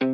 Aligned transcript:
Du 0.00 0.06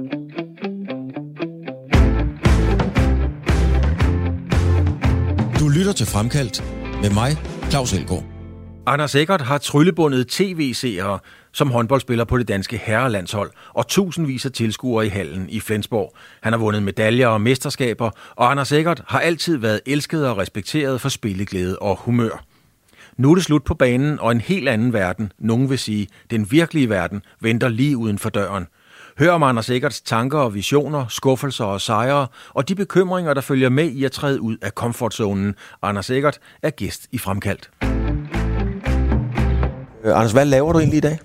lytter 5.68 5.92
til 5.96 6.06
Fremkaldt 6.06 6.64
med 7.02 7.10
mig, 7.10 7.36
Claus 7.70 7.92
Elgaard. 7.92 8.24
Anders 8.86 9.14
Eckert 9.14 9.40
har 9.40 9.58
tryllebundet 9.58 10.28
tv-seere 10.28 11.18
som 11.52 11.70
håndboldspiller 11.70 12.24
på 12.24 12.38
det 12.38 12.48
danske 12.48 12.76
herrelandshold 12.76 13.50
og 13.68 13.88
tusindvis 13.88 14.46
af 14.46 14.52
tilskuere 14.52 15.06
i 15.06 15.08
hallen 15.08 15.48
i 15.48 15.60
Flensborg. 15.60 16.16
Han 16.40 16.52
har 16.52 16.60
vundet 16.60 16.82
medaljer 16.82 17.28
og 17.28 17.40
mesterskaber, 17.40 18.10
og 18.36 18.50
Anders 18.50 18.72
Eckert 18.72 19.02
har 19.06 19.20
altid 19.20 19.56
været 19.56 19.80
elsket 19.86 20.28
og 20.28 20.38
respekteret 20.38 21.00
for 21.00 21.08
spilleglæde 21.08 21.78
og 21.78 21.96
humør. 21.96 22.44
Nu 23.16 23.30
er 23.30 23.34
det 23.34 23.44
slut 23.44 23.64
på 23.64 23.74
banen, 23.74 24.20
og 24.20 24.32
en 24.32 24.40
helt 24.40 24.68
anden 24.68 24.92
verden, 24.92 25.32
nogen 25.38 25.70
vil 25.70 25.78
sige, 25.78 26.08
den 26.30 26.50
virkelige 26.50 26.88
verden, 26.88 27.22
venter 27.40 27.68
lige 27.68 27.96
uden 27.96 28.18
for 28.18 28.30
døren. 28.30 28.66
Hør 29.18 29.30
om 29.30 29.42
Anders 29.42 29.70
Eckerts 29.70 30.00
tanker 30.00 30.38
og 30.38 30.54
visioner, 30.54 31.06
skuffelser 31.08 31.64
og 31.64 31.80
sejre, 31.80 32.26
og 32.54 32.68
de 32.68 32.74
bekymringer, 32.74 33.34
der 33.34 33.40
følger 33.40 33.68
med 33.68 33.84
i 33.84 34.04
at 34.04 34.12
træde 34.12 34.40
ud 34.40 34.56
af 34.62 34.74
komfortzonen. 34.74 35.54
Anders 35.82 36.10
Eckert 36.10 36.38
er 36.62 36.70
gæst 36.70 37.06
i 37.12 37.18
Fremkaldt. 37.18 37.70
Øh, 40.04 40.16
Anders, 40.16 40.32
hvad 40.32 40.44
laver 40.44 40.72
du 40.72 40.78
egentlig 40.78 40.96
i 40.96 41.00
dag? 41.00 41.18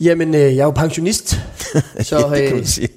Jamen, 0.00 0.34
øh, 0.34 0.40
jeg 0.40 0.58
er 0.58 0.64
jo 0.64 0.70
pensionist, 0.70 1.28
så 2.02 2.18
Ja, 2.18 2.34
det 2.34 2.42
kan 2.42 2.48
øh, 2.48 2.54
man 2.54 2.66
sige. 2.66 2.88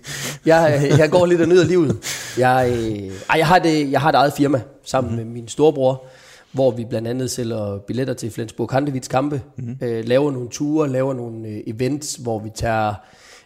jeg, 0.46 0.82
øh, 0.92 1.00
jeg 1.00 1.10
går 1.10 1.26
lidt 1.26 1.42
og 1.42 1.48
nyder 1.48 1.66
livet. 1.66 1.98
Jeg, 2.38 2.74
øh, 2.78 3.12
ej, 3.30 3.38
jeg, 3.38 3.48
har 3.48 3.60
det, 3.60 3.92
jeg 3.92 4.02
har 4.02 4.10
et 4.10 4.16
eget 4.16 4.34
firma 4.38 4.62
sammen 4.86 5.16
med 5.16 5.26
min 5.26 5.48
storebror, 5.48 6.04
hvor 6.52 6.72
vi 6.72 6.86
blandt 6.90 7.08
andet 7.08 7.32
sælger 7.32 7.78
billetter 7.88 8.14
til 8.14 8.32
Flensburg 8.32 8.70
Handevids 8.72 9.08
kampe, 9.08 9.42
mm. 9.58 9.78
øh, 9.82 10.08
laver 10.08 10.32
nogle 10.32 10.50
ture, 10.50 10.90
laver 10.90 11.14
nogle 11.14 11.48
øh, 11.48 11.58
events, 11.68 12.16
hvor 12.16 12.40
vi 12.40 12.50
tager 12.56 12.94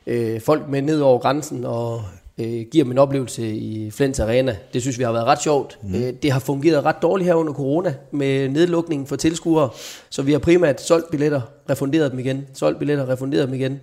øh, 0.07 0.41
folk 0.41 0.69
med 0.69 0.81
ned 0.81 0.99
over 0.99 1.19
grænsen 1.19 1.65
og 1.65 2.01
øh, 2.37 2.65
giver 2.71 2.83
dem 2.83 2.91
en 2.91 2.97
oplevelse 2.97 3.55
i 3.55 3.91
Flens 3.91 4.19
Arena. 4.19 4.57
Det 4.73 4.81
synes 4.81 4.99
vi 4.99 5.03
har 5.03 5.11
været 5.11 5.25
ret 5.25 5.41
sjovt. 5.41 5.79
Mm. 5.83 5.95
Øh, 5.95 6.13
det 6.23 6.31
har 6.31 6.39
fungeret 6.39 6.85
ret 6.85 7.01
dårligt 7.01 7.27
her 7.27 7.35
under 7.35 7.53
corona 7.53 7.95
med 8.11 8.49
nedlukningen 8.49 9.07
for 9.07 9.15
tilskuere, 9.15 9.69
så 10.09 10.21
vi 10.21 10.31
har 10.31 10.39
primært 10.39 10.81
solgt 10.81 11.11
billetter, 11.11 11.41
refunderet 11.69 12.11
dem 12.11 12.19
igen, 12.19 12.47
solgt 12.53 12.79
billetter, 12.79 13.09
refunderet 13.09 13.47
dem 13.47 13.55
igen. 13.55 13.79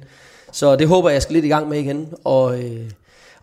Så 0.52 0.76
det 0.76 0.88
håber 0.88 1.10
jeg, 1.10 1.22
skal 1.22 1.34
lidt 1.34 1.44
i 1.44 1.48
gang 1.48 1.68
med 1.68 1.78
igen. 1.78 2.08
Og, 2.24 2.62
øh, 2.62 2.90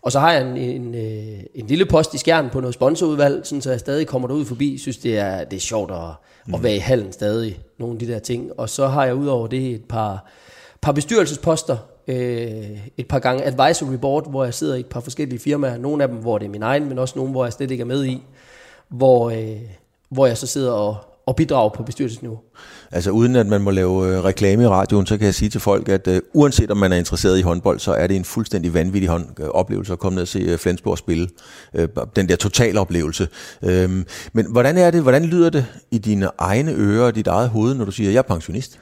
og 0.02 0.12
så 0.12 0.20
har 0.20 0.32
jeg 0.32 0.50
en, 0.50 0.56
en, 0.56 0.94
øh, 0.94 1.40
en 1.54 1.66
lille 1.66 1.86
post 1.86 2.14
i 2.14 2.18
skærmen 2.18 2.50
på 2.50 2.60
noget 2.60 2.74
sponsorudvalg, 2.74 3.46
sådan 3.46 3.62
så 3.62 3.70
jeg 3.70 3.80
stadig 3.80 4.06
kommer 4.06 4.28
derud 4.28 4.44
forbi. 4.44 4.78
synes, 4.78 4.98
det 4.98 5.18
er, 5.18 5.44
det 5.44 5.56
er 5.56 5.60
sjovt 5.60 5.90
at, 5.90 5.98
mm. 6.46 6.54
at 6.54 6.62
være 6.62 6.76
i 6.76 6.78
hallen 6.78 7.12
stadig, 7.12 7.60
nogle 7.78 7.94
af 7.94 7.98
de 7.98 8.12
der 8.12 8.18
ting. 8.18 8.50
Og 8.56 8.68
så 8.68 8.86
har 8.86 9.04
jeg 9.04 9.14
udover 9.14 9.46
det 9.46 9.70
et 9.70 9.84
par, 9.84 10.26
par 10.80 10.92
bestyrelsesposter, 10.92 11.76
øh, 12.10 12.78
et 12.96 13.08
par 13.08 13.18
gange 13.18 13.44
advisory 13.44 13.94
board, 13.94 14.30
hvor 14.30 14.44
jeg 14.44 14.54
sidder 14.54 14.74
i 14.74 14.80
et 14.80 14.86
par 14.86 15.00
forskellige 15.00 15.38
firmaer. 15.38 15.78
Nogle 15.78 16.02
af 16.02 16.08
dem, 16.08 16.18
hvor 16.18 16.38
det 16.38 16.46
er 16.46 16.50
min 16.50 16.62
egen, 16.62 16.88
men 16.88 16.98
også 16.98 17.14
nogle, 17.16 17.30
hvor 17.30 17.44
jeg 17.44 17.52
slet 17.52 17.70
ikke 17.70 17.82
er 17.82 17.86
med 17.86 18.04
i. 18.04 18.22
Hvor, 18.88 19.30
øh, 19.30 19.60
hvor 20.10 20.26
jeg 20.26 20.38
så 20.38 20.46
sidder 20.46 20.72
og, 20.72 20.96
og 21.26 21.36
bidrager 21.36 21.68
på 21.68 21.82
bestyrelsesniveau. 21.82 22.38
Altså 22.92 23.10
uden 23.10 23.36
at 23.36 23.46
man 23.46 23.60
må 23.60 23.70
lave 23.70 24.06
øh, 24.06 24.24
reklame 24.24 24.62
i 24.62 24.66
radioen, 24.66 25.06
så 25.06 25.16
kan 25.16 25.26
jeg 25.26 25.34
sige 25.34 25.48
til 25.48 25.60
folk, 25.60 25.88
at 25.88 26.08
øh, 26.08 26.20
uanset 26.34 26.70
om 26.70 26.76
man 26.76 26.92
er 26.92 26.96
interesseret 26.96 27.38
i 27.38 27.42
håndbold, 27.42 27.78
så 27.78 27.92
er 27.92 28.06
det 28.06 28.16
en 28.16 28.24
fuldstændig 28.24 28.74
vanvittig 28.74 29.08
hånd, 29.08 29.26
øh, 29.40 29.48
oplevelse 29.48 29.92
at 29.92 29.98
komme 29.98 30.14
ned 30.14 30.22
og 30.22 30.28
se 30.28 30.38
øh, 30.38 30.58
Flensborg 30.58 30.98
spille. 30.98 31.28
Øh, 31.74 31.88
den 32.16 32.28
der 32.28 32.36
totale 32.36 32.80
oplevelse. 32.80 33.28
Øh, 33.62 34.04
men 34.32 34.46
hvordan 34.52 34.76
er 34.78 34.90
det, 34.90 35.02
hvordan 35.02 35.24
lyder 35.24 35.50
det 35.50 35.66
i 35.90 35.98
dine 35.98 36.28
egne 36.38 36.72
ører 36.72 37.06
og 37.06 37.14
dit 37.14 37.26
eget 37.26 37.48
hoved, 37.48 37.74
når 37.74 37.84
du 37.84 37.92
siger, 37.92 38.08
at 38.08 38.14
jeg 38.14 38.18
er 38.18 38.34
pensionist? 38.34 38.80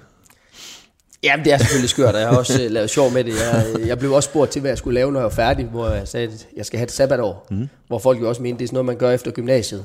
Jamen, 1.23 1.45
det 1.45 1.53
er 1.53 1.59
selvfølgelig 1.59 1.91
skørt, 1.91 2.15
og 2.15 2.21
jeg 2.21 2.29
har 2.29 2.37
også 2.37 2.65
uh, 2.65 2.71
lavet 2.71 2.91
sjov 2.91 3.11
med 3.11 3.25
det. 3.25 3.33
Jeg, 3.33 3.87
jeg 3.87 3.99
blev 3.99 4.13
også 4.13 4.29
spurgt 4.31 4.51
til, 4.51 4.61
hvad 4.61 4.71
jeg 4.71 4.79
skulle 4.79 4.95
lave, 4.95 5.13
når 5.13 5.21
jeg 5.21 5.25
var 5.25 5.31
færdig, 5.31 5.65
hvor 5.67 5.89
jeg 5.89 6.09
sagde, 6.09 6.27
at 6.27 6.47
jeg 6.57 6.67
skal 6.67 6.79
have 6.79 6.85
et 6.85 6.93
sabbatår. 6.93 7.47
Mm. 7.51 7.69
Hvor 7.87 7.99
folk 7.99 8.21
jo 8.21 8.29
også 8.29 8.43
mente, 8.43 8.59
det 8.59 8.65
er 8.65 8.69
sådan 8.69 8.75
noget, 8.75 8.87
man 8.87 8.97
gør 8.97 9.11
efter 9.11 9.31
gymnasiet. 9.31 9.85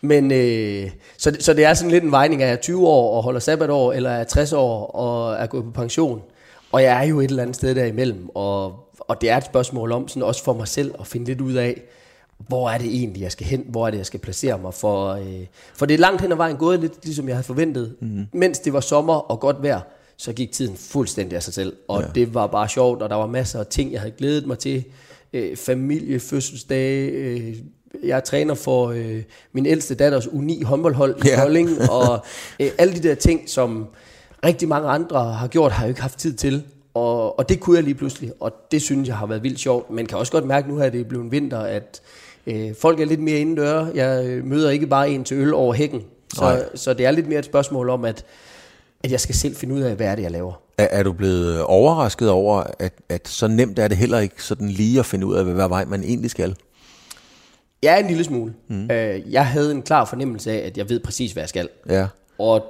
Men 0.00 0.32
øh, 0.32 0.90
så, 1.18 1.36
så 1.40 1.54
det 1.54 1.64
er 1.64 1.74
sådan 1.74 1.90
lidt 1.90 2.04
en 2.04 2.10
vejning, 2.10 2.42
at 2.42 2.48
jeg 2.48 2.56
er 2.56 2.60
20 2.60 2.88
år 2.88 3.16
og 3.16 3.22
holder 3.22 3.40
sabbatår, 3.40 3.92
eller 3.92 4.10
er 4.10 4.24
60 4.24 4.52
år 4.52 4.86
og 4.86 5.34
er 5.34 5.46
gået 5.46 5.64
på 5.64 5.70
pension. 5.70 6.22
Og 6.72 6.82
jeg 6.82 7.04
er 7.04 7.08
jo 7.08 7.20
et 7.20 7.30
eller 7.30 7.42
andet 7.42 7.56
sted 7.56 7.74
derimellem, 7.74 8.28
og, 8.34 8.74
og 8.98 9.20
det 9.20 9.30
er 9.30 9.36
et 9.36 9.44
spørgsmål 9.44 9.92
om, 9.92 10.08
sådan 10.08 10.22
også 10.22 10.44
for 10.44 10.52
mig 10.52 10.68
selv, 10.68 10.94
at 11.00 11.06
finde 11.06 11.26
lidt 11.26 11.40
ud 11.40 11.52
af, 11.52 11.82
hvor 12.38 12.70
er 12.70 12.78
det 12.78 12.86
egentlig, 12.86 13.22
jeg 13.22 13.32
skal 13.32 13.46
hen? 13.46 13.64
Hvor 13.68 13.86
er 13.86 13.90
det, 13.90 13.98
jeg 13.98 14.06
skal 14.06 14.20
placere 14.20 14.58
mig? 14.58 14.74
For, 14.74 15.12
øh, 15.12 15.46
for 15.74 15.86
det 15.86 15.94
er 15.94 15.98
langt 15.98 16.20
hen 16.20 16.32
ad 16.32 16.36
vejen 16.36 16.56
gået, 16.56 16.80
lidt 16.80 17.04
ligesom 17.04 17.28
jeg 17.28 17.36
havde 17.36 17.46
forventet. 17.46 17.94
Mm. 18.00 18.26
Mens 18.32 18.58
det 18.58 18.72
var 18.72 18.80
sommer 18.80 19.14
og 19.14 19.40
godt 19.40 19.62
vejr, 19.62 19.80
så 20.24 20.32
gik 20.32 20.52
tiden 20.52 20.76
fuldstændig 20.76 21.36
af 21.36 21.42
sig 21.42 21.54
selv. 21.54 21.76
Og 21.88 22.02
ja. 22.02 22.06
det 22.14 22.34
var 22.34 22.46
bare 22.46 22.68
sjovt, 22.68 23.02
og 23.02 23.10
der 23.10 23.16
var 23.16 23.26
masser 23.26 23.60
af 23.60 23.66
ting, 23.66 23.92
jeg 23.92 24.00
havde 24.00 24.14
glædet 24.18 24.46
mig 24.46 24.58
til. 24.58 24.84
Øh, 25.32 25.56
familie, 25.56 26.20
fødselsdage, 26.20 27.10
øh, 27.10 27.56
jeg 28.04 28.16
er 28.16 28.20
træner 28.20 28.54
for 28.54 28.88
øh, 28.88 29.22
min 29.52 29.66
ældste 29.66 29.94
datters 29.94 30.26
U9 30.26 30.64
håndboldhold 30.64 31.24
i 31.24 31.28
Ja. 31.28 31.40
Kolding, 31.40 31.68
og 31.90 32.24
øh, 32.60 32.70
alle 32.78 32.94
de 32.94 33.08
der 33.08 33.14
ting, 33.14 33.50
som 33.50 33.86
rigtig 34.44 34.68
mange 34.68 34.88
andre 34.88 35.32
har 35.32 35.46
gjort, 35.46 35.72
har 35.72 35.84
jeg 35.84 35.88
ikke 35.88 36.02
haft 36.02 36.18
tid 36.18 36.32
til. 36.32 36.62
Og, 36.94 37.38
og 37.38 37.48
det 37.48 37.60
kunne 37.60 37.76
jeg 37.76 37.84
lige 37.84 37.94
pludselig, 37.94 38.32
og 38.40 38.52
det 38.70 38.82
synes 38.82 39.08
jeg 39.08 39.16
har 39.16 39.26
været 39.26 39.42
vildt 39.42 39.58
sjovt. 39.58 39.90
Men 39.90 40.06
kan 40.06 40.18
også 40.18 40.32
godt 40.32 40.46
mærke 40.46 40.68
nu 40.68 40.76
her, 40.76 40.84
at 40.84 40.92
det 40.92 41.00
er 41.00 41.04
blevet 41.04 41.32
vinter, 41.32 41.58
at 41.58 42.00
øh, 42.46 42.74
folk 42.80 43.00
er 43.00 43.04
lidt 43.04 43.20
mere 43.20 43.38
indendøre. 43.38 43.90
Jeg 43.94 44.26
øh, 44.26 44.44
møder 44.44 44.70
ikke 44.70 44.86
bare 44.86 45.10
en 45.10 45.24
til 45.24 45.36
øl 45.36 45.54
over 45.54 45.74
hækken. 45.74 46.02
Nej. 46.40 46.58
Så, 46.58 46.64
så 46.74 46.94
det 46.94 47.06
er 47.06 47.10
lidt 47.10 47.28
mere 47.28 47.38
et 47.38 47.44
spørgsmål 47.44 47.88
om, 47.88 48.04
at, 48.04 48.24
at 49.04 49.10
jeg 49.10 49.20
skal 49.20 49.34
selv 49.34 49.56
finde 49.56 49.74
ud 49.74 49.80
af, 49.80 49.96
hvad 49.96 50.06
er 50.06 50.14
det, 50.14 50.22
jeg 50.22 50.30
laver. 50.30 50.52
Er, 50.78 50.88
er 50.90 51.02
du 51.02 51.12
blevet 51.12 51.62
overrasket 51.62 52.30
over, 52.30 52.64
at, 52.78 52.92
at 53.08 53.28
så 53.28 53.48
nemt 53.48 53.78
er 53.78 53.88
det 53.88 53.96
heller 53.96 54.18
ikke 54.18 54.42
sådan 54.42 54.68
lige 54.68 54.98
at 54.98 55.06
finde 55.06 55.26
ud 55.26 55.36
af, 55.36 55.44
hvad 55.44 55.68
vej 55.68 55.84
man 55.84 56.04
egentlig 56.04 56.30
skal? 56.30 56.56
Ja, 57.82 57.98
en 57.98 58.06
lille 58.06 58.24
smule. 58.24 58.54
Mm. 58.68 58.90
Øh, 58.90 59.32
jeg 59.32 59.46
havde 59.46 59.70
en 59.70 59.82
klar 59.82 60.04
fornemmelse 60.04 60.52
af, 60.52 60.66
at 60.66 60.78
jeg 60.78 60.88
ved 60.88 61.00
præcis, 61.00 61.32
hvad 61.32 61.42
jeg 61.42 61.48
skal. 61.48 61.68
Ja. 61.88 62.06
Og 62.38 62.64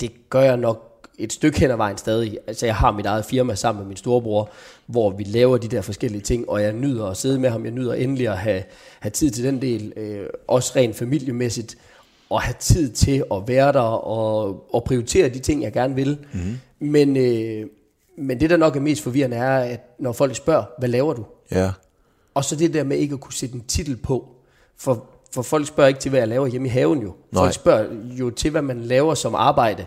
det 0.00 0.10
gør 0.30 0.40
jeg 0.40 0.56
nok 0.56 1.08
et 1.18 1.32
stykke 1.32 1.60
hen 1.60 1.70
ad 1.70 1.76
vejen 1.76 1.98
stadig. 1.98 2.38
Altså 2.46 2.66
jeg 2.66 2.76
har 2.76 2.92
mit 2.92 3.06
eget 3.06 3.24
firma 3.24 3.54
sammen 3.54 3.82
med 3.82 3.88
min 3.88 3.96
storebror, 3.96 4.50
hvor 4.86 5.10
vi 5.10 5.24
laver 5.24 5.58
de 5.58 5.68
der 5.68 5.80
forskellige 5.80 6.22
ting, 6.22 6.48
og 6.48 6.62
jeg 6.62 6.72
nyder 6.72 7.06
at 7.06 7.16
sidde 7.16 7.38
med 7.38 7.50
ham. 7.50 7.64
Jeg 7.64 7.72
nyder 7.72 7.94
endelig 7.94 8.28
at 8.28 8.38
have, 8.38 8.62
have 9.00 9.10
tid 9.10 9.30
til 9.30 9.44
den 9.44 9.62
del, 9.62 9.92
øh, 9.96 10.26
også 10.48 10.72
rent 10.76 10.96
familiemæssigt, 10.96 11.76
og 12.30 12.42
have 12.42 12.54
tid 12.58 12.92
til 12.92 13.24
at 13.32 13.42
være 13.46 13.72
der 13.72 13.80
og, 13.80 14.74
og 14.74 14.84
prioritere 14.84 15.28
de 15.28 15.38
ting, 15.38 15.62
jeg 15.62 15.72
gerne 15.72 15.94
vil. 15.94 16.18
Mm. 16.32 16.86
Men, 16.86 17.16
øh, 17.16 17.66
men 18.18 18.40
det, 18.40 18.50
der 18.50 18.56
nok 18.56 18.76
er 18.76 18.80
mest 18.80 19.02
forvirrende, 19.02 19.36
er, 19.36 19.58
at 19.58 19.80
når 19.98 20.12
folk 20.12 20.36
spørger, 20.36 20.64
hvad 20.78 20.88
laver 20.88 21.12
du? 21.12 21.24
Ja. 21.50 21.70
Og 22.34 22.44
så 22.44 22.56
det 22.56 22.74
der 22.74 22.84
med 22.84 22.96
ikke 22.96 23.12
at 23.12 23.20
kunne 23.20 23.32
sætte 23.32 23.54
en 23.54 23.64
titel 23.68 23.96
på. 23.96 24.28
For, 24.76 25.06
for 25.34 25.42
folk 25.42 25.66
spørger 25.66 25.88
ikke 25.88 26.00
til, 26.00 26.10
hvad 26.10 26.20
jeg 26.20 26.28
laver 26.28 26.46
hjemme 26.46 26.68
i 26.68 26.70
haven 26.70 27.02
jo. 27.02 27.14
Nej. 27.32 27.42
Folk 27.42 27.54
spørger 27.54 27.86
jo 28.04 28.30
til, 28.30 28.50
hvad 28.50 28.62
man 28.62 28.80
laver 28.80 29.14
som 29.14 29.34
arbejde. 29.34 29.86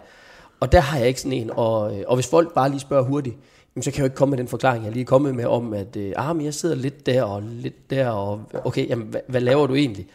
Og 0.59 0.71
der 0.71 0.79
har 0.79 0.97
jeg 0.97 1.07
ikke 1.07 1.21
sådan 1.21 1.37
en. 1.37 1.51
Og, 1.53 1.99
øh, 1.99 2.03
og 2.07 2.15
hvis 2.15 2.27
folk 2.27 2.53
bare 2.53 2.69
lige 2.69 2.79
spørger 2.79 3.03
hurtigt, 3.03 3.35
jamen, 3.75 3.83
så 3.83 3.91
kan 3.91 3.97
jeg 3.97 4.01
jo 4.01 4.05
ikke 4.05 4.15
komme 4.15 4.29
med 4.29 4.37
den 4.37 4.47
forklaring, 4.47 4.83
jeg 4.83 4.93
lige 4.93 5.01
er 5.01 5.05
kommet 5.05 5.35
med 5.35 5.45
om, 5.45 5.73
at 5.73 5.95
øh, 5.95 6.13
ah, 6.15 6.35
men 6.35 6.45
jeg 6.45 6.53
sidder 6.53 6.75
lidt 6.75 7.05
der 7.05 7.23
og 7.23 7.43
lidt 7.43 7.89
der, 7.89 8.09
og 8.09 8.41
okay, 8.63 8.89
jamen, 8.89 9.07
hvad, 9.07 9.21
hvad 9.27 9.41
laver 9.41 9.67
du 9.67 9.75
egentlig? 9.75 10.07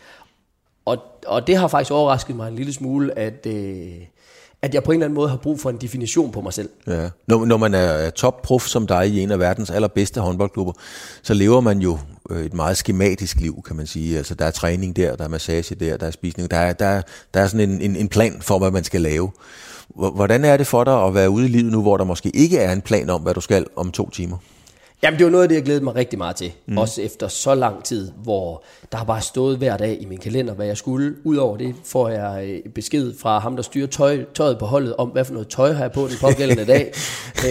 Og, 0.84 0.98
og 1.26 1.47
det 1.47 1.56
har 1.56 1.69
faktisk 1.69 1.91
overrasket 1.93 2.37
mig 2.37 2.48
en 2.48 2.56
lille 2.56 2.72
smule, 2.72 3.19
at, 3.19 3.47
øh, 3.47 3.87
at 4.62 4.75
jeg 4.75 4.82
på 4.84 4.91
en 4.93 4.97
eller 4.97 5.04
anden 5.06 5.15
måde 5.15 5.28
har 5.28 5.37
brug 5.37 5.60
for 5.60 5.70
en 5.70 5.76
definition 5.76 6.32
på 6.32 6.41
mig 6.41 6.53
selv. 6.53 6.69
Ja. 6.87 7.09
Når, 7.26 7.44
når 7.44 7.56
man 7.56 7.75
er 7.75 8.10
topprof 8.10 8.66
som 8.66 8.87
dig 8.87 9.09
i 9.09 9.21
en 9.21 9.31
af 9.31 9.38
verdens 9.38 9.71
allerbedste 9.71 10.21
håndboldklubber, 10.21 10.72
så 11.22 11.34
lever 11.34 11.60
man 11.60 11.78
jo 11.78 11.98
øh, 12.31 12.44
et 12.44 12.54
meget 12.54 12.76
skematisk 12.76 13.41
liv, 13.41 13.62
kan 13.66 13.76
man 13.76 13.87
sige. 13.87 14.16
Altså, 14.19 14.34
der 14.34 14.44
er 14.44 14.50
træning 14.50 14.97
der, 14.97 15.16
der 15.16 15.25
er 15.25 15.28
massage 15.28 15.75
der, 15.75 15.97
der 15.97 16.06
er 16.06 16.10
spisning. 16.10 16.50
Der 16.50 16.56
er, 16.56 16.72
der, 16.72 16.87
er- 16.87 17.03
der 17.34 17.41
er 17.41 17.47
sådan 17.47 17.71
en, 17.71 17.81
en, 17.81 17.97
en 17.97 18.09
plan 18.09 18.37
for, 18.41 18.59
hvad 18.59 18.71
man 18.71 18.84
skal 18.84 19.00
lave. 19.00 19.31
Hvordan 19.94 20.44
er 20.44 20.56
det 20.56 20.66
for 20.66 20.84
dig 20.84 21.04
at 21.04 21.15
være 21.15 21.31
ude 21.31 21.44
i 21.44 21.48
livet 21.48 21.72
nu, 21.72 21.82
hvor 21.82 21.97
der 21.97 22.04
måske 22.04 22.31
ikke 22.37 22.59
er 22.59 22.72
en 22.72 22.81
plan 22.82 23.10
om, 23.10 23.21
hvad 23.22 23.34
du 23.34 23.41
skal 23.41 23.66
om 23.76 23.91
to 23.91 24.10
timer? 24.10 24.37
Jamen 25.04 25.18
det 25.18 25.24
var 25.24 25.30
noget 25.30 25.42
af 25.42 25.48
det, 25.48 25.56
jeg 25.56 25.64
glædede 25.64 25.84
mig 25.84 25.94
rigtig 25.94 26.18
meget 26.18 26.36
til. 26.36 26.52
Mm. 26.66 26.78
Også 26.78 27.03
efter 27.03 27.28
så 27.28 27.54
lang 27.54 27.84
tid, 27.84 28.10
hvor 28.22 28.65
der 28.92 28.98
har 28.98 29.04
bare 29.04 29.21
stået 29.21 29.59
hver 29.59 29.77
dag 29.77 29.98
i 30.00 30.04
min 30.04 30.18
kalender, 30.18 30.54
hvad 30.54 30.66
jeg 30.66 30.77
skulle. 30.77 31.15
Udover 31.24 31.56
det 31.56 31.74
får 31.84 32.09
jeg 32.09 32.44
øh, 32.48 32.72
besked 32.72 33.15
fra 33.18 33.38
ham, 33.38 33.56
der 33.56 33.62
styrer 33.62 33.86
tøj, 33.86 34.24
tøjet 34.34 34.59
på 34.59 34.66
holdet, 34.66 34.97
om 34.97 35.09
hvad 35.09 35.24
for 35.24 35.32
noget 35.32 35.48
tøj 35.48 35.72
har 35.72 35.84
jeg 35.84 35.92
på 35.92 36.09
den 36.09 36.16
pågældende 36.21 36.66
dag. 36.66 36.92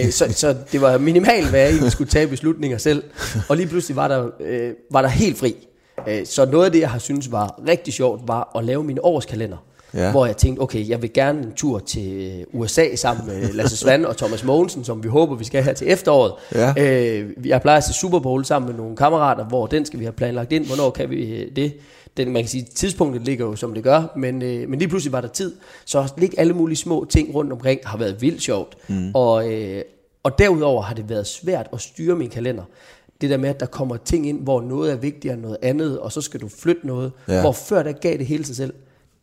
Øh, 0.04 0.10
så, 0.10 0.32
så 0.32 0.56
det 0.72 0.80
var 0.80 0.98
minimalt, 0.98 1.50
hvad 1.50 1.60
jeg 1.60 1.68
egentlig 1.70 1.92
skulle 1.92 2.10
tage 2.10 2.26
beslutninger 2.26 2.78
selv. 2.78 3.04
Og 3.48 3.56
lige 3.56 3.66
pludselig 3.66 3.96
var 3.96 4.08
der, 4.08 4.28
øh, 4.40 4.70
var 4.90 5.02
der 5.02 5.08
helt 5.08 5.38
fri. 5.38 5.54
Øh, 6.08 6.26
Så 6.26 6.44
noget 6.46 6.64
af 6.64 6.72
det, 6.72 6.80
jeg 6.80 6.90
har 6.90 6.98
synes 6.98 7.32
var 7.32 7.60
rigtig 7.68 7.94
sjovt, 7.94 8.28
var 8.28 8.56
at 8.58 8.64
lave 8.64 8.84
min 8.84 8.98
årskalender. 9.02 9.56
Ja. 9.94 10.10
Hvor 10.10 10.26
jeg 10.26 10.36
tænkte, 10.36 10.60
okay, 10.60 10.88
jeg 10.88 11.02
vil 11.02 11.12
gerne 11.12 11.42
en 11.42 11.52
tur 11.52 11.78
til 11.78 12.44
USA 12.52 12.94
sammen 12.96 13.26
med 13.26 13.48
Lasse 13.58 13.76
Svand 13.76 14.04
og 14.04 14.16
Thomas 14.16 14.44
Mogensen, 14.44 14.84
som 14.84 15.02
vi 15.02 15.08
håber, 15.08 15.36
vi 15.36 15.44
skal 15.44 15.62
have 15.62 15.74
til 15.74 15.90
efteråret. 15.90 16.32
Ja. 16.54 16.74
Øh, 16.78 17.30
jeg 17.46 17.62
plejer 17.62 17.78
at 17.78 17.84
se 17.84 17.92
Super 17.92 18.18
Bowl 18.18 18.44
sammen 18.44 18.70
med 18.70 18.78
nogle 18.78 18.96
kammerater, 18.96 19.44
hvor 19.44 19.66
den 19.66 19.84
skal 19.84 19.98
vi 19.98 20.04
have 20.04 20.12
planlagt 20.12 20.52
ind. 20.52 20.66
Hvornår 20.66 20.90
kan 20.90 21.10
vi 21.10 21.36
øh, 21.36 21.56
det? 21.56 21.74
Den, 22.16 22.32
man 22.32 22.42
kan 22.42 22.48
sige, 22.48 22.66
tidspunktet 22.74 23.22
ligger 23.22 23.46
jo, 23.46 23.56
som 23.56 23.74
det 23.74 23.82
gør, 23.82 24.02
men, 24.16 24.42
øh, 24.42 24.68
men 24.68 24.78
lige 24.78 24.88
pludselig 24.88 25.12
var 25.12 25.20
der 25.20 25.28
tid. 25.28 25.54
Så 25.84 26.12
ligge 26.18 26.40
alle 26.40 26.52
mulige 26.52 26.76
små 26.76 27.06
ting 27.10 27.34
rundt 27.34 27.52
omkring 27.52 27.80
har 27.84 27.98
været 27.98 28.22
vildt 28.22 28.42
sjovt. 28.42 28.76
Mm. 28.88 29.10
Og, 29.14 29.52
øh, 29.52 29.82
og 30.22 30.38
derudover 30.38 30.82
har 30.82 30.94
det 30.94 31.08
været 31.08 31.26
svært 31.26 31.66
at 31.72 31.80
styre 31.80 32.16
min 32.16 32.30
kalender. 32.30 32.62
det 33.20 33.30
der 33.30 33.36
med, 33.36 33.48
at 33.48 33.60
der 33.60 33.66
kommer 33.66 33.96
ting 33.96 34.28
ind, 34.28 34.42
hvor 34.42 34.60
noget 34.60 34.92
er 34.92 34.96
vigtigere 34.96 35.34
end 35.34 35.42
noget 35.42 35.56
andet, 35.62 35.98
og 35.98 36.12
så 36.12 36.20
skal 36.20 36.40
du 36.40 36.48
flytte 36.48 36.86
noget. 36.86 37.12
Ja. 37.28 37.40
Hvor 37.40 37.52
før 37.52 37.82
der 37.82 37.92
gav 37.92 38.18
det 38.18 38.26
hele 38.26 38.44
sig 38.44 38.56
selv. 38.56 38.74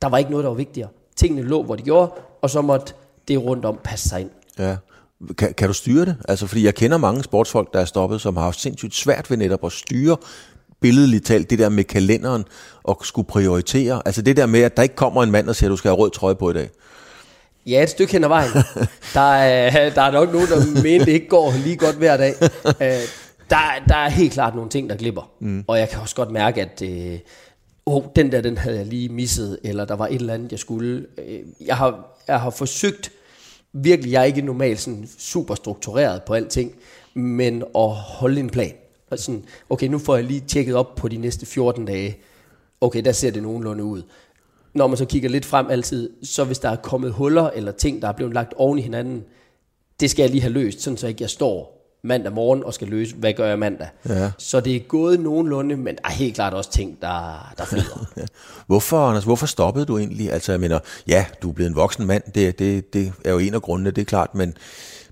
Der 0.02 0.10
var 0.10 0.18
ikke 0.18 0.32
noget, 0.32 0.44
der 0.44 0.50
var 0.50 0.58
vigtigere. 0.58 0.90
Tingene 1.16 1.42
lå, 1.42 1.64
hvor 1.64 1.76
de 1.76 1.84
gjorde, 1.84 2.12
og 2.42 2.50
så 2.50 2.62
måtte 2.62 2.94
det 3.28 3.44
rundt 3.44 3.66
om 3.66 3.80
passe 3.84 4.10
sig 4.10 4.22
ind. 4.22 4.30
Ja. 4.60 4.76
Kan, 5.38 5.54
kan 5.54 5.68
du 5.68 5.74
styre 5.74 6.06
det? 6.06 6.16
Altså, 6.28 6.48
fordi 6.48 6.66
jeg 6.66 6.76
kender 6.76 6.98
mange 6.98 7.24
sportsfolk, 7.24 7.74
der 7.74 7.80
er 7.80 7.86
stoppet, 7.86 8.22
som 8.22 8.38
har 8.38 8.44
haft 8.44 8.60
sindssygt 8.60 8.96
svært 8.96 9.30
ved 9.30 9.38
netop 9.38 9.66
at 9.66 9.72
styre 9.72 10.18
billedligt 10.82 11.26
talt, 11.26 11.50
det 11.50 11.60
der 11.60 11.70
med 11.70 11.84
kalenderen 11.84 12.46
og 12.84 13.00
skulle 13.04 13.28
prioritere. 13.28 14.02
Altså 14.06 14.22
det 14.22 14.38
der 14.38 14.46
med, 14.46 14.62
at 14.62 14.78
der 14.78 14.84
ikke 14.84 14.96
kommer 14.96 15.24
en 15.24 15.32
mand 15.32 15.50
og 15.50 15.56
siger, 15.56 15.70
du 15.70 15.76
skal 15.76 15.90
have 15.90 15.98
rød 15.98 16.12
trøje 16.12 16.36
på 16.36 16.50
i 16.50 16.54
dag. 16.54 16.70
Ja, 17.66 17.84
et 17.84 17.90
stykke 17.90 18.14
hen 18.14 18.24
ad 18.24 18.28
vejen. 18.30 18.52
Der 19.14 19.34
er, 19.34 19.90
der 19.90 20.02
er 20.02 20.12
nok 20.12 20.32
nogen, 20.34 20.48
der 20.48 20.82
mener, 20.84 21.06
det 21.06 21.12
ikke 21.12 21.28
går 21.28 21.54
lige 21.64 21.76
godt 21.78 21.96
hver 21.96 22.18
dag. 22.18 22.34
Øh, 22.66 22.98
Der, 23.50 23.58
der 23.88 23.96
er 23.96 24.10
helt 24.10 24.34
klart 24.34 24.56
nogle 24.56 24.70
ting, 24.70 24.90
der 24.90 24.96
glipper. 24.96 25.30
Mm. 25.40 25.64
Og 25.68 25.80
jeg 25.80 25.90
kan 25.90 26.00
også 26.00 26.16
godt 26.16 26.32
mærke, 26.32 26.62
at 26.62 26.82
øh, 26.82 27.20
oh, 27.96 28.04
den 28.16 28.32
der, 28.32 28.42
den 28.42 28.58
havde 28.58 28.78
jeg 28.78 28.86
lige 28.86 29.10
misset, 29.10 29.60
eller 29.64 29.86
der 29.86 29.96
var 29.96 30.08
et 30.08 30.16
eller 30.16 30.34
andet, 30.34 30.52
jeg 30.52 30.60
skulle. 30.60 31.06
Øh, 31.18 31.40
jeg 31.66 31.78
har, 31.78 32.18
jeg 32.28 32.42
har 32.42 32.50
forsøgt, 32.50 33.12
virkelig, 33.74 34.12
jeg 34.12 34.22
er 34.22 34.26
ikke 34.26 34.42
normalt 34.42 34.80
sådan 34.80 35.10
super 35.18 35.56
struktureret 35.56 36.24
på 36.24 36.34
alting, 36.34 36.76
men 37.14 37.64
at 37.76 37.90
holde 37.90 38.40
en 38.40 38.50
plan. 38.50 38.74
Og 39.10 39.20
sådan, 39.20 39.44
okay, 39.70 39.88
nu 39.88 39.98
får 39.98 40.16
jeg 40.16 40.26
lige 40.26 40.44
tjekket 40.48 40.76
op 40.76 40.96
på 40.96 41.08
de 41.08 41.18
næste 41.18 41.46
14 41.46 41.86
dage. 41.86 42.18
Okay, 42.82 43.02
der 43.06 43.12
ser 43.12 43.32
det 43.32 43.44
nogenlunde 43.44 43.84
ud. 43.84 44.02
Når 44.74 44.88
man 44.88 44.98
så 44.98 45.06
kigger 45.06 45.30
lidt 45.30 45.46
frem 45.46 45.68
altid, 45.70 46.10
så 46.24 46.44
hvis 46.44 46.60
der 46.60 46.70
er 46.70 46.76
kommet 46.76 47.12
huller 47.12 47.50
eller 47.50 47.72
ting, 47.72 48.02
der 48.02 48.08
er 48.08 48.12
blevet 48.12 48.34
lagt 48.34 48.54
oven 48.54 48.80
i 48.80 48.82
hinanden, 48.82 49.24
det 50.00 50.10
skal 50.10 50.24
jeg 50.24 50.30
lige 50.30 50.42
have 50.42 50.54
løst, 50.54 50.82
sådan 50.82 50.98
så 50.98 51.08
ikke 51.08 51.22
jeg 51.22 51.30
står 51.30 51.79
mandag 52.04 52.34
morgen 52.34 52.64
og 52.64 52.74
skal 52.74 52.88
løse, 52.88 53.16
hvad 53.16 53.34
gør 53.34 53.48
jeg 53.48 53.60
mandag. 53.60 53.88
Ja. 54.10 54.32
Så 54.38 54.60
det 54.60 54.76
er 54.76 54.80
gået 54.80 55.20
nogenlunde, 55.20 55.78
men 55.78 55.96
der 55.96 56.02
er 56.06 56.12
helt 56.12 56.36
klart 56.36 56.54
også 56.54 56.72
ting, 56.72 57.02
der, 57.02 57.54
der 57.58 57.66
flyder. 57.66 58.06
Ja. 58.18 58.26
Hvorfor, 58.68 59.08
Anders, 59.08 59.24
hvorfor 59.24 59.46
stoppede 59.46 59.86
du 59.86 59.98
egentlig? 59.98 60.32
Altså, 60.32 60.52
jeg 60.52 60.60
mener, 60.60 60.80
ja, 61.08 61.26
du 61.42 61.50
er 61.50 61.54
blevet 61.54 61.70
en 61.70 61.76
voksen 61.76 62.08
mand, 62.08 62.24
det, 62.36 62.60
det, 62.60 62.94
det 62.94 63.14
er 63.26 63.32
jo 63.32 63.38
en 63.38 63.54
af 63.54 63.62
grundene, 63.62 63.92
det 63.92 64.02
er 64.02 64.06
klart, 64.06 64.36
men, 64.36 64.54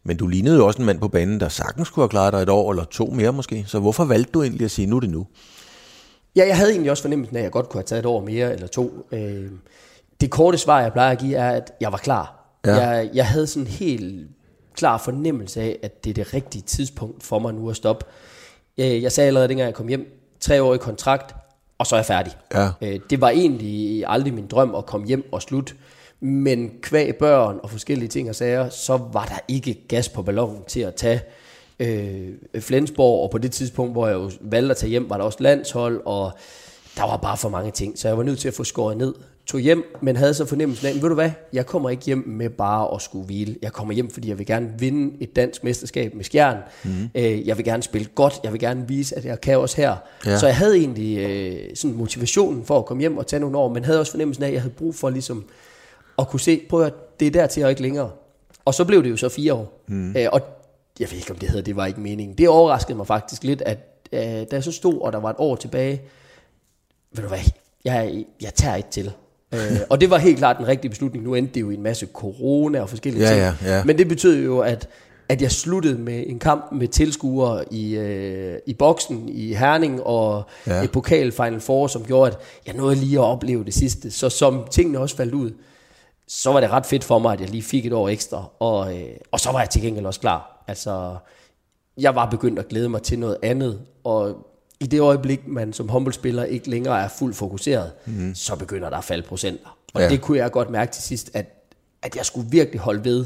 men 0.03 0.17
du 0.17 0.27
lignede 0.27 0.55
jo 0.55 0.67
også 0.67 0.79
en 0.79 0.85
mand 0.85 0.99
på 0.99 1.07
banen, 1.07 1.39
der 1.39 1.49
sagtens 1.49 1.87
skulle 1.87 2.03
have 2.03 2.09
klaret 2.09 2.33
dig 2.33 2.41
et 2.41 2.49
år 2.49 2.71
eller 2.71 2.83
to 2.83 3.05
mere 3.05 3.33
måske. 3.33 3.63
Så 3.67 3.79
hvorfor 3.79 4.05
valgte 4.05 4.31
du 4.31 4.43
egentlig 4.43 4.65
at 4.65 4.71
sige, 4.71 4.85
nu 4.85 4.95
er 4.95 4.99
det 4.99 5.09
nu? 5.09 5.27
Ja, 6.35 6.47
jeg 6.47 6.57
havde 6.57 6.71
egentlig 6.71 6.91
også 6.91 7.03
fornemmelsen 7.03 7.35
af, 7.35 7.39
at 7.39 7.43
jeg 7.43 7.51
godt 7.51 7.69
kunne 7.69 7.79
have 7.79 7.85
taget 7.85 7.99
et 7.99 8.05
år 8.05 8.21
mere 8.21 8.53
eller 8.53 8.67
to. 8.67 9.07
Øh, 9.11 9.51
det 10.21 10.31
korte 10.31 10.57
svar, 10.57 10.81
jeg 10.81 10.93
plejer 10.93 11.11
at 11.11 11.19
give, 11.19 11.35
er, 11.35 11.49
at 11.49 11.71
jeg 11.81 11.91
var 11.91 11.97
klar. 11.97 12.33
Ja. 12.65 12.75
Jeg, 12.75 13.09
jeg 13.13 13.27
havde 13.27 13.47
sådan 13.47 13.67
helt 13.67 14.27
klar 14.77 14.97
fornemmelse 14.97 15.61
af, 15.61 15.79
at 15.83 16.03
det 16.03 16.09
er 16.09 16.13
det 16.13 16.33
rigtige 16.33 16.61
tidspunkt 16.61 17.23
for 17.23 17.39
mig 17.39 17.53
nu 17.53 17.69
at 17.69 17.75
stoppe. 17.75 18.05
Øh, 18.77 19.03
Jeg 19.03 19.11
sagde 19.11 19.27
allerede, 19.27 19.47
dengang 19.49 19.65
jeg 19.67 19.73
kom 19.75 19.87
hjem, 19.87 20.29
tre 20.39 20.63
år 20.63 20.73
i 20.73 20.77
kontrakt, 20.77 21.35
og 21.77 21.87
så 21.87 21.95
er 21.95 21.99
jeg 21.99 22.05
færdig. 22.05 22.33
Ja. 22.53 22.69
Øh, 22.81 22.99
Det 23.09 23.21
var 23.21 23.29
egentlig 23.29 24.03
aldrig 24.07 24.33
min 24.33 24.47
drøm 24.47 24.75
at 24.75 24.85
komme 24.85 25.07
hjem 25.07 25.29
og 25.31 25.41
slutte. 25.41 25.73
Men 26.19 26.71
kvæg 26.81 27.15
børn 27.15 27.59
og 27.63 27.69
forskellige 27.69 28.09
ting 28.09 28.29
og 28.29 28.35
sager, 28.35 28.69
så 28.69 28.97
var 29.13 29.25
der 29.25 29.39
ikke 29.47 29.73
gas 29.87 30.09
på 30.09 30.21
ballonen 30.21 30.63
til 30.67 30.79
at 30.79 30.95
tage 30.95 31.21
øh, 31.79 32.29
Flensborg. 32.59 33.23
Og 33.23 33.31
på 33.31 33.37
det 33.37 33.51
tidspunkt, 33.51 33.91
hvor 33.93 34.07
jeg 34.07 34.13
jo 34.15 34.31
valgte 34.41 34.71
at 34.71 34.77
tage 34.77 34.89
hjem, 34.89 35.09
var 35.09 35.17
der 35.17 35.23
også 35.23 35.37
landshold, 35.41 36.01
og 36.05 36.31
der 36.97 37.03
var 37.03 37.17
bare 37.17 37.37
for 37.37 37.49
mange 37.49 37.71
ting. 37.71 37.99
Så 37.99 38.07
jeg 38.07 38.17
var 38.17 38.23
nødt 38.23 38.39
til 38.39 38.47
at 38.47 38.53
få 38.53 38.63
skåret 38.63 38.97
ned. 38.97 39.13
Tog 39.47 39.59
hjem, 39.59 39.97
men 40.01 40.15
havde 40.15 40.33
så 40.33 40.45
fornemmelsen 40.45 40.87
af, 40.87 40.93
ved 40.93 41.09
du 41.09 41.13
hvad, 41.13 41.31
jeg 41.53 41.65
kommer 41.65 41.89
ikke 41.89 42.05
hjem 42.05 42.23
med 42.27 42.49
bare 42.49 42.95
at 42.95 43.01
skulle 43.01 43.25
hvile. 43.25 43.55
Jeg 43.61 43.73
kommer 43.73 43.93
hjem, 43.93 44.09
fordi 44.09 44.29
jeg 44.29 44.37
vil 44.37 44.45
gerne 44.45 44.73
vinde 44.79 45.17
et 45.19 45.35
dansk 45.35 45.63
mesterskab 45.63 46.13
med 46.15 46.23
skjern. 46.23 46.57
Mm. 46.83 47.09
Øh, 47.15 47.47
jeg 47.47 47.57
vil 47.57 47.65
gerne 47.65 47.83
spille 47.83 48.07
godt. 48.15 48.39
Jeg 48.43 48.51
vil 48.51 48.59
gerne 48.59 48.87
vise, 48.87 49.17
at 49.17 49.25
jeg 49.25 49.41
kan 49.41 49.57
også 49.57 49.77
her. 49.77 49.95
Ja. 50.25 50.37
Så 50.37 50.45
jeg 50.45 50.55
havde 50.55 50.77
egentlig 50.77 51.17
øh, 51.17 51.75
sådan 51.75 51.97
motivationen 51.97 52.65
for 52.65 52.79
at 52.79 52.85
komme 52.85 53.01
hjem 53.01 53.17
og 53.17 53.27
tage 53.27 53.39
nogle 53.39 53.57
år, 53.57 53.73
men 53.73 53.85
havde 53.85 53.99
også 53.99 54.11
fornemmelsen 54.11 54.43
af, 54.43 54.47
at 54.47 54.53
jeg 54.53 54.61
havde 54.61 54.73
brug 54.73 54.95
for 54.95 55.09
ligesom 55.09 55.45
at 56.19 56.27
kunne 56.27 56.39
se, 56.39 56.61
prøv 56.69 56.81
at 56.81 57.19
det 57.19 57.27
er 57.27 57.31
der 57.31 57.47
til 57.47 57.63
og 57.63 57.69
ikke 57.69 57.81
længere. 57.81 58.09
Og 58.65 58.73
så 58.73 58.85
blev 58.85 59.03
det 59.03 59.09
jo 59.09 59.17
så 59.17 59.29
fire 59.29 59.53
år. 59.53 59.83
Mm. 59.87 60.15
Øh, 60.17 60.27
og 60.31 60.41
jeg 60.99 61.11
ved 61.11 61.17
ikke, 61.17 61.31
om 61.31 61.37
det 61.37 61.49
hedder, 61.49 61.63
det 61.63 61.75
var 61.75 61.85
ikke 61.85 61.99
meningen. 61.99 62.37
Det 62.37 62.49
overraskede 62.49 62.97
mig 62.97 63.07
faktisk 63.07 63.43
lidt, 63.43 63.61
at 63.61 63.77
øh, 64.11 64.19
da 64.19 64.47
jeg 64.51 64.63
så 64.63 64.71
stod, 64.71 65.01
og 65.01 65.13
der 65.13 65.19
var 65.19 65.29
et 65.29 65.35
år 65.39 65.55
tilbage, 65.55 66.01
ved 67.11 67.23
du 67.23 67.27
hvad, 67.27 67.39
jeg, 67.85 68.25
jeg 68.41 68.53
tager 68.53 68.75
et 68.75 68.87
til. 68.87 69.11
Øh, 69.53 69.59
og 69.89 70.01
det 70.01 70.09
var 70.09 70.17
helt 70.17 70.37
klart 70.37 70.57
den 70.57 70.67
rigtige 70.67 70.89
beslutning. 70.89 71.23
Nu 71.25 71.35
endte 71.35 71.53
det 71.53 71.61
jo 71.61 71.69
i 71.69 71.73
en 71.73 71.83
masse 71.83 72.07
corona 72.13 72.81
og 72.81 72.89
forskellige 72.89 73.23
Ja, 73.23 73.29
ting. 73.51 73.57
ja, 73.69 73.75
ja. 73.77 73.83
Men 73.83 73.97
det 73.97 74.07
betød 74.07 74.43
jo, 74.43 74.59
at, 74.59 74.89
at 75.29 75.41
jeg 75.41 75.51
sluttede 75.51 75.97
med 75.97 76.23
en 76.27 76.39
kamp 76.39 76.71
med 76.71 76.87
tilskuere 76.87 77.73
i, 77.73 77.95
øh, 77.97 78.57
i 78.65 78.73
boksen 78.73 79.29
i 79.29 79.53
Herning 79.53 80.03
og 80.03 80.43
Ja. 80.67 80.83
et 80.83 80.91
pokal 80.91 81.31
Final 81.31 81.59
Four, 81.59 81.87
som 81.87 82.03
gjorde, 82.03 82.31
at 82.31 82.37
jeg 82.67 82.75
nåede 82.75 82.95
lige 82.95 83.17
at 83.19 83.23
opleve 83.23 83.63
det 83.63 83.73
sidste. 83.73 84.11
Så 84.11 84.29
som 84.29 84.63
tingene 84.71 84.99
også 84.99 85.15
faldt 85.15 85.33
ud, 85.33 85.51
så 86.27 86.51
var 86.51 86.59
det 86.59 86.69
ret 86.69 86.85
fedt 86.85 87.03
for 87.03 87.19
mig, 87.19 87.33
at 87.33 87.41
jeg 87.41 87.49
lige 87.49 87.63
fik 87.63 87.85
et 87.85 87.93
år 87.93 88.09
ekstra. 88.09 88.49
Og, 88.59 88.97
øh, 88.97 89.03
og 89.31 89.39
så 89.39 89.51
var 89.51 89.59
jeg 89.59 89.69
til 89.69 89.81
gengæld 89.81 90.05
også 90.05 90.19
klar. 90.19 90.63
Altså, 90.67 91.15
jeg 91.97 92.15
var 92.15 92.29
begyndt 92.29 92.59
at 92.59 92.67
glæde 92.67 92.89
mig 92.89 93.01
til 93.01 93.19
noget 93.19 93.37
andet, 93.43 93.79
og 94.03 94.46
i 94.79 94.85
det 94.85 94.99
øjeblik, 94.99 95.47
man 95.47 95.73
som 95.73 95.89
håndboldspiller 95.89 96.43
ikke 96.43 96.69
længere 96.69 97.03
er 97.03 97.07
fuldt 97.07 97.35
fokuseret, 97.35 97.91
mm. 98.05 98.35
så 98.35 98.55
begynder 98.55 98.89
der 98.89 98.97
at 98.97 99.03
falde 99.03 99.27
procenter. 99.27 99.77
Og 99.93 100.01
Ja. 100.01 100.09
det 100.09 100.21
kunne 100.21 100.37
jeg 100.37 100.51
godt 100.51 100.69
mærke 100.69 100.91
til 100.91 101.03
sidst, 101.03 101.29
at, 101.33 101.69
at 102.01 102.15
jeg 102.15 102.25
skulle 102.25 102.51
virkelig 102.51 102.79
holde 102.79 103.05
ved. 103.05 103.25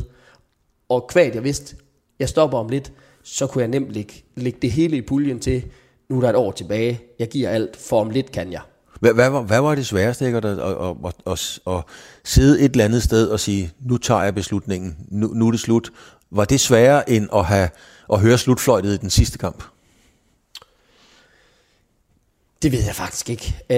Og 0.89 1.07
kvad 1.07 1.31
jeg 1.33 1.44
vidste, 1.44 1.75
jeg 2.19 2.30
stopper 2.30 2.57
om 2.57 2.69
lidt, 2.69 2.92
så 3.24 3.48
kunne 3.48 3.62
jeg 3.62 3.68
nemt 3.69 3.92
lægge, 3.92 4.13
lægge 4.36 4.59
det 4.62 4.71
hele 4.71 4.98
i 4.98 5.01
puljen 5.01 5.39
til, 5.39 5.63
nu 6.09 6.18
er 6.18 6.21
der 6.21 6.30
et 6.30 6.36
år 6.36 6.51
tilbage, 6.51 7.01
jeg 7.19 7.27
giver 7.30 7.50
alt, 7.50 7.75
for 7.77 8.01
om 8.01 8.09
lidt 8.09 8.31
kan 8.31 8.51
jeg. 8.51 8.62
Hvad, 9.00 9.13
hvad, 9.13 9.30
var, 9.30 9.42
hvad 9.42 9.62
var 9.62 9.75
det 9.75 9.86
sværeste, 9.86 10.25
ikke? 10.25 10.38
At, 10.38 10.45
at, 10.45 10.59
at, 10.59 10.95
at, 11.06 11.13
at, 11.27 11.59
at 11.77 11.83
sidde 12.24 12.59
et 12.62 12.71
eller 12.71 12.86
andet 12.86 13.04
sted 13.04 13.27
og 13.27 13.39
sige, 13.39 13.71
nu 13.80 13.97
tager 13.97 14.24
jeg 14.24 14.36
beslutningen, 14.36 14.97
nu, 15.12 15.27
nu 15.27 15.47
er 15.47 15.51
det 15.51 15.59
slut. 15.59 15.92
Var 16.31 16.45
det 16.45 16.59
sværere 16.59 17.09
end 17.09 17.27
at, 17.36 17.45
have, 17.45 17.69
at 18.13 18.19
høre 18.19 18.38
slutfløjtet 18.38 18.94
i 18.94 18.97
den 18.97 19.09
sidste 19.09 19.38
kamp? 19.38 19.63
Det 22.62 22.72
ved 22.72 22.80
jeg 22.86 22.96
faktisk 22.96 23.30
ikke. 23.30 23.56
Øh, 23.69 23.78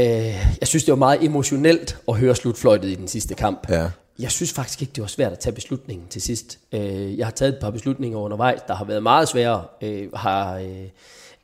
Jeg 0.60 0.68
synes, 0.68 0.84
det 0.84 0.92
var 0.92 0.98
meget 0.98 1.24
emotionelt 1.24 1.98
at 2.08 2.16
høre 2.18 2.36
slutfløjtet 2.36 2.90
i 2.90 2.96
den 2.96 3.08
sidste 3.08 3.36
kamp. 3.36 3.70
Ja. 3.70 3.90
Jeg 4.20 4.32
synes 4.32 4.54
faktisk 4.54 4.82
ikke, 4.82 4.92
det 4.96 5.02
var 5.02 5.08
svært 5.08 5.32
at 5.32 5.40
tage 5.40 5.54
beslutningen 5.54 6.08
til 6.10 6.22
sidst. 6.22 6.60
Øh, 6.72 7.18
Jeg 7.18 7.26
har 7.26 7.32
taget 7.32 7.54
et 7.54 7.60
par 7.62 7.70
beslutninger 7.72 8.18
undervejs, 8.20 8.60
der 8.68 8.76
har 8.76 8.86
været 8.86 9.04
meget 9.04 9.28
svære. 9.28 9.64
Øh, 9.82 10.08
Har 10.14 10.58
øh, 10.58 10.68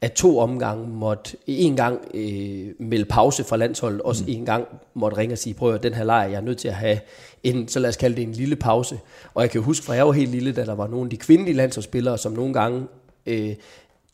af 0.01 0.11
to 0.11 0.39
omgange 0.39 0.87
måtte 0.87 1.37
en 1.47 1.75
gang 1.75 1.99
øh, 2.13 2.67
melde 2.79 3.05
pause 3.05 3.43
fra 3.43 3.57
landsholdet, 3.57 4.01
også 4.01 4.23
mm. 4.23 4.29
en 4.31 4.45
gang 4.45 4.65
måtte 4.93 5.17
ringe 5.17 5.33
og 5.33 5.37
sige, 5.37 5.53
prøv 5.53 5.73
at 5.73 5.83
den 5.83 5.93
her 5.93 6.03
lejr, 6.03 6.27
jeg 6.27 6.37
er 6.37 6.41
nødt 6.41 6.57
til 6.57 6.67
at 6.67 6.73
have 6.73 6.99
en, 7.43 7.67
så 7.67 7.79
lad 7.79 7.89
os 7.89 7.95
kalde 7.97 8.15
det 8.15 8.23
en 8.23 8.31
lille 8.31 8.55
pause. 8.55 8.99
Og 9.33 9.41
jeg 9.41 9.51
kan 9.51 9.61
huske, 9.61 9.85
for 9.85 9.93
jeg 9.93 10.05
var 10.07 10.11
helt 10.11 10.31
lille, 10.31 10.51
da 10.51 10.65
der 10.65 10.75
var 10.75 10.87
nogle 10.87 11.05
af 11.05 11.09
de 11.09 11.17
kvindelige 11.17 11.55
landsholdsspillere, 11.55 12.17
som 12.17 12.31
nogle 12.31 12.53
gange 12.53 12.87
øh, 13.25 13.55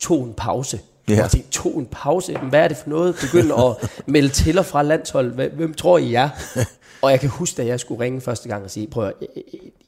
tog 0.00 0.24
en 0.24 0.34
pause. 0.34 0.80
Ja. 1.08 1.24
Og 1.24 1.30
tænkte, 1.30 1.50
tog 1.50 1.78
en 1.78 1.86
pause? 1.86 2.38
Hvad 2.38 2.60
er 2.60 2.68
det 2.68 2.76
for 2.76 2.90
noget? 2.90 3.16
Begynd 3.20 3.52
at 3.52 3.90
melde 4.12 4.28
til 4.28 4.58
og 4.58 4.66
fra 4.66 4.82
landshold. 4.82 5.50
Hvem, 5.50 5.74
tror 5.74 5.98
I 5.98 6.14
er? 6.14 6.28
Og 7.02 7.10
jeg 7.10 7.20
kan 7.20 7.28
huske, 7.28 7.62
da 7.62 7.66
jeg 7.66 7.80
skulle 7.80 8.04
ringe 8.04 8.20
første 8.20 8.48
gang 8.48 8.64
og 8.64 8.70
sige, 8.70 8.86
prøv 8.86 9.06
at, 9.06 9.12
jeg, 9.20 9.42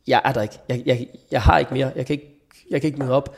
jeg 0.06 0.22
er 0.24 0.32
der 0.32 0.42
ikke. 0.42 0.58
Jeg, 0.68 0.82
jeg, 0.86 1.06
jeg 1.30 1.42
har 1.42 1.58
ikke 1.58 1.74
mere. 1.74 1.92
Jeg 1.96 2.06
kan 2.06 2.14
ikke, 2.14 2.40
jeg 2.70 2.80
kan 2.80 2.88
ikke 2.88 2.98
møde 2.98 3.12
op. 3.12 3.36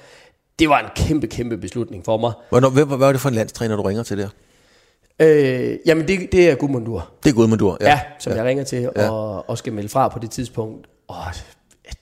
Det 0.59 0.69
var 0.69 0.81
en 0.81 0.87
kæmpe, 0.97 1.27
kæmpe 1.27 1.57
beslutning 1.57 2.05
for 2.05 2.17
mig. 2.17 2.33
Hvornår, 2.49 2.71
hvad, 2.71 2.85
hvad 2.85 2.97
var 2.97 3.13
det 3.13 3.21
for 3.21 3.29
en 3.29 3.35
landstræner, 3.35 3.77
du 3.77 3.83
ringer 3.83 4.03
til 4.03 4.19
der? 4.19 4.29
Øh, 5.21 5.79
jamen, 5.87 6.09
det, 6.09 6.33
det 6.33 6.51
er 6.51 6.55
Gudmundur. 6.55 7.09
Det 7.25 7.31
er 7.31 7.35
Gudmundur. 7.35 7.79
Ja, 7.81 7.89
ja 7.89 8.01
som 8.19 8.33
ja. 8.33 8.37
jeg 8.37 8.47
ringer 8.47 8.65
til 8.65 8.91
og, 8.97 9.51
og 9.51 9.59
skal 9.59 9.73
melde 9.73 9.89
fra 9.89 10.09
på 10.09 10.19
det 10.19 10.31
tidspunkt. 10.31 10.87
Og 11.09 11.25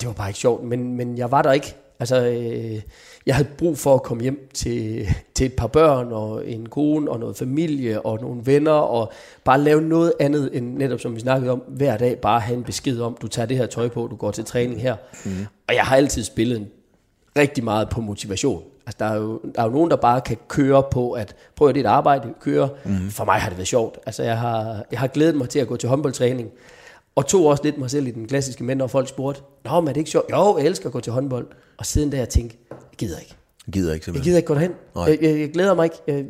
det 0.00 0.06
var 0.06 0.12
bare 0.12 0.28
ikke 0.28 0.40
sjovt, 0.40 0.64
men, 0.64 0.96
men 0.96 1.18
jeg 1.18 1.30
var 1.30 1.42
der 1.42 1.52
ikke. 1.52 1.74
Altså, 2.00 2.24
øh, 2.24 2.80
jeg 3.28 3.36
havde 3.36 3.48
brug 3.58 3.78
for 3.78 3.94
at 3.94 4.02
komme 4.02 4.22
hjem 4.22 4.48
til, 4.54 5.06
til 5.34 5.46
et 5.46 5.52
par 5.52 5.66
børn 5.66 6.12
og 6.12 6.48
en 6.48 6.68
kone 6.68 7.10
og 7.10 7.18
noget 7.20 7.36
familie 7.36 8.06
og 8.06 8.20
nogle 8.20 8.40
venner 8.44 8.72
og 8.72 9.12
bare 9.44 9.60
lave 9.60 9.82
noget 9.82 10.12
andet 10.20 10.50
end 10.52 10.76
netop 10.76 11.00
som 11.00 11.14
vi 11.14 11.20
snakkede 11.20 11.50
om, 11.52 11.58
hver 11.58 11.96
dag 11.96 12.18
bare 12.18 12.40
have 12.40 12.56
en 12.56 12.64
besked 12.64 13.00
om, 13.00 13.16
du 13.22 13.28
tager 13.28 13.46
det 13.46 13.56
her 13.56 13.66
tøj 13.66 13.88
på, 13.88 14.06
du 14.10 14.16
går 14.16 14.30
til 14.30 14.44
træning 14.44 14.80
her. 14.80 14.96
Mm. 15.24 15.46
Og 15.68 15.74
jeg 15.74 15.82
har 15.82 15.96
altid 15.96 16.24
spillet 16.24 16.66
rigtig 17.38 17.64
meget 17.64 17.88
på 17.88 18.00
motivation. 18.00 18.62
Altså, 18.86 18.96
der 18.98 19.04
er, 19.04 19.16
jo, 19.16 19.40
der 19.54 19.62
er 19.62 19.66
jo 19.66 19.72
nogen, 19.72 19.90
der 19.90 19.96
bare 19.96 20.20
kan 20.20 20.36
køre 20.48 20.82
på, 20.90 21.12
at 21.12 21.34
prøv 21.56 21.68
at 21.68 21.74
det 21.74 21.86
er 21.86 21.90
et 21.90 21.92
arbejde, 21.92 22.28
køre. 22.40 22.68
Mm. 22.84 23.10
For 23.10 23.24
mig 23.24 23.34
har 23.34 23.48
det 23.48 23.58
været 23.58 23.68
sjovt. 23.68 23.98
Altså, 24.06 24.22
jeg 24.22 24.38
har, 24.38 24.84
jeg 24.90 25.00
har 25.00 25.06
glædet 25.06 25.34
mig 25.34 25.48
til 25.48 25.58
at 25.58 25.68
gå 25.68 25.76
til 25.76 25.88
håndboldtræning, 25.88 26.50
og 27.18 27.26
tog 27.26 27.46
også 27.46 27.62
lidt 27.64 27.78
mig 27.78 27.90
selv 27.90 28.06
i 28.06 28.10
den 28.10 28.26
klassiske 28.28 28.64
mænd, 28.64 28.78
når 28.78 28.86
folk 28.86 29.08
spurgte, 29.08 29.40
Nå, 29.64 29.80
men 29.80 29.88
er 29.88 29.92
det 29.92 30.00
ikke 30.00 30.10
sjovt? 30.10 30.30
Jo, 30.30 30.58
jeg 30.58 30.66
elsker 30.66 30.86
at 30.86 30.92
gå 30.92 31.00
til 31.00 31.12
håndbold. 31.12 31.46
Og 31.78 31.86
siden 31.86 32.10
da 32.10 32.16
jeg 32.16 32.28
tænkte, 32.28 32.56
jeg 32.70 32.78
gider 32.98 33.18
ikke. 33.18 33.34
Jeg 33.66 33.72
gider 33.72 33.92
ikke 33.94 34.00
Jeg 34.00 34.04
simpelthen. 34.04 34.24
gider 34.24 34.36
ikke 34.36 34.46
gå 34.46 34.54
derhen. 34.54 34.72
Nej. 34.94 35.04
Jeg, 35.04 35.18
jeg, 35.22 35.40
jeg 35.40 35.50
glæder 35.50 35.74
mig 35.74 35.84
ikke. 35.84 35.96
Jeg, 36.06 36.24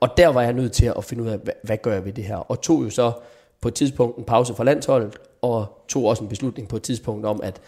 og 0.00 0.08
der 0.16 0.28
var 0.28 0.42
jeg 0.42 0.52
nødt 0.52 0.72
til 0.72 0.92
at 0.96 1.04
finde 1.04 1.22
ud 1.22 1.28
af, 1.28 1.38
hvad, 1.38 1.54
hvad 1.64 1.76
gør 1.76 1.92
jeg 1.92 2.04
ved 2.04 2.12
det 2.12 2.24
her? 2.24 2.36
Og 2.36 2.60
tog 2.60 2.84
jo 2.84 2.90
så 2.90 3.12
på 3.60 3.68
et 3.68 3.74
tidspunkt 3.74 4.18
en 4.18 4.24
pause 4.24 4.54
fra 4.54 4.64
landsholdet, 4.64 5.16
og 5.42 5.66
tog 5.88 6.04
også 6.04 6.22
en 6.22 6.28
beslutning 6.28 6.68
på 6.68 6.76
et 6.76 6.82
tidspunkt 6.82 7.26
om, 7.26 7.40
at 7.42 7.60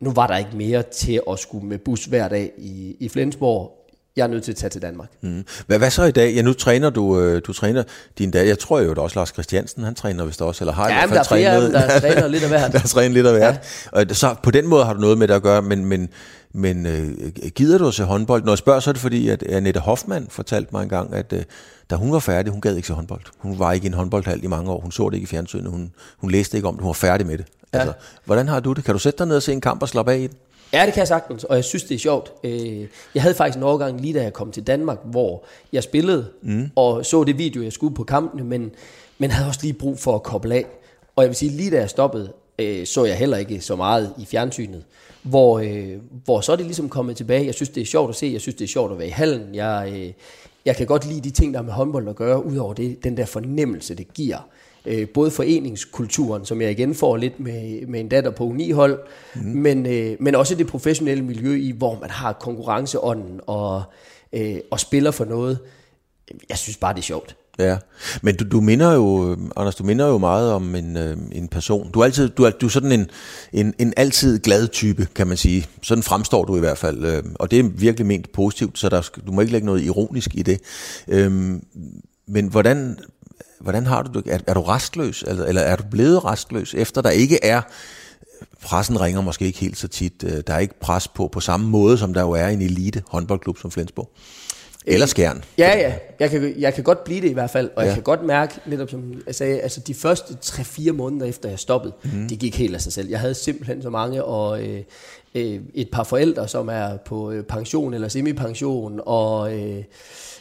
nu 0.00 0.10
var 0.10 0.26
der 0.26 0.36
ikke 0.36 0.56
mere 0.56 0.82
til 0.82 1.20
at 1.30 1.38
skulle 1.38 1.66
med 1.66 1.78
bus 1.78 2.04
hver 2.04 2.28
dag 2.28 2.52
i, 2.58 2.96
i 3.00 3.08
Flensborg. 3.08 3.79
Jeg 4.20 4.26
er 4.26 4.34
nødt 4.34 4.44
til 4.44 4.52
at 4.52 4.56
tage 4.56 4.70
til 4.70 4.82
Danmark. 4.82 5.08
Mm. 5.20 5.44
Hvad, 5.66 5.78
hvad 5.78 5.90
så 5.90 6.04
i 6.04 6.10
dag? 6.10 6.34
Ja, 6.34 6.42
nu 6.42 6.52
træner 6.52 6.90
du, 6.90 7.20
øh, 7.20 7.42
du 7.46 7.52
træner 7.52 7.82
din 8.18 8.30
dag. 8.30 8.48
Jeg 8.48 8.58
tror 8.58 8.80
jo, 8.80 8.90
at 8.90 8.98
også 8.98 9.18
Lars 9.18 9.28
Christiansen, 9.28 9.84
han 9.84 9.94
træner 9.94 10.24
vist 10.24 10.42
også, 10.42 10.64
eller 10.64 10.72
har 10.72 10.88
ja, 10.88 11.04
i 11.04 11.08
hvert 11.08 11.26
fald 11.26 11.26
trænet. 11.26 11.44
Ja, 11.44 11.78
der 11.78 11.78
er 11.78 12.00
flere 12.00 12.14
der 12.14 12.14
træner 12.14 12.28
lidt 12.28 12.42
af 12.42 12.48
hvert. 12.48 12.72
der 12.72 12.78
træner 12.78 13.14
lidt 13.14 13.26
af 13.26 13.32
hvert. 13.32 13.54
Ja. 13.94 14.00
Og 14.00 14.16
så 14.16 14.34
på 14.42 14.50
den 14.50 14.66
måde 14.66 14.84
har 14.84 14.92
du 14.92 15.00
noget 15.00 15.18
med 15.18 15.28
det 15.28 15.34
at 15.34 15.42
gøre, 15.42 15.62
men, 15.62 15.84
men, 15.84 16.08
men 16.54 16.86
øh, 16.86 17.10
gider 17.54 17.78
du 17.78 17.88
at 17.88 17.94
se 17.94 18.04
håndbold? 18.04 18.44
Når 18.44 18.52
jeg 18.52 18.58
spørger, 18.58 18.80
så 18.80 18.90
er 18.90 18.92
det 18.92 19.02
fordi, 19.02 19.28
at 19.28 19.42
Annette 19.42 19.80
Hoffmann 19.80 20.26
fortalte 20.30 20.68
mig 20.72 20.82
engang, 20.82 21.14
at 21.14 21.32
øh, 21.32 21.42
da 21.90 21.96
hun 21.96 22.12
var 22.12 22.18
færdig, 22.18 22.52
hun 22.52 22.60
gad 22.60 22.76
ikke 22.76 22.88
se 22.88 22.94
håndbold. 22.94 23.22
Hun 23.38 23.58
var 23.58 23.72
ikke 23.72 23.84
i 23.84 23.88
en 23.88 23.94
håndboldhal 23.94 24.44
i 24.44 24.46
mange 24.46 24.70
år. 24.70 24.80
Hun 24.80 24.92
så 24.92 25.08
det 25.08 25.14
ikke 25.14 25.24
i 25.24 25.26
fjernsynet. 25.26 25.70
Hun, 25.70 25.92
hun 26.18 26.30
læste 26.30 26.56
ikke 26.56 26.68
om 26.68 26.74
det. 26.74 26.82
Hun 26.82 26.88
var 26.88 26.92
færdig 26.92 27.26
med 27.26 27.38
det. 27.38 27.46
Ja. 27.74 27.78
Altså, 27.78 27.94
hvordan 28.24 28.48
har 28.48 28.60
du 28.60 28.72
det? 28.72 28.84
Kan 28.84 28.94
du 28.94 28.98
sætte 28.98 29.18
dig 29.18 29.26
ned 29.26 29.36
og 29.36 29.42
se 29.42 29.52
en 29.52 29.60
kamp 29.60 29.82
og 29.82 29.88
slappe 29.88 30.12
af 30.12 30.18
i 30.18 30.26
den? 30.26 30.36
Ja, 30.72 30.86
det 30.86 30.94
kan 30.94 30.98
jeg 30.98 31.08
sagtens, 31.08 31.44
og 31.44 31.56
jeg 31.56 31.64
synes, 31.64 31.84
det 31.84 31.94
er 31.94 31.98
sjovt. 31.98 32.32
Øh, 32.44 32.86
jeg 33.14 33.22
havde 33.22 33.34
faktisk 33.34 33.56
en 33.56 33.62
overgang 33.62 34.00
lige 34.00 34.14
da 34.14 34.22
jeg 34.22 34.32
kom 34.32 34.52
til 34.52 34.66
Danmark, 34.66 34.98
hvor 35.04 35.44
jeg 35.72 35.82
spillede 35.82 36.26
mm. 36.42 36.70
og 36.76 37.06
så 37.06 37.24
det 37.24 37.38
video, 37.38 37.62
jeg 37.62 37.72
skulle 37.72 37.94
på 37.94 38.04
kampene, 38.04 38.44
men, 38.44 38.70
men 39.18 39.30
havde 39.30 39.48
også 39.48 39.60
lige 39.62 39.72
brug 39.72 39.98
for 39.98 40.14
at 40.14 40.22
koble 40.22 40.54
af. 40.54 40.64
Og 41.16 41.22
jeg 41.22 41.28
vil 41.28 41.36
sige, 41.36 41.50
lige 41.50 41.70
da 41.70 41.76
jeg 41.76 41.90
stoppede, 41.90 42.32
øh, 42.58 42.86
så 42.86 43.04
jeg 43.04 43.16
heller 43.16 43.36
ikke 43.36 43.60
så 43.60 43.76
meget 43.76 44.14
i 44.18 44.26
fjernsynet. 44.26 44.84
Hvor, 45.22 45.58
øh, 45.58 45.96
hvor 46.24 46.40
så 46.40 46.52
er 46.52 46.56
det 46.56 46.66
ligesom 46.66 46.88
kommet 46.88 47.16
tilbage. 47.16 47.46
Jeg 47.46 47.54
synes, 47.54 47.68
det 47.68 47.80
er 47.80 47.86
sjovt 47.86 48.08
at 48.08 48.16
se. 48.16 48.30
Jeg 48.32 48.40
synes, 48.40 48.54
det 48.54 48.64
er 48.64 48.68
sjovt 48.68 48.92
at 48.92 48.98
være 48.98 49.08
i 49.08 49.10
hallen. 49.10 49.54
Jeg, 49.54 50.14
jeg 50.64 50.76
kan 50.76 50.86
godt 50.86 51.06
lide 51.06 51.20
de 51.20 51.30
ting, 51.30 51.54
der 51.54 51.58
har 51.58 51.64
med 51.64 51.72
håndbold 51.72 52.08
at 52.08 52.16
gøre, 52.16 52.46
udover 52.46 52.74
det, 52.74 53.04
den 53.04 53.16
der 53.16 53.24
fornemmelse, 53.24 53.94
det 53.94 54.14
giver 54.14 54.48
øh, 54.86 55.08
både 55.08 55.30
foreningskulturen, 55.30 56.44
som 56.44 56.62
jeg 56.62 56.70
igen 56.70 56.94
får 56.94 57.16
lidt 57.16 57.40
med, 57.40 57.86
med 57.86 58.00
en 58.00 58.08
datter 58.08 58.30
på 58.30 58.44
unihold, 58.44 58.98
mm. 59.34 59.42
men, 59.42 59.86
øh, 59.86 60.16
men 60.20 60.34
også 60.34 60.54
det 60.54 60.66
professionelle 60.66 61.24
miljø 61.24 61.54
i, 61.54 61.70
hvor 61.70 61.98
man 62.00 62.10
har 62.10 62.32
konkurrenceånden 62.32 63.40
og, 63.46 63.82
øh, 64.32 64.56
og 64.70 64.80
spiller 64.80 65.10
for 65.10 65.24
noget. 65.24 65.58
Jeg 66.48 66.58
synes 66.58 66.76
bare, 66.76 66.94
det 66.94 66.98
er 66.98 67.02
sjovt. 67.02 67.36
Ja, 67.58 67.76
men 68.22 68.36
du, 68.36 68.44
du 68.44 68.60
minder 68.60 68.92
jo, 68.92 69.36
Anders, 69.56 69.74
du 69.74 69.84
minder 69.84 70.06
jo 70.06 70.18
meget 70.18 70.52
om 70.52 70.74
en, 70.74 70.96
øh, 70.96 71.16
en 71.32 71.48
person. 71.48 71.90
Du 71.90 72.00
er 72.00 72.04
altid, 72.04 72.28
du 72.28 72.42
er, 72.44 72.50
du 72.50 72.66
er 72.66 72.70
sådan 72.70 72.92
en, 72.92 73.10
en, 73.52 73.74
en 73.78 73.92
altid 73.96 74.38
glad 74.38 74.68
type, 74.68 75.08
kan 75.14 75.26
man 75.26 75.36
sige. 75.36 75.66
Sådan 75.82 76.02
fremstår 76.02 76.44
du 76.44 76.56
i 76.56 76.60
hvert 76.60 76.78
fald, 76.78 77.04
øh, 77.04 77.22
og 77.34 77.50
det 77.50 77.58
er 77.58 77.62
virkelig 77.62 78.06
ment 78.06 78.32
positivt, 78.32 78.78
så 78.78 78.88
der, 78.88 79.10
du 79.26 79.32
må 79.32 79.40
ikke 79.40 79.52
lægge 79.52 79.66
noget 79.66 79.82
ironisk 79.82 80.34
i 80.34 80.42
det. 80.42 80.60
Øh, 81.08 81.32
men 82.28 82.46
hvordan, 82.46 82.98
hvordan 83.60 83.86
har 83.86 84.02
du 84.02 84.20
det? 84.20 84.32
Er, 84.32 84.38
er 84.46 84.54
du 84.54 84.62
restløs, 84.62 85.24
eller, 85.26 85.44
eller 85.44 85.62
er 85.62 85.76
du 85.76 85.84
blevet 85.90 86.24
restløs, 86.24 86.74
efter 86.74 87.02
der 87.02 87.10
ikke 87.10 87.44
er 87.44 87.62
pressen 88.62 89.00
ringer 89.00 89.20
måske 89.20 89.44
ikke 89.44 89.58
helt 89.58 89.78
så 89.78 89.88
tit. 89.88 90.24
Øh, 90.24 90.42
der 90.46 90.54
er 90.54 90.58
ikke 90.58 90.80
pres 90.80 91.08
på 91.08 91.28
på 91.28 91.40
samme 91.40 91.68
måde, 91.68 91.98
som 91.98 92.14
der 92.14 92.20
jo 92.20 92.30
er 92.30 92.48
i 92.48 92.52
en 92.52 92.62
elite 92.62 93.02
håndboldklub 93.08 93.58
som 93.58 93.70
Flensborg. 93.70 94.10
Eller 94.86 95.06
Skjern. 95.06 95.44
Ja, 95.58 95.78
ja. 95.78 95.94
Jeg 96.20 96.30
kan, 96.30 96.54
jeg 96.58 96.74
kan 96.74 96.84
godt 96.84 97.04
blive 97.04 97.20
det 97.20 97.30
i 97.30 97.32
hvert 97.32 97.50
fald, 97.50 97.70
og 97.76 97.82
ja. 97.82 97.86
jeg 97.86 97.94
kan 97.94 98.02
godt 98.02 98.22
mærke, 98.22 98.54
netop 98.66 98.90
som 98.90 99.22
jeg 99.26 99.34
sagde, 99.34 99.60
altså 99.60 99.80
de 99.80 99.94
første 99.94 100.36
3-4 100.44 100.92
måneder 100.92 101.26
efter 101.26 101.48
jeg 101.48 101.58
stoppede, 101.58 101.92
mm. 102.04 102.28
det 102.28 102.38
gik 102.38 102.58
helt 102.58 102.74
af 102.74 102.80
sig 102.80 102.92
selv. 102.92 103.08
Jeg 103.08 103.20
havde 103.20 103.34
simpelthen 103.34 103.82
så 103.82 103.90
mange, 103.90 104.24
og 104.24 104.62
øh, 104.62 104.82
øh, 105.34 105.60
et 105.74 105.88
par 105.92 106.04
forældre, 106.04 106.48
som 106.48 106.68
er 106.68 106.96
på 106.96 107.30
øh, 107.30 107.44
pension 107.44 107.94
eller 107.94 108.08
semipension, 108.08 109.00
og... 109.06 109.58
Øh, 109.58 109.84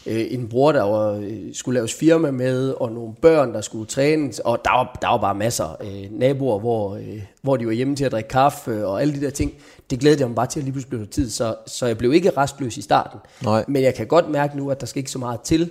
øh, 0.10 0.26
en 0.30 0.48
bror, 0.48 0.72
der 0.72 0.84
var, 0.84 1.12
øh, 1.12 1.40
skulle 1.54 1.78
laves 1.78 1.94
firma 1.94 2.32
med, 2.32 2.70
og 2.70 2.92
nogle 2.92 3.14
børn, 3.22 3.54
der 3.54 3.62
skulle 3.62 3.86
trænes, 3.86 4.40
og 4.40 4.60
der 4.66 4.72
var, 4.72 4.98
der 5.02 5.08
var 5.08 5.18
bare 5.18 5.36
masser 5.36 5.78
øh, 5.82 6.20
naboer, 6.20 6.60
hvor, 6.60 6.96
øh, 6.96 7.22
hvor 7.42 7.58
de 7.58 7.66
var 7.66 7.72
hjemme 7.72 7.96
til 7.96 8.06
at 8.06 8.12
drikke 8.12 8.30
kaffe, 8.30 8.88
og 8.88 9.02
alle 9.02 9.14
de 9.16 9.22
der 9.22 9.30
ting. 9.30 9.54
Det 9.90 10.00
glædede 10.00 10.22
jeg 10.22 10.28
mig 10.28 10.36
bare 10.36 10.48
til, 10.48 10.60
at 10.60 10.64
lige 10.64 10.74
pludselig 10.74 11.00
blev 11.00 11.08
tid, 11.08 11.30
så, 11.30 11.56
så 11.68 11.86
jeg 11.86 11.98
blev 11.98 12.14
ikke 12.14 12.30
restløs 12.38 12.78
i 12.78 12.82
starten. 12.82 13.20
Nej. 13.44 13.66
Men 13.68 13.84
jeg 13.84 13.96
kan 13.96 14.08
godt 14.08 14.30
mærke 14.30 14.58
nu, 14.58 14.72
at 14.72 14.82
der 14.82 14.88
skal 14.88 15.00
ikke 15.00 15.12
så 15.12 15.20
meget 15.20 15.42
til, 15.42 15.70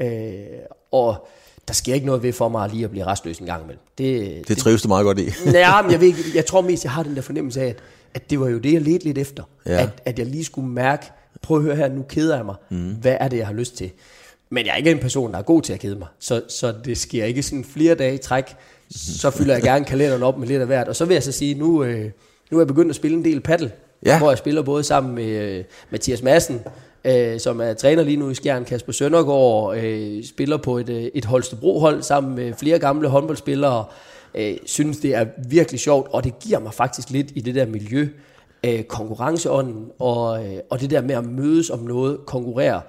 øh, 0.00 0.08
og 0.92 1.28
der 1.68 1.74
sker 1.74 1.94
ikke 1.94 2.06
noget 2.06 2.22
ved 2.22 2.32
for 2.32 2.48
mig 2.48 2.70
lige 2.70 2.84
at 2.84 2.90
blive 2.90 3.06
restløs 3.06 3.38
en 3.38 3.46
gang 3.46 3.62
imellem. 3.62 3.82
Det, 3.98 4.48
det 4.48 4.58
trives 4.58 4.80
det, 4.80 4.84
du 4.84 4.88
meget 4.88 5.04
godt 5.04 5.18
i. 5.18 5.24
ja, 5.52 5.82
men 5.82 5.90
jeg, 5.92 6.00
ved, 6.00 6.14
jeg 6.34 6.46
tror 6.46 6.60
mest, 6.60 6.84
jeg 6.84 6.92
har 6.92 7.02
den 7.02 7.16
der 7.16 7.22
fornemmelse 7.22 7.60
af, 7.60 7.66
at, 7.66 7.76
at 8.14 8.30
det 8.30 8.40
var 8.40 8.48
jo 8.48 8.58
det, 8.58 8.72
jeg 8.72 8.82
ledte 8.82 9.04
lidt 9.04 9.18
efter. 9.18 9.42
Ja. 9.66 9.82
At, 9.82 10.02
at 10.04 10.18
jeg 10.18 10.26
lige 10.26 10.44
skulle 10.44 10.68
mærke, 10.68 11.06
prøv 11.42 11.56
at 11.56 11.62
høre 11.62 11.76
her, 11.76 11.88
nu 11.88 12.02
keder 12.08 12.36
jeg 12.36 12.44
mig. 12.44 12.54
Mm. 12.70 12.94
Hvad 13.00 13.16
er 13.20 13.28
det, 13.28 13.36
jeg 13.36 13.46
har 13.46 13.54
lyst 13.54 13.76
til? 13.76 13.90
Men 14.50 14.66
jeg 14.66 14.72
er 14.72 14.76
ikke 14.76 14.90
en 14.90 14.98
person, 14.98 15.32
der 15.32 15.38
er 15.38 15.42
god 15.42 15.62
til 15.62 15.72
at 15.72 15.80
kede 15.80 15.96
mig. 15.96 16.08
Så, 16.18 16.42
så 16.48 16.74
det 16.84 16.98
sker 16.98 17.24
ikke 17.24 17.42
sådan 17.42 17.64
flere 17.64 17.94
dage 17.94 18.14
i 18.14 18.18
træk. 18.18 18.56
Så 18.90 19.30
fylder 19.30 19.54
jeg 19.54 19.62
gerne 19.62 19.84
kalenderen 19.94 20.22
op 20.22 20.38
med 20.38 20.48
lidt 20.48 20.60
af 20.60 20.66
hvert. 20.66 20.88
Og 20.88 20.96
så 20.96 21.04
vil 21.04 21.14
jeg 21.14 21.22
så 21.22 21.32
sige, 21.32 21.54
nu, 21.54 21.84
øh, 21.84 22.10
nu 22.50 22.58
er 22.58 22.60
jeg 22.60 22.66
begyndt 22.66 22.90
at 22.90 22.96
spille 22.96 23.16
en 23.16 23.24
del 23.24 23.40
paddle. 23.40 23.72
Ja. 24.04 24.18
Hvor 24.18 24.30
jeg 24.30 24.38
spiller 24.38 24.62
både 24.62 24.82
sammen 24.82 25.14
med 25.14 25.24
øh, 25.24 25.64
Mathias 25.90 26.22
Madsen, 26.22 26.60
øh, 27.04 27.40
som 27.40 27.60
er 27.60 27.74
træner 27.74 28.02
lige 28.02 28.16
nu 28.16 28.30
i 28.30 28.34
Skjern, 28.34 28.64
Kasper 28.64 28.92
Søndergaard, 28.92 29.76
øh, 29.76 30.24
spiller 30.24 30.56
på 30.56 30.78
et, 30.78 30.88
øh, 30.88 31.02
et 31.14 31.24
Holstebro-hold 31.24 32.02
sammen 32.02 32.34
med 32.34 32.52
flere 32.54 32.78
gamle 32.78 33.08
håndboldspillere. 33.08 33.84
Øh, 34.34 34.56
synes, 34.66 34.98
det 34.98 35.14
er 35.14 35.26
virkelig 35.48 35.80
sjovt, 35.80 36.08
og 36.10 36.24
det 36.24 36.38
giver 36.38 36.58
mig 36.58 36.74
faktisk 36.74 37.10
lidt 37.10 37.32
i 37.34 37.40
det 37.40 37.54
der 37.54 37.66
miljø 37.66 38.08
øh, 38.64 38.82
konkurrenceånden, 38.82 39.84
og, 39.98 40.46
øh, 40.46 40.58
og 40.70 40.80
det 40.80 40.90
der 40.90 41.00
med 41.00 41.14
at 41.14 41.24
mødes 41.24 41.70
om 41.70 41.78
noget, 41.78 42.18
konkurrere, 42.26 42.80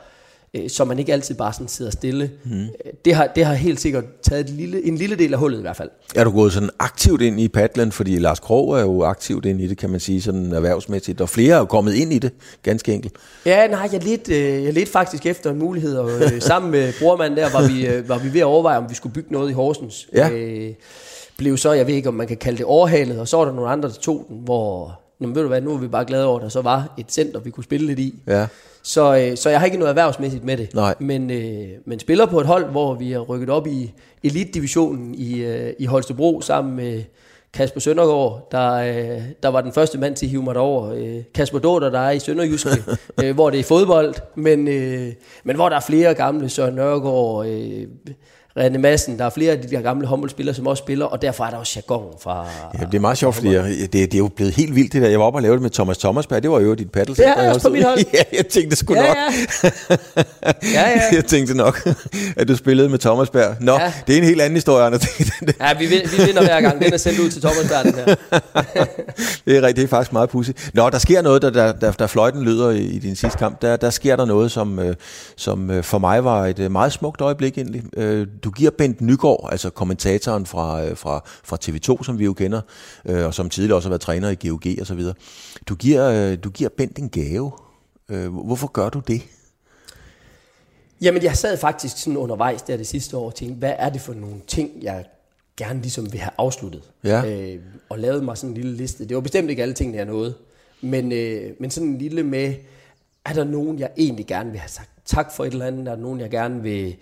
øh, 0.54 0.70
så 0.70 0.86
man 0.86 1.00
ikke 1.00 1.14
altid 1.14 1.36
bare 1.36 1.54
sådan 1.54 1.68
sidder 1.68 1.92
stille. 1.92 2.32
Mm. 2.44 2.68
Det, 3.06 3.16
har, 3.16 3.28
det 3.28 3.46
har 3.46 3.54
helt 3.54 3.80
sikkert 3.80 4.04
taget 4.22 4.40
et 4.40 4.50
lille, 4.50 4.86
en 4.86 4.98
lille 4.98 5.16
del 5.16 5.34
af 5.34 5.40
hullet 5.40 5.58
i 5.58 5.62
hvert 5.62 5.76
fald. 5.76 5.90
Er 6.16 6.24
du 6.24 6.32
gået 6.32 6.54
sådan 6.54 6.70
aktivt 6.80 7.22
ind 7.22 7.40
i 7.40 7.48
padlen, 7.48 7.92
fordi 7.92 8.18
Lars 8.20 8.40
Krog 8.40 8.78
er 8.78 8.82
jo 8.82 9.04
aktivt 9.04 9.46
ind 9.46 9.62
i 9.62 9.68
det, 9.68 9.78
kan 9.78 9.90
man 9.90 10.00
sige, 10.00 10.22
sådan 10.22 10.52
erhvervsmæssigt, 10.52 11.22
og 11.22 11.30
flere 11.30 11.56
er 11.56 11.60
jo 11.60 11.66
kommet 11.66 11.94
ind 11.94 12.14
i 12.14 12.20
det, 12.20 12.32
ganske 12.64 12.94
enkelt. 12.94 13.14
Ja, 13.46 13.68
nej, 13.68 13.90
jeg 13.92 14.04
lidt, 14.04 14.30
øh, 14.30 14.64
jeg 14.64 14.74
lidt 14.74 14.90
faktisk 14.90 15.26
efter 15.26 15.52
en 15.52 15.60
mulighed, 15.60 15.98
og 15.98 16.10
øh, 16.12 16.42
sammen 16.52 16.72
med 16.72 16.94
brormanden 17.00 17.40
der 17.40 17.52
var 17.52 17.68
vi, 17.68 17.88
øh, 17.88 18.10
var 18.10 18.18
vi 18.18 18.34
ved 18.34 18.40
at 18.40 18.46
overveje, 18.46 18.78
om 18.78 18.90
vi 18.90 18.96
skulle 18.96 19.14
bygge 19.14 19.32
noget 19.32 19.50
i 19.50 19.54
Horsens. 19.54 20.10
Ja. 20.14 20.30
Øh, 20.30 20.74
blev 21.38 21.58
så, 21.58 21.72
jeg 21.72 21.88
ved 21.88 21.94
ikke, 21.94 22.10
om 22.10 22.16
man 22.16 22.28
kan 22.28 22.38
kalde 22.38 22.58
det 22.58 22.66
overhalet, 22.66 23.20
og 23.20 23.28
så 23.28 23.38
var 23.38 23.46
der 23.46 23.54
nogle 23.54 23.70
andre, 23.70 23.90
der 23.90 23.96
tog 23.96 24.26
den, 24.30 24.38
hvor 24.44 25.00
Nå, 25.20 25.28
ved 25.28 25.42
du 25.42 25.48
hvad, 25.48 25.62
nu 25.62 25.74
er 25.74 25.78
vi 25.78 25.88
bare 25.88 26.06
glade 26.06 26.26
over, 26.26 26.38
at 26.38 26.44
der 26.44 26.50
så 26.50 26.62
var 26.62 26.94
et 26.98 27.12
center, 27.12 27.40
vi 27.40 27.50
kunne 27.50 27.64
spille 27.64 27.88
lidt 27.88 28.00
i. 28.00 28.16
Ja. 28.28 28.48
Så, 28.84 29.18
øh, 29.18 29.38
så 29.38 29.50
jeg 29.50 29.60
har 29.60 29.66
ikke 29.66 29.78
noget 29.78 29.90
erhvervsmæssigt 29.90 30.44
med 30.44 30.58
det. 30.58 30.74
Nej. 30.74 30.96
Men, 31.00 31.32
øh, 31.32 31.68
men 31.86 32.00
spiller 32.00 32.26
på 32.26 32.40
et 32.40 32.46
hold, 32.46 32.66
hvor 32.66 32.94
vi 32.94 33.12
har 33.12 33.20
rykket 33.20 33.50
op 33.50 33.68
i 33.68 33.94
elitdivisionen 34.24 35.16
i, 35.16 35.40
øh, 35.40 35.74
i 35.80 35.86
Holstebro 35.86 36.42
sammen 36.42 36.76
med 36.76 37.04
Kasper 37.54 37.80
Søndergaard, 37.80 38.48
der, 38.52 38.74
øh, 38.74 39.22
der 39.44 39.50
var 39.50 39.62
den 39.62 39.74
første 39.74 39.98
mand 39.98 40.16
til 40.16 40.26
at 40.26 40.30
hive 40.30 40.44
mig 40.44 40.56
derover. 40.56 40.94
Øh, 40.94 41.24
Kasper 41.36 41.60
Dåder, 41.60 41.90
der 41.90 42.00
er 42.00 42.12
i 42.12 42.20
Sønderjyske, 42.20 42.70
øh, 43.24 43.36
hvor 43.36 43.50
det 43.50 43.60
er 43.60 43.64
fodbold, 43.64 44.14
men, 44.36 44.68
øh, 44.68 45.14
men 45.44 45.56
hvor 45.56 45.70
der 45.70 45.76
er 45.76 45.82
flere 45.88 46.14
gamle, 46.14 46.50
Søren 46.50 46.76
Nørgaard, 46.76 47.48
øh, 47.48 47.88
René 48.58 48.78
Madsen, 48.78 49.20
der 49.20 49.26
er 49.26 49.30
flere 49.30 49.52
af 49.52 49.62
de 49.62 49.70
der 49.70 49.82
gamle 49.82 50.08
håndboldspillere, 50.08 50.56
som 50.56 50.68
også 50.68 50.82
spiller, 50.82 51.06
og 51.06 51.22
derfor 51.22 51.46
er 51.46 51.50
der 51.50 51.58
også 51.58 51.74
jargon 51.76 52.14
fra... 52.20 52.46
Ja, 52.80 52.86
det 52.86 52.96
er 52.96 53.00
meget 53.00 53.18
sjovt, 53.18 53.36
fordi 53.36 53.54
jeg, 53.54 53.64
det, 53.64 53.94
det 53.94 54.14
er 54.14 54.18
jo 54.18 54.28
blevet 54.28 54.54
helt 54.54 54.76
vildt 54.76 54.94
det 54.94 55.02
der. 55.02 55.10
Jeg 55.10 55.20
var 55.20 55.26
oppe 55.26 55.38
og 55.38 55.42
lavede 55.42 55.56
det 55.56 55.62
med 55.62 55.70
Thomas 55.70 55.98
Thomasberg, 55.98 56.44
det 56.44 56.52
var 56.52 56.60
jo 56.60 56.74
dit 56.74 56.92
paddle. 56.92 57.16
Ja, 57.20 57.42
jeg 57.42 57.54
også 57.54 57.68
på 57.68 57.74
mit 57.74 57.84
hold. 57.84 57.98
ja, 58.14 58.24
jeg 58.38 58.48
tænkte 58.48 58.76
sgu 58.76 58.94
ja, 58.94 59.08
nok. 59.08 59.18
Ja. 59.64 59.70
ja, 60.74 60.90
ja. 60.90 61.02
jeg 61.12 61.26
tænkte 61.26 61.54
nok, 61.58 61.88
at 62.38 62.48
du 62.48 62.56
spillede 62.56 62.90
med 62.90 63.00
Thomasberg. 63.00 63.56
Nå, 63.60 63.74
ja. 63.74 63.94
det 64.08 64.14
er 64.14 64.18
en 64.18 64.24
helt 64.24 64.42
anden 64.42 64.56
historie, 64.58 64.86
Anders. 64.86 65.08
ja, 65.60 65.74
vi, 65.80 65.86
vi 65.86 66.26
vinder 66.26 66.42
hver 66.42 66.62
gang. 66.62 66.82
Den 66.82 66.94
er 66.94 66.98
sendt 66.98 67.20
ud 67.20 67.30
til 67.30 67.42
Thomasberg, 67.42 67.86
den 67.86 67.94
her. 67.94 68.06
det 69.46 69.58
er 69.58 69.62
rigtigt, 69.62 69.76
det 69.76 69.84
er 69.84 69.88
faktisk 69.88 70.14
meget 70.14 70.30
pudsigt. 70.30 70.72
Nå, 70.74 70.90
der 70.90 70.98
sker 70.98 71.22
noget, 71.22 71.42
der, 71.42 71.50
der, 71.50 71.72
der, 71.72 71.92
der 71.92 72.08
fløjten 72.08 72.44
lyder 72.44 72.70
i, 72.70 72.82
i 72.82 73.00
din 73.00 73.16
sidste 73.16 73.38
kamp. 73.38 73.62
Der, 73.62 73.76
der 73.76 73.90
sker 73.90 74.16
der 74.16 74.26
noget, 74.26 74.52
som, 74.52 74.80
øh, 74.80 74.96
som 75.36 75.72
øh, 75.72 75.84
for 75.84 75.98
mig 75.98 76.24
var 76.24 76.46
et 76.46 76.60
øh, 76.60 76.72
meget 76.72 76.92
smukt 76.92 77.22
øjeblik 77.22 77.58
egentlig. 77.58 77.84
Du 78.44 78.47
giver 78.52 78.72
Bent 78.72 79.02
Nygaard 79.02 79.50
altså 79.52 79.70
kommentatoren 79.70 80.46
fra, 80.46 80.86
øh, 80.86 80.98
fra, 80.98 81.24
fra 81.44 81.58
TV2, 81.64 82.04
som 82.04 82.20
vi 82.20 82.26
jo 82.26 82.34
kender, 82.34 82.62
øh, 83.06 83.26
og 83.26 83.34
som 83.34 83.50
tidligere 83.50 83.78
også 83.78 83.88
har 83.88 83.92
været 83.92 84.02
træner 84.02 84.30
i 84.30 84.48
GOG 84.48 84.80
og 84.80 84.88
så 84.88 84.96
videre. 84.96 85.14
Du 85.70 85.76
giver, 85.76 86.10
øh, 86.10 86.38
du 86.44 86.50
giver 86.50 86.70
Bent 86.70 87.00
en 87.00 87.10
gave. 87.10 87.52
Hvorfor 88.30 88.68
gør 88.68 88.90
du 88.90 89.02
det? 89.08 89.22
Jamen, 91.02 91.24
jeg 91.24 91.38
sad 91.38 91.58
faktisk 91.58 91.98
sådan 91.98 92.18
undervejs 92.18 92.62
der 92.62 92.78
det 92.78 92.88
sidste 92.88 93.18
år 93.18 93.26
og 93.26 93.36
tænkte, 93.36 93.58
hvad 93.58 93.74
er 93.78 93.90
det 93.90 94.02
for 94.02 94.14
nogle 94.14 94.36
ting, 94.48 94.72
jeg 94.82 95.06
gerne 95.58 95.82
ligesom 95.82 96.12
vil 96.14 96.20
have 96.20 96.32
afsluttet? 96.38 96.82
Ja. 97.04 97.26
Øh, 97.26 97.60
og 97.90 98.00
lavet 98.00 98.24
mig 98.24 98.38
sådan 98.38 98.50
en 98.50 98.56
lille 98.56 98.78
liste. 98.78 99.06
Det 99.06 99.16
var 99.16 99.22
bestemt 99.22 99.50
ikke 99.50 99.62
alle 99.62 99.74
tingene, 99.74 99.98
jeg 99.98 100.06
nåede. 100.06 100.34
Men, 100.82 101.12
øh, 101.12 101.52
men 101.60 101.72
sådan 101.72 101.90
en 101.90 101.98
lille 101.98 102.24
med, 102.24 102.54
er 103.26 103.34
der 103.34 103.44
nogen, 103.44 103.80
jeg 103.80 103.90
egentlig 103.98 104.28
gerne 104.28 104.52
vil 104.52 104.60
have 104.60 104.70
sagt 104.70 104.90
tak 105.06 105.32
for 105.36 105.46
et 105.46 105.52
eller 105.52 105.66
andet? 105.66 105.88
Er 105.88 105.96
der 105.96 106.02
nogen, 106.02 106.20
jeg 106.20 106.30
gerne 106.30 106.62
vil 106.62 106.96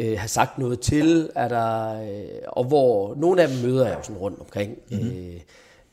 øh, 0.00 0.18
have 0.18 0.28
sagt 0.28 0.58
noget 0.58 0.80
til, 0.80 1.30
er 1.34 1.48
der, 1.48 2.02
øh, 2.02 2.24
og 2.48 2.64
hvor 2.64 3.14
nogle 3.14 3.42
af 3.42 3.48
dem 3.48 3.58
møder 3.62 3.86
jeg 3.86 3.96
jo 3.98 4.02
sådan 4.02 4.16
rundt 4.16 4.40
omkring. 4.40 4.78
Mm-hmm. 4.90 5.08
Øh, 5.08 5.40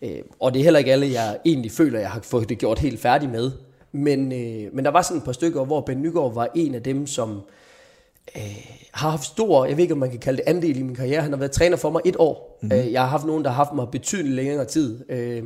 øh, 0.01 0.21
og 0.39 0.53
det 0.53 0.59
er 0.59 0.63
heller 0.63 0.79
ikke 0.79 0.91
alle, 0.91 1.11
jeg 1.11 1.37
egentlig 1.45 1.71
føler, 1.71 1.99
jeg 1.99 2.09
har 2.09 2.19
fået 2.21 2.49
det 2.49 2.57
gjort 2.57 2.79
helt 2.79 2.99
færdigt 2.99 3.31
med. 3.31 3.51
Men, 3.91 4.31
øh, 4.31 4.75
men 4.75 4.85
der 4.85 4.91
var 4.91 5.01
sådan 5.01 5.17
et 5.17 5.23
par 5.23 5.31
stykker, 5.31 5.65
hvor 5.65 5.81
Ben 5.81 6.01
Nygaard 6.01 6.33
var 6.33 6.49
en 6.55 6.75
af 6.75 6.83
dem, 6.83 7.07
som 7.07 7.41
øh, 8.35 8.65
har 8.91 9.09
haft 9.09 9.25
stor, 9.25 9.65
jeg 9.65 9.77
ved 9.77 9.81
ikke, 9.81 9.93
om 9.93 9.99
man 9.99 10.09
kan 10.09 10.19
kalde 10.19 10.37
det 10.37 10.43
andel 10.47 10.77
i 10.77 10.83
min 10.83 10.95
karriere. 10.95 11.21
Han 11.21 11.31
har 11.31 11.39
været 11.39 11.51
træner 11.51 11.77
for 11.77 11.89
mig 11.89 12.01
et 12.05 12.15
år. 12.19 12.59
Mm-hmm. 12.61 12.79
Øh, 12.79 12.91
jeg 12.91 13.01
har 13.01 13.07
haft 13.07 13.25
nogen, 13.25 13.43
der 13.43 13.49
har 13.49 13.55
haft 13.55 13.73
mig 13.73 13.87
betydeligt 13.91 14.35
længere 14.35 14.65
tid. 14.65 15.11
Øh, 15.11 15.43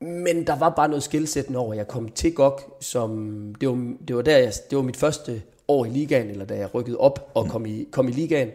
Men 0.00 0.46
der 0.46 0.58
var 0.58 0.70
bare 0.70 0.88
noget 0.88 1.02
skældsættende 1.02 1.58
over, 1.58 1.74
jeg 1.74 1.88
kom 1.88 2.08
til 2.08 2.34
GOG, 2.34 2.60
som, 2.80 3.54
det 3.60 3.68
var, 3.68 3.94
det 4.08 4.16
var, 4.16 4.22
der, 4.22 4.36
jeg, 4.38 4.52
det 4.70 4.76
var 4.76 4.82
mit 4.82 4.96
første 4.96 5.42
år 5.68 5.84
i 5.84 5.88
ligaen, 5.88 6.30
eller 6.30 6.44
da 6.44 6.54
jeg 6.56 6.74
rykkede 6.74 6.96
op 6.96 7.30
og 7.34 7.48
kom 7.48 7.66
i, 7.66 7.84
kom 7.90 8.08
i 8.08 8.12
ligaen. 8.12 8.48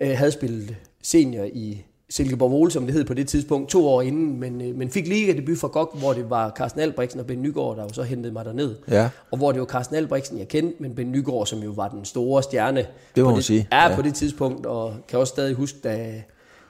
Jeg 0.00 0.18
havde 0.18 0.30
spillet 0.32 0.76
senior 1.02 1.44
i 1.44 1.82
Silkeborg 2.10 2.50
Vole, 2.50 2.70
som 2.70 2.84
det 2.84 2.94
hed 2.94 3.04
på 3.04 3.14
det 3.14 3.28
tidspunkt, 3.28 3.70
to 3.70 3.88
år 3.88 4.02
inden, 4.02 4.40
men, 4.40 4.60
øh, 4.60 4.74
men 4.76 4.90
fik 4.90 5.06
lige 5.08 5.32
debut 5.34 5.58
for 5.58 5.68
GOG, 5.68 5.96
hvor 5.98 6.12
det 6.12 6.30
var 6.30 6.52
Carsten 6.58 6.80
Albrechtsen 6.80 7.20
og 7.20 7.26
Ben 7.26 7.42
Nygaard, 7.42 7.76
der 7.76 7.82
jo 7.82 7.88
så 7.92 8.02
hentede 8.02 8.32
mig 8.32 8.44
derned. 8.44 8.74
Ja. 8.90 9.08
Og 9.30 9.38
hvor 9.38 9.52
det 9.52 9.60
var 9.60 9.66
Carsten 9.66 9.96
Albrechtsen, 9.96 10.38
jeg 10.38 10.48
kendte, 10.48 10.82
men 10.82 10.94
Ben 10.94 11.12
Nygaard, 11.12 11.46
som 11.46 11.58
jo 11.62 11.70
var 11.70 11.88
den 11.88 12.04
store 12.04 12.42
stjerne. 12.42 12.86
Det 13.16 13.24
må 13.24 13.30
man 13.30 13.42
sige. 13.42 13.68
Ja, 13.72 13.88
Ja. 13.88 13.96
på 13.96 14.02
det 14.02 14.14
tidspunkt, 14.14 14.66
og 14.66 14.94
kan 15.08 15.18
også 15.18 15.30
stadig 15.30 15.54
huske, 15.54 15.78
da, 15.84 16.22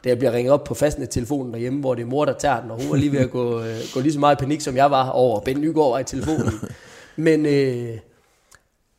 da 0.04 0.08
jeg 0.08 0.18
bliver 0.18 0.32
ringet 0.32 0.52
op 0.52 0.64
på 0.64 0.74
fastnet-telefonen 0.74 1.52
derhjemme, 1.52 1.80
hvor 1.80 1.94
det 1.94 2.02
er 2.02 2.06
mor, 2.06 2.24
der 2.24 2.32
tager 2.32 2.60
den, 2.60 2.70
og 2.70 2.76
hun 2.82 2.90
var 2.90 2.96
lige 2.96 3.12
ved 3.12 3.20
at 3.20 3.30
gå, 3.30 3.60
øh, 3.62 3.76
gå 3.94 4.00
lige 4.00 4.12
så 4.12 4.18
meget 4.20 4.36
i 4.36 4.38
panik, 4.40 4.60
som 4.60 4.76
jeg 4.76 4.90
var 4.90 5.08
over, 5.10 5.40
Ben 5.40 5.60
Nygaard 5.60 5.90
var 5.90 5.98
i 5.98 6.04
telefonen. 6.04 6.52
Men, 7.16 7.46
øh, 7.46 7.88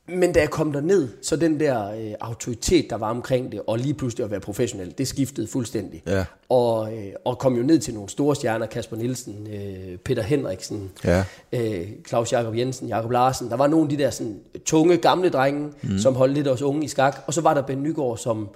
men 0.09 0.33
da 0.33 0.39
jeg 0.39 0.49
kom 0.49 0.71
derned, 0.71 1.07
så 1.21 1.35
den 1.35 1.59
der 1.59 1.91
øh, 1.91 2.13
autoritet, 2.19 2.89
der 2.89 2.95
var 2.95 3.09
omkring 3.09 3.51
det, 3.51 3.61
og 3.67 3.77
lige 3.79 3.93
pludselig 3.93 4.23
at 4.23 4.31
være 4.31 4.39
professionel, 4.39 4.93
det 4.97 5.07
skiftede 5.07 5.47
fuldstændig. 5.47 6.03
Ja. 6.07 6.25
Og, 6.49 6.93
øh, 6.97 7.13
og 7.25 7.37
kom 7.39 7.55
jo 7.55 7.63
ned 7.63 7.79
til 7.79 7.93
nogle 7.93 8.09
store 8.09 8.35
stjerner, 8.35 8.65
Kasper 8.65 8.97
Nielsen, 8.97 9.47
øh, 9.53 9.97
Peter 9.97 10.21
Henriksen, 10.21 10.91
Ja. 11.03 11.23
øh, 11.53 11.87
Claus 12.07 12.31
Jakob 12.31 12.55
Jensen, 12.57 12.87
Jakob 12.87 13.11
Larsen. 13.11 13.49
Der 13.49 13.55
var 13.55 13.67
nogle 13.67 13.85
af 13.85 13.89
de 13.89 14.03
der 14.03 14.09
sådan, 14.09 14.39
tunge, 14.65 14.97
gamle 14.97 15.29
drenge, 15.29 15.69
mm. 15.83 15.99
som 15.99 16.15
holdt 16.15 16.33
lidt 16.33 16.47
os 16.47 16.61
unge 16.61 16.85
i 16.85 16.87
skak. 16.87 17.23
Og 17.27 17.33
så 17.33 17.41
var 17.41 17.53
der 17.53 17.61
Ben 17.61 17.83
Nygaard, 17.83 18.17
som, 18.17 18.49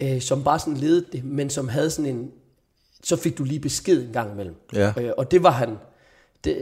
øh, 0.00 0.20
som 0.20 0.44
bare 0.44 0.58
sådan 0.58 0.76
ledede 0.76 1.04
det, 1.12 1.24
men 1.24 1.50
som 1.50 1.68
havde 1.68 1.90
sådan 1.90 2.14
en... 2.16 2.30
Så 3.04 3.16
fik 3.16 3.38
du 3.38 3.44
lige 3.44 3.60
besked 3.60 4.06
en 4.06 4.12
gang 4.12 4.32
imellem. 4.32 4.54
Ja. 4.74 4.92
Øh, 5.00 5.10
og 5.16 5.30
det 5.30 5.42
var 5.42 5.50
han... 5.50 5.76
Det, 6.44 6.56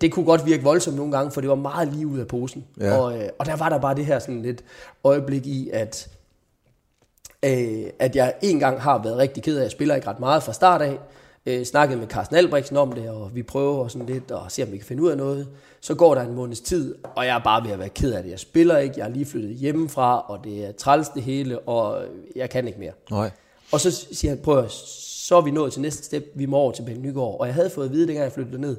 det 0.00 0.12
kunne 0.12 0.24
godt 0.24 0.46
virke 0.46 0.62
voldsomt 0.62 0.96
nogle 0.96 1.12
gange, 1.12 1.30
for 1.30 1.40
det 1.40 1.50
var 1.50 1.56
meget 1.56 1.88
lige 1.88 2.06
ud 2.06 2.18
af 2.18 2.26
posen. 2.26 2.64
Ja. 2.80 2.96
Og, 2.96 3.18
øh, 3.18 3.28
og 3.38 3.46
der 3.46 3.56
var 3.56 3.68
der 3.68 3.78
bare 3.78 3.94
det 3.94 4.06
her 4.06 4.18
sådan 4.18 4.42
lidt 4.42 4.64
øjeblik 5.04 5.46
i, 5.46 5.70
at 5.72 6.08
øh, 7.44 7.84
at 7.98 8.16
jeg 8.16 8.34
en 8.42 8.58
gang 8.58 8.80
har 8.80 9.02
været 9.02 9.16
rigtig 9.16 9.42
ked 9.42 9.58
af, 9.58 9.62
jeg 9.62 9.70
spiller 9.70 9.94
ikke 9.94 10.06
ret 10.06 10.20
meget 10.20 10.42
fra 10.42 10.52
start 10.52 10.82
af, 10.82 10.98
øh, 11.46 11.64
snakket 11.64 11.98
med 11.98 12.06
Carsten 12.06 12.36
Albrechtsen 12.36 12.76
om 12.76 12.92
det, 12.92 13.10
og 13.10 13.30
vi 13.34 13.42
prøver 13.42 13.88
sådan 13.88 14.06
lidt 14.06 14.30
og 14.30 14.52
se, 14.52 14.62
om 14.62 14.72
vi 14.72 14.76
kan 14.76 14.86
finde 14.86 15.02
ud 15.02 15.10
af 15.10 15.16
noget. 15.16 15.48
Så 15.80 15.94
går 15.94 16.14
der 16.14 16.22
en 16.22 16.34
måneds 16.34 16.60
tid, 16.60 16.94
og 17.16 17.26
jeg 17.26 17.36
er 17.36 17.42
bare 17.42 17.64
ved 17.64 17.70
at 17.70 17.78
være 17.78 17.88
ked 17.88 18.12
af 18.12 18.22
det. 18.22 18.30
Jeg 18.30 18.38
spiller 18.38 18.78
ikke, 18.78 18.94
jeg 18.98 19.04
er 19.04 19.10
lige 19.10 19.26
flyttet 19.26 19.54
hjemmefra, 19.56 20.20
og 20.20 20.44
det 20.44 20.64
er 20.64 20.72
træls 20.72 21.08
det 21.08 21.22
hele, 21.22 21.58
og 21.58 22.02
jeg 22.36 22.50
kan 22.50 22.66
ikke 22.66 22.78
mere. 22.78 22.92
Nej. 23.10 23.30
Og 23.72 23.80
så 23.80 23.90
siger 24.12 24.30
han, 24.30 24.38
prøv 24.38 24.58
at, 24.58 24.72
så 24.72 25.36
er 25.36 25.40
vi 25.40 25.50
nået 25.50 25.72
til 25.72 25.82
næste 25.82 26.04
step, 26.04 26.24
vi 26.34 26.46
må 26.46 26.56
over 26.56 26.72
til 26.72 26.82
Ben 26.82 27.02
Nygaard. 27.02 27.40
Og 27.40 27.46
jeg 27.46 27.54
havde 27.54 27.70
fået 27.70 27.86
at 27.86 27.92
vide, 27.92 28.06
dengang 28.06 28.24
jeg 28.24 28.32
flyttede 28.32 28.60
ned, 28.60 28.76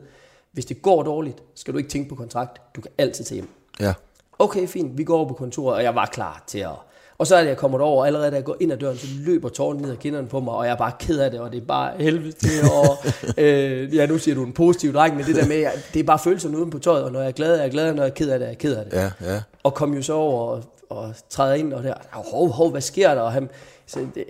hvis 0.54 0.66
det 0.66 0.82
går 0.82 1.04
dårligt, 1.04 1.44
skal 1.56 1.74
du 1.74 1.78
ikke 1.78 1.90
tænke 1.90 2.10
på 2.10 2.16
kontrakt, 2.16 2.62
du 2.76 2.82
kan 2.82 2.92
altid 2.98 3.26
tage 3.26 3.36
hjem. 3.36 3.50
Ja. 3.80 3.94
Okay, 4.40 4.68
fint, 4.68 4.98
vi 4.98 5.04
går 5.04 5.18
over 5.18 5.28
på 5.28 5.34
kontoret, 5.34 5.76
og 5.76 5.84
jeg 5.84 5.96
var 5.96 6.06
klar 6.06 6.44
til 6.48 6.60
at... 6.60 6.70
Og 7.18 7.28
så 7.28 7.36
er 7.36 7.42
det, 7.42 7.48
jeg 7.48 7.58
kommer 7.58 7.78
derover, 7.78 8.02
og 8.02 8.08
allerede 8.08 8.32
da 8.32 8.36
jeg 8.36 8.44
går 8.44 8.58
ind 8.60 8.72
ad 8.72 8.78
døren, 8.78 8.98
så 8.98 9.08
løber 9.20 9.50
tårnen 9.50 9.82
ned 9.82 9.92
ad 9.92 9.98
kinderne 9.98 10.28
på 10.28 10.40
mig, 10.40 10.54
og 10.54 10.66
jeg 10.66 10.72
er 10.72 10.78
bare 10.78 10.92
ked 11.00 11.20
af 11.20 11.32
det, 11.32 11.40
og 11.40 11.52
det 11.52 11.62
er 11.62 11.66
bare 11.66 11.94
helvede 11.98 12.32
til, 12.32 12.50
og 12.64 12.98
øh, 13.44 13.96
ja, 13.96 14.06
nu 14.06 14.18
siger 14.18 14.36
du 14.36 14.44
en 14.44 14.54
positiv 14.54 14.94
dreng, 14.94 15.16
men 15.16 15.26
det 15.26 15.36
der 15.36 15.48
med, 15.48 15.56
jeg, 15.56 15.72
det 15.94 16.00
er 16.00 16.04
bare 16.04 16.20
følelserne 16.20 16.58
uden 16.58 16.70
på 16.70 16.80
tøjet, 16.80 17.04
og 17.04 17.12
når 17.12 17.20
jeg 17.20 17.28
er 17.28 17.32
glad, 17.32 17.58
er 17.58 17.62
jeg 17.62 17.72
glad, 17.72 17.90
og 17.90 17.96
når 17.96 18.04
jeg 18.04 18.10
er 18.10 18.14
ked 18.14 18.30
af 18.30 18.40
det, 18.40 18.46
er 18.46 18.50
jeg 18.50 18.58
ked 18.58 18.76
af 18.76 18.86
det. 18.86 18.94
Ja, 18.94 19.12
ja. 19.22 19.42
Og 19.64 19.74
kom 19.74 19.94
jo 19.94 20.02
så 20.02 20.14
over 20.14 20.50
og, 20.50 20.64
og 20.90 21.14
træder 21.30 21.54
ind, 21.54 21.74
og 21.74 21.84
der, 21.84 21.94
hov, 22.12 22.50
hov, 22.50 22.72
hvad 22.72 22.82
sker 22.82 23.14
der? 23.14 23.22
Og 23.22 23.32
han, 23.32 23.50
så 23.86 24.00
det, 24.16 24.26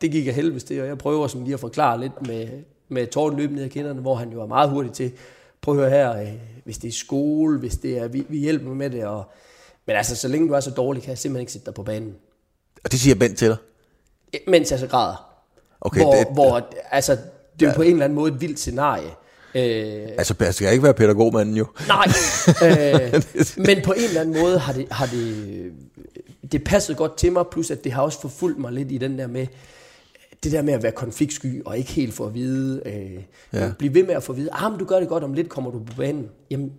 det 0.00 0.10
gik 0.10 0.26
jeg 0.26 0.34
helvedes 0.34 0.64
til, 0.64 0.80
og 0.80 0.86
jeg 0.86 0.98
prøver 0.98 1.26
sådan 1.26 1.44
lige 1.44 1.54
at 1.54 1.60
forklare 1.60 2.00
lidt 2.00 2.26
med, 2.26 2.48
med 2.88 3.06
tårnen 3.06 3.38
løbende 3.38 3.56
ned 3.56 3.64
ad 3.64 3.70
kinderne, 3.70 4.00
hvor 4.00 4.14
han 4.14 4.32
jo 4.32 4.42
er 4.42 4.46
meget 4.46 4.70
hurtig 4.70 4.92
til, 4.92 5.12
prøv 5.62 5.74
at 5.74 5.80
høre 5.80 5.90
her, 5.90 6.20
øh, 6.20 6.32
hvis 6.64 6.78
det 6.78 6.88
er 6.88 6.92
skole, 6.92 7.58
hvis 7.58 7.76
det 7.76 7.98
er, 7.98 8.08
vi, 8.08 8.26
vi 8.28 8.38
hjælper 8.38 8.74
med 8.74 8.90
det, 8.90 9.04
og, 9.04 9.24
men 9.86 9.96
altså, 9.96 10.16
så 10.16 10.28
længe 10.28 10.48
du 10.48 10.54
er 10.54 10.60
så 10.60 10.70
dårlig, 10.70 11.02
kan 11.02 11.10
jeg 11.10 11.18
simpelthen 11.18 11.42
ikke 11.42 11.52
sætte 11.52 11.66
dig 11.66 11.74
på 11.74 11.82
banen. 11.82 12.14
Og 12.84 12.92
det 12.92 13.00
siger 13.00 13.14
Bent 13.14 13.38
til 13.38 13.48
dig? 13.48 13.56
Mens 14.48 14.70
jeg 14.70 14.78
så 14.78 14.86
græder. 14.86 15.28
Okay, 15.80 16.00
hvor, 16.00 16.14
det, 16.14 16.26
hvor, 16.32 16.68
altså, 16.90 17.16
det 17.60 17.66
er 17.66 17.70
jo 17.70 17.76
på 17.76 17.82
en 17.82 17.92
eller 17.92 18.04
anden 18.04 18.16
måde 18.16 18.32
et 18.32 18.40
vildt 18.40 18.58
scenarie. 18.58 19.10
Øh, 19.54 20.08
altså, 20.18 20.34
det 20.34 20.54
skal 20.54 20.72
ikke 20.72 20.82
være 20.82 20.94
pædagogmanden 20.94 21.56
jo. 21.56 21.66
Nej, 21.88 22.06
øh, 22.66 23.22
men 23.56 23.82
på 23.84 23.92
en 23.92 24.04
eller 24.04 24.20
anden 24.20 24.40
måde 24.40 24.58
har 24.58 24.72
det, 24.72 24.86
har 24.90 25.06
det, 25.06 25.72
det 26.52 26.64
passet 26.64 26.96
godt 26.96 27.16
til 27.16 27.32
mig, 27.32 27.44
plus 27.52 27.70
at 27.70 27.84
det 27.84 27.92
har 27.92 28.02
også 28.02 28.20
forfulgt 28.20 28.58
mig 28.58 28.72
lidt 28.72 28.92
i 28.92 28.98
den 28.98 29.18
der 29.18 29.26
med, 29.26 29.46
det 30.44 30.52
der 30.52 30.62
med 30.62 30.72
at 30.74 30.82
være 30.82 30.92
konfliktsky 30.92 31.62
og 31.64 31.78
ikke 31.78 31.90
helt 31.92 32.14
få 32.14 32.26
at 32.26 32.34
vide, 32.34 32.82
øh, 32.86 33.22
Ja. 33.60 33.72
blive 33.78 33.94
ved 33.94 34.04
med 34.06 34.14
at 34.14 34.22
få 34.22 34.32
at 34.32 34.38
vide, 34.38 34.48
ah, 34.52 34.70
men 34.70 34.78
du 34.78 34.84
gør 34.84 35.00
det 35.00 35.08
godt, 35.08 35.24
om 35.24 35.32
lidt 35.32 35.48
kommer 35.48 35.70
du 35.70 35.78
på 35.78 35.92
banen. 35.96 36.28
Jamen, 36.50 36.72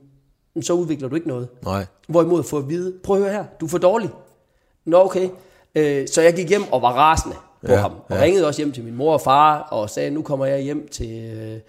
så 0.61 0.73
udvikler 0.73 1.07
du 1.09 1.15
ikke 1.15 1.27
noget. 1.27 1.47
Nej. 1.63 1.85
Hvorimod 2.07 2.39
at 2.39 2.45
få 2.45 2.57
at 2.57 2.69
vide, 2.69 2.93
prøv 3.03 3.15
at 3.15 3.21
høre 3.23 3.31
her, 3.33 3.45
du 3.59 3.65
er 3.65 3.69
for 3.69 3.77
dårlig. 3.77 4.09
Nå, 4.85 4.97
okay. 5.05 5.29
Øh, 5.75 6.07
så 6.07 6.21
jeg 6.21 6.33
gik 6.33 6.49
hjem 6.49 6.63
og 6.71 6.81
var 6.81 6.91
rasende 6.93 7.35
på 7.65 7.71
Ja, 7.71 7.77
ham. 7.77 7.91
Og 8.09 8.15
ja. 8.17 8.21
ringede 8.21 8.47
også 8.47 8.61
hjem 8.61 8.71
til 8.71 8.83
min 8.83 8.95
mor 8.95 9.13
og 9.13 9.21
far 9.21 9.59
og 9.59 9.89
sagde, 9.89 10.11
nu 10.11 10.21
kommer 10.21 10.45
jeg 10.45 10.59
hjem 10.61 10.87
til, 10.91 11.33
øh, 11.37 11.59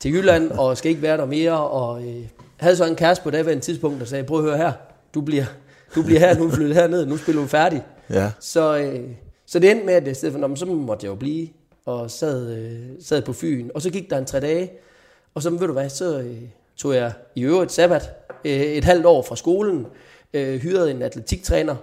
til 0.00 0.12
Jylland 0.14 0.50
og 0.50 0.76
skal 0.78 0.90
ikke 0.90 1.02
være 1.02 1.16
der 1.16 1.26
mere. 1.26 1.60
Og 1.68 2.02
øh, 2.08 2.22
havde 2.56 2.76
så 2.76 2.84
en 2.86 2.96
kæreste 2.96 3.24
på 3.24 3.30
daværende 3.30 3.64
tidspunkt, 3.64 4.00
der 4.00 4.06
sagde, 4.06 4.24
prøv 4.24 4.38
at 4.38 4.44
høre 4.44 4.56
her, 4.56 4.72
du 5.14 5.20
bliver, 5.20 5.44
du 5.94 6.02
bliver 6.02 6.20
her, 6.20 6.38
nu 6.38 6.44
er 6.44 6.48
du 6.50 6.54
flyttet 6.54 6.76
herned, 6.76 7.06
nu 7.06 7.16
spiller 7.16 7.42
du 7.42 7.48
færdig. 7.48 7.82
Ja. 8.10 8.30
Så, 8.40 8.76
øh, 8.78 9.10
så 9.46 9.58
det 9.58 9.70
endte 9.70 9.86
med, 9.86 9.94
at 9.94 10.08
i 10.08 10.14
stedet 10.14 10.32
for, 10.32 10.40
"Nå, 10.40 10.46
men 10.46 10.56
så 10.56 10.66
måtte 10.66 11.04
jeg 11.04 11.10
jo 11.10 11.14
blive 11.14 11.48
og 11.86 12.10
sad, 12.10 12.56
øh, 12.56 12.78
sad 13.00 13.22
på 13.22 13.32
Fyn. 13.32 13.68
Og 13.74 13.82
så 13.82 13.90
gik 13.90 14.10
der 14.10 14.18
en 14.18 14.24
tre 14.24 14.40
dage, 14.40 14.70
og 15.34 15.42
så 15.42 15.50
ved 15.50 15.58
du 15.66 15.72
hvad, 15.72 15.88
så 15.88 16.18
øh, 16.18 16.36
tog 16.76 16.94
jeg 16.94 17.12
i 17.34 17.42
øvrigt 17.42 17.72
sabbat 17.72 18.10
øh, 18.44 18.52
et 18.60 18.84
halvt 18.84 19.06
år 19.06 19.22
fra 19.22 19.36
skolen, 19.36 19.86
øh, 20.34 20.60
hyrede 20.60 20.90
en 20.90 21.02
atletiktræner, 21.02 21.76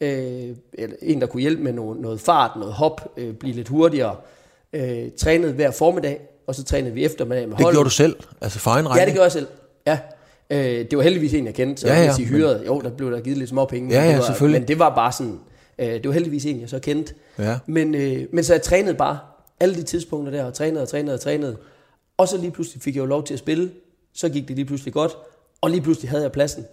øh, 0.00 0.48
eller 0.72 0.96
en, 1.02 1.20
der 1.20 1.26
kunne 1.26 1.40
hjælpe 1.40 1.62
med 1.62 1.72
noget, 1.72 2.00
noget 2.00 2.20
fart, 2.20 2.50
noget 2.56 2.72
hop, 2.74 3.12
øh, 3.16 3.34
blive 3.34 3.54
lidt 3.54 3.68
hurtigere. 3.68 4.16
Øh, 4.72 5.10
trænede 5.18 5.52
hver 5.52 5.70
formiddag, 5.70 6.20
og 6.46 6.54
så 6.54 6.64
trænede 6.64 6.94
vi 6.94 7.04
eftermiddag 7.04 7.48
med 7.48 7.56
Det 7.56 7.64
holdet. 7.64 7.76
gjorde 7.76 7.84
du 7.84 7.90
selv? 7.90 8.16
Altså 8.40 8.58
for 8.58 8.70
egen 8.70 8.84
Ja, 8.86 8.90
regning? 8.90 9.06
det 9.06 9.14
gjorde 9.14 9.24
jeg 9.24 9.32
selv. 9.32 9.46
Ja. 9.86 9.98
Øh, 10.50 10.90
det 10.90 10.96
var 10.96 11.02
heldigvis 11.02 11.34
en, 11.34 11.46
jeg 11.46 11.54
kendte, 11.54 11.80
så 11.80 11.88
Ja, 11.88 11.94
ja, 11.94 12.00
ja, 12.00 12.14
hvis 12.16 12.30
I 12.30 12.32
men- 12.32 12.40
jo, 12.66 12.80
der 12.80 12.90
blev 12.90 13.12
der 13.12 13.20
givet 13.20 13.38
lidt 13.38 13.50
små 13.50 13.64
penge. 13.64 13.94
Ja, 13.94 14.02
ja, 14.02 14.08
det 14.10 14.18
var, 14.18 14.24
selvfølgelig. 14.24 14.60
Men 14.60 14.68
det 14.68 14.78
var 14.78 14.94
bare 14.94 15.12
sådan, 15.12 15.40
øh, 15.78 15.86
det 15.86 16.06
var 16.06 16.12
heldigvis 16.12 16.46
en, 16.46 16.60
jeg 16.60 16.68
så 16.68 16.78
kendte. 16.78 17.14
Ja. 17.38 17.58
Men, 17.66 17.94
øh, 17.94 18.26
men 18.32 18.44
så 18.44 18.54
jeg 18.54 18.62
trænede 18.62 18.94
bare 18.94 19.18
alle 19.60 19.74
de 19.74 19.82
tidspunkter 19.82 20.32
der, 20.32 20.44
og 20.44 20.54
trænede 20.54 20.82
og 20.82 20.88
trænede 20.88 21.14
og 21.14 21.20
trænede. 21.20 21.56
Og 22.16 22.28
så 22.28 22.38
lige 22.38 22.50
pludselig 22.50 22.82
fik 22.82 22.96
jeg 22.96 23.00
jo 23.00 23.06
lov 23.06 23.24
til 23.24 23.34
at 23.34 23.38
spille. 23.38 23.70
Så 24.12 24.28
gik 24.28 24.48
det 24.48 24.56
lige 24.56 24.66
pludselig 24.66 24.94
godt, 24.94 25.12
og 25.60 25.70
lige 25.70 25.82
pludselig 25.82 26.10
havde 26.10 26.22
jeg 26.22 26.32
pladsen. 26.32 26.64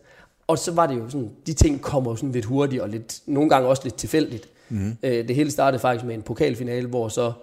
Og 0.47 0.57
så 0.57 0.71
var 0.71 0.87
det 0.87 0.95
jo 0.95 1.09
sådan, 1.09 1.31
de 1.45 1.53
ting 1.53 1.81
kommer 1.81 2.11
jo 2.11 2.15
sådan 2.15 2.31
lidt 2.31 2.45
hurtigt, 2.45 2.81
og 2.81 2.89
lidt, 2.89 3.19
nogle 3.25 3.49
gange 3.49 3.67
også 3.67 3.81
lidt 3.83 3.95
tilfældigt. 3.95 4.47
Mm. 4.69 4.97
Øh, 5.03 5.27
det 5.27 5.35
hele 5.35 5.51
startede 5.51 5.81
faktisk 5.81 6.05
med 6.05 6.15
en 6.15 6.21
pokalfinale, 6.21 6.87
hvor 6.87 7.07
så 7.07 7.33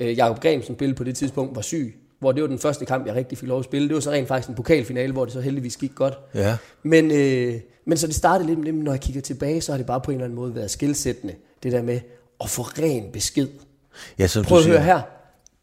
øh, 0.00 0.16
Jakob 0.16 0.40
Grimsen 0.40 0.74
spillede 0.74 0.96
på 0.96 1.04
det 1.04 1.16
tidspunkt, 1.16 1.56
var 1.56 1.62
syg. 1.62 1.96
Hvor 2.20 2.32
det 2.32 2.42
var 2.42 2.48
den 2.48 2.58
første 2.58 2.84
kamp, 2.84 3.06
jeg 3.06 3.14
rigtig 3.14 3.38
fik 3.38 3.48
lov 3.48 3.58
at 3.58 3.64
spille. 3.64 3.88
Det 3.88 3.94
var 3.94 4.00
så 4.00 4.10
rent 4.10 4.28
faktisk 4.28 4.48
en 4.48 4.54
pokalfinale, 4.54 5.12
hvor 5.12 5.24
det 5.24 5.34
så 5.34 5.40
heldigvis 5.40 5.76
gik 5.76 5.94
godt. 5.94 6.18
Ja. 6.34 6.56
Men, 6.82 7.10
øh, 7.10 7.54
men 7.84 7.98
så 7.98 8.06
det 8.06 8.14
startede 8.14 8.48
lidt 8.48 8.58
med, 8.58 8.72
når 8.72 8.92
jeg 8.92 9.00
kigger 9.00 9.20
tilbage, 9.20 9.60
så 9.60 9.72
har 9.72 9.76
det 9.76 9.86
bare 9.86 10.00
på 10.00 10.10
en 10.10 10.14
eller 10.14 10.24
anden 10.24 10.36
måde 10.36 10.54
været 10.54 10.70
skilsættende. 10.70 11.34
Det 11.62 11.72
der 11.72 11.82
med 11.82 12.00
at 12.40 12.50
få 12.50 12.62
ren 12.62 13.04
besked. 13.12 13.48
Ja, 14.18 14.26
som 14.26 14.44
Prøv 14.44 14.56
du 14.56 14.58
at 14.58 14.64
siger. 14.64 14.76
høre 14.76 14.84
her. 14.84 15.00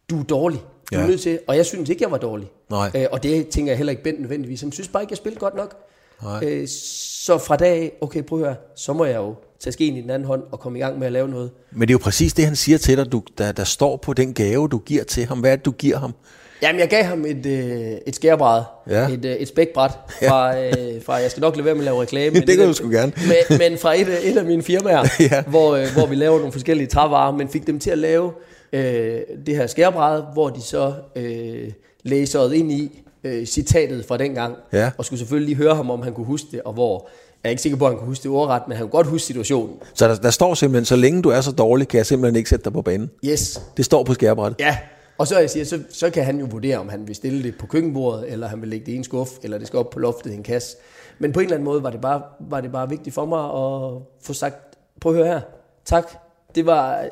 Du 0.09 0.19
er 0.19 0.23
dårlig. 0.23 0.59
Du 0.59 0.65
ja. 0.91 0.97
Ja. 0.97 1.03
er 1.03 1.07
nødt 1.09 1.21
til, 1.21 1.39
og 1.47 1.57
jeg 1.57 1.65
synes 1.65 1.89
ikke, 1.89 2.03
jeg 2.03 2.11
var 2.11 2.17
dårlig. 2.17 2.47
Nej. 2.69 2.91
Øh, 2.95 3.05
og 3.11 3.23
det 3.23 3.47
tænker 3.47 3.71
jeg 3.71 3.77
heller 3.77 3.91
ikke 3.91 4.03
Bent 4.03 4.19
nødvendigvis. 4.21 4.61
Han 4.61 4.71
synes 4.71 4.87
bare 4.87 5.03
ikke, 5.03 5.11
jeg 5.11 5.17
spillede 5.17 5.39
godt 5.39 5.55
nok. 5.55 5.75
Nej. 6.23 6.39
Øh, 6.43 6.67
så 6.67 7.37
fra 7.37 7.55
dag 7.55 7.81
af, 7.81 7.91
okay, 8.01 8.23
prøv 8.23 8.39
at 8.39 8.45
høre, 8.45 8.55
så 8.75 8.93
må 8.93 9.05
jeg 9.05 9.15
jo 9.15 9.35
tage 9.59 9.71
skeen 9.73 9.95
i 9.97 10.01
den 10.01 10.09
anden 10.09 10.27
hånd 10.27 10.43
og 10.51 10.59
komme 10.59 10.79
i 10.79 10.81
gang 10.81 10.99
med 10.99 11.07
at 11.07 11.13
lave 11.13 11.29
noget. 11.29 11.51
Men 11.71 11.81
det 11.81 11.89
er 11.89 11.93
jo 11.93 12.03
præcis 12.03 12.33
det, 12.33 12.45
han 12.45 12.55
siger 12.55 12.77
til 12.77 12.97
dig, 12.97 13.11
du, 13.11 13.23
der, 13.37 13.51
der 13.51 13.63
står 13.63 13.97
på 13.97 14.13
den 14.13 14.33
gave, 14.33 14.67
du 14.67 14.77
giver 14.77 15.03
til 15.03 15.25
ham. 15.25 15.39
Hvad 15.39 15.51
er 15.51 15.55
det, 15.55 15.65
du 15.65 15.71
giver 15.71 15.97
ham? 15.97 16.13
Jamen, 16.61 16.79
jeg 16.79 16.89
gav 16.89 17.03
ham 17.03 17.25
et, 17.25 17.45
øh, 17.45 17.91
et 18.07 18.15
skærebræd, 18.15 18.61
Ja. 18.89 19.07
et, 19.09 19.25
øh, 19.25 19.31
et 19.35 19.47
spækbræt 19.47 19.91
fra, 20.27 20.57
øh, 20.59 20.73
fra, 21.05 21.13
jeg 21.15 21.31
skal 21.31 21.41
nok 21.41 21.55
lade 21.55 21.65
være 21.65 21.75
med 21.75 21.81
at 21.81 21.85
lave 21.85 22.01
reklame. 22.01 22.39
Det 22.47 22.57
kan 22.57 22.67
du 22.67 22.73
sgu 22.73 22.89
gerne. 22.89 23.11
Men, 23.49 23.57
men 23.59 23.77
fra 23.77 23.93
et, 23.99 24.07
et 24.31 24.37
af 24.37 24.45
mine 24.45 24.63
firmaer, 24.63 25.05
Ja. 25.31 25.41
hvor, 25.47 25.75
øh, 25.75 25.85
hvor 25.93 26.05
vi 26.05 26.15
laver 26.15 26.37
nogle 26.37 26.51
forskellige 26.51 26.87
trævarer, 26.87 27.31
men 27.31 27.49
fik 27.49 27.67
dem 27.67 27.79
til 27.79 27.89
at 27.89 27.97
lave 27.97 28.31
øh, 28.73 29.19
det 29.45 29.55
her 29.55 29.67
skærebræd, 29.67 30.21
hvor 30.33 30.49
de 30.49 30.61
så 30.61 30.93
øh, 31.15 31.71
læsede 32.03 32.57
ind 32.57 32.71
i 32.71 33.03
øh, 33.23 33.45
citatet 33.45 34.05
fra 34.05 34.17
dengang, 34.17 34.55
Ja. 34.73 34.91
og 34.97 35.05
skulle 35.05 35.19
selvfølgelig 35.19 35.47
lige 35.55 35.63
høre 35.63 35.75
ham, 35.75 35.89
om 35.91 36.01
han 36.01 36.13
kunne 36.13 36.25
huske 36.25 36.47
det, 36.51 36.61
og 36.65 36.73
hvor 36.73 37.09
jeg 37.43 37.49
er 37.49 37.51
ikke 37.51 37.61
sikker 37.61 37.77
på, 37.77 37.85
at 37.85 37.91
han 37.91 37.97
kunne 37.99 38.07
huske 38.07 38.23
det 38.23 38.31
ordret, 38.31 38.61
men 38.67 38.77
han 38.77 38.83
kunne 38.85 38.91
godt 38.91 39.07
huske 39.07 39.25
situationen. 39.27 39.75
Så 39.93 40.07
der, 40.07 40.15
der 40.15 40.29
står 40.29 40.53
simpelthen, 40.53 40.85
så 40.85 40.95
længe 40.95 41.21
du 41.21 41.29
er 41.29 41.41
så 41.41 41.51
dårlig, 41.51 41.87
kan 41.87 41.97
jeg 41.97 42.05
simpelthen 42.05 42.35
ikke 42.35 42.49
sætte 42.49 42.63
dig 42.65 42.73
på 42.73 42.81
banen. 42.81 43.09
Yes, 43.25 43.61
Det 43.77 43.85
står 43.85 44.03
på 44.03 44.13
skærebrættet. 44.13 44.59
Ja, 44.59 44.77
og 45.17 45.27
så, 45.27 45.39
jeg 45.39 45.49
siger, 45.49 45.65
så, 45.65 45.79
så 45.89 46.09
kan 46.09 46.23
han 46.23 46.39
jo 46.39 46.47
vurdere, 46.51 46.77
om 46.77 46.89
han 46.89 47.07
vil 47.07 47.15
stille 47.15 47.43
det 47.43 47.57
på 47.57 47.67
køkkenbordet, 47.67 48.31
eller 48.31 48.47
han 48.47 48.61
vil 48.61 48.69
lægge 48.69 48.85
det 48.85 48.91
i 48.91 48.95
en 48.95 49.03
skuff, 49.03 49.31
eller 49.43 49.57
det 49.57 49.67
skal 49.67 49.79
op 49.79 49.89
på 49.89 49.99
loftet 49.99 50.31
i 50.31 50.35
en 50.35 50.43
kasse. 50.43 50.77
Men 51.19 51.31
på 51.31 51.39
en 51.39 51.43
eller 51.43 51.55
anden 51.55 51.65
måde 51.65 51.83
var 51.83 51.89
det 51.89 52.01
bare, 52.01 52.21
var 52.39 52.61
det 52.61 52.71
bare 52.71 52.89
vigtigt 52.89 53.13
for 53.13 53.25
mig 53.25 53.43
at 53.43 54.01
få 54.21 54.33
sagt, 54.33 54.77
prøv 55.01 55.11
at 55.11 55.17
høre 55.17 55.27
her, 55.27 55.41
tak. 55.85 56.11
Det 56.55 56.65
var, 56.65 57.05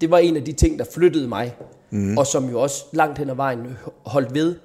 det 0.00 0.10
var 0.10 0.18
en 0.18 0.36
af 0.36 0.44
de 0.44 0.52
ting, 0.52 0.78
der 0.78 0.84
flyttede 0.94 1.28
mig, 1.28 1.56
mm. 1.90 2.18
og 2.18 2.26
som 2.26 2.50
jo 2.50 2.60
også 2.60 2.84
langt 2.92 3.18
hen 3.18 3.30
ad 3.30 3.34
vejen 3.34 3.78
holdt 4.06 4.34
ved, 4.34 4.56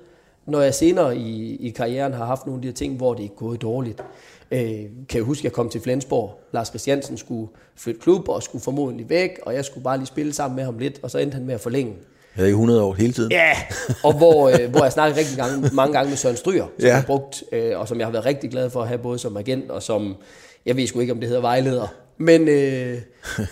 når 0.46 0.62
jeg 0.62 0.74
senere 0.74 1.18
i, 1.18 1.56
i 1.56 1.70
karrieren 1.70 2.14
har 2.14 2.26
haft 2.26 2.46
nogle 2.46 2.58
af 2.58 2.62
de 2.62 2.68
her 2.68 2.74
ting, 2.74 2.98
hvor 2.98 3.14
det 3.14 3.26
er 3.26 3.30
gået 3.30 3.62
dårligt, 3.62 4.04
øh, 4.52 4.60
kan 4.60 5.06
jeg 5.14 5.22
huske, 5.24 5.42
at 5.42 5.44
jeg 5.44 5.52
kom 5.52 5.70
til 5.70 5.82
Flensborg. 5.82 6.40
Lars 6.52 6.68
Christiansen 6.68 7.18
skulle 7.18 7.48
flytte 7.76 8.02
klub 8.02 8.30
og 8.30 8.44
skulle 8.44 8.62
formodentlig 8.62 9.10
væk, 9.10 9.40
og 9.44 9.54
jeg 9.54 9.66
skulle 9.66 9.84
bare 9.84 9.98
lige 9.98 10.08
spille 10.08 10.34
sammen 10.34 10.56
med 10.56 10.64
ham 10.64 10.78
lidt, 10.78 11.00
og 11.04 11.12
så 11.12 11.18
endte 11.18 11.36
han 11.36 11.46
med 11.46 11.54
at 11.54 11.62
forlænge. 11.62 11.92
Jeg 11.92 12.00
er 12.44 12.48
i 12.48 12.50
100 12.50 12.84
år 12.84 12.94
hele 12.94 13.14
tiden. 13.14 13.32
Ja, 13.32 13.52
og 14.04 14.14
hvor, 14.18 14.50
øh, 14.50 14.70
hvor 14.70 14.84
jeg 14.84 14.92
snakkede 14.92 15.20
rigtig 15.20 15.38
gang, 15.38 15.74
mange 15.76 15.94
gange 15.94 16.10
med 16.10 16.18
Søren 16.18 16.36
Stryger, 16.38 16.64
som 16.66 16.72
Ja. 16.80 16.88
jeg 16.88 16.96
har 16.96 17.04
brugt, 17.06 17.44
øh, 17.52 17.80
og 17.80 17.88
som 17.88 17.98
jeg 18.00 18.08
har 18.08 18.12
været 18.12 18.26
rigtig 18.26 18.52
glad 18.52 18.70
for 18.70 18.82
at 18.82 18.88
have 18.88 18.98
både 18.98 19.20
som 19.20 19.38
agent 19.38 19.72
og 19.72 19.84
som, 19.84 20.16
jeg 20.66 20.76
ved 20.78 20.88
sgu 20.88 21.00
ikke, 21.00 21.14
om 21.14 21.20
det 21.20 21.28
hedder 21.28 21.42
vejleder, 21.42 21.88
men, 22.18 22.48
øh, 22.48 22.98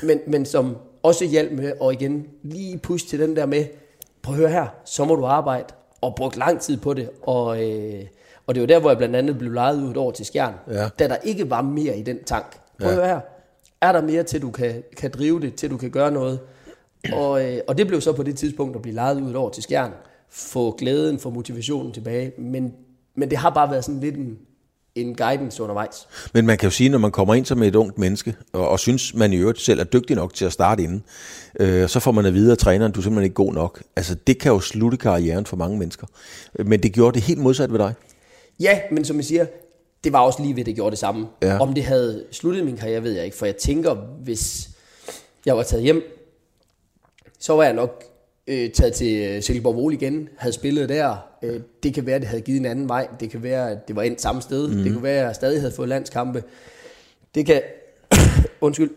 men, 0.04 0.20
men 0.28 0.46
som 0.46 0.78
også 1.04 1.26
hjalp 1.26 1.52
med 1.52 1.72
at 1.84 1.94
igen 2.02 2.26
lige 2.44 2.78
push 2.78 3.08
til 3.08 3.20
den 3.20 3.36
der 3.36 3.46
med, 3.46 3.66
prøv 4.24 4.34
at 4.36 4.40
høre 4.40 4.50
her, 4.50 4.66
så 4.86 5.06
må 5.06 5.16
du 5.16 5.26
arbejde, 5.26 5.66
og 6.02 6.14
brugt 6.16 6.38
lang 6.38 6.60
tid 6.62 6.78
på 6.78 6.94
det, 6.94 7.10
og, 7.24 7.64
øh, 7.72 8.02
og 8.48 8.56
det 8.56 8.62
var 8.62 8.68
der, 8.68 8.80
hvor 8.80 8.90
jeg 8.90 8.98
blandt 8.98 9.16
andet 9.16 9.38
blev 9.38 9.52
lejet 9.52 9.82
ud 9.82 9.98
år 9.98 10.12
til 10.12 10.26
Skjern, 10.26 10.54
Ja. 10.72 10.90
da 11.00 11.08
der 11.08 11.16
ikke 11.24 11.50
var 11.50 11.62
mere 11.62 11.98
i 11.98 12.02
den 12.02 12.24
tank. 12.24 12.58
Prøv 12.82 12.90
at 12.90 12.96
Ja. 12.96 13.00
høre 13.02 13.08
her, 13.14 13.20
er 13.82 13.92
der 13.92 14.02
mere 14.02 14.24
til, 14.24 14.42
du 14.42 14.52
kan, 14.52 14.84
kan 14.98 15.12
drive 15.12 15.42
det, 15.42 15.56
til 15.56 15.70
du 15.70 15.78
kan 15.78 15.90
gøre 15.90 16.12
noget, 16.12 16.40
og, 17.14 17.46
øh, 17.46 17.60
og 17.68 17.78
det 17.78 17.88
blev 17.88 18.02
så 18.02 18.14
på 18.14 18.24
det 18.24 18.36
tidspunkt 18.36 18.76
at 18.76 18.82
blive 18.82 18.96
lejet 18.96 19.22
ud 19.22 19.34
år 19.34 19.50
til 19.50 19.64
Skjern, 19.64 19.92
få 20.30 20.72
glæden, 20.72 21.20
få 21.20 21.30
motivationen 21.30 21.94
tilbage, 21.94 22.32
men, 22.38 22.74
men 23.16 23.30
det 23.30 23.38
har 23.38 23.50
bare 23.50 23.72
været 23.72 23.86
sådan 23.86 24.00
lidt 24.00 24.16
en, 24.16 24.38
en 24.96 25.16
guidance 25.16 25.64
undervejs. 25.64 26.08
Men 26.34 26.46
man 26.46 26.58
kan 26.58 26.68
jo 26.68 26.72
sige, 26.72 26.90
når 26.90 26.98
man 26.98 27.12
kommer 27.12 27.34
ind 27.34 27.46
som 27.46 27.64
et 27.64 27.76
ungt 27.76 27.98
menneske, 27.98 28.36
og, 28.54 28.70
og 28.70 28.80
synes, 28.80 29.14
man 29.14 29.34
i 29.34 29.36
øvrigt 29.36 29.62
selv 29.62 29.80
er 29.80 29.84
dygtig 29.84 30.16
nok 30.16 30.34
til 30.34 30.46
at 30.46 30.54
starte 30.54 30.84
inden, 30.84 31.04
øh, 31.60 31.90
så 31.90 32.00
får 32.00 32.12
man 32.12 32.26
at 32.26 32.34
vide 32.34 32.52
af 32.52 32.58
træneren, 32.58 32.92
du 32.92 33.00
er 33.00 33.04
simpelthen 33.04 33.24
ikke 33.24 33.34
god 33.34 33.54
nok. 33.54 33.84
Altså, 33.96 34.16
det 34.28 34.40
kan 34.40 34.52
jo 34.52 34.60
slutte 34.60 34.98
karrieren 34.98 35.46
for 35.46 35.58
mange 35.58 35.78
mennesker. 35.78 36.08
Men 36.66 36.84
det 36.84 36.94
gjorde 36.94 37.16
det 37.16 37.24
helt 37.24 37.40
modsat 37.40 37.72
ved 37.72 37.80
dig. 37.80 37.94
Ja, 38.60 38.80
men 38.92 39.06
som 39.06 39.16
jeg 39.16 39.26
siger, 39.26 39.46
det 40.04 40.14
var 40.14 40.20
også 40.20 40.42
lige 40.42 40.56
ved, 40.56 40.66
det 40.66 40.76
gjorde 40.76 40.92
det 40.92 41.00
samme. 41.00 41.28
Ja. 41.42 41.60
Om 41.60 41.74
det 41.74 41.84
havde 41.84 42.26
sluttet 42.32 42.66
min 42.66 42.78
karriere, 42.78 43.04
ved 43.04 43.12
jeg 43.12 43.26
ikke, 43.26 43.38
for 43.38 43.46
jeg 43.46 43.56
tænker, 43.56 43.96
hvis 44.24 44.70
jeg 45.46 45.58
var 45.58 45.64
taget 45.64 45.84
hjem, 45.84 46.17
så 47.40 47.54
var 47.54 47.64
jeg 47.64 47.74
nok 47.74 48.04
øh, 48.48 48.72
taget 48.72 48.94
til 48.94 49.28
øh, 49.28 49.42
Silkeborg 49.42 49.76
Vol 49.76 49.94
igen, 49.94 50.30
havde 50.38 50.54
spillet 50.54 50.90
der. 50.90 51.16
Øh, 51.44 51.62
det 51.84 51.94
kan 51.94 52.06
være, 52.06 52.16
at 52.16 52.22
det 52.22 52.30
havde 52.30 52.42
givet 52.42 52.60
en 52.60 52.66
anden 52.66 52.90
vej. 52.90 53.08
Det 53.20 53.30
kan 53.30 53.44
være, 53.44 53.72
at 53.72 53.88
det 53.88 53.96
var 53.96 54.02
endt 54.02 54.22
samme 54.22 54.42
sted. 54.42 54.68
Mm. 54.68 54.84
Det 54.84 54.94
kunne 54.94 55.04
være, 55.04 55.20
at 55.20 55.26
jeg 55.26 55.36
stadig 55.36 55.62
havde 55.62 55.74
fået 55.76 55.90
landskampe. 55.90 56.44
Det 57.36 57.46
kan... 57.46 57.62
Undskyld. 58.62 58.90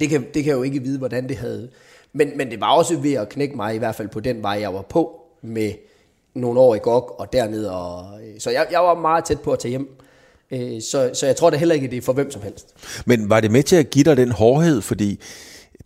Det 0.00 0.08
kan, 0.08 0.22
det 0.22 0.44
kan 0.44 0.46
jeg 0.46 0.56
jo 0.56 0.62
ikke 0.62 0.82
vide, 0.82 0.98
hvordan 0.98 1.28
det 1.28 1.36
havde... 1.36 1.68
Men, 2.12 2.36
men 2.36 2.50
det 2.50 2.60
var 2.60 2.72
også 2.72 2.96
ved 2.96 3.12
at 3.12 3.28
knække 3.28 3.56
mig, 3.56 3.74
i 3.74 3.78
hvert 3.78 3.94
fald 3.94 4.08
på 4.08 4.20
den 4.20 4.42
vej, 4.42 4.58
jeg 4.60 4.74
var 4.74 4.82
på, 4.82 5.20
med 5.42 5.72
nogle 6.34 6.60
år 6.60 6.74
i 6.74 6.78
GOG 6.78 7.20
og 7.20 7.32
dernede. 7.32 7.72
Og, 7.72 8.20
øh, 8.22 8.40
så 8.40 8.50
jeg, 8.50 8.66
jeg 8.70 8.80
var 8.80 8.94
meget 8.94 9.24
tæt 9.24 9.40
på 9.40 9.52
at 9.52 9.58
tage 9.58 9.70
hjem. 9.70 9.88
Øh, 10.50 10.82
Så, 10.82 11.10
så 11.14 11.26
jeg 11.26 11.36
tror 11.36 11.50
da 11.50 11.56
heller 11.56 11.74
ikke, 11.74 11.88
det 11.88 11.96
er 11.96 12.02
for 12.02 12.12
hvem 12.12 12.30
som 12.30 12.42
helst. 12.42 12.74
Men 13.06 13.30
var 13.30 13.40
det 13.40 13.50
med 13.50 13.62
til 13.62 13.76
at 13.76 13.90
give 13.90 14.04
dig 14.04 14.16
den 14.16 14.32
hårdhed? 14.32 14.80
Fordi 14.80 15.20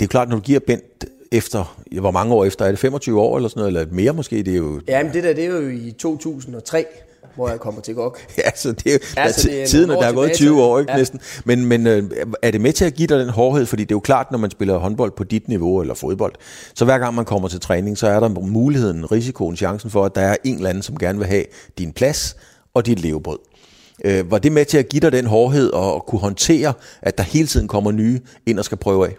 det 0.00 0.06
er 0.06 0.08
klart, 0.08 0.28
når 0.28 0.36
du 0.36 0.42
giver 0.42 0.60
Bent 0.60 1.04
efter, 1.32 1.78
hvor 2.00 2.10
mange 2.10 2.34
år 2.34 2.44
efter, 2.44 2.64
er 2.64 2.68
det 2.70 2.78
25 2.78 3.20
år 3.20 3.36
eller 3.36 3.48
sådan 3.48 3.60
noget, 3.60 3.76
eller 3.80 3.94
mere 3.94 4.12
måske, 4.12 4.36
det 4.42 4.52
er 4.52 4.56
jo... 4.56 4.80
Ja, 4.88 5.02
men 5.04 5.12
det 5.12 5.24
der, 5.24 5.32
det 5.32 5.44
er 5.44 5.48
jo 5.48 5.68
i 5.68 5.94
2003, 5.98 6.86
hvor 7.34 7.48
jeg 7.48 7.60
kommer 7.60 7.80
til 7.80 7.94
GOG. 7.94 8.16
Ja, 8.38 8.50
så 8.56 8.72
det 8.72 8.86
er 8.86 8.92
jo 8.92 8.98
Altså, 9.16 9.48
det 9.48 9.62
er 9.62 9.66
tiden, 9.66 9.90
der 9.90 9.96
er 9.96 10.12
gået 10.12 10.30
tilbage, 10.32 10.36
20 10.36 10.48
så- 10.58 10.62
år, 10.62 10.78
ikke 10.80 10.92
ja. 10.92 10.98
næsten. 10.98 11.20
Men, 11.44 11.64
men 11.66 11.86
øh, 11.86 12.10
er 12.42 12.50
det 12.50 12.60
med 12.60 12.72
til 12.72 12.84
at 12.84 12.94
give 12.94 13.06
dig 13.06 13.18
den 13.18 13.28
hårdhed? 13.28 13.66
Fordi 13.66 13.82
det 13.82 13.90
er 13.90 13.96
jo 13.96 14.00
klart, 14.00 14.30
når 14.30 14.38
man 14.38 14.50
spiller 14.50 14.78
håndbold 14.78 15.10
på 15.16 15.24
dit 15.24 15.48
niveau, 15.48 15.80
eller 15.80 15.94
fodbold, 15.94 16.32
så 16.74 16.84
hver 16.84 16.98
gang 16.98 17.14
man 17.14 17.24
kommer 17.24 17.48
til 17.48 17.60
træning, 17.60 17.98
så 17.98 18.06
er 18.06 18.20
der 18.20 18.28
muligheden, 18.28 19.12
risikoen, 19.12 19.56
chancen 19.56 19.90
for, 19.90 20.04
at 20.04 20.14
der 20.14 20.20
er 20.20 20.36
en 20.44 20.54
eller 20.56 20.68
anden, 20.68 20.82
som 20.82 20.98
gerne 20.98 21.18
vil 21.18 21.26
have 21.28 21.44
din 21.78 21.92
plads 21.92 22.36
og 22.74 22.86
dit 22.86 22.98
levebrød. 23.00 23.38
Øh, 24.04 24.30
var 24.30 24.38
det 24.38 24.52
med 24.52 24.64
til 24.64 24.78
at 24.78 24.88
give 24.88 25.00
dig 25.00 25.12
den 25.12 25.26
hårdhed 25.26 25.70
og, 25.72 25.94
og 25.94 26.06
kunne 26.06 26.20
håndtere, 26.20 26.72
at 27.02 27.18
der 27.18 27.24
hele 27.24 27.46
tiden 27.46 27.68
kommer 27.68 27.90
nye 27.92 28.20
ind 28.46 28.58
og 28.58 28.64
skal 28.64 28.78
prøve 28.78 29.06
af? 29.06 29.14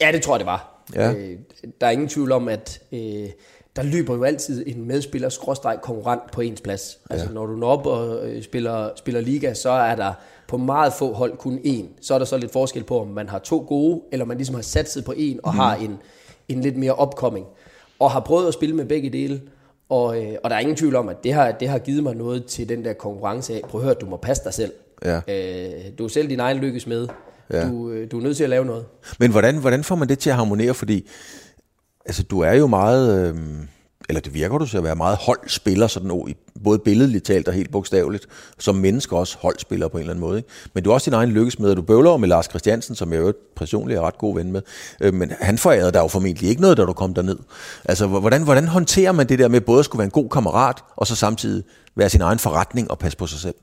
Ja, 0.00 0.12
det 0.12 0.22
tror 0.22 0.34
jeg, 0.34 0.40
det 0.40 0.46
var. 0.46 0.71
Ja. 0.94 1.12
Øh, 1.12 1.38
der 1.80 1.86
er 1.86 1.90
ingen 1.90 2.08
tvivl 2.08 2.32
om, 2.32 2.48
at 2.48 2.80
øh, 2.92 3.28
der 3.76 3.82
løber 3.82 4.14
jo 4.14 4.24
altid 4.24 4.64
en 4.66 4.86
medspiller, 4.86 5.28
skråstreg 5.28 5.78
konkurrent 5.82 6.22
på 6.32 6.40
ens 6.40 6.60
plads. 6.60 6.98
Altså 7.10 7.32
når 7.32 7.46
du 7.46 7.56
når 7.56 7.68
op 7.68 7.86
og 7.86 8.28
øh, 8.28 8.42
spiller, 8.42 8.90
spiller 8.96 9.20
liga, 9.20 9.54
så 9.54 9.70
er 9.70 9.96
der 9.96 10.12
på 10.48 10.56
meget 10.56 10.92
få 10.92 11.12
hold 11.12 11.36
kun 11.36 11.58
én. 11.58 11.86
Så 12.00 12.14
er 12.14 12.18
der 12.18 12.24
så 12.24 12.36
lidt 12.36 12.52
forskel 12.52 12.84
på, 12.84 13.00
om 13.00 13.08
man 13.08 13.28
har 13.28 13.38
to 13.38 13.64
gode, 13.68 14.00
eller 14.12 14.26
man 14.26 14.36
ligesom 14.36 14.54
har 14.54 14.62
satset 14.62 15.04
på 15.04 15.14
en 15.16 15.40
og 15.42 15.52
mm. 15.52 15.58
har 15.58 15.74
en, 15.74 15.98
en 16.48 16.60
lidt 16.60 16.76
mere 16.76 16.94
opkoming. 16.94 17.46
Og 17.98 18.10
har 18.10 18.20
prøvet 18.20 18.48
at 18.48 18.54
spille 18.54 18.76
med 18.76 18.84
begge 18.84 19.10
dele. 19.10 19.40
Og, 19.88 20.24
øh, 20.24 20.34
og 20.44 20.50
der 20.50 20.56
er 20.56 20.60
ingen 20.60 20.76
tvivl 20.76 20.96
om, 20.96 21.08
at 21.08 21.24
det 21.24 21.32
har, 21.32 21.52
det 21.52 21.68
har 21.68 21.78
givet 21.78 22.02
mig 22.02 22.14
noget 22.14 22.44
til 22.44 22.68
den 22.68 22.84
der 22.84 22.92
konkurrence 22.92 23.54
af. 23.54 23.60
Prøv 23.62 23.80
at 23.80 23.84
høre, 23.84 23.94
du 23.94 24.06
må 24.06 24.16
passe 24.16 24.44
dig 24.44 24.54
selv. 24.54 24.72
Ja. 25.04 25.16
Øh, 25.16 25.82
du 25.98 26.04
er 26.04 26.08
selv 26.08 26.28
din 26.28 26.40
egen 26.40 26.56
lykkes 26.56 26.86
med. 26.86 27.08
Ja. 27.50 27.68
Du, 27.68 27.90
øh, 27.90 28.10
du 28.10 28.18
er 28.18 28.22
nødt 28.22 28.36
til 28.36 28.44
at 28.44 28.50
lave 28.50 28.64
noget. 28.64 28.84
Men 29.18 29.30
hvordan, 29.30 29.56
hvordan 29.56 29.84
får 29.84 29.94
man 29.94 30.08
det 30.08 30.18
til 30.18 30.30
at 30.30 30.36
harmonere? 30.36 30.74
Fordi 30.74 31.08
altså, 32.06 32.22
du 32.22 32.40
er 32.40 32.52
jo 32.52 32.66
meget, 32.66 33.28
øh, 33.28 33.36
eller 34.08 34.20
det 34.20 34.34
virker 34.34 34.58
du 34.58 34.66
til 34.66 34.76
at 34.76 34.84
være 34.84 34.96
meget 34.96 35.16
holdspiller, 35.20 35.86
sådan, 35.86 36.34
både 36.64 36.78
billedligt 36.78 37.24
talt 37.24 37.48
og 37.48 37.54
helt 37.54 37.72
bogstaveligt, 37.72 38.26
som 38.58 38.74
menneske 38.74 39.16
også 39.16 39.36
holdspiller 39.40 39.88
på 39.88 39.96
en 39.96 40.00
eller 40.00 40.12
anden 40.12 40.20
måde. 40.20 40.38
Ikke? 40.38 40.48
Men 40.74 40.84
du 40.84 40.90
er 40.90 40.94
også 40.94 41.10
din 41.10 41.14
egen 41.14 41.30
lykkesmed, 41.30 41.70
og 41.70 41.76
du 41.76 41.82
bøvler 41.82 42.16
med 42.16 42.28
Lars 42.28 42.46
Christiansen, 42.46 42.94
som 42.94 43.12
jeg 43.12 43.20
jo 43.20 43.32
personligt 43.56 43.98
er 43.98 44.02
ret 44.02 44.18
god 44.18 44.34
ven 44.34 44.52
med. 44.52 44.62
Øh, 45.00 45.14
men 45.14 45.32
han 45.40 45.58
forærede 45.58 45.92
dig 45.92 45.98
jo 45.98 46.08
formentlig 46.08 46.48
ikke 46.48 46.60
noget, 46.60 46.76
da 46.76 46.84
du 46.84 46.92
kom 46.92 47.14
derned. 47.14 47.38
Altså, 47.84 48.06
hvordan, 48.06 48.42
hvordan 48.42 48.68
håndterer 48.68 49.12
man 49.12 49.28
det 49.28 49.38
der 49.38 49.48
med 49.48 49.60
både 49.60 49.78
at 49.78 49.84
skulle 49.84 49.98
være 49.98 50.04
en 50.06 50.10
god 50.10 50.28
kammerat, 50.28 50.76
og 50.96 51.06
så 51.06 51.16
samtidig 51.16 51.64
være 51.94 52.08
sin 52.08 52.20
egen 52.20 52.38
forretning 52.38 52.90
og 52.90 52.98
passe 52.98 53.18
på 53.18 53.26
sig 53.26 53.38
selv? 53.38 53.54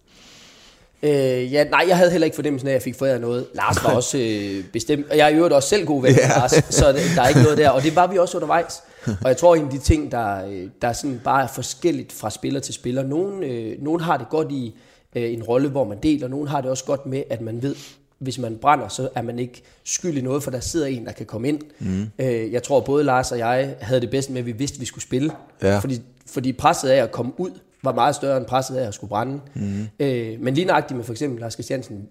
Øh, 1.04 1.54
ja, 1.54 1.64
nej, 1.64 1.86
jeg 1.88 1.98
havde 1.98 2.12
heller 2.12 2.26
ikke 2.26 2.36
fornemmelsen 2.36 2.68
af, 2.68 2.72
at 2.72 2.74
jeg 2.74 2.82
fik 2.82 2.96
foræret 2.96 3.22
noget. 3.22 3.46
Lars 3.54 3.84
var 3.84 3.96
også 3.96 4.18
øh, 4.18 4.64
bestemt, 4.74 5.06
og 5.12 5.18
jeg 5.18 5.26
er 5.26 5.30
i 5.30 5.36
øvrigt 5.36 5.54
også 5.54 5.70
selv 5.70 5.86
god 5.86 6.02
ven 6.02 6.12
med 6.12 6.20
Ja. 6.22 6.28
Lars, 6.28 6.52
så 6.70 6.92
det, 6.92 7.02
der 7.16 7.22
er 7.22 7.28
ikke 7.28 7.42
noget 7.44 7.58
der. 7.58 7.70
Og 7.70 7.84
det 7.84 7.96
var 7.96 8.08
vi 8.08 8.18
også 8.18 8.38
undervejs. 8.38 8.84
Og 9.06 9.28
jeg 9.28 9.38
tror, 9.38 9.56
en 9.56 9.66
af 9.66 9.70
de 9.72 9.78
ting, 9.78 10.12
der, 10.12 10.46
øh, 10.48 10.68
der 10.82 10.94
sådan 10.94 11.22
bare 11.24 11.44
er 11.44 11.48
forskelligt 11.48 12.12
fra 12.12 12.30
spiller 12.30 12.60
til 12.60 12.74
spiller. 12.74 13.04
Nogen, 13.04 13.44
øh, 13.44 13.84
nogen 13.84 14.02
har 14.02 14.18
det 14.18 14.30
godt 14.30 14.52
i 14.52 14.76
øh, 15.16 15.34
en 15.34 15.44
rolle, 15.44 15.70
hvor 15.70 15.84
man 15.84 15.98
deler. 16.04 16.28
Nogen 16.28 16.48
har 16.48 16.62
det 16.62 16.70
også 16.70 16.86
godt 16.86 17.06
med, 17.06 17.24
at 17.30 17.42
man 17.42 17.62
ved, 17.64 17.76
hvis 18.20 18.38
man 18.40 18.58
brænder, 18.62 18.88
så 18.88 19.10
er 19.16 19.22
man 19.22 19.40
ikke 19.40 19.64
skyld 19.84 20.18
i 20.18 20.22
noget, 20.22 20.44
for 20.44 20.52
der 20.52 20.60
sidder 20.60 20.88
en, 20.88 21.06
der 21.06 21.12
kan 21.12 21.26
komme 21.26 21.48
ind. 21.48 21.60
Mm. 21.80 22.06
Øh, 22.20 22.52
jeg 22.54 22.64
tror, 22.64 22.80
både 22.80 23.04
Lars 23.04 23.32
og 23.32 23.38
jeg 23.38 23.76
havde 23.82 24.02
det 24.02 24.10
bedst 24.10 24.30
med, 24.30 24.40
at 24.40 24.46
vi 24.46 24.52
vidste, 24.52 24.76
at 24.76 24.82
vi 24.82 24.86
skulle 24.86 25.04
spille. 25.04 25.32
Ja. 25.62 25.78
Fordi, 25.80 26.02
fordi 26.26 26.54
presset 26.54 26.90
af 26.90 27.04
at 27.04 27.12
komme 27.12 27.32
ud 27.38 27.50
var 27.84 27.94
meget 27.94 28.16
større 28.16 28.38
end 28.38 28.46
presset 28.46 28.76
af 28.76 28.88
at 28.88 28.94
skulle 28.94 29.10
brænde. 29.10 29.40
Mm. 29.56 29.88
Øh, 30.00 30.40
men 30.40 30.54
lige 30.54 30.66
nøjagtigt 30.66 30.96
med 30.96 31.06
for 31.06 31.14
eksempel 31.14 31.40
Lars 31.40 31.54
Christiansen, 31.54 32.10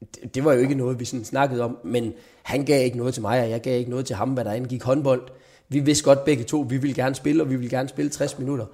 det, 0.00 0.34
det 0.34 0.44
var 0.44 0.52
jo 0.52 0.60
ikke 0.60 0.74
noget, 0.74 1.00
vi 1.00 1.04
sådan 1.04 1.24
snakkede 1.24 1.62
om, 1.62 1.78
men 1.84 2.12
han 2.42 2.64
gav 2.64 2.84
ikke 2.84 2.98
noget 2.98 3.14
til 3.14 3.22
mig, 3.22 3.42
og 3.42 3.50
jeg 3.50 3.60
gav 3.60 3.78
ikke 3.78 3.90
noget 3.90 4.06
til 4.06 4.16
ham, 4.16 4.30
hvad 4.30 4.44
der 4.44 4.52
indgik 4.52 4.82
håndbold. 4.82 5.22
Vi 5.68 5.80
vidste 5.80 6.04
godt 6.04 6.24
begge 6.24 6.44
to, 6.44 6.66
vi 6.68 6.76
ville 6.76 6.94
gerne 6.94 7.14
spille, 7.14 7.42
og 7.42 7.50
vi 7.50 7.56
ville 7.56 7.70
gerne 7.70 7.88
spille 7.88 8.10
60 8.10 8.38
minutter. 8.38 8.66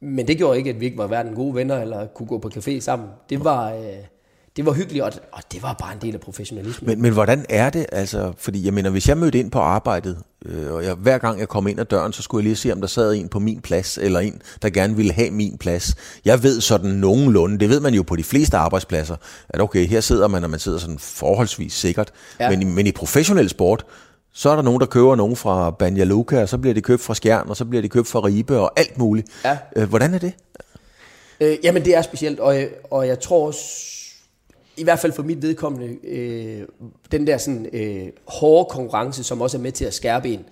Men 0.00 0.28
det 0.28 0.36
gjorde 0.36 0.58
ikke, 0.58 0.70
at 0.70 0.80
vi 0.80 0.84
ikke 0.84 0.98
var 0.98 1.06
hverken 1.06 1.34
gode 1.34 1.54
venner, 1.54 1.80
eller 1.80 2.06
kunne 2.06 2.26
gå 2.26 2.38
på 2.38 2.50
café 2.56 2.80
sammen. 2.80 3.08
Det 3.30 3.44
var, 3.44 3.72
øh, 3.72 4.04
det 4.56 4.66
var 4.66 4.72
hyggeligt, 4.72 5.04
og, 5.04 5.12
og 5.32 5.42
det 5.52 5.62
var 5.62 5.72
bare 5.72 5.92
en 5.92 5.98
del 6.00 6.14
af 6.14 6.20
professionalismen. 6.20 6.88
Men, 6.88 7.02
men 7.02 7.12
hvordan 7.12 7.46
er 7.48 7.70
det? 7.70 7.86
Altså, 7.92 8.32
fordi 8.38 8.64
jeg 8.64 8.74
mener, 8.74 8.90
hvis 8.90 9.08
jeg 9.08 9.18
mødte 9.18 9.38
ind 9.38 9.50
på 9.50 9.58
arbejdet, 9.58 10.18
øh, 10.46 10.72
og 10.72 10.84
jeg, 10.84 10.94
hver 10.94 11.18
gang 11.18 11.40
jeg 11.40 11.48
kom 11.48 11.66
ind 11.66 11.80
ad 11.80 11.84
døren, 11.84 12.12
så 12.12 12.22
skulle 12.22 12.42
jeg 12.42 12.44
lige 12.44 12.56
se, 12.56 12.72
om 12.72 12.80
der 12.80 12.88
sad 12.88 13.14
en 13.14 13.28
på 13.28 13.38
min 13.38 13.60
plads, 13.60 13.98
eller 13.98 14.20
en, 14.20 14.42
der 14.62 14.70
gerne 14.70 14.96
ville 14.96 15.12
have 15.12 15.30
min 15.30 15.58
plads. 15.58 15.94
Jeg 16.24 16.42
ved 16.42 16.60
sådan 16.60 16.90
nogenlunde, 16.90 17.58
det 17.58 17.68
ved 17.68 17.80
man 17.80 17.94
jo 17.94 18.02
på 18.02 18.16
de 18.16 18.24
fleste 18.24 18.56
arbejdspladser, 18.56 19.16
at 19.48 19.60
okay, 19.60 19.86
her 19.86 20.00
sidder 20.00 20.28
man, 20.28 20.44
og 20.44 20.50
man 20.50 20.60
sidder 20.60 20.78
sådan 20.78 20.98
forholdsvis 20.98 21.72
sikkert. 21.72 22.12
Ja. 22.40 22.50
Men, 22.50 22.62
i, 22.62 22.64
men 22.64 22.86
i 22.86 22.92
professionel 22.92 23.48
sport, 23.48 23.86
så 24.32 24.50
er 24.50 24.56
der 24.56 24.62
nogen, 24.62 24.80
der 24.80 24.86
køber 24.86 25.16
nogen 25.16 25.36
fra 25.36 25.70
Banja 25.70 26.04
Luka, 26.04 26.42
og 26.42 26.48
så 26.48 26.58
bliver 26.58 26.74
de 26.74 26.80
købt 26.80 27.02
fra 27.02 27.14
Skjern, 27.14 27.48
og 27.48 27.56
så 27.56 27.64
bliver 27.64 27.82
de 27.82 27.88
købt 27.88 28.08
fra 28.08 28.20
Ribe, 28.24 28.58
og 28.58 28.72
alt 28.76 28.98
muligt. 28.98 29.28
Ja. 29.44 29.58
Øh, 29.76 29.88
hvordan 29.88 30.14
er 30.14 30.18
det? 30.18 30.32
Øh, 31.40 31.56
jamen 31.62 31.84
det 31.84 31.96
er 31.96 32.02
specielt, 32.02 32.40
og, 32.40 32.62
og 32.90 33.06
jeg 33.06 33.20
tror 33.20 33.46
også, 33.46 33.60
i 34.80 34.84
hvert 34.84 34.98
fald 34.98 35.12
for 35.12 35.22
mit 35.22 35.42
vedkommende, 35.42 36.06
øh, 36.06 36.66
den 37.12 37.26
der 37.26 37.38
sådan 37.38 37.66
øh, 37.72 38.08
hårde 38.26 38.68
konkurrence, 38.70 39.24
som 39.24 39.40
også 39.40 39.56
er 39.56 39.60
med 39.60 39.72
til 39.72 39.84
at 39.84 39.94
skærpe 39.94 40.28
en, 40.28 40.44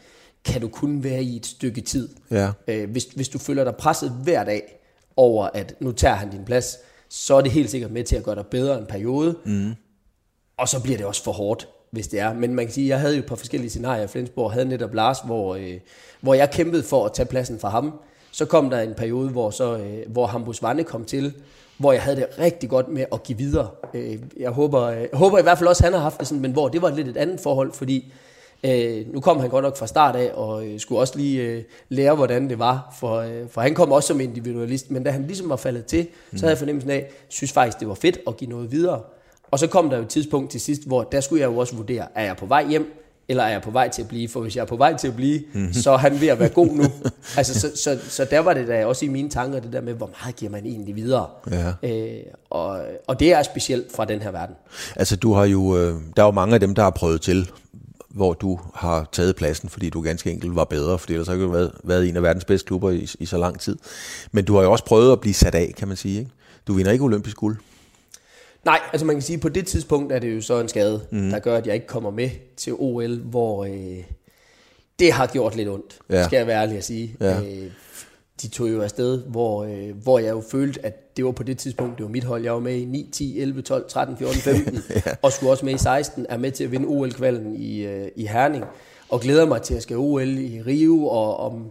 kan 0.44 0.60
du 0.60 0.68
kun 0.68 1.04
være 1.04 1.22
i 1.22 1.36
et 1.36 1.46
stykke 1.46 1.80
tid. 1.80 2.08
Ja. 2.30 2.50
Øh, 2.68 2.90
hvis, 2.90 3.04
hvis 3.04 3.28
du 3.28 3.38
føler 3.38 3.64
dig 3.64 3.76
presset 3.76 4.10
hver 4.22 4.44
dag 4.44 4.80
over, 5.16 5.48
at 5.54 5.74
nu 5.80 5.92
tager 5.92 6.14
han 6.14 6.30
din 6.30 6.44
plads, 6.44 6.76
så 7.08 7.34
er 7.34 7.40
det 7.40 7.52
helt 7.52 7.70
sikkert 7.70 7.90
med 7.90 8.04
til 8.04 8.16
at 8.16 8.22
gøre 8.22 8.34
dig 8.34 8.46
bedre 8.46 8.78
en 8.78 8.86
periode. 8.86 9.36
Mm. 9.44 9.74
Og 10.56 10.68
så 10.68 10.82
bliver 10.82 10.96
det 10.96 11.06
også 11.06 11.24
for 11.24 11.32
hårdt, 11.32 11.68
hvis 11.90 12.08
det 12.08 12.20
er. 12.20 12.34
Men 12.34 12.54
man 12.54 12.64
kan 12.64 12.74
sige, 12.74 12.88
jeg 12.88 13.00
havde 13.00 13.14
jo 13.14 13.18
et 13.22 13.26
par 13.26 13.36
forskellige 13.36 13.70
scenarier. 13.70 14.06
Flensborg 14.06 14.52
havde 14.52 14.66
netop 14.66 14.94
Lars, 14.94 15.18
hvor, 15.24 15.54
øh, 15.54 15.74
hvor 16.20 16.34
jeg 16.34 16.50
kæmpede 16.50 16.82
for 16.82 17.06
at 17.06 17.12
tage 17.12 17.26
pladsen 17.26 17.58
fra 17.58 17.68
ham. 17.68 17.92
Så 18.30 18.44
kom 18.44 18.70
der 18.70 18.80
en 18.80 18.94
periode, 18.94 19.30
hvor, 19.30 19.50
så, 19.50 19.78
øh, 19.78 20.12
hvor 20.12 20.26
Hambus 20.26 20.62
Vande 20.62 20.84
kom 20.84 21.04
til, 21.04 21.34
hvor 21.78 21.92
jeg 21.92 22.02
havde 22.02 22.16
det 22.16 22.26
rigtig 22.38 22.68
godt 22.68 22.88
med 22.88 23.04
at 23.12 23.22
give 23.22 23.38
videre. 23.38 23.68
Øh, 23.94 24.18
jeg 24.40 24.50
håber, 24.50 24.82
øh, 24.82 25.00
jeg 25.00 25.08
håber 25.12 25.38
i 25.38 25.42
hvert 25.42 25.58
fald 25.58 25.68
også, 25.68 25.80
at 25.80 25.84
han 25.84 25.92
har 25.92 26.00
haft 26.00 26.18
det 26.20 26.26
sådan, 26.26 26.42
men 26.42 26.52
hvor 26.52 26.68
det 26.68 26.82
var 26.82 26.90
lidt 26.90 27.08
et 27.08 27.16
andet 27.16 27.40
forhold, 27.40 27.72
fordi 27.72 28.12
Øh, 28.64 29.14
nu 29.14 29.20
kom 29.20 29.40
han 29.40 29.50
godt 29.50 29.62
nok 29.62 29.76
fra 29.76 29.86
start 29.86 30.16
af, 30.16 30.30
og 30.34 30.66
øh, 30.66 30.80
skulle 30.80 31.00
også 31.00 31.16
lige 31.16 31.42
øh, 31.42 31.62
lære, 31.88 32.14
hvordan 32.14 32.48
det 32.48 32.58
var, 32.58 32.94
for, 32.98 33.16
øh, 33.16 33.48
for 33.50 33.60
han 33.60 33.74
kom 33.74 33.92
også 33.92 34.06
som 34.06 34.20
individualist, 34.20 34.90
men 34.90 35.04
da 35.04 35.10
han 35.10 35.26
ligesom 35.26 35.48
var 35.48 35.56
faldet 35.56 35.86
til, 35.86 36.06
så 36.34 36.40
havde 36.40 36.50
jeg 36.50 36.58
fornemmelsen 36.58 36.90
af, 36.90 37.10
synes 37.28 37.52
faktisk, 37.52 37.80
det 37.80 37.88
var 37.88 37.94
fedt 37.94 38.18
at 38.26 38.36
give 38.36 38.50
noget 38.50 38.72
videre. 38.72 39.00
Og 39.50 39.58
så 39.58 39.66
kom 39.66 39.90
der 39.90 39.96
jo 39.96 40.02
et 40.02 40.08
tidspunkt 40.08 40.50
til 40.50 40.60
sidst, 40.60 40.86
hvor 40.86 41.02
der 41.02 41.20
skulle 41.20 41.40
jeg 41.40 41.48
jo 41.48 41.58
også 41.58 41.76
vurdere, 41.76 42.06
er 42.14 42.24
jeg 42.24 42.36
på 42.36 42.46
vej 42.46 42.68
hjem, 42.68 43.02
eller 43.28 43.42
er 43.42 43.48
jeg 43.48 43.62
på 43.62 43.70
vej 43.70 43.88
til 43.88 44.02
at 44.02 44.08
blive? 44.08 44.28
For 44.28 44.40
hvis 44.40 44.56
jeg 44.56 44.62
er 44.62 44.66
på 44.66 44.76
vej 44.76 44.96
til 44.96 45.08
at 45.08 45.16
blive, 45.16 45.42
mm-hmm. 45.52 45.72
så 45.72 45.90
er 45.90 45.96
han 45.96 46.20
ved 46.20 46.28
at 46.28 46.38
være 46.38 46.48
god 46.48 46.66
nu. 46.66 46.84
altså, 47.36 47.60
så, 47.60 47.70
så, 47.74 47.98
så 48.08 48.26
der 48.30 48.38
var 48.38 48.54
det 48.54 48.68
da 48.68 48.86
også 48.86 49.04
i 49.04 49.08
mine 49.08 49.30
tanker, 49.30 49.60
det 49.60 49.72
der 49.72 49.80
med, 49.80 49.94
hvor 49.94 50.10
meget 50.22 50.36
giver 50.36 50.50
man 50.50 50.66
egentlig 50.66 50.96
videre. 50.96 51.26
Ja. 51.50 51.72
Øh, 51.82 52.20
og, 52.50 52.80
og 53.06 53.20
det 53.20 53.32
er 53.32 53.42
specielt 53.42 53.92
fra 53.96 54.04
den 54.04 54.22
her 54.22 54.30
verden. 54.30 54.54
Altså 54.96 55.16
du 55.16 55.32
har 55.32 55.44
jo, 55.44 55.76
øh, 55.76 55.94
der 56.16 56.22
er 56.22 56.26
jo 56.26 56.32
mange 56.32 56.54
af 56.54 56.60
dem, 56.60 56.74
der 56.74 56.82
har 56.82 56.90
prøvet 56.90 57.20
til, 57.20 57.50
hvor 58.08 58.32
du 58.32 58.60
har 58.74 59.08
taget 59.12 59.36
pladsen, 59.36 59.68
fordi 59.68 59.90
du 59.90 60.00
ganske 60.00 60.30
enkelt 60.30 60.54
var 60.54 60.64
bedre, 60.64 60.98
fordi 60.98 61.12
ellers 61.12 61.28
har 61.28 61.34
du 61.34 61.48
været, 61.48 61.72
været 61.84 62.08
en 62.08 62.16
af 62.16 62.22
verdens 62.22 62.44
bedste 62.44 62.66
klubber 62.66 62.90
i, 62.90 63.08
i 63.18 63.26
så 63.26 63.38
lang 63.38 63.60
tid. 63.60 63.76
Men 64.32 64.44
du 64.44 64.56
har 64.56 64.62
jo 64.62 64.72
også 64.72 64.84
prøvet 64.84 65.12
at 65.12 65.20
blive 65.20 65.34
sat 65.34 65.54
af, 65.54 65.74
kan 65.76 65.88
man 65.88 65.96
sige. 65.96 66.18
Ikke? 66.18 66.30
Du 66.66 66.72
vinder 66.72 66.92
ikke 66.92 67.04
olympisk 67.04 67.36
guld. 67.36 67.56
Nej, 68.64 68.80
altså 68.92 69.06
man 69.06 69.16
kan 69.16 69.22
sige, 69.22 69.34
at 69.34 69.40
på 69.40 69.48
det 69.48 69.66
tidspunkt 69.66 70.12
er 70.12 70.18
det 70.18 70.36
jo 70.36 70.40
så 70.40 70.60
en 70.60 70.68
skade, 70.68 71.00
mm. 71.10 71.30
der 71.30 71.38
gør, 71.38 71.56
at 71.56 71.66
jeg 71.66 71.74
ikke 71.74 71.86
kommer 71.86 72.10
med 72.10 72.30
til 72.56 72.72
OL, 72.76 73.18
hvor 73.18 73.64
øh, 73.64 74.04
det 74.98 75.12
har 75.12 75.26
gjort 75.26 75.56
lidt 75.56 75.68
ondt, 75.68 75.98
ja. 76.10 76.24
skal 76.24 76.36
jeg 76.36 76.46
være 76.46 76.62
ærlig 76.62 76.76
at 76.76 76.84
sige. 76.84 77.16
Ja. 77.20 77.40
Øh, 77.40 77.70
de 78.42 78.48
tog 78.48 78.70
jo 78.70 78.82
afsted, 78.82 79.22
hvor, 79.22 79.64
øh, 79.64 80.02
hvor 80.02 80.18
jeg 80.18 80.30
jo 80.30 80.42
følte, 80.50 80.86
at 80.86 81.16
det 81.16 81.24
var 81.24 81.32
på 81.32 81.42
det 81.42 81.58
tidspunkt, 81.58 81.98
det 81.98 82.04
var 82.04 82.10
mit 82.10 82.24
hold. 82.24 82.42
Jeg 82.42 82.52
var 82.52 82.60
med 82.60 82.74
i 82.76 82.84
9, 82.84 83.10
10, 83.12 83.40
11, 83.40 83.62
12, 83.62 83.88
13, 83.88 84.16
14, 84.16 84.40
15, 84.40 84.82
ja. 84.90 85.00
og 85.22 85.32
skulle 85.32 85.50
også 85.50 85.64
med 85.64 85.74
i 85.74 85.78
16, 85.78 86.26
er 86.28 86.36
med 86.36 86.52
til 86.52 86.64
at 86.64 86.72
vinde 86.72 86.86
OL-kvalden 86.86 87.56
i, 87.56 87.86
øh, 87.86 88.08
i 88.16 88.26
Herning, 88.26 88.64
og 89.08 89.20
glæder 89.20 89.46
mig 89.46 89.62
til 89.62 89.74
at 89.74 89.82
skal 89.82 89.96
OL 89.96 90.38
i 90.38 90.62
Rio, 90.66 91.06
og 91.06 91.36
om, 91.36 91.70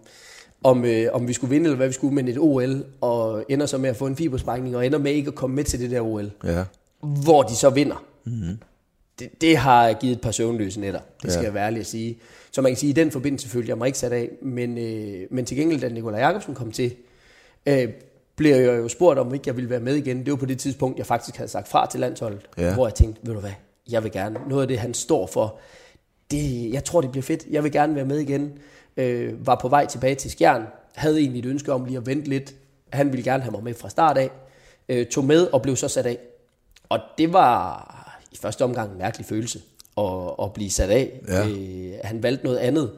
om, 0.63 0.85
øh, 0.85 1.07
om 1.13 1.27
vi 1.27 1.33
skulle 1.33 1.49
vinde, 1.49 1.65
eller 1.65 1.77
hvad 1.77 1.87
vi 1.87 1.93
skulle, 1.93 2.15
men 2.15 2.27
et 2.27 2.37
OL, 2.39 2.85
og 3.01 3.45
ender 3.49 3.65
så 3.65 3.77
med 3.77 3.89
at 3.89 3.95
få 3.95 4.07
en 4.07 4.15
fibersprængning, 4.15 4.75
og 4.75 4.85
ender 4.85 4.97
med 4.99 5.11
ikke 5.11 5.27
at 5.27 5.35
komme 5.35 5.55
med 5.55 5.63
til 5.63 5.79
det 5.79 5.91
der 5.91 6.01
OL. 6.01 6.31
Ja 6.43 6.63
hvor 6.99 7.43
de 7.43 7.55
så 7.55 7.69
vinder. 7.69 8.03
Mm-hmm. 8.25 8.57
Det, 9.19 9.41
det 9.41 9.57
har 9.57 9.93
givet 9.93 10.15
et 10.15 10.21
par 10.21 10.31
søvnløse 10.31 10.79
netter, 10.79 10.99
det 11.23 11.31
skal 11.31 11.41
ja. 11.41 11.45
jeg 11.45 11.53
være 11.53 11.65
ærlig 11.65 11.79
at 11.79 11.85
sige. 11.85 12.17
Så 12.51 12.61
man 12.61 12.71
kan 12.71 12.77
sige, 12.77 12.89
at 12.89 12.97
i 12.97 13.01
den 13.01 13.11
forbindelse 13.11 13.49
følte 13.49 13.69
jeg 13.69 13.77
mig 13.77 13.85
ikke 13.85 13.97
sat 13.97 14.11
af, 14.11 14.29
men, 14.41 14.77
øh, 14.77 15.27
men 15.31 15.45
til 15.45 15.57
gengæld, 15.57 15.81
da 15.81 15.89
Nikolaj 15.89 16.19
Jacobsen 16.19 16.55
kom 16.55 16.71
til, 16.71 16.95
øh, 17.65 17.89
blev 18.35 18.55
jeg 18.55 18.77
jo 18.77 18.87
spurgt 18.87 19.19
om, 19.19 19.33
ikke 19.33 19.43
jeg 19.47 19.55
ville 19.55 19.69
være 19.69 19.79
med 19.79 19.95
igen. 19.95 20.19
Det 20.25 20.31
var 20.31 20.37
på 20.37 20.45
det 20.45 20.59
tidspunkt, 20.59 20.97
jeg 20.97 21.05
faktisk 21.05 21.37
havde 21.37 21.49
sagt 21.49 21.67
fra 21.67 21.87
til 21.91 21.99
landsholdet, 21.99 22.41
ja. 22.57 22.73
hvor 22.73 22.87
jeg 22.87 22.95
tænkte, 22.95 23.21
ved 23.23 23.33
du 23.33 23.39
hvad, 23.39 23.51
jeg 23.89 24.03
vil 24.03 24.11
gerne. 24.11 24.39
Noget 24.49 24.61
af 24.61 24.67
det, 24.67 24.79
han 24.79 24.93
står 24.93 25.27
for, 25.27 25.59
det, 26.31 26.73
jeg 26.73 26.83
tror, 26.83 27.01
det 27.01 27.11
bliver 27.11 27.23
fedt. 27.23 27.45
Jeg 27.49 27.63
vil 27.63 27.71
gerne 27.71 27.95
være 27.95 28.05
med 28.05 28.19
igen. 28.19 28.51
Øh, 28.97 29.47
var 29.47 29.55
på 29.61 29.67
vej 29.67 29.85
tilbage 29.85 30.15
til 30.15 30.31
Skjern. 30.31 30.63
Havde 30.95 31.19
egentlig 31.19 31.39
et 31.39 31.45
ønske 31.45 31.73
om 31.73 31.85
lige 31.85 31.97
at 31.97 32.05
vente 32.05 32.29
lidt. 32.29 32.55
Han 32.89 33.11
ville 33.11 33.23
gerne 33.23 33.43
have 33.43 33.51
mig 33.51 33.63
med 33.63 33.73
fra 33.73 33.89
start 33.89 34.17
af. 34.17 34.29
Øh, 34.89 35.05
tog 35.05 35.23
med 35.23 35.47
og 35.47 35.61
blev 35.61 35.75
så 35.75 35.87
sat 35.87 36.05
af. 36.05 36.17
Og 36.89 36.99
det 37.17 37.33
var 37.33 37.93
i 38.31 38.37
første 38.41 38.63
omgang 38.63 38.91
en 38.91 38.97
mærkelig 38.97 39.25
følelse 39.25 39.61
at, 39.97 40.05
at 40.43 40.53
blive 40.53 40.69
sat 40.69 40.89
af. 40.89 41.21
Ja. 41.27 41.47
Øh, 41.47 41.93
han 42.03 42.23
valgte 42.23 42.45
noget 42.45 42.57
andet. 42.57 42.91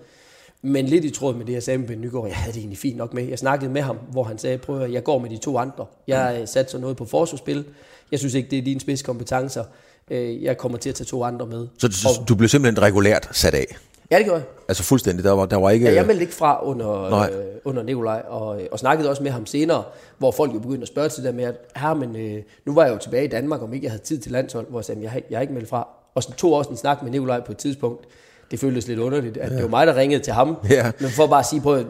Men 0.62 0.86
lidt 0.86 1.06
i 1.06 1.10
tråd 1.10 1.36
med 1.36 1.46
det, 1.46 1.54
jeg 1.54 1.64
sagde 1.64 1.78
med 1.78 1.88
Ben 1.88 2.02
Nygaard, 2.02 2.28
jeg 2.28 2.36
havde 2.36 2.54
det 2.54 2.60
egentlig 2.60 2.78
fint 2.78 2.98
nok 2.98 3.14
med. 3.14 3.24
Jeg 3.24 3.40
snakkede 3.40 3.72
med 3.72 3.82
ham, 3.82 3.98
hvor 4.12 4.24
han 4.24 4.38
sagde, 4.38 4.58
prøv 4.58 4.82
at 4.82 4.92
jeg 4.92 5.04
går 5.04 5.20
med 5.20 5.30
de 5.30 5.38
to 5.38 5.58
andre. 5.58 5.86
Jeg 6.08 6.38
mm. 6.40 6.48
satte 6.48 6.72
så 6.72 6.78
noget 6.78 6.98
på 6.98 7.06
forsvarsspil. 7.06 7.66
Jeg 8.12 8.20
synes 8.20 8.34
ikke, 8.34 8.50
det 8.50 8.58
er 8.58 8.62
dine 8.62 8.80
spidskompetencer. 8.80 9.64
Øh, 10.12 10.44
jeg 10.44 10.58
kommer 10.58 10.78
til 10.78 10.90
at 10.90 10.96
tage 10.96 11.06
to 11.06 11.24
andre 11.24 11.46
med. 11.46 11.68
Så, 11.78 11.92
så 11.92 12.24
du 12.30 12.36
blev 12.36 12.50
simpelthen 12.50 12.82
regulært 12.84 13.30
sat 13.32 13.54
af? 13.54 13.78
Ja, 14.12 14.18
det 14.18 14.26
gjorde 14.26 14.40
jeg. 14.40 14.48
Altså 14.68 14.84
fuldstændig, 14.84 15.24
der 15.24 15.32
var, 15.32 15.46
der 15.46 15.58
var 15.58 15.70
ikke... 15.70 15.86
Ja, 15.86 15.94
jeg 15.94 16.06
meldte 16.06 16.22
ikke 16.22 16.34
fra 16.34 16.66
under, 16.66 17.24
øh, 17.24 17.30
under 17.66 17.84
Nikolaj, 17.84 18.24
og, 18.28 18.62
og 18.72 18.80
snakkede 18.80 19.10
også 19.10 19.24
med 19.24 19.32
ham 19.32 19.46
senere, 19.46 19.84
hvor 20.18 20.32
folk 20.32 20.54
jo 20.54 20.60
begyndte 20.60 20.82
at 20.82 20.88
spørge 20.88 21.10
til 21.10 21.24
det 21.24 21.36
med, 21.36 21.44
at 21.44 21.56
her, 21.76 21.94
men 21.94 22.16
øh, 22.16 22.44
nu 22.66 22.74
var 22.74 22.84
jeg 22.86 22.94
jo 22.94 22.98
tilbage 22.98 23.26
i 23.26 23.28
Danmark, 23.28 23.62
om 23.62 23.74
ikke 23.74 23.86
jeg 23.86 23.92
havde 23.92 24.04
tid 24.04 24.18
til 24.18 24.32
landshold, 24.32 24.68
hvor 24.70 24.80
jeg 24.80 24.86
sagde, 24.86 25.02
jeg, 25.04 25.24
jeg 25.30 25.38
har 25.38 25.42
ikke 25.42 25.54
meldt 25.54 25.70
fra. 25.70 25.88
Og 26.16 26.24
så 26.24 26.32
to 26.32 26.54
år 26.54 26.64
en 26.72 26.78
snak 26.78 27.04
med 27.04 27.12
Nikolaj 27.12 27.40
på 27.40 27.52
et 27.52 27.58
tidspunkt, 27.58 28.06
det 28.52 28.60
føltes 28.60 28.88
lidt 28.88 29.00
underligt, 29.00 29.38
at 29.38 29.52
ja. 29.52 29.56
det 29.56 29.64
var 29.64 29.70
mig, 29.70 29.88
der 29.88 29.96
ringede 29.96 30.24
til 30.24 30.34
ham. 30.34 30.58
Ja. 30.70 30.92
Men 31.00 31.10
for 31.10 31.28
bare 31.28 31.40
at 31.40 31.46
sige 31.46 31.62
på, 31.62 31.74
at 31.74 31.86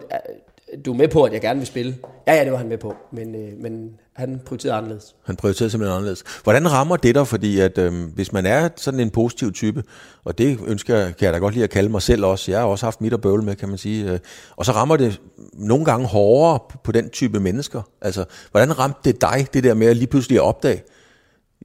du 0.85 0.93
er 0.93 0.97
med 0.97 1.07
på, 1.07 1.23
at 1.23 1.33
jeg 1.33 1.41
gerne 1.41 1.59
vil 1.59 1.67
spille. 1.67 1.95
Ja, 2.27 2.33
ja, 2.33 2.43
det 2.43 2.51
var 2.51 2.57
han 2.57 2.67
med 2.67 2.77
på, 2.77 2.95
men, 3.11 3.35
øh, 3.35 3.51
men 3.57 3.99
han 4.19 4.41
prioriterede 4.45 4.77
anderledes. 4.77 5.15
Han 5.25 5.35
prioriterede 5.35 5.71
simpelthen 5.71 5.95
anderledes. 5.95 6.23
Hvordan 6.43 6.71
rammer 6.71 6.95
det 6.95 7.15
dig, 7.15 7.27
fordi 7.27 7.59
at 7.59 7.77
øh, 7.77 7.93
hvis 8.15 8.33
man 8.33 8.45
er 8.45 8.69
sådan 8.75 8.99
en 8.99 9.09
positiv 9.09 9.53
type, 9.53 9.83
og 10.23 10.37
det 10.37 10.59
ønsker 10.67 11.03
kan 11.03 11.25
jeg 11.25 11.33
da 11.33 11.37
godt 11.37 11.53
lide 11.53 11.63
at 11.63 11.69
kalde 11.69 11.89
mig 11.89 12.01
selv 12.01 12.25
også, 12.25 12.51
jeg 12.51 12.59
har 12.59 12.67
også 12.67 12.85
haft 12.85 13.01
mit 13.01 13.13
at 13.13 13.21
bøvle 13.21 13.43
med, 13.43 13.55
kan 13.55 13.69
man 13.69 13.77
sige, 13.77 14.11
øh, 14.11 14.19
og 14.55 14.65
så 14.65 14.71
rammer 14.71 14.97
det 14.97 15.21
nogle 15.53 15.85
gange 15.85 16.07
hårdere 16.07 16.59
på 16.83 16.91
den 16.91 17.09
type 17.09 17.39
mennesker. 17.39 17.81
Altså, 18.01 18.25
hvordan 18.51 18.79
ramte 18.79 18.99
det 19.03 19.21
dig, 19.21 19.47
det 19.53 19.63
der 19.63 19.73
med 19.73 19.87
at 19.87 19.97
lige 19.97 20.07
pludselig 20.07 20.37
at 20.37 20.43
opdage, 20.43 20.83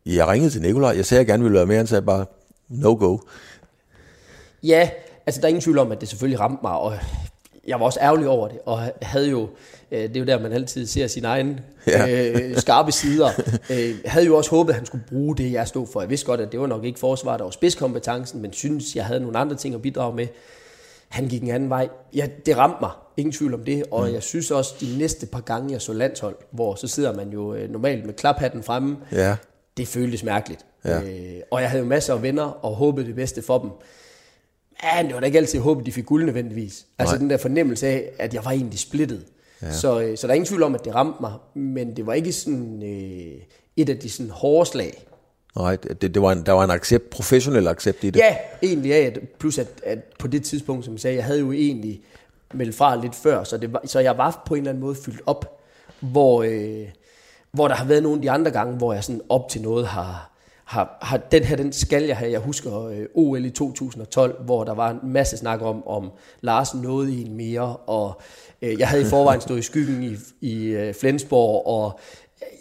jeg 0.06 0.28
ringede 0.28 0.50
til 0.50 0.62
Nikolaj, 0.62 0.96
jeg 0.96 1.06
sagde, 1.06 1.20
at 1.20 1.26
jeg 1.26 1.32
gerne 1.32 1.42
ville 1.42 1.58
være 1.58 1.66
med, 1.66 1.76
han 1.76 1.86
sagde 1.86 2.02
bare, 2.02 2.26
no 2.68 2.96
go. 2.98 3.18
Ja, 4.62 4.90
altså 5.26 5.40
der 5.40 5.46
er 5.46 5.48
ingen 5.48 5.62
tvivl 5.62 5.78
om, 5.78 5.92
at 5.92 6.00
det 6.00 6.08
selvfølgelig 6.08 6.40
ramte 6.40 6.58
mig, 6.62 6.72
og 6.72 6.98
jeg 7.66 7.80
var 7.80 7.86
også 7.86 7.98
ærgerlig 8.02 8.28
over 8.28 8.48
det, 8.48 8.58
og 8.64 8.92
havde 9.02 9.30
jo, 9.30 9.48
øh, 9.90 10.02
det 10.02 10.16
er 10.16 10.20
jo 10.20 10.26
der, 10.26 10.40
man 10.40 10.52
altid 10.52 10.86
ser 10.86 11.06
sine 11.06 11.28
egne 11.28 11.62
ja. 11.86 12.30
øh, 12.30 12.56
skarpe 12.56 12.92
sider, 12.92 13.28
øh, 13.70 13.94
havde 14.04 14.26
jo 14.26 14.36
også 14.36 14.50
håbet, 14.50 14.72
at 14.72 14.76
han 14.76 14.86
skulle 14.86 15.04
bruge 15.08 15.36
det, 15.36 15.52
jeg 15.52 15.68
stod 15.68 15.86
for. 15.92 16.00
Jeg 16.00 16.10
vidste 16.10 16.26
godt, 16.26 16.40
at 16.40 16.52
det 16.52 16.60
var 16.60 16.66
nok 16.66 16.84
ikke 16.84 16.98
forsvaret 16.98 17.40
og 17.40 17.52
spidskompetencen, 17.52 18.42
men 18.42 18.52
synes, 18.52 18.96
jeg 18.96 19.04
havde 19.04 19.20
nogle 19.20 19.38
andre 19.38 19.56
ting 19.56 19.74
at 19.74 19.82
bidrage 19.82 20.16
med. 20.16 20.26
Han 21.08 21.28
gik 21.28 21.42
en 21.42 21.50
anden 21.50 21.70
vej. 21.70 21.88
Ja, 22.14 22.26
det 22.46 22.56
ramte 22.56 22.76
mig. 22.80 22.90
Ingen 23.16 23.32
tvivl 23.32 23.54
om 23.54 23.64
det. 23.64 23.84
Og 23.90 24.06
mm. 24.06 24.14
jeg 24.14 24.22
synes 24.22 24.50
også, 24.50 24.74
de 24.80 24.98
næste 24.98 25.26
par 25.26 25.40
gange, 25.40 25.72
jeg 25.72 25.80
så 25.80 25.92
landshold, 25.92 26.36
hvor 26.50 26.74
så 26.74 26.88
sidder 26.88 27.12
man 27.12 27.30
jo 27.30 27.54
øh, 27.54 27.70
normalt 27.70 28.06
med 28.06 28.14
klaphatten 28.14 28.62
fremme, 28.62 28.96
ja. 29.12 29.36
det 29.76 29.88
føltes 29.88 30.24
mærkeligt. 30.24 30.66
Ja. 30.84 31.00
Øh, 31.00 31.40
og 31.50 31.60
jeg 31.60 31.70
havde 31.70 31.82
jo 31.82 31.88
masser 31.88 32.14
af 32.14 32.22
venner, 32.22 32.44
og 32.64 32.74
håbede 32.74 33.06
det 33.06 33.14
bedste 33.14 33.42
for 33.42 33.58
dem. 33.58 33.70
Ja, 34.84 35.02
det 35.02 35.14
var 35.14 35.20
da 35.20 35.26
ikke 35.26 35.38
altid, 35.38 35.54
jeg 35.58 35.62
håbede, 35.62 35.86
de 35.86 35.92
fik 35.92 36.06
guld 36.06 36.24
nødvendigvis. 36.24 36.86
Altså 36.98 37.14
Nej. 37.14 37.20
den 37.20 37.30
der 37.30 37.36
fornemmelse 37.36 37.86
af, 37.86 38.10
at 38.18 38.34
jeg 38.34 38.44
var 38.44 38.50
egentlig 38.50 38.78
splittet. 38.78 39.24
Ja. 39.62 39.72
Så, 39.72 40.00
øh, 40.00 40.18
så 40.18 40.26
der 40.26 40.32
er 40.32 40.34
ingen 40.34 40.46
tvivl 40.46 40.62
om, 40.62 40.74
at 40.74 40.84
det 40.84 40.94
ramte 40.94 41.16
mig, 41.20 41.32
men 41.54 41.96
det 41.96 42.06
var 42.06 42.12
ikke 42.12 42.32
sådan 42.32 42.82
øh, 42.82 43.40
et 43.76 43.88
af 43.88 43.98
de 43.98 44.10
sådan 44.10 44.30
hårde 44.30 44.70
slag. 44.70 45.04
Nej, 45.56 45.76
det, 45.76 46.14
det 46.14 46.22
var 46.22 46.32
en, 46.32 46.46
der 46.46 46.52
var 46.52 46.64
en 46.64 46.70
accept, 46.70 47.10
professionel 47.10 47.68
accept 47.68 48.04
i 48.04 48.10
det. 48.10 48.20
Ja, 48.20 48.36
egentlig 48.62 48.88
ja. 48.88 49.10
Plus 49.38 49.58
at, 49.58 49.68
at 49.82 49.98
på 50.18 50.26
det 50.26 50.44
tidspunkt, 50.44 50.84
som 50.84 50.94
jeg 50.94 51.00
sagde, 51.00 51.16
jeg 51.16 51.24
havde 51.24 51.40
jo 51.40 51.52
egentlig 51.52 52.02
meldt 52.54 52.74
fra 52.74 52.96
lidt 52.96 53.14
før, 53.14 53.44
så, 53.44 53.56
det 53.56 53.72
var, 53.72 53.80
så 53.84 54.00
jeg 54.00 54.18
var 54.18 54.42
på 54.46 54.54
en 54.54 54.58
eller 54.58 54.70
anden 54.70 54.82
måde 54.84 54.94
fyldt 54.94 55.20
op, 55.26 55.60
hvor, 56.00 56.42
øh, 56.42 56.88
hvor 57.52 57.68
der 57.68 57.74
har 57.74 57.84
været 57.84 58.02
nogle 58.02 58.18
af 58.18 58.22
de 58.22 58.30
andre 58.30 58.50
gange, 58.50 58.76
hvor 58.76 58.92
jeg 58.92 59.04
sådan 59.04 59.20
op 59.28 59.48
til 59.48 59.62
noget 59.62 59.86
har, 59.86 60.33
har, 60.64 60.98
har 61.02 61.16
den 61.16 61.44
her, 61.44 61.56
den 61.56 61.72
skal 61.72 62.02
jeg 62.02 62.16
have. 62.16 62.30
Jeg 62.30 62.40
husker 62.40 62.86
øh, 62.86 63.06
OL 63.14 63.44
i 63.44 63.50
2012, 63.50 64.42
hvor 64.44 64.64
der 64.64 64.74
var 64.74 64.90
en 64.90 64.98
masse 65.02 65.36
snak 65.36 65.62
om, 65.62 65.86
om 65.86 66.10
Lars 66.40 66.74
nåede 66.74 67.20
en 67.20 67.36
mere, 67.36 67.76
og 67.76 68.20
øh, 68.62 68.78
jeg 68.78 68.88
havde 68.88 69.02
i 69.02 69.06
forvejen 69.06 69.40
stået 69.40 69.58
i 69.58 69.62
skyggen 69.62 70.02
i, 70.02 70.16
i 70.40 70.66
øh, 70.66 70.94
Flensborg, 70.94 71.66
og 71.66 72.00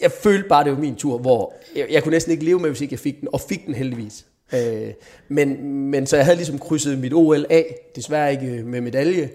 jeg 0.02 0.12
følte 0.12 0.50
bare, 0.50 0.64
det 0.64 0.72
var 0.72 0.80
min 0.80 0.96
tur, 0.96 1.18
hvor 1.18 1.54
jeg, 1.76 1.88
jeg 1.92 2.04
kunne 2.04 2.12
næsten 2.12 2.32
ikke 2.32 2.46
leve 2.46 2.60
med, 2.60 2.70
hvis 2.70 2.82
ikke 2.82 2.94
jeg 2.94 3.00
fik 3.00 3.20
den, 3.20 3.28
og 3.34 3.42
fik 3.42 3.66
den 3.66 3.74
heldigvis. 3.74 4.26
Øh, 4.54 4.94
men, 5.28 5.64
men 5.90 6.08
så 6.08 6.16
jeg 6.16 6.26
havde 6.26 6.38
ligesom 6.38 6.60
krydset 6.60 7.00
mit 7.00 7.14
OL 7.14 7.46
af, 7.50 7.76
desværre 7.96 8.32
ikke 8.32 8.48
øh, 8.48 8.66
med 8.66 8.82
medalje, 8.82 9.30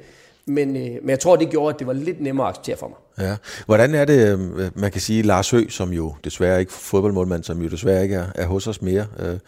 men, 0.49 0.77
øh, 0.77 0.83
men 0.83 1.11
jeg 1.11 1.21
tror, 1.21 1.37
det 1.37 1.51
gjorde, 1.51 1.75
at 1.75 1.79
det 1.79 1.87
var 1.87 1.93
lidt 1.93 2.21
nemmere 2.21 2.47
at 2.47 2.51
acceptere 2.51 2.77
for 2.77 2.89
mig. 2.89 3.27
Ja. 3.27 3.37
Hvordan 3.67 3.95
er 3.95 4.05
det, 4.05 4.33
øh, 4.33 4.71
man 4.75 4.91
kan 4.91 5.01
sige, 5.01 5.23
Lars 5.23 5.51
Høgh, 5.51 5.71
som 5.71 5.93
jo 5.93 6.15
desværre 6.25 6.61
ikke 6.61 6.73
fodboldmålmand, 6.73 7.45
som 7.45 7.63
jo 7.63 7.69
desværre 7.69 8.03
ikke 8.03 8.15
er, 8.15 8.27
er 8.35 8.47
hos 8.47 8.67
os 8.67 8.83
mere. 8.83 9.07
Øh, 9.19 9.39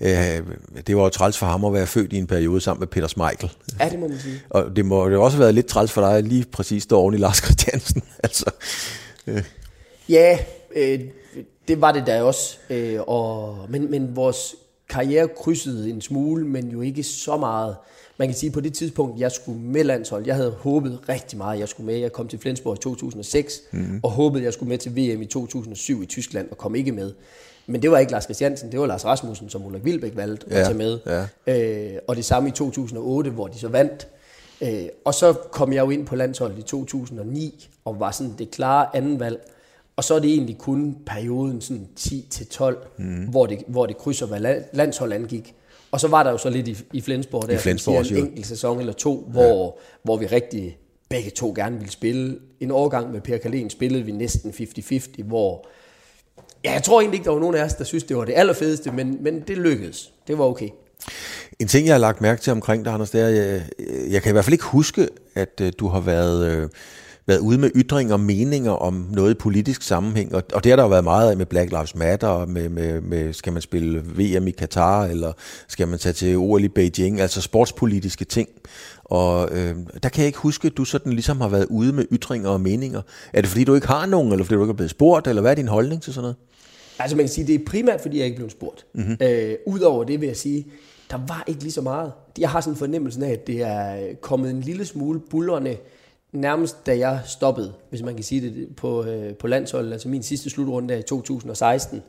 øh, 0.00 0.42
det 0.86 0.96
var 0.96 1.02
jo 1.02 1.08
træls 1.08 1.38
for 1.38 1.46
ham 1.46 1.64
at 1.64 1.72
være 1.72 1.86
født 1.86 2.12
i 2.12 2.16
en 2.16 2.26
periode 2.26 2.60
sammen 2.60 2.80
med 2.80 2.86
Peter 2.86 3.06
Smeichel. 3.06 3.52
Ja, 3.80 3.88
det 3.88 3.98
må 3.98 4.08
man 4.08 4.18
sige. 4.18 4.42
Og 4.50 4.76
det 4.76 4.86
må 4.86 5.08
det 5.08 5.18
også 5.18 5.36
have 5.36 5.42
været 5.42 5.54
lidt 5.54 5.66
træls 5.66 5.92
for 5.92 6.00
dig 6.00 6.22
lige 6.22 6.44
præcis 6.52 6.82
stå 6.82 6.98
oven 6.98 7.14
i 7.14 7.18
Lars 7.18 7.36
Christiansen. 7.36 8.02
altså, 8.24 8.50
øh. 9.26 9.42
Ja, 10.08 10.38
øh, 10.76 11.00
det 11.68 11.80
var 11.80 11.92
det 11.92 12.06
da 12.06 12.22
også. 12.22 12.58
Øh, 12.70 13.00
og, 13.06 13.58
men, 13.68 13.90
men 13.90 14.16
vores 14.16 14.54
karriere 14.88 15.28
krydsede 15.28 15.90
en 15.90 16.00
smule, 16.00 16.46
men 16.46 16.68
jo 16.68 16.80
ikke 16.80 17.02
så 17.02 17.36
meget 17.36 17.76
man 18.18 18.28
kan 18.28 18.36
sige, 18.36 18.50
på 18.50 18.60
det 18.60 18.74
tidspunkt, 18.74 19.20
jeg 19.20 19.32
skulle 19.32 19.60
med 19.60 19.84
landshold, 19.84 20.26
jeg 20.26 20.34
havde 20.34 20.50
håbet 20.50 21.00
rigtig 21.08 21.38
meget, 21.38 21.60
jeg 21.60 21.68
skulle 21.68 21.86
med. 21.86 21.96
Jeg 21.96 22.12
kom 22.12 22.28
til 22.28 22.38
Flensborg 22.38 22.76
i 22.76 22.80
2006, 22.80 23.62
mm. 23.72 24.00
og 24.02 24.10
håbede, 24.10 24.44
jeg 24.44 24.52
skulle 24.52 24.68
med 24.68 24.78
til 24.78 24.92
VM 24.96 25.22
i 25.22 25.26
2007 25.26 26.02
i 26.02 26.06
Tyskland, 26.06 26.50
og 26.50 26.58
kom 26.58 26.74
ikke 26.74 26.92
med. 26.92 27.12
Men 27.66 27.82
det 27.82 27.90
var 27.90 27.98
ikke 27.98 28.12
Lars 28.12 28.24
Christiansen, 28.24 28.72
det 28.72 28.80
var 28.80 28.86
Lars 28.86 29.04
Rasmussen, 29.04 29.48
som 29.48 29.66
Ulrik 29.66 29.84
Vilbæk 29.84 30.16
valgte 30.16 30.46
ja, 30.50 30.58
at 30.58 30.66
tage 30.66 30.78
med. 30.78 30.98
Ja. 31.46 31.92
Øh, 31.92 31.98
og 32.08 32.16
det 32.16 32.24
samme 32.24 32.48
i 32.48 32.52
2008, 32.52 33.30
hvor 33.30 33.46
de 33.46 33.58
så 33.58 33.68
vandt. 33.68 34.08
Øh, 34.60 34.88
og 35.04 35.14
så 35.14 35.32
kom 35.32 35.72
jeg 35.72 35.80
jo 35.80 35.90
ind 35.90 36.06
på 36.06 36.16
landsholdet 36.16 36.58
i 36.58 36.62
2009, 36.62 37.68
og 37.84 38.00
var 38.00 38.10
sådan 38.10 38.34
det 38.38 38.50
klare 38.50 38.96
anden 38.96 39.20
valg. 39.20 39.52
Og 39.96 40.04
så 40.04 40.14
er 40.14 40.18
det 40.18 40.30
egentlig 40.30 40.58
kun 40.58 40.96
perioden 41.06 41.60
sådan 41.60 41.88
10-12, 42.00 42.74
mm. 42.98 43.24
hvor, 43.24 43.46
det, 43.46 43.58
hvor 43.66 43.86
det 43.86 43.98
krydser, 43.98 44.26
hvad 44.26 44.62
landshold 44.72 45.12
angik. 45.12 45.54
Og 45.96 46.00
så 46.00 46.08
var 46.08 46.22
der 46.22 46.30
jo 46.30 46.38
så 46.38 46.50
lidt 46.50 46.68
i, 46.68 46.76
i 46.92 47.00
Flensborg 47.00 47.48
der, 47.48 47.54
I 47.54 47.58
Flensborg 47.58 48.06
siger, 48.06 48.18
en 48.18 48.26
enkelt 48.26 48.46
sæson 48.46 48.80
eller 48.80 48.92
to, 48.92 49.28
hvor, 49.30 49.64
ja. 49.64 49.82
hvor 50.02 50.16
vi 50.16 50.26
rigtig 50.26 50.78
begge 51.08 51.30
to 51.30 51.52
gerne 51.56 51.76
ville 51.76 51.92
spille. 51.92 52.38
En 52.60 52.70
årgang 52.70 53.12
med 53.12 53.20
Per 53.20 53.36
Kalén 53.36 53.68
spillede 53.68 54.04
vi 54.04 54.12
næsten 54.12 54.50
50-50, 54.50 55.22
hvor 55.22 55.66
ja, 56.64 56.72
jeg 56.72 56.82
tror 56.82 57.00
egentlig 57.00 57.18
ikke, 57.18 57.24
der 57.24 57.30
var 57.30 57.40
nogen 57.40 57.56
af 57.56 57.64
os, 57.64 57.74
der 57.74 57.84
synes, 57.84 58.04
det 58.04 58.16
var 58.16 58.24
det 58.24 58.32
allerfedeste, 58.36 58.92
men, 58.92 59.18
men 59.20 59.40
det 59.40 59.58
lykkedes. 59.58 60.12
Det 60.28 60.38
var 60.38 60.44
okay. 60.44 60.68
En 61.58 61.68
ting, 61.68 61.86
jeg 61.86 61.94
har 61.94 61.98
lagt 61.98 62.20
mærke 62.20 62.42
til 62.42 62.50
omkring 62.50 62.84
dig, 62.84 62.92
Anders, 62.92 63.10
det 63.10 63.20
er, 63.20 63.28
jeg, 63.28 63.62
jeg 64.10 64.22
kan 64.22 64.30
i 64.30 64.32
hvert 64.32 64.44
fald 64.44 64.54
ikke 64.54 64.64
huske, 64.64 65.08
at 65.34 65.60
øh, 65.62 65.72
du 65.78 65.88
har 65.88 66.00
været, 66.00 66.46
øh, 66.46 66.68
været 67.26 67.38
ude 67.38 67.58
med 67.58 67.70
ytringer 67.74 68.14
og 68.14 68.20
meninger 68.20 68.70
om 68.70 69.06
noget 69.12 69.30
i 69.30 69.34
politisk 69.34 69.82
sammenhæng, 69.82 70.34
og, 70.34 70.42
og 70.54 70.64
det 70.64 70.72
har 70.72 70.76
der 70.76 70.82
jo 70.82 70.88
været 70.88 71.04
meget 71.04 71.30
af 71.30 71.36
med 71.36 71.46
Black 71.46 71.70
Lives 71.70 71.94
Matter, 71.94 72.28
og 72.28 72.48
med, 72.48 72.68
med, 72.68 73.00
med, 73.00 73.32
skal 73.32 73.52
man 73.52 73.62
spille 73.62 73.98
VM 73.98 74.46
i 74.46 74.50
Katar, 74.50 75.04
eller 75.04 75.32
skal 75.68 75.88
man 75.88 75.98
tage 75.98 76.12
til 76.12 76.36
OL 76.36 76.64
i 76.64 76.68
Beijing, 76.68 77.20
altså 77.20 77.40
sportspolitiske 77.40 78.24
ting. 78.24 78.48
Og 79.04 79.48
øh, 79.52 79.76
der 80.02 80.08
kan 80.08 80.20
jeg 80.20 80.26
ikke 80.26 80.38
huske, 80.38 80.66
at 80.66 80.76
du 80.76 80.84
sådan 80.84 81.12
ligesom 81.12 81.40
har 81.40 81.48
været 81.48 81.66
ude 81.70 81.92
med 81.92 82.04
ytringer 82.12 82.48
og 82.48 82.60
meninger. 82.60 83.02
Er 83.32 83.40
det 83.40 83.50
fordi, 83.50 83.64
du 83.64 83.74
ikke 83.74 83.86
har 83.86 84.06
nogen, 84.06 84.32
eller 84.32 84.44
fordi 84.44 84.54
du 84.54 84.62
ikke 84.62 84.72
er 84.72 84.76
blevet 84.76 84.90
spurgt, 84.90 85.26
eller 85.26 85.42
hvad 85.42 85.50
er 85.50 85.54
din 85.54 85.68
holdning 85.68 86.02
til 86.02 86.12
sådan 86.12 86.22
noget? 86.22 86.36
Altså 86.98 87.16
man 87.16 87.24
kan 87.24 87.32
sige, 87.32 87.46
det 87.46 87.54
er 87.54 87.64
primært, 87.66 88.00
fordi 88.00 88.18
jeg 88.18 88.24
ikke 88.26 88.36
blev 88.36 88.50
spurgt. 88.50 88.86
Mm-hmm. 88.94 89.16
Øh, 89.20 89.54
Udover 89.66 90.04
det 90.04 90.20
vil 90.20 90.26
jeg 90.26 90.36
sige, 90.36 90.66
der 91.10 91.18
var 91.28 91.44
ikke 91.46 91.62
lige 91.62 91.72
så 91.72 91.80
meget. 91.80 92.12
Jeg 92.38 92.50
har 92.50 92.60
sådan 92.60 92.72
en 92.72 92.78
fornemmelse 92.78 93.26
af, 93.26 93.30
at 93.30 93.46
det 93.46 93.62
er 93.62 93.96
kommet 94.20 94.50
en 94.50 94.60
lille 94.60 94.84
smule 94.84 95.20
bullerne, 95.30 95.76
nærmest 96.36 96.86
da 96.86 96.98
jeg 96.98 97.20
stoppede, 97.26 97.72
hvis 97.90 98.02
man 98.02 98.14
kan 98.14 98.24
sige 98.24 98.40
det, 98.40 98.76
på, 98.76 99.04
øh, 99.04 99.34
på 99.34 99.46
landsholdet, 99.46 99.92
altså 99.92 100.08
min 100.08 100.22
sidste 100.22 100.50
slutrunde 100.50 100.94
der 100.94 101.00
i 101.00 101.02
2016. 101.02 102.02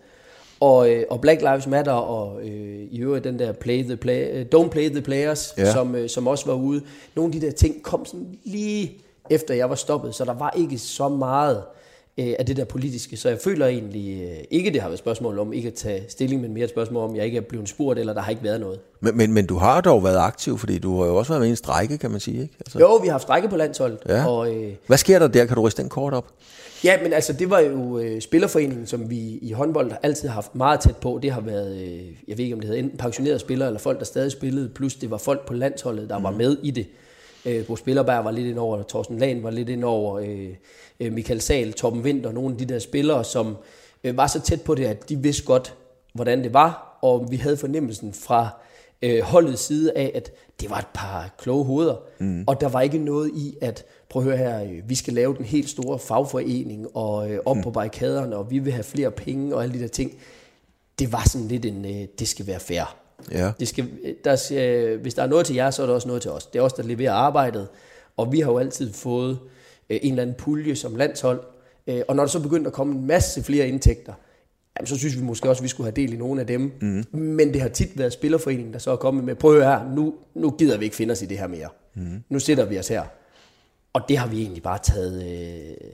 Og, 0.60 0.90
øh, 0.92 1.04
og 1.10 1.22
Black 1.22 1.42
Lives 1.42 1.68
Matter 1.68 1.92
og 1.92 2.42
øh, 2.42 2.88
i 2.92 3.00
øvrigt 3.00 3.24
den 3.24 3.40
der 3.40 3.52
play 3.52 3.84
the 3.84 3.96
play, 3.98 4.28
øh, 4.34 4.46
Don't 4.56 4.70
Play 4.70 4.90
the 4.90 5.02
Players, 5.02 5.54
Ja. 5.58 5.64
ja. 5.66 5.72
som, 5.72 5.96
øh, 5.96 6.10
som 6.10 6.28
også 6.28 6.46
var 6.46 6.54
ude. 6.54 6.82
Nogle 7.16 7.34
af 7.36 7.40
de 7.42 7.46
der 7.46 7.52
ting 7.52 7.84
kom 7.84 8.06
sådan 8.06 8.38
lige 8.44 8.98
efter 9.30 9.54
jeg 9.54 9.70
var 9.70 9.76
stoppet, 9.76 10.16
så 10.16 10.26
der 10.26 10.34
var 10.34 10.54
ikke 10.58 10.78
så 10.78 11.10
meget 11.10 11.64
øh, 12.18 12.34
af 12.40 12.46
det 12.46 12.58
der 12.58 12.66
politiske. 12.66 13.18
Så 13.18 13.30
jeg 13.30 13.38
føler 13.44 13.66
egentlig 13.68 14.22
øh, 14.24 14.38
ikke, 14.52 14.72
det 14.72 14.82
har 14.82 14.88
været 14.88 14.96
et 14.96 15.00
spørgsmål 15.00 15.40
om 15.40 15.54
ikke 15.54 15.68
at 15.68 15.74
tage 15.74 16.04
stilling, 16.08 16.42
men 16.42 16.54
mere 16.54 16.64
et 16.64 16.70
spørgsmål 16.70 17.10
om, 17.10 17.16
jeg 17.16 17.26
ikke 17.26 17.38
er 17.38 17.42
blevet 17.42 17.70
spurgt, 17.70 18.00
eller 18.00 18.14
der 18.14 18.22
har 18.22 18.32
ikke 18.32 18.44
været 18.44 18.60
noget. 18.60 18.80
Men, 19.00 19.18
men, 19.18 19.34
men 19.34 19.46
du 19.46 19.58
har 19.58 19.82
dog 19.82 20.04
været 20.04 20.18
aktiv, 20.18 20.58
fordi 20.58 20.78
du 20.80 21.00
har 21.00 21.08
jo 21.08 21.16
også 21.16 21.32
været 21.32 21.42
med 21.42 21.48
i 21.48 21.50
en 21.50 21.56
strække, 21.56 21.98
kan 21.98 22.12
man 22.12 22.20
sige, 22.20 22.42
ikke? 22.42 22.54
Altså, 22.60 22.80
Jo, 22.80 22.96
vi 22.96 23.08
har 23.08 23.12
haft 23.12 23.22
strække 23.24 23.50
på 23.50 23.56
landsholdet, 23.58 24.00
Ja. 24.10 24.26
og 24.28 24.54
øh, 24.56 24.74
Hvad 24.88 24.98
sker 24.98 25.20
der 25.20 25.28
der? 25.28 25.46
Kan 25.46 25.56
du 25.56 25.62
riste 25.64 25.82
den 25.82 25.90
kort 25.90 26.14
op? 26.14 26.26
Ja, 26.84 27.04
men 27.04 27.14
altså, 27.14 27.34
det 27.34 27.50
var 27.50 27.60
jo 27.60 28.00
øh, 28.00 28.22
Spillerforeningen, 28.22 28.88
som 28.88 29.10
vi 29.10 29.18
i 29.42 29.52
håndbold 29.52 29.92
altid 30.04 30.28
har 30.28 30.34
haft 30.36 30.56
meget 30.56 30.80
tæt 30.80 30.96
på. 30.98 31.20
Det 31.22 31.32
har 31.32 31.42
været, 31.42 31.76
øh, 31.82 32.00
jeg 32.28 32.38
ved 32.38 32.44
ikke 32.46 32.54
om 32.54 32.60
det 32.60 32.68
hedder 32.68 32.84
enten 32.84 32.98
pensionerede 32.98 33.40
spillere, 33.40 33.68
eller 33.70 33.80
folk, 33.80 34.00
der 34.00 34.06
stadig 34.06 34.32
spillede, 34.32 34.70
plus 34.70 34.96
det 34.96 35.12
var 35.12 35.18
folk 35.18 35.48
på 35.48 35.54
landsholdet, 35.54 36.10
der 36.10 36.18
mm. 36.18 36.24
var 36.24 36.32
med 36.32 36.58
i 36.64 36.72
det. 36.72 36.86
Øh, 37.48 37.66
Bo 37.66 37.76
Spillerberg 37.76 38.26
var 38.26 38.32
lidt 38.32 38.48
ind 38.48 38.60
over, 38.60 38.84
Thorsten 38.84 39.18
Lahn 39.18 39.44
var 39.44 39.52
lidt 39.52 39.70
ind 39.70 39.84
over, 39.84 40.16
øh, 40.16 40.50
øh, 41.00 41.14
Michael 41.14 41.42
Sal, 41.42 41.74
Torben 41.74 42.02
Winter, 42.02 42.32
nogle 42.32 42.52
af 42.52 42.58
de 42.58 42.66
der 42.66 42.80
spillere, 42.80 43.24
som 43.24 43.58
øh, 44.04 44.18
var 44.18 44.28
så 44.28 44.42
tæt 44.42 44.62
på 44.62 44.76
det, 44.76 44.86
at 44.86 45.10
de 45.10 45.16
vidste 45.16 45.44
godt, 45.46 45.76
hvordan 46.14 46.44
det 46.44 46.54
var, 46.54 47.00
og 47.02 47.28
vi 47.32 47.36
havde 47.36 47.58
fornemmelsen 47.58 48.14
fra 48.14 48.50
øh, 49.02 49.22
holdets 49.22 49.62
side 49.62 49.92
af, 49.96 50.12
at 50.16 50.32
det 50.62 50.70
var 50.70 50.78
et 50.78 50.88
par 50.94 51.36
kloge 51.38 51.66
hoveder, 51.66 51.96
mm. 52.20 52.44
og 52.48 52.62
der 52.62 52.70
var 52.70 52.82
ikke 52.82 52.98
noget 52.98 53.32
i, 53.36 53.58
at 53.62 53.86
prøv 54.10 54.22
at 54.22 54.28
høre 54.28 54.38
her, 54.38 54.64
øh, 54.64 54.90
vi 54.90 54.96
skal 54.96 55.14
lave 55.14 55.36
den 55.36 55.46
helt 55.46 55.70
store 55.70 56.00
fagforening, 56.00 56.88
og 56.94 57.32
øh, 57.32 57.40
op 57.46 57.56
mm. 57.56 57.64
på 57.64 57.72
barrikaderne, 57.72 58.38
og 58.38 58.52
vi 58.52 58.60
vil 58.60 58.74
have 58.74 58.84
flere 58.84 59.12
penge, 59.12 59.56
og 59.56 59.64
alle 59.64 59.76
de 59.76 59.82
der 59.82 59.88
ting. 59.88 60.12
Det 61.00 61.12
var 61.12 61.24
sådan 61.30 61.48
lidt 61.48 61.66
en, 61.66 61.86
øh, 61.86 62.08
det 62.20 62.28
skal 62.28 62.48
være 62.48 62.60
fair. 62.60 63.07
Ja. 63.32 63.52
Det 63.60 63.68
skal, 63.68 63.90
der, 64.24 64.36
skal, 64.36 64.98
hvis 64.98 65.14
der 65.14 65.24
er 65.24 65.28
noget 65.28 65.46
til 65.46 65.56
jer, 65.56 65.72
så 65.72 65.82
er 65.82 65.88
der 65.88 65.94
også 65.94 66.08
noget 66.08 66.22
til 66.22 66.32
os. 66.32 66.46
Det 66.46 66.60
er 66.60 66.64
os, 66.64 66.74
der 66.74 66.84
leverer 66.84 67.14
arbejdet, 67.14 67.68
og 68.18 68.32
vi 68.32 68.40
har 68.40 68.52
jo 68.52 68.58
altid 68.58 68.94
fået 68.94 69.40
øh, 69.90 70.00
en 70.02 70.12
eller 70.12 70.22
anden 70.22 70.36
pulje 70.36 70.76
som 70.76 70.96
landshold, 70.96 71.42
øh, 71.88 72.02
og 72.08 72.16
når 72.16 72.24
der 72.24 72.28
så 72.28 72.42
begyndte 72.42 72.68
at 72.68 72.74
komme 72.74 72.96
en 72.96 73.08
masse 73.08 73.44
flere 73.44 73.68
indtægter, 73.68 74.14
jamen, 74.78 74.88
så 74.88 74.98
synes 74.98 75.18
vi 75.18 75.22
måske 75.22 75.50
også, 75.50 75.60
at 75.60 75.64
vi 75.64 75.68
skulle 75.68 75.86
have 75.86 75.96
del 75.96 76.14
i 76.14 76.18
nogle 76.18 76.42
af 76.42 76.48
dem. 76.48 76.72
Mm. 76.82 77.20
Men 77.20 77.54
det 77.54 77.62
har 77.62 77.70
tit 77.70 77.98
været 77.98 78.14
Spillerforeningen, 78.14 78.74
der 78.74 78.80
så 78.80 78.92
er 78.92 78.96
kommet 78.96 79.24
med, 79.24 79.36
prøv 79.36 79.62
her, 79.62 79.96
nu, 79.96 80.16
nu 80.36 80.50
gider 80.52 80.78
vi 80.78 80.86
ikke 80.86 80.96
finde 80.96 81.12
os 81.12 81.22
i 81.22 81.26
det 81.26 81.38
her 81.38 81.48
mere. 81.48 81.70
Mm. 81.94 82.24
Nu 82.30 82.40
sætter 82.40 82.66
vi 82.66 82.80
os 82.80 82.88
her. 82.88 83.04
Og 83.94 84.02
det 84.10 84.18
har 84.18 84.28
vi 84.28 84.42
egentlig 84.42 84.64
bare 84.64 84.80
taget... 84.84 85.24
Øh, 85.24 85.92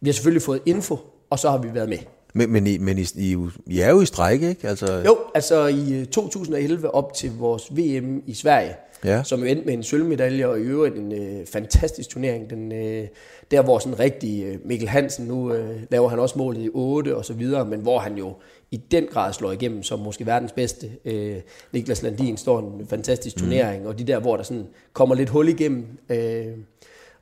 vi 0.00 0.08
har 0.08 0.12
selvfølgelig 0.12 0.42
fået 0.42 0.60
info, 0.66 0.98
og 1.30 1.38
så 1.38 1.50
har 1.50 1.58
vi 1.58 1.74
været 1.74 1.88
med. 1.88 1.98
Men, 2.34 2.52
men, 2.52 2.66
I, 2.66 2.78
men 2.78 2.98
I, 2.98 3.06
I, 3.16 3.36
I 3.66 3.80
er 3.80 3.90
jo 3.90 4.00
i 4.00 4.06
strække, 4.06 4.48
ikke? 4.48 4.68
Altså, 4.68 5.02
Jo, 5.06 5.18
altså 5.34 5.66
i 5.66 5.94
øh, 6.00 6.06
2011 6.06 6.94
op 6.94 7.14
til 7.14 7.30
vores 7.38 7.76
VM 7.76 8.22
i 8.26 8.34
Sverige, 8.34 8.74
Ja. 9.04 9.22
som 9.22 9.40
jo 9.40 9.46
endte 9.46 9.64
med 9.66 9.74
en 9.74 9.82
sølvmedalje, 9.82 10.46
og 10.46 10.58
i 10.58 10.62
øvrigt 10.62 10.96
en 10.96 11.12
øh, 11.12 11.46
fantastisk 11.46 12.08
turnering. 12.08 12.50
Den, 12.50 12.72
øh, 12.72 13.06
der 13.50 13.62
hvor 13.62 13.78
sådan 13.78 13.98
rigtig 13.98 14.44
øh, 14.44 14.58
Mikkel 14.64 14.88
Hansen, 14.88 15.26
nu 15.26 15.52
øh, 15.54 15.76
laver 15.90 16.08
han 16.08 16.18
også 16.18 16.38
målet 16.38 16.64
i 16.64 16.68
8 16.72 17.16
og 17.16 17.24
så 17.24 17.32
videre, 17.32 17.64
men 17.64 17.80
hvor 17.80 17.98
han 17.98 18.14
jo 18.16 18.34
i 18.70 18.76
den 18.76 19.06
grad 19.10 19.32
slår 19.32 19.52
igennem 19.52 19.82
som 19.82 19.98
måske 19.98 20.26
verdens 20.26 20.52
bedste. 20.52 20.90
Øh, 21.04 21.36
Niklas 21.72 22.02
Landin 22.02 22.36
står 22.36 22.58
en 22.58 22.86
fantastisk 22.86 23.36
turnering, 23.36 23.82
mm. 23.82 23.88
og 23.88 23.98
de 23.98 24.04
der, 24.04 24.18
hvor 24.18 24.36
der 24.36 24.42
sådan 24.42 24.66
kommer 24.92 25.14
lidt 25.14 25.28
hul 25.28 25.48
igennem, 25.48 25.86
øh, 26.08 26.46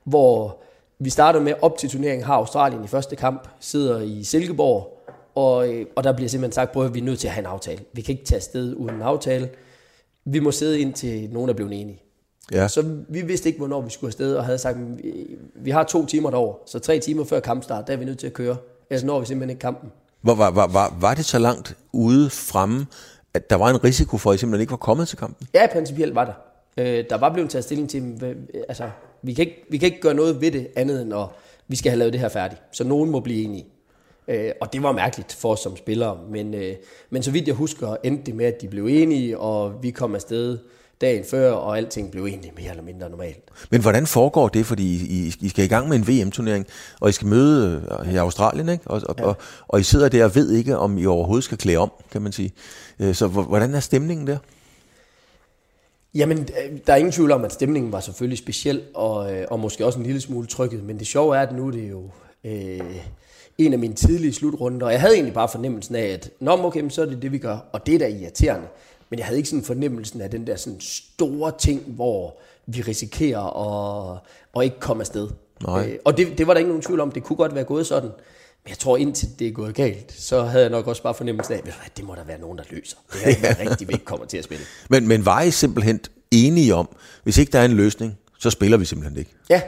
hvor 0.05 0.59
vi 0.99 1.11
starter 1.11 1.41
med 1.41 1.53
op 1.63 1.79
til 1.79 1.89
turneringen, 1.91 2.25
har 2.27 2.35
Australien 2.35 2.85
i 2.85 2.89
første 2.89 3.17
kamp, 3.17 3.49
sidder 3.61 4.01
i 4.01 4.25
Silkeborg, 4.25 4.98
og, 5.39 5.69
øh, 5.69 5.87
og 5.97 6.05
der 6.05 6.13
bliver 6.13 6.29
simpelthen 6.29 6.53
sagt, 6.53 6.73
prøv 6.73 6.85
at 6.85 6.95
vi 6.95 6.99
er 6.99 7.05
nødt 7.05 7.19
til 7.19 7.29
at 7.29 7.33
have 7.33 7.43
en 7.43 7.47
aftale. 7.47 7.81
Vi 7.93 8.03
kan 8.03 8.13
ikke 8.13 8.25
tage 8.25 8.37
afsted 8.37 8.75
uden 8.75 8.95
en 8.95 9.03
aftale. 9.03 9.49
Vi 10.25 10.39
må 10.39 10.51
sidde 10.51 10.81
indtil 10.81 11.29
nogen 11.33 11.51
er 11.51 11.55
blevet 11.55 11.81
enige. 11.81 12.03
ja. 12.53 12.69
Så 12.69 12.85
vi 13.09 13.21
vidste 13.21 13.49
ikke, 13.49 13.59
hvornår 13.59 13.81
vi 13.81 13.91
skulle 13.91 14.09
afsted, 14.09 14.35
og 14.35 14.45
havde 14.45 14.59
sagt, 14.59 14.77
vi, 14.79 15.13
vi 15.55 15.71
har 15.71 15.85
to 15.85 16.07
timer 16.07 16.31
derover, 16.31 16.55
så 16.67 16.79
tre 16.79 16.99
timer 16.99 17.25
før 17.25 17.41
kampstart, 17.41 17.87
der 17.87 17.93
er 17.93 17.97
vi 17.97 18.05
nødt 18.05 18.19
til 18.19 18.27
at 18.27 18.33
køre. 18.33 18.57
Ellers 18.91 19.05
når 19.05 19.21
vi 19.21 19.27
simpelthen 19.27 19.51
ikke 19.51 19.61
kampen. 19.61 19.91
Var, 20.23 20.35
var, 20.35 20.51
var, 20.51 20.67
var, 20.67 20.97
var 21.01 21.15
det 21.15 21.25
så 21.25 21.39
langt 21.39 21.77
ude 21.93 22.31
fremme, 22.31 22.87
at 23.35 23.51
der 23.51 23.57
var 23.57 23.71
en 23.71 23.85
risiko 23.85 24.17
for, 24.17 24.31
at 24.31 24.35
I 24.35 24.39
simpelthen 24.39 24.61
ikke 24.61 24.71
var 24.71 24.77
kommet 24.77 25.09
til 25.09 25.19
kampen? 25.19 25.49
Ja, 25.55 25.67
principielt 25.73 26.15
var 26.15 26.25
der. 26.25 26.33
Øh, 26.77 27.05
der 27.11 27.17
var 27.17 27.33
blevet 27.33 27.51
taget 27.51 27.65
stilling 27.65 27.91
til, 27.91 28.19
altså, 28.69 28.91
vi 29.23 29.35
kan, 29.35 29.47
ikke, 29.47 29.65
vi 29.71 29.79
kan 29.79 29.87
ikke 29.87 30.01
gøre 30.01 30.15
noget 30.15 30.41
ved 30.41 30.51
det 30.51 30.69
andet 30.77 31.03
end, 31.03 31.15
at 31.15 31.27
vi 31.69 31.77
skal 31.77 31.91
have 31.91 31.99
lavet 31.99 32.13
det 32.13 32.21
her 32.21 32.29
færdigt. 32.29 32.63
Så 32.73 32.85
nogen 32.85 33.11
må 33.11 33.21
blive 33.21 33.45
enige. 33.45 33.67
Øh, 34.29 34.51
og 34.61 34.73
det 34.73 34.83
var 34.83 34.93
mærkeligt 34.93 35.33
for 35.35 35.53
os 35.53 35.61
som 35.61 35.77
spillere, 35.77 36.19
men, 36.31 36.55
øh, 36.55 36.75
men 37.11 37.23
så 37.23 37.31
vidt 37.31 37.47
jeg 37.47 37.55
husker, 37.55 37.97
endte 38.05 38.25
det 38.27 38.35
med, 38.35 38.45
at 38.47 38.61
de 38.61 38.69
blev 38.69 38.87
enige, 38.87 39.39
og 39.39 39.83
vi 39.83 39.91
kom 39.91 40.15
afsted 40.15 40.59
dagen 41.01 41.25
før, 41.25 41.53
og 41.53 41.77
alting 41.77 42.11
blev 42.11 42.25
egentlig 42.27 42.53
mere 42.57 42.71
eller 42.71 42.83
mindre 42.83 43.11
normalt. 43.11 43.45
Men 43.71 43.81
hvordan 43.81 44.07
foregår 44.07 44.49
det? 44.49 44.67
Fordi 44.67 44.85
I, 45.07 45.35
I 45.41 45.49
skal 45.49 45.65
i 45.65 45.69
gang 45.69 45.89
med 45.89 45.97
en 45.97 46.09
VM-turnering, 46.09 46.67
og 47.01 47.09
I 47.09 47.13
skal 47.13 47.29
møde 47.29 47.83
øh, 48.07 48.13
i 48.15 48.17
Australien, 48.17 48.69
ikke? 48.69 48.87
Og, 48.87 49.03
og, 49.09 49.15
ja. 49.19 49.25
og, 49.25 49.37
og 49.69 49.81
I 49.81 49.83
sidder 49.83 50.09
der 50.09 50.25
og 50.25 50.35
ved 50.35 50.53
ikke, 50.53 50.77
om 50.79 50.99
I 50.99 51.07
overhovedet 51.07 51.45
skal 51.45 51.59
klæde 51.59 51.79
om, 51.79 51.91
kan 52.13 52.23
man 52.23 52.33
sige. 52.33 52.53
Øh, 53.01 53.15
Så 53.15 53.27
hvor- 53.27 53.43
hvordan 53.43 53.75
er 53.75 53.81
stemningen 53.81 54.27
der? 54.27 54.39
Jamen, 56.15 56.39
øh, 56.39 56.79
der 56.87 56.93
er 56.93 56.97
ingen 56.97 57.13
tvivl 57.13 57.33
om, 57.33 57.45
at 57.45 57.53
stemningen 57.53 57.93
var 57.93 58.01
selvfølgelig 58.01 58.39
speciel, 58.39 58.83
og, 58.95 59.31
og 59.51 59.61
måske 59.61 59.87
også 59.87 59.99
en 59.99 60.05
lille 60.07 60.21
smule 60.21 60.47
trykket. 60.47 60.85
Men 60.85 60.99
det 60.99 61.07
sjove 61.07 61.37
er, 61.37 61.41
at 61.41 61.57
nu 61.57 61.67
er 61.67 61.71
det 61.71 61.91
jo 61.91 62.03
øh, 62.45 62.81
en 63.59 63.73
af 63.73 63.79
mine 63.79 63.95
tidlige 63.95 64.33
slutrunder, 64.33 64.87
og 64.87 64.93
jeg 64.93 65.01
havde 65.01 65.15
egentlig 65.15 65.35
bare 65.35 65.49
fornemmelsen 65.49 65.95
af, 65.95 66.07
at 66.07 66.31
Nå, 66.41 66.65
okay, 66.65 66.89
så 66.89 67.03
er 67.03 67.07
det 67.07 67.23
det, 67.23 67.33
vi 67.33 67.39
gør, 67.39 67.59
og 67.73 67.87
det 67.87 67.95
er 67.95 67.99
da 67.99 68.07
irriterende. 68.09 68.69
Men 69.11 69.19
jeg 69.19 69.27
havde 69.27 69.39
ikke 69.39 69.49
sådan 69.49 69.65
fornemmelsen 69.65 70.21
af 70.21 70.31
den 70.31 70.47
der 70.47 70.57
sådan 70.57 70.81
store 70.81 71.53
ting, 71.59 71.83
hvor 71.87 72.37
vi 72.67 72.81
risikerer 72.81 73.41
at, 73.41 74.21
at 74.57 74.65
ikke 74.65 74.81
komme 74.81 75.01
afsted. 75.01 75.29
Nej. 75.67 75.89
Øh, 75.89 75.99
og 76.05 76.17
det, 76.17 76.39
det 76.39 76.47
var 76.47 76.55
der 76.55 76.59
ikke 76.59 76.69
nogen 76.69 76.83
tvivl 76.83 77.01
om, 77.01 77.13
det 77.13 77.23
kunne 77.23 77.37
godt 77.37 77.55
være 77.55 77.65
gået 77.65 77.87
sådan. 77.87 78.11
Men 78.65 78.69
jeg 78.69 78.79
tror, 78.79 78.97
indtil 78.97 79.29
det 79.39 79.47
er 79.47 79.53
gået 79.53 79.75
galt, 79.75 80.13
så 80.13 80.43
havde 80.43 80.65
jeg 80.65 80.71
nok 80.71 80.87
også 80.87 81.03
bare 81.03 81.15
fornemmelsen 81.15 81.55
af, 81.55 81.63
at 81.87 81.97
det 81.97 82.05
må 82.05 82.15
der 82.15 82.25
være 82.25 82.39
nogen, 82.39 82.59
der 82.59 82.65
løser. 82.71 82.97
Det 83.13 83.21
kan 83.21 83.31
ikke 83.31 83.43
være 83.43 83.71
rigtigt, 83.71 83.89
vi 83.89 83.93
ikke 83.93 84.05
kommer 84.05 84.27
til 84.27 84.39
at 84.39 84.45
spille. 84.45 84.65
Men, 84.91 85.09
men 85.09 85.27
var 85.27 85.43
I 85.43 85.51
simpelthen 85.51 86.01
enige 86.31 86.75
om, 86.75 86.89
hvis 87.23 87.39
ikke 87.39 87.53
der 87.53 87.59
er 87.59 87.65
en 87.65 87.73
løsning, 87.73 88.19
så 88.39 88.51
spiller 88.51 88.77
vi 88.77 88.85
simpelthen 88.85 89.19
ikke? 89.19 89.31
Ja, 89.51 89.63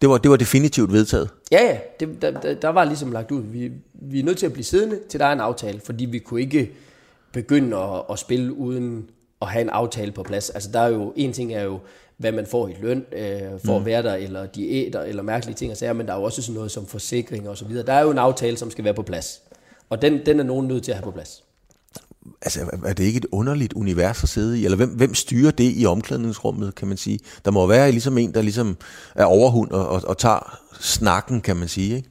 Det 0.00 0.08
var, 0.08 0.18
det 0.18 0.30
var 0.30 0.36
definitivt 0.36 0.92
vedtaget. 0.92 1.28
Ja, 1.52 1.64
ja, 1.64 1.78
det, 2.00 2.22
der, 2.22 2.54
der, 2.54 2.68
var 2.68 2.84
ligesom 2.84 3.12
lagt 3.12 3.30
ud. 3.30 3.42
Vi, 3.42 3.72
vi 3.94 4.20
er 4.20 4.24
nødt 4.24 4.38
til 4.38 4.46
at 4.46 4.52
blive 4.52 4.64
siddende, 4.64 5.00
til 5.08 5.20
der 5.20 5.26
er 5.26 5.32
en 5.32 5.40
aftale, 5.40 5.80
fordi 5.84 6.04
vi 6.04 6.18
kunne 6.18 6.40
ikke 6.40 6.72
begynde 7.32 7.76
at, 7.76 8.02
at 8.10 8.18
spille 8.18 8.52
uden 8.52 9.10
at 9.42 9.48
have 9.48 9.62
en 9.62 9.68
aftale 9.68 10.12
på 10.12 10.22
plads. 10.22 10.50
Altså 10.50 10.72
der 10.72 10.80
er 10.80 10.88
jo, 10.88 11.12
en 11.16 11.32
ting 11.32 11.54
er 11.54 11.62
jo, 11.62 11.78
hvad 12.16 12.32
man 12.32 12.46
får 12.46 12.68
i 12.68 12.74
løn 12.80 13.04
øh, 13.12 13.40
for 13.64 13.72
mm. 13.72 13.80
at 13.80 13.86
være 13.86 14.02
der, 14.02 14.14
eller 14.14 14.46
diæter, 14.46 15.02
eller 15.02 15.22
mærkelige 15.22 15.54
ting 15.56 15.70
og 15.70 15.76
sager, 15.76 15.92
men 15.92 16.06
der 16.06 16.12
er 16.12 16.16
jo 16.16 16.22
også 16.22 16.42
sådan 16.42 16.54
noget 16.54 16.70
som 16.70 16.86
forsikring 16.86 17.48
og 17.48 17.56
så 17.56 17.64
videre. 17.64 17.86
Der 17.86 17.92
er 17.92 18.02
jo 18.02 18.10
en 18.10 18.18
aftale, 18.18 18.56
som 18.56 18.70
skal 18.70 18.84
være 18.84 18.94
på 18.94 19.02
plads. 19.02 19.42
Og 19.90 20.02
den, 20.02 20.26
den 20.26 20.40
er 20.40 20.44
nogen 20.44 20.68
nødt 20.68 20.82
til 20.82 20.92
at 20.92 20.96
have 20.96 21.04
på 21.04 21.10
plads. 21.10 21.44
Altså, 22.42 22.60
er 22.86 22.92
det 22.92 23.04
ikke 23.04 23.16
et 23.16 23.26
underligt 23.32 23.72
univers 23.72 24.22
at 24.22 24.28
sidde 24.28 24.60
i? 24.60 24.64
Eller 24.64 24.76
hvem, 24.76 24.88
hvem 24.88 25.14
styrer 25.14 25.50
det 25.50 25.72
i 25.76 25.86
omklædningsrummet, 25.86 26.74
kan 26.74 26.88
man 26.88 26.96
sige? 26.96 27.18
Der 27.44 27.50
må 27.50 27.66
være 27.66 27.90
ligesom 27.90 28.18
en, 28.18 28.34
der 28.34 28.42
ligesom 28.42 28.76
er 29.14 29.24
overhund 29.24 29.70
og, 29.70 29.88
og, 29.88 30.02
og 30.06 30.18
tager 30.18 30.58
snakken, 30.80 31.40
kan 31.40 31.56
man 31.56 31.68
sige, 31.68 31.96
ikke? 31.96 32.08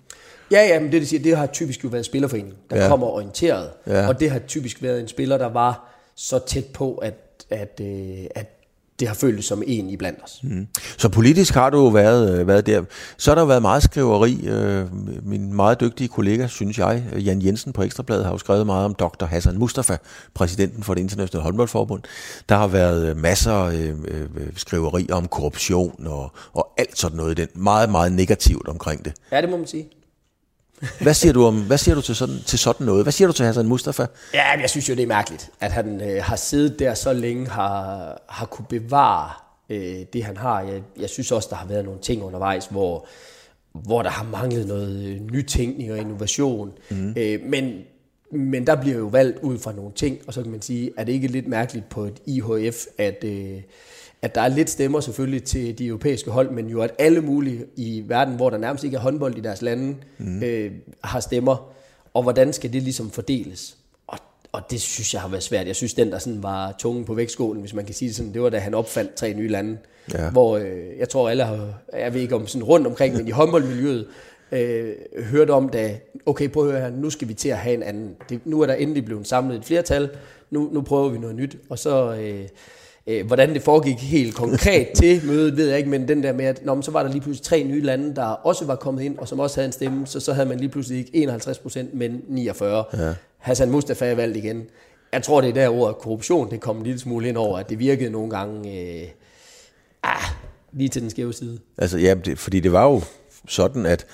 Ja, 0.52 0.62
ja, 0.68 0.80
men 0.80 0.92
det, 0.92 1.02
de 1.02 1.08
siger, 1.08 1.24
det 1.24 1.38
har 1.38 1.46
typisk 1.46 1.84
jo 1.84 1.90
været 1.90 2.06
spillerforeningen, 2.06 2.56
der 2.70 2.84
Ja. 2.84 2.88
kommer 2.90 3.08
orienteret. 3.08 3.70
Ja. 3.88 4.08
Og 4.08 4.20
det 4.20 4.32
har 4.32 4.40
typisk 4.40 4.82
været 4.84 5.02
en 5.02 5.08
spiller, 5.08 5.38
der 5.38 5.50
var 5.50 5.96
så 6.16 6.40
tæt 6.48 6.66
på, 6.66 6.96
at 6.96 7.22
at, 7.50 7.80
øh, 7.82 8.26
at 8.36 8.55
det 9.00 9.08
har 9.08 9.16
føltes 9.16 9.46
som 9.46 9.64
en 9.68 9.90
i 9.90 9.98
blandt 9.98 10.20
os. 10.24 10.40
Mm. 10.44 10.68
Så 10.98 11.10
politisk 11.10 11.54
har 11.54 11.70
du 11.70 11.78
jo 11.78 11.88
været, 11.88 12.40
øh, 12.40 12.48
været 12.48 12.66
der. 12.66 12.84
Så 13.18 13.32
har 13.32 13.36
der 13.36 13.46
været 13.46 13.62
meget 13.62 13.84
skriveri. 13.84 14.48
Øh, 14.48 14.86
min 15.24 15.54
meget 15.54 15.80
dygtige 15.80 16.08
kollega, 16.08 16.48
synes 16.48 16.78
jeg, 16.78 17.04
Jan 17.18 17.42
Jensen 17.42 17.74
på 17.74 17.84
Ekstrabladet, 17.84 18.26
har 18.26 18.32
jo 18.32 18.38
skrevet 18.38 18.66
meget 18.66 18.86
om 18.86 18.94
Dr. 18.94 19.26
Hassan 19.26 19.58
Mustafa, 19.58 19.98
præsidenten 20.34 20.84
for 20.84 20.94
det 20.94 21.02
internationale 21.02 21.44
håndboldforbund. 21.44 22.04
Der 22.50 22.56
har 22.56 22.68
været 22.68 23.10
øh, 23.10 23.18
masser 23.18 23.54
af 23.54 23.94
skriveri 24.56 25.08
om 25.12 25.28
korruption 25.28 26.08
og, 26.08 26.32
og 26.54 26.74
alt 26.78 26.98
sådan 26.98 27.18
noget. 27.18 27.38
Den 27.38 27.48
meget, 27.56 27.90
meget 27.90 28.12
negativt 28.12 28.68
omkring 28.68 29.06
det. 29.06 29.14
Ja, 29.32 29.42
det 29.42 29.50
må 29.50 29.58
man 29.58 29.68
sige. 29.68 29.90
Hvad 31.02 31.14
siger 31.14 31.34
du, 31.34 31.46
om, 31.46 31.62
hvad 31.62 31.78
siger 31.78 31.96
du 31.96 32.02
til, 32.02 32.16
sådan, 32.16 32.40
til 32.46 32.60
sådan 32.60 32.86
noget? 32.86 33.06
Hvad 33.06 33.14
siger 33.14 33.28
du 33.28 33.34
til 33.34 33.46
Hassan 33.46 33.66
Mustafa? 33.66 34.06
Ja, 34.34 34.60
jeg 34.60 34.70
synes 34.70 34.90
jo, 34.90 34.96
det 34.96 35.04
er 35.04 35.08
mærkeligt, 35.08 35.50
at 35.60 35.72
han 35.72 36.02
øh, 36.02 36.24
har 36.24 36.36
siddet 36.36 36.80
der 36.80 36.94
så 36.94 37.14
længe, 37.14 37.48
har, 37.48 38.22
har 38.30 38.46
kunne 38.46 38.66
bevare 38.70 39.32
øh, 39.70 40.06
det, 40.14 40.24
han 40.24 40.38
har. 40.38 40.62
Jeg, 40.62 40.82
jeg 41.00 41.10
synes 41.10 41.32
også, 41.32 41.48
der 41.52 41.56
har 41.56 41.68
været 41.68 41.86
nogle 41.86 42.00
ting 42.02 42.24
undervejs, 42.24 42.66
hvor, 42.66 43.08
hvor 43.72 44.02
der 44.02 44.10
har 44.10 44.24
manglet 44.24 44.68
noget 44.68 45.06
øh, 45.06 45.32
nytænkning 45.32 45.92
og 45.92 45.98
innovation. 45.98 46.74
Mm. 46.90 47.14
Øh, 47.18 47.40
men, 47.44 47.82
men 48.32 48.68
der 48.68 48.76
bliver 48.76 48.98
jo 48.98 49.06
valgt 49.06 49.40
ud 49.40 49.60
fra 49.60 49.72
nogle 49.72 49.92
ting, 49.96 50.18
og 50.28 50.34
så 50.34 50.42
kan 50.42 50.52
man 50.52 50.62
sige, 50.62 50.92
er 50.98 51.04
det 51.04 51.14
ikke 51.14 51.28
lidt 51.28 51.48
mærkeligt 51.48 51.90
på 51.90 52.04
et 52.04 52.22
IHF, 52.26 52.86
at... 52.98 53.24
Øh, 53.24 53.62
at 54.26 54.36
der 54.36 54.42
er 54.42 54.48
lidt 54.48 54.70
stemmer 54.70 55.00
selvfølgelig 55.00 55.44
til 55.44 55.78
de 55.78 55.88
europæiske 55.88 56.32
hold, 56.32 56.50
men 56.50 56.68
jo 56.68 56.82
at 56.82 56.92
alle 57.00 57.22
mulige 57.22 57.66
i 57.76 58.04
verden, 58.08 58.36
hvor 58.36 58.50
der 58.50 58.58
nærmest 58.58 58.84
ikke 58.84 58.98
er 58.98 59.02
håndbold 59.02 59.38
i 59.38 59.42
deres 59.42 59.62
lande, 59.62 59.96
mm. 60.18 60.44
øh, 60.44 60.72
har 61.04 61.20
stemmer. 61.20 61.74
Og 62.14 62.24
hvordan 62.24 62.54
skal 62.54 62.74
det 62.74 62.84
ligesom 62.84 63.12
fordeles? 63.12 63.78
Og, 64.08 64.18
og 64.52 64.62
det 64.72 64.82
synes 64.82 65.14
jeg 65.14 65.22
har 65.22 65.30
været 65.30 65.44
svært. 65.44 65.68
Jeg 65.68 65.76
synes, 65.76 65.94
den 65.94 66.12
der 66.12 66.20
sådan 66.20 66.44
var 66.44 66.76
tungen 66.80 67.06
på 67.06 67.14
vægtskålen, 67.14 67.62
hvis 67.62 67.74
man 67.74 67.86
kan 67.86 67.96
sige 67.96 68.10
det 68.10 68.16
sådan, 68.16 68.34
det 68.34 68.42
var 68.42 68.50
da 68.50 68.58
han 68.58 68.74
opfandt 68.74 69.14
tre 69.14 69.34
nye 69.34 69.48
lande. 69.48 69.78
Ja. 70.14 70.30
Hvor 70.30 70.58
øh, 70.58 70.98
jeg 71.00 71.10
tror 71.10 71.30
alle 71.30 71.44
har, 71.44 71.74
jeg 71.94 72.14
ved 72.14 72.22
ikke 72.22 72.36
om 72.36 72.48
sådan 72.48 72.64
rundt 72.64 72.88
omkring, 72.88 73.16
men 73.16 73.28
i 73.28 73.32
håndboldmiljøet, 73.32 74.08
øh, 74.52 74.94
hørte 75.24 75.52
om, 75.52 75.70
da, 75.70 76.00
okay, 76.26 76.50
prøv 76.50 76.66
at 76.66 76.72
høre 76.72 76.82
her, 76.82 76.90
nu 76.90 77.10
skal 77.10 77.28
vi 77.28 77.34
til 77.34 77.50
at 77.50 77.58
have 77.58 77.74
en 77.74 77.84
anden. 77.84 78.16
Det, 78.30 78.40
nu 78.46 78.62
er 78.62 78.66
der 78.66 78.74
endelig 78.74 79.06
blevet 79.06 79.28
samlet 79.28 79.58
et 79.58 79.66
flertal, 79.66 80.10
nu, 80.52 80.70
nu 80.74 80.82
prøver 80.82 81.10
vi 81.10 81.18
noget 81.18 81.36
nyt. 81.36 81.58
Og 81.70 81.80
så, 81.80 82.16
øh, 82.16 82.48
Øh, 83.08 83.26
hvordan 83.26 83.54
det 83.54 83.62
foregik 83.62 83.98
helt 83.98 84.36
konkret 84.36 84.88
til 84.96 85.26
mødet, 85.26 85.58
ved 85.58 85.70
jeg 85.70 85.78
ikke, 85.78 85.90
men 85.90 86.08
den 86.08 86.24
der 86.24 86.34
med, 86.34 86.46
at 86.46 86.66
nå, 86.66 86.82
så 86.82 86.92
var 86.92 87.04
der 87.04 87.12
lige 87.12 87.22
pludselig 87.22 87.46
tre 87.46 87.64
nye 87.64 87.82
lande, 87.82 88.16
der 88.16 88.26
også 88.26 88.66
var 88.66 88.76
kommet 88.76 89.04
ind, 89.04 89.18
og 89.18 89.28
som 89.28 89.40
også 89.40 89.56
havde 89.56 89.66
en 89.66 89.72
stemme, 89.72 90.08
så 90.08 90.20
så 90.20 90.34
havde 90.34 90.50
man 90.50 90.60
lige 90.60 90.70
pludselig 90.70 91.00
ikke 91.00 91.16
51 91.16 91.60
procent, 91.60 91.94
men 91.94 92.22
49. 92.28 92.84
Ja. 92.94 93.14
Hassan 93.38 93.72
Mustafa 93.72 94.06
er 94.06 94.16
valgt 94.16 94.38
igen. 94.38 94.66
Jeg 95.14 95.24
tror, 95.24 95.42
det 95.42 95.50
er 95.50 95.54
der 95.54 95.70
ordet 95.70 95.98
korruption, 95.98 96.52
det 96.52 96.62
kom 96.62 96.78
en 96.78 96.84
lille 96.84 97.00
smule 97.00 97.28
ind 97.28 97.38
over, 97.38 97.58
at 97.58 97.70
det 97.70 97.80
virkede 97.80 98.10
nogle 98.10 98.30
gange 98.30 98.82
øh, 98.82 99.08
ah, 100.04 100.24
lige 100.74 100.90
til 100.90 101.02
den 101.02 101.10
skæve 101.10 101.34
side. 101.34 101.60
Altså 101.78 101.98
ja, 101.98 102.14
det, 102.14 102.40
fordi 102.40 102.60
det 102.60 102.72
var 102.72 102.84
jo 102.84 103.02
sådan, 103.48 103.86
at 103.86 104.06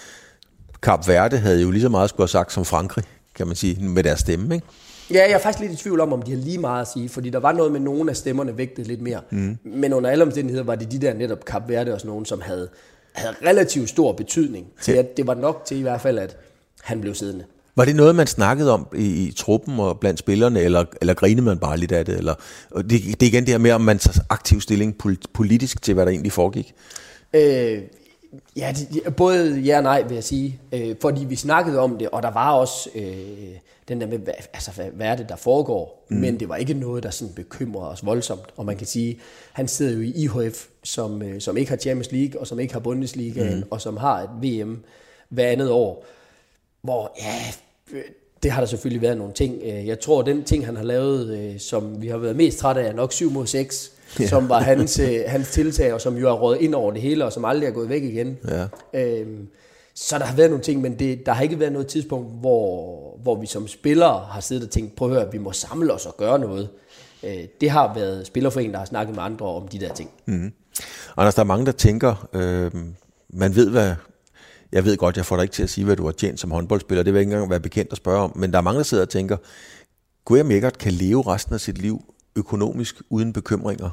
Kap 0.83 1.07
Verde 1.07 1.37
havde 1.37 1.61
jo 1.61 1.71
lige 1.71 1.81
så 1.81 1.89
meget 1.89 2.09
skulle 2.09 2.23
have 2.23 2.27
sagt 2.27 2.53
som 2.53 2.65
Frankrig, 2.65 3.03
kan 3.35 3.47
man 3.47 3.55
sige, 3.55 3.83
med 3.83 4.03
deres 4.03 4.19
stemme, 4.19 4.55
ikke? 4.55 4.67
Ja, 5.13 5.21
jeg 5.21 5.31
er 5.31 5.37
faktisk 5.37 5.59
lidt 5.59 5.71
i 5.71 5.83
tvivl 5.83 5.99
om, 5.99 6.13
om 6.13 6.21
de 6.21 6.31
har 6.31 6.37
lige 6.37 6.57
meget 6.57 6.81
at 6.81 6.87
sige, 6.87 7.09
fordi 7.09 7.29
der 7.29 7.39
var 7.39 7.51
noget 7.51 7.71
med 7.71 7.79
nogle 7.79 8.09
af 8.09 8.15
stemmerne 8.15 8.57
vægtet 8.57 8.87
lidt 8.87 9.01
mere. 9.01 9.21
Mm. 9.29 9.57
Men 9.63 9.93
under 9.93 10.09
alle 10.09 10.23
omstændigheder 10.23 10.63
var 10.63 10.75
det 10.75 10.91
de 10.91 11.01
der 11.01 11.13
netop 11.13 11.45
Kap 11.45 11.69
Verde 11.69 11.93
og 11.93 11.99
sådan 11.99 12.09
nogen, 12.09 12.25
som 12.25 12.41
havde, 12.41 12.69
havde 13.13 13.35
relativt 13.45 13.89
stor 13.89 14.11
betydning 14.11 14.67
til, 14.81 14.91
at 14.91 15.17
det 15.17 15.27
var 15.27 15.33
nok 15.33 15.65
til 15.65 15.77
i 15.77 15.81
hvert 15.81 16.01
fald, 16.01 16.19
at 16.19 16.37
han 16.81 17.01
blev 17.01 17.15
siddende. 17.15 17.45
Var 17.75 17.85
det 17.85 17.95
noget, 17.95 18.15
man 18.15 18.27
snakkede 18.27 18.73
om 18.73 18.87
i, 18.95 19.05
i 19.05 19.33
truppen 19.37 19.79
og 19.79 19.99
blandt 19.99 20.19
spillerne, 20.19 20.59
eller, 20.61 20.85
eller 21.01 21.13
grinede 21.13 21.45
man 21.45 21.57
bare 21.59 21.77
lidt 21.77 21.91
af 21.91 22.05
det? 22.05 22.17
Eller, 22.17 22.33
det, 22.75 22.89
det 22.89 23.23
er 23.23 23.27
igen 23.27 23.43
det 23.43 23.49
her 23.49 23.57
med, 23.57 23.71
om 23.71 23.81
man 23.81 23.99
tager 23.99 24.23
aktiv 24.29 24.61
stilling 24.61 24.97
politisk 25.33 25.81
til, 25.81 25.93
hvad 25.93 26.05
der 26.05 26.11
egentlig 26.11 26.31
foregik? 26.31 26.73
Øh, 27.33 27.81
ja, 28.55 28.73
både 29.17 29.59
ja 29.59 29.77
og 29.77 29.83
nej, 29.83 30.01
vil 30.01 30.13
jeg 30.13 30.23
sige. 30.23 30.59
Øh, 30.71 30.95
fordi 31.01 31.25
vi 31.25 31.35
snakkede 31.35 31.79
om 31.79 31.97
det, 31.97 32.09
og 32.09 32.23
der 32.23 32.31
var 32.31 32.51
også... 32.51 32.89
Øh, 32.95 33.03
den 33.91 34.01
der 34.01 34.07
med, 34.07 34.17
hvad, 34.17 34.33
altså, 34.53 34.71
hvad, 34.71 34.85
hvad 34.85 35.07
er 35.07 35.15
det, 35.15 35.29
der 35.29 35.35
foregår? 35.35 36.05
Mm. 36.09 36.17
Men 36.17 36.39
det 36.39 36.49
var 36.49 36.55
ikke 36.55 36.73
noget, 36.73 37.03
der 37.03 37.09
sådan 37.09 37.33
bekymrede 37.33 37.89
os 37.89 38.05
voldsomt. 38.05 38.45
Og 38.57 38.65
man 38.65 38.77
kan 38.77 38.87
sige, 38.87 39.19
han 39.53 39.67
sidder 39.67 39.93
jo 39.93 40.01
i 40.01 40.11
IHF, 40.11 40.67
som, 40.83 41.21
øh, 41.21 41.41
som 41.41 41.57
ikke 41.57 41.69
har 41.69 41.77
Champions 41.77 42.11
League, 42.11 42.41
og 42.41 42.47
som 42.47 42.59
ikke 42.59 42.73
har 42.73 42.79
Bundesliga, 42.79 43.55
mm. 43.55 43.63
og 43.71 43.81
som 43.81 43.97
har 43.97 44.19
et 44.19 44.29
VM 44.41 44.83
hver 45.29 45.47
andet 45.47 45.69
år. 45.69 46.05
Hvor, 46.81 47.17
ja, 47.21 47.35
det 48.43 48.51
har 48.51 48.61
der 48.61 48.67
selvfølgelig 48.67 49.01
været 49.01 49.17
nogle 49.17 49.33
ting. 49.33 49.61
Øh, 49.63 49.87
jeg 49.87 49.99
tror, 49.99 50.21
den 50.21 50.43
ting, 50.43 50.65
han 50.65 50.75
har 50.75 50.83
lavet, 50.83 51.37
øh, 51.37 51.59
som 51.59 52.01
vi 52.01 52.07
har 52.07 52.17
været 52.17 52.35
mest 52.35 52.57
trætte 52.57 52.81
af, 52.81 52.89
er 52.89 52.93
nok 52.93 53.11
7 53.13 53.31
mod 53.31 53.47
6, 53.47 53.91
ja. 54.19 54.27
som 54.27 54.49
var 54.49 54.59
hans, 54.59 55.01
hans 55.27 55.51
tiltag, 55.51 55.93
og 55.93 56.01
som 56.01 56.17
jo 56.17 56.27
har 56.27 56.35
rådet 56.35 56.61
ind 56.61 56.75
over 56.75 56.91
det 56.91 57.01
hele, 57.01 57.25
og 57.25 57.33
som 57.33 57.45
aldrig 57.45 57.67
er 57.67 57.71
gået 57.71 57.89
væk 57.89 58.03
igen. 58.03 58.37
Ja. 58.47 58.67
Øhm, 58.93 59.47
så 59.95 60.19
der 60.19 60.25
har 60.25 60.35
været 60.35 60.49
nogle 60.49 60.63
ting, 60.63 60.81
men 60.81 60.99
det, 60.99 61.25
der 61.25 61.31
har 61.33 61.43
ikke 61.43 61.59
været 61.59 61.71
noget 61.71 61.87
tidspunkt, 61.87 62.39
hvor, 62.39 63.17
hvor 63.23 63.35
vi 63.35 63.45
som 63.45 63.67
spillere 63.67 64.19
har 64.19 64.41
siddet 64.41 64.63
og 64.63 64.71
tænkt, 64.71 64.95
prøv 64.95 65.11
at 65.11 65.13
høre, 65.13 65.31
vi 65.31 65.37
må 65.37 65.51
samle 65.51 65.93
os 65.93 66.05
og 66.05 66.17
gøre 66.17 66.39
noget. 66.39 66.69
Øh, 67.23 67.37
det 67.61 67.69
har 67.69 67.93
været 67.93 68.27
spillerforeningen, 68.27 68.73
der 68.73 68.79
har 68.79 68.85
snakket 68.85 69.15
med 69.15 69.23
andre 69.23 69.45
om 69.45 69.67
de 69.67 69.79
der 69.79 69.93
ting. 69.93 70.09
Mm. 70.25 70.51
Anders, 71.17 71.35
der 71.35 71.41
er 71.41 71.45
mange, 71.45 71.65
der 71.65 71.71
tænker, 71.71 72.29
øh, 72.33 72.71
man 73.29 73.55
ved, 73.55 73.69
hvad... 73.69 73.95
Jeg 74.71 74.85
ved 74.85 74.97
godt, 74.97 75.17
jeg 75.17 75.25
får 75.25 75.35
dig 75.35 75.43
ikke 75.43 75.53
til 75.53 75.63
at 75.63 75.69
sige, 75.69 75.85
hvad 75.85 75.95
du 75.95 76.05
har 76.05 76.11
tjent 76.11 76.39
som 76.39 76.51
håndboldspiller. 76.51 77.03
Det 77.03 77.13
vil 77.13 77.19
ikke 77.19 77.31
engang 77.31 77.49
være 77.49 77.59
bekendt 77.59 77.91
at 77.91 77.97
spørge 77.97 78.19
om. 78.19 78.31
Men 78.35 78.51
der 78.51 78.57
er 78.57 78.61
mange, 78.61 78.77
der 78.77 78.83
sidder 78.83 79.03
og 79.03 79.09
tænker, 79.09 79.37
Graham 80.25 80.51
Eggert 80.51 80.77
kan 80.77 80.91
leve 80.91 81.21
resten 81.21 81.53
af 81.53 81.59
sit 81.59 81.77
liv 81.77 82.03
økonomisk 82.35 83.01
uden 83.09 83.33
bekymringer. 83.33 83.89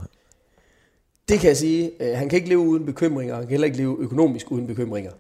Det 1.28 1.40
kan 1.40 1.48
jeg 1.48 1.56
sige. 1.56 1.90
Øh, 2.00 2.18
han 2.18 2.28
kan 2.28 2.36
ikke 2.36 2.48
leve 2.48 2.60
uden 2.60 2.86
bekymringer. 2.86 3.34
Han 3.34 3.42
kan 3.42 3.50
heller 3.50 3.66
ikke 3.66 3.78
leve 3.78 3.96
økonomisk 4.00 4.52
uden 4.52 4.66
bekymringer. 4.66 5.12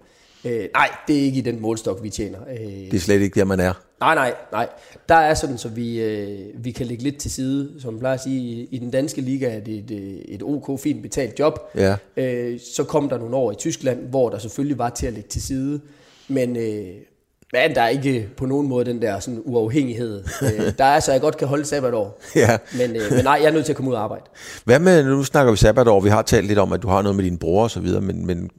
Øh, 0.44 0.68
nej, 0.74 0.88
det 1.08 1.18
er 1.18 1.22
ikke 1.22 1.38
i 1.38 1.40
den 1.40 1.60
målstok, 1.60 2.02
vi 2.02 2.10
tjener. 2.10 2.38
Øh, 2.50 2.66
det 2.66 2.94
er 2.94 2.98
slet 2.98 3.20
ikke 3.20 3.40
der, 3.40 3.44
man 3.44 3.60
er? 3.60 3.72
Nej, 4.00 4.14
nej, 4.14 4.34
nej. 4.52 4.68
Der 5.08 5.14
er 5.14 5.34
sådan, 5.34 5.58
så 5.58 5.68
vi, 5.68 6.00
øh, 6.00 6.38
vi 6.54 6.70
kan 6.70 6.86
lægge 6.86 7.02
lidt 7.02 7.18
til 7.18 7.30
side. 7.30 7.70
Som 7.80 7.92
man 7.92 8.00
plejer 8.00 8.14
at 8.14 8.22
sige, 8.22 8.40
i, 8.40 8.68
i 8.70 8.78
den 8.78 8.90
danske 8.90 9.20
liga 9.20 9.56
er 9.56 9.60
det 9.60 9.74
et, 9.74 9.90
øh, 9.90 10.34
et 10.34 10.42
ok, 10.42 10.80
fint 10.80 11.02
betalt 11.02 11.38
job. 11.38 11.58
Ja. 11.76 11.96
Øh, 12.16 12.60
så 12.74 12.84
kom 12.84 13.08
der 13.08 13.18
nogle 13.18 13.36
år 13.36 13.52
i 13.52 13.54
Tyskland, 13.54 14.08
hvor 14.08 14.28
der 14.28 14.38
selvfølgelig 14.38 14.78
var 14.78 14.90
til 14.90 15.06
at 15.06 15.12
lægge 15.12 15.28
til 15.28 15.42
side. 15.42 15.80
Men, 16.28 16.56
øh, 16.56 16.94
men 17.52 17.74
der 17.74 17.82
er 17.82 17.88
ikke 17.88 18.28
på 18.36 18.46
nogen 18.46 18.68
måde 18.68 18.84
den 18.84 19.02
der 19.02 19.20
sådan 19.20 19.42
uafhængighed. 19.44 20.24
øh, 20.42 20.72
der 20.78 20.84
er 20.84 21.00
så, 21.00 21.12
jeg 21.12 21.20
godt 21.20 21.36
kan 21.36 21.48
holde 21.48 21.64
sabbatår. 21.64 22.20
Ja. 22.36 22.58
Men, 22.78 22.96
øh, 22.96 23.02
men 23.10 23.24
nej, 23.24 23.38
jeg 23.42 23.48
er 23.48 23.52
nødt 23.52 23.64
til 23.64 23.72
at 23.72 23.76
komme 23.76 23.90
ud 23.90 23.96
og 23.96 24.02
arbejde. 24.02 24.24
Hvad 24.64 24.78
med, 24.78 25.04
nu 25.04 25.24
snakker 25.24 25.52
vi 25.52 25.56
sabbatår, 25.56 26.00
vi 26.00 26.08
har 26.08 26.22
talt 26.22 26.46
lidt 26.46 26.58
om, 26.58 26.72
at 26.72 26.82
du 26.82 26.88
har 26.88 27.02
noget 27.02 27.16
med 27.16 27.24
din 27.24 27.38
bror 27.38 27.62
og 27.62 27.70
så 27.70 27.80
videre, 27.80 28.00
men, 28.00 28.26
men 28.26 28.50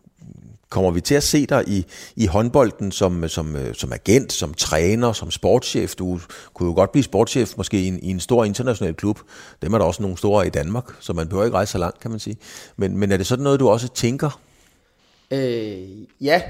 Kommer 0.69 0.91
vi 0.91 1.01
til 1.01 1.15
at 1.15 1.23
se 1.23 1.45
dig 1.45 1.63
i, 1.67 1.85
i 2.15 2.25
håndbolden 2.25 2.91
som, 2.91 3.27
som, 3.27 3.55
øh, 3.55 3.75
som 3.75 3.93
agent, 3.93 4.33
som 4.33 4.53
træner, 4.53 5.13
som 5.13 5.31
sportschef? 5.31 5.95
Du 5.95 6.19
kunne 6.53 6.69
jo 6.69 6.75
godt 6.75 6.91
blive 6.91 7.03
sportschef 7.03 7.53
måske 7.57 7.81
i 7.81 7.87
en, 7.87 7.99
i 8.03 8.09
en 8.09 8.19
stor 8.19 8.45
international 8.45 8.93
klub. 8.93 9.19
Dem 9.61 9.73
er 9.73 9.77
der 9.77 9.85
også 9.85 10.01
nogle 10.01 10.17
store 10.17 10.47
i 10.47 10.49
Danmark, 10.49 10.85
så 10.99 11.13
man 11.13 11.27
behøver 11.27 11.45
ikke 11.45 11.57
rejse 11.57 11.71
så 11.71 11.77
langt, 11.77 11.99
kan 11.99 12.11
man 12.11 12.19
sige. 12.19 12.37
Men, 12.77 12.97
men 12.97 13.11
er 13.11 13.17
det 13.17 13.27
sådan 13.27 13.43
noget, 13.43 13.59
du 13.59 13.69
også 13.69 13.87
tænker? 13.87 14.39
Øh, 15.31 15.89
ja, 16.21 16.41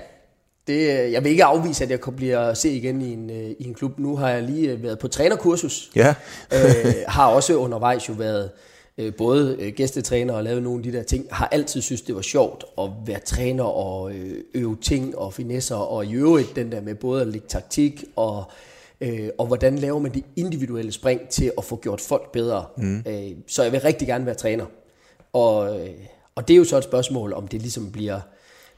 det, 0.67 1.11
jeg 1.11 1.23
vil 1.23 1.31
ikke 1.31 1.43
afvise, 1.43 1.83
at 1.83 1.89
jeg 1.89 2.01
kan 2.01 2.13
blive 2.13 2.37
at 2.37 2.57
se 2.57 2.69
igen 2.69 3.01
i 3.01 3.13
en, 3.13 3.29
øh, 3.29 3.49
i 3.59 3.67
en 3.67 3.73
klub. 3.73 3.99
Nu 3.99 4.15
har 4.15 4.29
jeg 4.29 4.43
lige 4.43 4.83
været 4.83 4.99
på 4.99 5.07
trænerkursus. 5.07 5.89
Ja. 5.95 6.13
øh, 6.53 6.93
har 7.07 7.27
også 7.27 7.55
undervejs 7.55 8.09
jo 8.09 8.13
været 8.13 8.51
øh, 8.99 9.13
både 9.15 9.57
øh, 9.59 9.73
gæstetræner 9.73 10.33
og 10.33 10.43
lavet 10.43 10.63
nogle 10.63 10.79
af 10.79 10.83
de 10.83 10.97
der 10.97 11.03
ting, 11.03 11.25
har 11.31 11.47
altid 11.47 11.81
synes, 11.81 12.01
det 12.01 12.15
var 12.15 12.21
sjovt 12.21 12.63
at 12.77 12.89
være 13.05 13.19
træner 13.19 13.63
og 13.63 14.11
øh, 14.11 14.43
øve 14.53 14.77
ting 14.81 15.17
og 15.17 15.33
finesser, 15.33 15.75
og 15.75 16.05
i 16.05 16.13
øvrigt 16.13 16.55
den 16.55 16.71
der 16.71 16.81
med 16.81 16.95
både 16.95 17.21
at 17.21 17.27
lægge 17.27 17.47
taktik 17.47 18.03
og 18.15 18.43
øh, 19.01 19.29
og 19.37 19.45
hvordan 19.47 19.75
laver 19.75 19.99
man 19.99 20.13
de 20.13 20.23
individuelle 20.35 20.91
spring 20.91 21.29
til 21.29 21.51
at 21.57 21.63
få 21.63 21.75
gjort 21.75 22.01
folk 22.01 22.31
bedre. 22.31 22.65
Mm. 22.77 23.03
Øh, 23.07 23.31
så 23.47 23.63
jeg 23.63 23.71
vil 23.71 23.81
rigtig 23.81 24.07
gerne 24.07 24.25
være 24.25 24.35
træner. 24.35 24.65
Og, 25.33 25.79
og 26.35 26.47
det 26.47 26.53
er 26.53 26.57
jo 26.57 26.63
så 26.63 26.77
et 26.77 26.83
spørgsmål, 26.83 27.33
om 27.33 27.47
det 27.47 27.61
ligesom 27.61 27.91
bliver, 27.91 28.19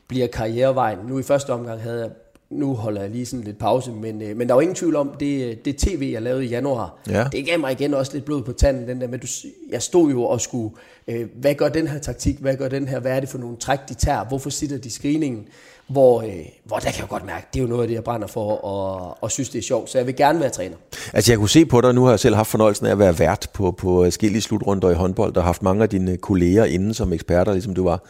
bliver 0.07 0.28
karrierevejen. 0.28 0.99
Nu 1.07 1.19
i 1.19 1.24
første 1.24 1.49
omgang 1.49 1.82
havde 1.82 1.99
jeg 1.99 2.09
nu 2.52 2.74
holder 2.74 3.02
jeg 3.02 3.10
lige 3.10 3.26
sådan 3.26 3.45
lidt 3.45 3.60
pause, 3.60 3.91
men, 3.91 4.22
øh, 4.22 4.38
men 4.38 4.47
der 4.47 4.54
var 4.54 4.62
ingen 4.62 4.76
tvivl 4.76 4.95
om, 4.95 5.12
det, 5.20 5.66
det 5.66 5.78
tv, 5.78 6.10
jeg 6.14 6.22
lavede 6.22 6.45
i 6.45 6.47
januar, 6.47 6.97
ja. 7.10 7.26
det 7.32 7.45
gav 7.45 7.60
mig 7.60 7.72
igen 7.72 7.93
også 7.93 8.14
lidt 8.14 8.26
blod 8.26 8.41
på 8.41 8.52
tanden, 8.52 8.88
den 8.88 9.02
der 9.02 9.08
med, 9.08 9.20
du, 9.20 9.28
jeg 9.72 9.82
stod 9.82 10.12
jo 10.12 10.24
og 10.24 10.41
skulle, 10.41 10.76
øh, 11.08 11.28
hvad 11.36 11.56
gør 11.56 11.70
den 11.70 11.88
her 11.88 11.99
taktik, 11.99 12.38
hvad 12.39 12.56
gør 12.56 12.68
den 12.68 12.88
her, 12.88 12.99
hvad 12.99 13.12
er 13.12 13.20
det 13.20 13.30
for 13.30 13.38
nogle 13.38 13.58
træk, 13.58 13.80
de 13.89 13.93
tager, 13.93 14.26
hvorfor 14.26 14.49
sitter 14.49 14.78
de 14.78 14.89
screeningen, 14.89 15.47
hvor, 15.88 16.22
øh, 16.22 16.45
hvor 16.64 16.78
der 16.78 16.91
kan 16.91 16.99
jeg 16.99 17.10
godt 17.10 17.26
mærke, 17.26 17.47
det 17.54 17.60
er 17.60 17.64
jo 17.64 17.70
noget 17.70 17.82
af 17.82 17.88
det, 17.88 17.95
jeg 17.95 18.04
brænder 18.04 18.28
for, 18.28 18.66
og, 18.66 19.18
og 19.22 19.32
synes, 19.32 19.49
det 19.49 19.60
er 19.60 19.64
sjovt, 19.64 19.89
så 19.89 19.97
jeg 19.97 20.08
vil 20.08 20.16
gerne 20.16 20.39
være 20.39 20.49
træner. 20.49 20.76
Altså 21.14 21.32
jeg 21.32 21.39
kunne 21.39 21.49
se 21.49 21.66
på 21.66 21.82
dig, 21.82 21.93
nu 21.93 22.04
har 22.04 22.10
jeg 22.10 22.20
selv 22.20 22.36
haft 22.36 22.49
fornøjelsen 22.49 22.86
af 22.86 22.91
at 22.91 22.99
være 22.99 23.20
vært 23.20 23.49
på, 23.54 23.72
på 23.72 24.12
skille 24.12 24.41
slutrunder 24.41 24.89
i 24.89 24.93
håndbold, 24.93 25.38
og 25.38 25.43
haft 25.43 25.64
mange 25.64 25.84
af 25.84 25.89
dine 25.89 26.18
kolleger 26.18 26.66
inden 26.66 26.93
som 26.93 27.14
eksperter, 27.14 27.52
ligesom 27.52 27.74
du 27.74 27.84
var, 27.84 28.04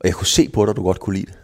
og 0.00 0.04
jeg 0.04 0.14
kunne 0.14 0.26
se 0.26 0.48
på 0.48 0.66
dig, 0.66 0.76
du 0.76 0.82
godt 0.82 1.00
kunne 1.00 1.16
lide 1.16 1.26
det. 1.26 1.34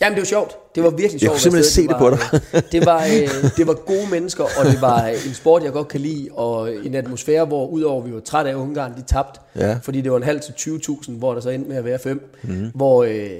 Jamen, 0.00 0.14
det 0.14 0.20
var 0.20 0.26
sjovt. 0.26 0.56
Det 0.74 0.82
var 0.82 0.90
virkelig 0.90 1.20
sjovt. 1.20 1.22
Jeg 1.22 1.30
kunne 1.30 1.40
simpelthen 1.40 1.72
se 1.72 1.82
det, 1.82 1.90
det 1.90 1.98
på 1.98 2.10
dig. 2.10 2.18
det, 2.72 2.86
var, 2.86 3.04
øh, 3.04 3.50
det 3.56 3.66
var 3.66 3.74
gode 3.74 4.10
mennesker, 4.10 4.44
og 4.44 4.64
det 4.66 4.80
var 4.80 5.06
en 5.06 5.34
sport, 5.34 5.62
jeg 5.62 5.72
godt 5.72 5.88
kan 5.88 6.00
lide, 6.00 6.28
og 6.32 6.74
en 6.74 6.94
atmosfære, 6.94 7.44
hvor 7.44 7.66
udover 7.66 8.02
vi 8.02 8.14
var 8.14 8.20
trætte 8.20 8.50
af 8.50 8.54
Ungarn, 8.54 8.96
de 8.96 9.02
tabte, 9.02 9.40
ja. 9.56 9.78
fordi 9.82 10.00
det 10.00 10.10
var 10.10 10.16
en 10.16 10.22
halv 10.22 10.40
til 10.40 10.52
20.000, 10.52 11.12
hvor 11.12 11.34
der 11.34 11.40
så 11.40 11.50
endte 11.50 11.68
med 11.68 11.76
at 11.76 11.84
være 11.84 11.98
fem, 11.98 12.30
mm. 12.42 12.70
hvor, 12.74 13.04
øh, 13.04 13.30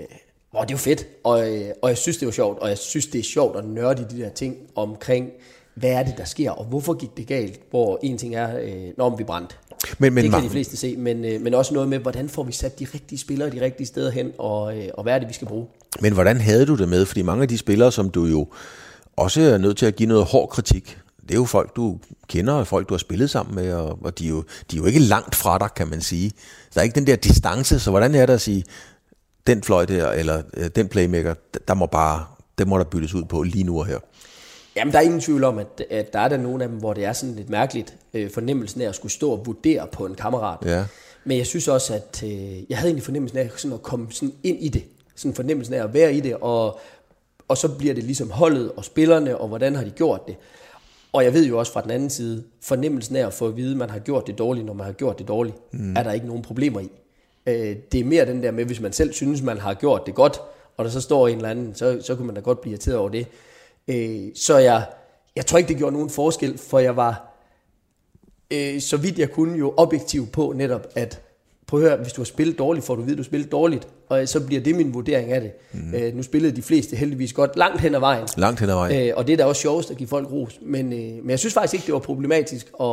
hvor 0.51 0.61
det 0.61 0.73
var 0.73 0.79
fedt, 0.79 1.07
og, 1.25 1.55
øh, 1.55 1.65
og 1.83 1.89
jeg 1.89 1.99
synes, 1.99 2.17
det 2.17 2.27
var 2.27 2.33
sjovt, 2.33 2.59
og 2.59 2.69
jeg 2.69 2.79
synes, 2.79 3.07
det 3.07 3.19
er 3.19 3.25
sjovt 3.25 3.59
at 3.59 3.65
nørde 3.65 4.03
i 4.03 4.17
de 4.17 4.23
der 4.23 4.29
ting 4.29 4.57
omkring, 4.75 5.31
hvad 5.75 5.91
er 5.91 6.03
det, 6.03 6.15
der 6.19 6.25
sker, 6.25 6.51
og 6.51 6.65
hvorfor 6.65 6.95
gik 6.95 7.17
det 7.17 7.27
galt, 7.27 7.61
hvor 7.71 7.99
en 8.03 8.19
ting 8.19 8.35
er, 8.35 8.59
øh, 8.59 8.91
når 8.97 9.17
vi 9.17 9.25
brændte. 9.25 9.55
Men, 9.99 10.15
men, 10.15 10.25
det 10.25 10.33
kan 10.33 10.43
de 10.43 10.51
fleste 10.51 10.77
se, 10.77 10.97
men, 10.97 11.25
øh, 11.25 11.41
men 11.41 11.55
også 11.55 11.75
noget 11.75 11.89
med, 11.89 11.99
hvordan 11.99 12.29
får 12.29 12.43
vi 12.43 12.53
sat 12.53 12.79
de 12.79 12.87
rigtige 12.95 13.19
spillere 13.19 13.51
de 13.51 13.61
rigtige 13.61 13.87
steder 13.87 14.11
hen, 14.11 14.33
og, 14.39 14.79
øh, 14.79 14.89
og 14.95 15.03
hvad 15.03 15.15
er 15.15 15.19
det, 15.19 15.29
vi 15.29 15.35
skal 15.35 15.49
bruge. 15.49 15.67
Men 16.01 16.13
hvordan 16.13 16.41
havde 16.41 16.67
du 16.67 16.77
det 16.77 16.89
med? 16.89 17.07
Fordi 17.07 17.23
mange 17.23 17.43
af 17.43 17.49
de 17.49 17.59
spillere, 17.59 17.93
som 17.93 18.11
du 18.11 18.25
jo 18.25 18.47
også 19.17 19.41
er 19.41 19.59
nødt 19.59 19.77
til 19.77 19.87
at 19.87 19.97
give 19.97 20.09
noget 20.09 20.25
hård 20.25 20.49
kritik, 20.49 20.99
det 21.23 21.31
er 21.31 21.39
jo 21.39 21.45
folk, 21.45 21.77
du 21.77 21.99
kender, 22.29 22.53
og 22.53 22.67
folk, 22.67 22.89
du 22.89 22.95
har 22.95 22.99
spillet 22.99 23.31
sammen 23.31 23.55
med, 23.55 23.73
og, 23.73 23.99
og 24.05 24.19
de, 24.19 24.25
er 24.25 24.31
jo, 24.31 24.45
de 24.71 24.77
er 24.77 24.81
jo 24.81 24.87
ikke 24.87 24.99
langt 24.99 25.35
fra 25.35 25.59
dig, 25.59 25.69
kan 25.77 25.89
man 25.89 26.01
sige. 26.01 26.33
Der 26.75 26.81
er 26.81 26.85
ikke 26.85 26.95
den 26.95 27.07
der 27.07 27.17
distance, 27.17 27.81
så 27.81 27.91
hvordan 27.91 28.15
er 28.15 28.27
det 28.27 28.33
at 28.33 28.41
sige, 28.41 28.65
den 29.47 29.63
fløj 29.63 29.85
der, 29.85 30.11
eller 30.11 30.43
øh, 30.57 30.71
den 30.77 30.89
playmaker, 30.89 31.35
der 31.69 31.75
må 31.75 31.87
bare, 31.87 32.25
det 32.59 32.69
må 32.69 32.79
der 32.79 32.85
byttes 32.85 33.15
ud 33.15 33.25
på 33.25 33.43
lige 33.43 33.65
nu 33.65 33.79
og 33.79 33.87
her. 33.87 33.99
Jamen, 34.77 34.93
der 34.93 34.99
er 34.99 35.03
ingen 35.03 35.21
tvivl 35.21 35.45
om, 35.45 35.59
at, 35.59 35.83
at 35.91 36.13
der 36.13 36.19
er 36.19 36.29
der 36.29 36.37
nogle 36.37 36.65
af 36.65 36.71
dem, 36.71 36.79
hvor 36.79 36.95
det 36.95 37.05
er 37.05 37.13
sådan 37.13 37.35
lidt 37.35 37.51
mærkeligt 37.51 37.97
øh, 38.15 38.31
fornemmelsen 38.31 38.81
af 38.81 38.89
at 38.89 38.95
skulle 38.95 39.13
stå 39.13 39.31
og 39.31 39.47
vurdere 39.47 39.87
på 39.93 40.07
en 40.07 40.15
kammerat. 40.15 40.59
Ja. 40.65 40.85
Men 41.25 41.39
jeg 41.39 41.47
synes 41.47 41.69
også, 41.69 41.95
at 41.95 42.23
øh, 42.25 42.31
jeg 42.71 42.79
havde 42.79 42.89
egentlig 42.89 43.05
fornemmelsen 43.05 43.39
af 43.39 43.51
sådan 43.57 43.73
at 43.73 43.83
komme 43.83 44.07
sådan 44.11 44.33
ind 44.43 44.59
i 44.61 44.69
det. 44.69 44.85
Sådan 45.17 45.35
fornemmelsen 45.35 45.75
af 45.75 45.85
at 45.85 45.95
være 45.95 46.15
i 46.15 46.21
det, 46.21 46.37
og, 46.41 46.79
og 47.49 47.57
så 47.57 47.69
bliver 47.79 47.95
det 47.95 48.05
ligesom 48.05 48.31
holdet 48.31 48.73
og 48.77 48.85
spillerne, 48.85 49.39
og 49.39 49.49
hvordan 49.49 49.75
har 49.75 49.85
de 49.85 49.91
gjort 49.91 50.27
det. 50.27 50.37
Og 51.13 51.25
jeg 51.25 51.35
ved 51.35 51.47
jo 51.47 51.59
også 51.59 51.73
fra 51.73 51.81
den 51.81 51.91
anden 51.91 52.11
side, 52.11 52.45
fornemmelsen 52.63 53.17
af 53.17 53.27
at 53.27 53.33
få 53.33 53.47
at 53.49 53.57
vide, 53.57 53.71
at 53.71 53.77
man 53.77 53.91
har 53.91 53.99
gjort 53.99 54.27
det 54.27 54.39
dårligt, 54.39 54.67
når 54.67 54.73
man 54.73 54.87
har 54.87 54.93
gjort 54.93 55.19
det 55.19 55.29
dårligt, 55.29 55.57
mm. 55.73 55.97
er 55.97 56.03
der 56.03 56.13
ikke 56.13 56.27
nogen 56.27 56.43
problemer 56.43 56.81
i. 56.81 56.91
Øh, 57.47 57.77
det 57.93 58.01
er 58.01 58.05
mere 58.05 58.27
den 58.27 58.43
der 58.43 58.51
med, 58.51 58.65
hvis 58.65 58.81
man 58.81 58.93
selv 58.93 59.13
synes, 59.13 59.43
man 59.43 59.59
har 59.59 59.75
gjort 59.75 60.07
det 60.07 60.15
godt, 60.15 60.41
og 60.77 60.85
der 60.85 60.91
så 60.91 61.01
står 61.01 61.29
en 61.29 61.37
eller 61.37 61.49
anden, 61.49 61.75
så, 61.75 61.99
så 62.03 62.15
kunne 62.15 62.27
man 62.27 62.35
da 62.35 62.41
godt 62.41 62.61
blive 62.61 62.73
irriteret 62.73 62.99
over 62.99 63.09
det. 63.09 63.27
Øh, 63.89 64.29
så 64.35 64.59
jeg, 64.59 64.87
jeg 65.37 65.47
tror 65.47 65.59
ikke, 65.59 65.69
det 65.69 65.77
gjorde 65.77 65.93
nogen 65.93 66.11
forskel, 66.11 66.59
for 66.59 66.79
jeg 66.79 66.97
var, 66.97 67.37
øh, 68.51 68.81
så 68.81 68.97
vidt 68.97 69.19
jeg 69.19 69.31
kunne, 69.31 69.59
jo 69.59 69.75
objektiv 69.77 70.27
på 70.27 70.53
netop, 70.57 70.87
at 70.95 71.23
prøv 71.67 71.83
at 71.83 71.89
høre, 71.89 72.03
hvis 72.03 72.13
du 72.13 72.21
har 72.21 72.25
spillet 72.25 72.59
dårligt, 72.59 72.87
får 72.87 72.95
du 72.95 73.01
at 73.01 73.07
vide, 73.07 73.15
at 73.15 73.19
du 73.19 73.23
spillet 73.25 73.53
dårligt, 73.53 73.89
og 74.09 74.29
så 74.29 74.41
bliver 74.41 74.63
det 74.63 74.75
min 74.75 74.95
vurdering 74.95 75.33
af 75.33 75.41
det. 75.41 75.53
Mm. 75.73 75.95
Øh, 75.95 76.15
nu 76.15 76.23
spillede 76.23 76.57
de 76.57 76.63
fleste 76.63 76.97
heldigvis 76.97 77.33
godt 77.33 77.57
langt 77.57 77.81
hen 77.81 77.95
ad 77.95 78.01
vejen. 78.01 78.29
Langt 78.37 78.61
hen 78.61 78.71
ad 78.71 78.75
vejen. 78.75 79.09
Øh, 79.09 79.15
og 79.17 79.27
det 79.27 79.33
er 79.33 79.37
da 79.37 79.45
også 79.45 79.61
sjovest 79.61 79.91
at 79.91 79.97
give 79.97 80.09
folk 80.09 80.31
ros. 80.31 80.59
Men, 80.63 80.93
øh, 80.93 80.99
men 80.99 81.31
jeg 81.31 81.39
synes 81.39 81.55
faktisk 81.55 81.75
ikke, 81.75 81.87
det 81.87 81.93
var 81.93 81.99
problematisk 82.01 82.67
at, 82.81 82.87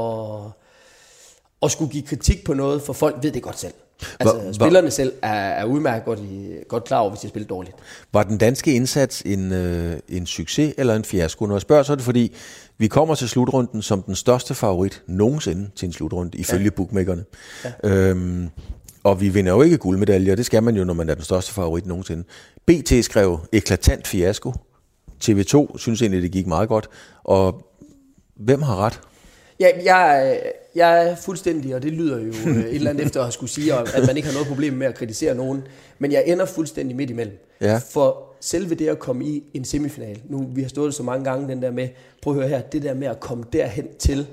at 1.63 1.71
skulle 1.71 1.91
give 1.91 2.03
kritik 2.03 2.43
på 2.45 2.53
noget, 2.53 2.81
for 2.81 2.93
folk 2.93 3.15
ved 3.21 3.31
det 3.31 3.41
godt 3.41 3.59
selv. 3.59 3.73
Altså, 4.19 4.35
var, 4.35 4.51
spillerne 4.51 4.91
selv 4.91 5.13
er, 5.21 5.29
er 5.29 5.65
udmærket 5.65 6.05
godt, 6.05 6.19
i, 6.19 6.49
godt 6.67 6.83
klar 6.83 6.99
over, 6.99 7.09
hvis 7.09 7.19
de 7.19 7.29
spiller 7.29 7.47
dårligt. 7.47 7.75
Var 8.13 8.23
den 8.23 8.37
danske 8.37 8.73
indsats 8.73 9.21
en, 9.21 9.51
øh, 9.51 9.99
en 10.09 10.25
succes 10.25 10.73
eller 10.77 10.95
en 10.95 11.03
fiasko? 11.03 11.45
Når 11.45 11.55
jeg 11.55 11.61
spørger, 11.61 11.83
så 11.83 11.91
er 11.91 11.95
det 11.95 12.05
fordi, 12.05 12.35
vi 12.77 12.87
kommer 12.87 13.15
til 13.15 13.29
slutrunden 13.29 13.81
som 13.81 14.01
den 14.01 14.15
største 14.15 14.53
favorit 14.53 15.03
nogensinde 15.07 15.69
til 15.75 15.85
en 15.85 15.93
slutrunde, 15.93 16.37
ifølge 16.37 16.63
ja. 16.63 16.69
bookmakerne. 16.69 17.23
Ja. 17.63 17.89
Øhm, 17.89 18.49
og 19.03 19.21
vi 19.21 19.29
vinder 19.29 19.51
jo 19.51 19.61
ikke 19.61 19.77
guldmedaljer, 19.77 20.35
det 20.35 20.45
skal 20.45 20.63
man 20.63 20.75
jo, 20.75 20.83
når 20.83 20.93
man 20.93 21.09
er 21.09 21.15
den 21.15 21.23
største 21.23 21.53
favorit 21.53 21.85
nogensinde. 21.85 22.23
BT 22.65 23.05
skrev 23.05 23.39
eklatant 23.53 24.07
fiasko. 24.07 24.53
TV2 25.23 25.77
synes 25.77 26.01
egentlig, 26.01 26.21
det 26.21 26.31
gik 26.31 26.47
meget 26.47 26.69
godt. 26.69 26.89
Og 27.23 27.67
hvem 28.35 28.61
har 28.61 28.75
ret? 28.75 28.99
Ja, 29.59 29.67
jeg, 29.83 30.39
jeg 30.75 31.09
er 31.09 31.15
fuldstændig, 31.15 31.75
og 31.75 31.83
det 31.83 31.91
lyder 31.91 32.19
jo 32.19 32.33
øh, 32.47 32.57
et 32.57 32.75
eller 32.75 32.89
andet 32.89 33.05
efter 33.05 33.23
at 33.23 33.33
skulle 33.33 33.49
sige, 33.49 33.73
at 33.73 34.07
man 34.07 34.17
ikke 34.17 34.27
har 34.27 34.33
noget 34.33 34.47
problem 34.47 34.73
med 34.73 34.87
at 34.87 34.95
kritisere 34.95 35.35
nogen, 35.35 35.61
men 35.99 36.11
jeg 36.11 36.23
ender 36.27 36.45
fuldstændig 36.45 36.95
midt 36.95 37.09
imellem. 37.09 37.37
Ja. 37.61 37.77
For 37.77 38.33
selve 38.39 38.75
det 38.75 38.87
at 38.87 38.99
komme 38.99 39.25
i 39.25 39.43
en 39.53 39.65
semifinal, 39.65 40.21
nu 40.29 40.47
vi 40.55 40.61
har 40.61 40.69
stået 40.69 40.93
så 40.93 41.03
mange 41.03 41.23
gange 41.23 41.47
den 41.47 41.61
der 41.61 41.71
med, 41.71 41.89
prøv 42.21 42.33
at 42.33 42.39
høre 42.39 42.49
her, 42.49 42.61
det 42.61 42.83
der 42.83 42.93
med 42.93 43.07
at 43.07 43.19
komme 43.19 43.43
derhen 43.53 43.87
til, 43.99 44.27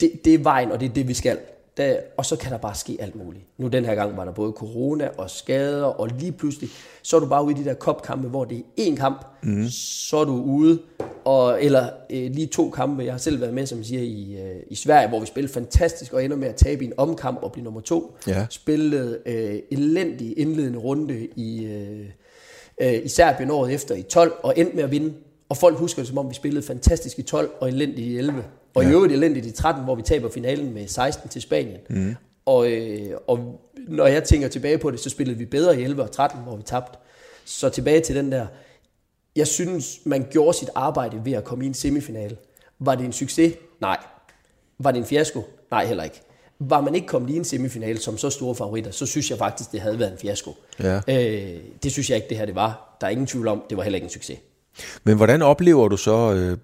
det, 0.00 0.24
det 0.24 0.34
er 0.34 0.38
vejen, 0.38 0.72
og 0.72 0.80
det 0.80 0.88
er 0.88 0.94
det, 0.94 1.08
vi 1.08 1.14
skal. 1.14 1.38
Der, 1.78 1.96
og 2.16 2.26
så 2.26 2.36
kan 2.36 2.52
der 2.52 2.58
bare 2.58 2.74
ske 2.74 2.96
alt 3.00 3.16
muligt. 3.16 3.44
Nu 3.58 3.68
den 3.68 3.84
her 3.84 3.94
gang 3.94 4.16
var 4.16 4.24
der 4.24 4.32
både 4.32 4.52
corona 4.52 5.08
og 5.18 5.30
skader, 5.30 5.84
og 5.84 6.08
lige 6.18 6.32
pludselig, 6.32 6.70
så 7.02 7.16
er 7.16 7.20
du 7.20 7.26
bare 7.26 7.44
ude 7.44 7.54
i 7.54 7.62
de 7.62 7.64
der 7.64 7.74
kopkampe, 7.74 8.28
hvor 8.28 8.44
det 8.44 8.58
er 8.58 8.82
én 8.82 8.96
kamp, 8.96 9.26
mm. 9.42 9.68
så 10.08 10.16
er 10.16 10.24
du 10.24 10.42
ude, 10.42 10.78
og, 11.24 11.64
eller 11.64 11.90
øh, 12.10 12.30
lige 12.30 12.46
to 12.46 12.70
kampe. 12.70 13.04
Jeg 13.04 13.12
har 13.12 13.18
selv 13.18 13.40
været 13.40 13.54
med, 13.54 13.66
som 13.66 13.84
siger, 13.84 14.02
i, 14.02 14.36
øh, 14.42 14.62
i 14.70 14.74
Sverige, 14.74 15.08
hvor 15.08 15.20
vi 15.20 15.26
spillede 15.26 15.52
fantastisk, 15.52 16.12
og 16.12 16.24
ender 16.24 16.36
med 16.36 16.48
at 16.48 16.56
tabe 16.56 16.84
i 16.84 16.86
en 16.86 16.92
omkamp 16.96 17.42
og 17.42 17.52
blive 17.52 17.64
nummer 17.64 17.80
to. 17.80 18.16
Ja. 18.26 18.46
Spillede 18.50 19.18
øh, 19.26 19.58
elendig 19.70 20.38
indledende 20.38 20.78
runde 20.78 21.28
i, 21.36 21.64
øh, 21.64 22.06
øh, 22.80 23.04
i 23.04 23.08
Serbien 23.08 23.50
året 23.50 23.74
efter 23.74 23.94
i 23.94 24.02
12, 24.02 24.32
og 24.42 24.54
endte 24.56 24.76
med 24.76 24.84
at 24.84 24.90
vinde. 24.90 25.14
Og 25.48 25.56
folk 25.56 25.78
husker 25.78 26.02
det, 26.02 26.08
som 26.08 26.18
om 26.18 26.28
vi 26.28 26.34
spillede 26.34 26.66
fantastisk 26.66 27.18
i 27.18 27.22
12 27.22 27.50
og 27.60 27.68
elendigt 27.68 28.06
i 28.06 28.18
11. 28.18 28.44
Og 28.74 28.82
ja. 28.82 28.88
i 28.88 28.92
øvrigt 28.92 29.12
elendigt 29.12 29.46
i 29.46 29.50
13, 29.50 29.84
hvor 29.84 29.94
vi 29.94 30.02
taber 30.02 30.30
finalen 30.30 30.74
med 30.74 30.88
16 30.88 31.28
til 31.28 31.42
Spanien. 31.42 31.78
Mm. 31.90 32.14
Og, 32.46 32.72
øh, 32.72 33.10
og 33.26 33.60
når 33.88 34.06
jeg 34.06 34.24
tænker 34.24 34.48
tilbage 34.48 34.78
på 34.78 34.90
det, 34.90 35.00
så 35.00 35.10
spillede 35.10 35.38
vi 35.38 35.44
bedre 35.44 35.80
i 35.80 35.84
11 35.84 36.02
og 36.02 36.10
13, 36.10 36.42
hvor 36.42 36.56
vi 36.56 36.62
tabte. 36.62 36.98
Så 37.44 37.68
tilbage 37.68 38.00
til 38.00 38.16
den 38.16 38.32
der, 38.32 38.46
jeg 39.36 39.46
synes, 39.46 39.98
man 40.04 40.26
gjorde 40.30 40.58
sit 40.58 40.68
arbejde 40.74 41.20
ved 41.24 41.32
at 41.32 41.44
komme 41.44 41.64
i 41.64 41.66
en 41.66 41.74
semifinale. 41.74 42.36
Var 42.78 42.94
det 42.94 43.04
en 43.04 43.12
succes? 43.12 43.54
Nej. 43.80 43.96
Var 44.78 44.90
det 44.90 44.98
en 44.98 45.04
fiasko? 45.04 45.42
Nej, 45.70 45.86
heller 45.86 46.04
ikke. 46.04 46.22
Var 46.58 46.80
man 46.80 46.94
ikke 46.94 47.06
kommet 47.06 47.30
i 47.30 47.36
en 47.36 47.44
semifinale 47.44 47.98
som 47.98 48.18
så 48.18 48.30
store 48.30 48.54
favoritter, 48.54 48.90
så 48.90 49.06
synes 49.06 49.30
jeg 49.30 49.38
faktisk, 49.38 49.72
det 49.72 49.80
havde 49.80 49.98
været 49.98 50.12
en 50.12 50.18
fiasko. 50.18 50.56
Ja. 50.80 50.96
Øh, 50.96 51.60
det 51.82 51.92
synes 51.92 52.10
jeg 52.10 52.16
ikke, 52.16 52.28
det 52.28 52.36
her 52.36 52.46
det 52.46 52.54
var. 52.54 52.96
Der 53.00 53.06
er 53.06 53.10
ingen 53.10 53.26
tvivl 53.26 53.48
om, 53.48 53.62
det 53.70 53.76
var 53.76 53.82
heller 53.82 53.96
ikke 53.96 54.04
en 54.04 54.10
succes. 54.10 54.38
Men 55.04 55.16
hvordan 55.16 55.42
oplever 55.42 55.88
du 55.88 55.96
så 55.96 56.34
øh, 56.34 56.58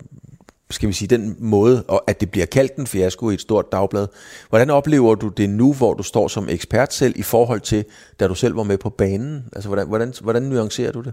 skal 0.75 0.89
vi 0.89 0.93
sige, 0.93 1.09
den 1.09 1.37
måde, 1.39 1.85
og 1.89 2.05
at 2.07 2.21
det 2.21 2.31
bliver 2.31 2.47
kaldt 2.47 2.77
en 2.77 2.87
fiasko 2.87 3.31
i 3.31 3.35
et 3.35 3.41
stort 3.41 3.73
dagblad. 3.73 4.07
Hvordan 4.49 4.71
oplever 4.71 5.15
du 5.15 5.29
det 5.29 5.51
nu, 5.51 5.73
hvor 5.73 5.95
du 5.95 6.03
står 6.03 6.29
som 6.29 6.49
ekspert 6.49 6.93
selv, 6.93 7.15
i 7.17 7.23
forhold 7.23 7.61
til, 7.61 7.85
da 8.21 8.27
du 8.29 8.35
selv 8.35 8.57
var 8.57 8.63
med 8.63 8.79
på 8.79 8.91
banen? 8.91 9.45
Altså, 9.53 9.69
hvordan, 9.69 9.89
hvordan, 9.89 10.13
hvordan 10.23 10.43
nuancerer 10.43 10.93
du 10.93 11.01
det? 11.01 11.13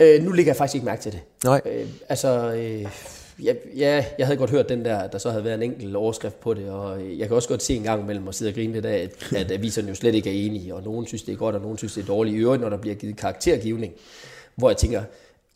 Øh, 0.00 0.22
nu 0.22 0.32
ligger 0.32 0.50
jeg 0.50 0.56
faktisk 0.56 0.74
ikke 0.74 0.84
mærke 0.84 1.02
til 1.02 1.12
det. 1.12 1.20
Nej. 1.44 1.60
Øh, 1.66 1.86
altså, 2.08 2.54
øh, 2.54 2.86
ja, 3.44 3.54
ja, 3.76 4.04
jeg 4.18 4.26
havde 4.26 4.38
godt 4.38 4.50
hørt 4.50 4.68
den 4.68 4.84
der, 4.84 5.06
der 5.06 5.18
så 5.18 5.30
havde 5.30 5.44
været 5.44 5.54
en 5.54 5.62
enkelt 5.62 5.96
overskrift 5.96 6.40
på 6.40 6.54
det, 6.54 6.70
og 6.70 7.00
jeg 7.18 7.26
kan 7.26 7.36
også 7.36 7.48
godt 7.48 7.62
se 7.62 7.74
en 7.74 7.82
gang 7.82 8.02
imellem 8.02 8.26
og 8.26 8.34
sidde 8.34 8.50
og 8.50 8.54
grine 8.54 8.72
lidt 8.72 8.86
af, 8.86 9.10
at, 9.32 9.36
at 9.36 9.52
aviserne 9.52 9.88
jo 9.88 9.94
slet 9.94 10.14
ikke 10.14 10.30
er 10.30 10.46
enige, 10.46 10.74
og 10.74 10.82
nogen 10.82 11.06
synes, 11.06 11.22
det 11.22 11.32
er 11.32 11.36
godt, 11.36 11.54
og 11.54 11.60
nogen 11.60 11.78
synes, 11.78 11.94
det 11.94 12.02
er 12.02 12.06
dårligt. 12.06 12.36
I 12.36 12.38
øvrigt, 12.38 12.62
når 12.62 12.68
der 12.68 12.76
bliver 12.76 12.96
givet 12.96 13.16
karaktergivning, 13.16 13.92
hvor 14.56 14.70
jeg 14.70 14.76
tænker, 14.76 15.02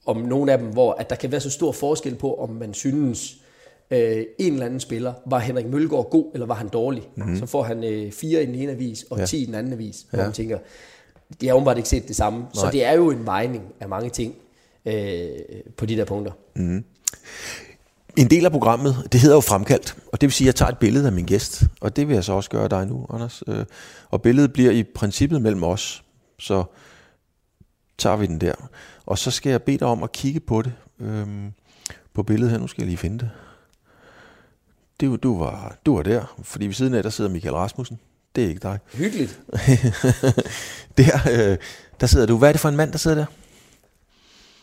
om 0.09 0.17
nogle 0.17 0.53
af 0.53 0.59
dem, 0.59 0.69
hvor 0.69 0.93
at 0.93 1.11
der 1.11 1.17
kan 1.17 1.33
være 1.33 1.41
så 1.41 1.51
stor 1.51 1.73
forskel 1.73 2.15
på, 2.15 2.35
om 2.35 2.51
man 2.51 2.75
synes, 2.75 3.37
øh, 3.91 4.25
en 4.39 4.53
eller 4.53 4.67
anden 4.67 4.81
spiller, 4.81 5.13
var 5.27 5.39
Henrik 5.39 5.67
Mølgaard 5.67 6.11
god, 6.11 6.31
eller 6.35 6.47
var 6.47 6.55
han 6.55 6.69
dårlig? 6.69 7.09
Mm-hmm. 7.17 7.39
Så 7.39 7.47
får 7.47 7.63
han 7.63 7.85
øh, 7.85 8.13
fire 8.13 8.43
i 8.43 8.47
den 8.47 8.55
ene 8.55 8.73
avis, 8.73 9.05
og 9.11 9.19
ja. 9.19 9.27
ti 9.27 9.43
i 9.43 9.47
den 9.47 9.55
anden 9.55 9.73
avis, 9.73 10.07
hvor 10.11 10.19
ja. 10.19 10.25
man 10.25 10.33
tænker, 10.33 10.59
de 11.41 11.47
har 11.47 11.55
åbenbart 11.55 11.77
ikke 11.77 11.89
set 11.89 12.09
det 12.09 12.17
samme. 12.17 12.39
Nej. 12.39 12.49
Så 12.55 12.69
det 12.73 12.85
er 12.85 12.93
jo 12.93 13.11
en 13.11 13.27
vejning 13.27 13.65
af 13.81 13.89
mange 13.89 14.11
ting 14.11 14.35
øh, 14.87 15.29
på 15.77 15.87
de 15.87 15.97
der 15.97 16.05
punkter. 16.05 16.33
Mm-hmm. 16.57 16.85
En 18.17 18.31
del 18.31 18.45
af 18.45 18.51
programmet, 18.51 18.97
det 19.13 19.21
hedder 19.21 19.37
jo 19.37 19.41
fremkaldt, 19.41 19.97
og 20.13 20.21
det 20.21 20.27
vil 20.27 20.33
sige, 20.33 20.45
at 20.45 20.47
jeg 20.47 20.55
tager 20.55 20.71
et 20.71 20.79
billede 20.79 21.07
af 21.07 21.13
min 21.13 21.27
gæst, 21.27 21.63
og 21.81 21.97
det 21.97 22.09
vil 22.09 22.15
jeg 22.15 22.25
så 22.25 22.33
også 22.33 22.51
gøre 22.51 22.69
dig 22.69 22.87
nu, 22.87 23.07
Anders. 23.11 23.43
Øh, 23.47 23.65
og 24.11 24.23
billedet 24.23 24.53
bliver 24.53 24.71
i 24.71 24.83
princippet 24.83 25.43
mellem 25.43 25.63
os, 25.63 26.05
så 26.39 26.65
tager 27.99 28.17
vi 28.17 28.27
den 28.27 28.41
der. 28.41 28.55
Og 29.07 29.19
så 29.19 29.31
skal 29.31 29.51
jeg 29.51 29.63
bede 29.63 29.79
dig 29.79 29.87
om 29.87 30.03
at 30.03 30.13
kigge 30.13 30.41
på 30.41 30.63
det, 30.63 30.73
øhm, 31.01 31.53
på 32.15 32.23
billedet 32.23 32.51
her. 32.51 32.59
Nu 32.59 32.67
skal 32.67 32.83
jeg 32.83 32.87
lige 32.87 32.99
finde 32.99 33.19
det. 33.19 33.31
Du, 35.01 35.17
du, 35.17 35.39
var, 35.39 35.77
du 35.87 35.97
var 35.97 36.03
der, 36.03 36.37
fordi 36.43 36.67
ved 36.67 36.75
siden 36.75 36.95
af, 36.95 37.03
der 37.03 37.11
sidder 37.11 37.31
Michael 37.31 37.55
Rasmussen. 37.55 37.99
Det 38.37 38.45
er 38.45 38.49
ikke 38.49 38.61
dig. 38.61 38.79
Hyggeligt. 38.95 39.41
der, 40.99 41.19
øh, 41.31 41.57
der 42.01 42.07
sidder 42.07 42.27
du. 42.27 42.39
Hvad 42.39 42.49
er 42.49 42.53
det 42.53 42.61
for 42.61 42.69
en 42.69 42.77
mand, 42.77 42.93
der 42.93 42.99
sidder 42.99 43.17
der? 43.17 43.27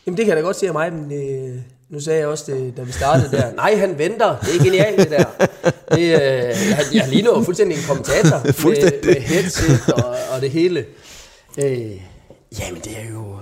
Jamen 0.06 0.16
det 0.16 0.24
kan 0.24 0.28
jeg 0.28 0.36
da 0.36 0.46
godt 0.46 0.56
se 0.56 0.66
af 0.66 0.72
mig, 0.72 0.92
men 0.92 1.12
øh, 1.12 1.62
nu 1.88 2.00
sagde 2.00 2.18
jeg 2.18 2.28
også 2.28 2.52
det, 2.52 2.76
da 2.76 2.82
vi 2.82 2.92
startede 2.92 3.30
der. 3.36 3.54
Nej, 3.54 3.76
han 3.76 3.98
venter. 3.98 4.36
Det 4.38 4.56
er 4.56 4.64
genialt 4.64 4.98
det 4.98 5.10
der. 5.10 5.24
Det, 5.90 5.98
øh, 5.98 6.12
jeg, 6.70 6.84
jeg 6.92 7.08
ligner 7.08 7.42
fuldstændig 7.42 7.78
en 7.78 7.84
kommentator 7.88 8.44
med, 8.68 9.04
med 9.04 9.20
headset 9.20 9.92
og, 9.94 10.16
og 10.34 10.40
det 10.40 10.50
hele. 10.50 10.84
Øh, 11.58 12.00
jamen 12.60 12.80
det 12.80 12.98
er 12.98 13.12
jo 13.12 13.36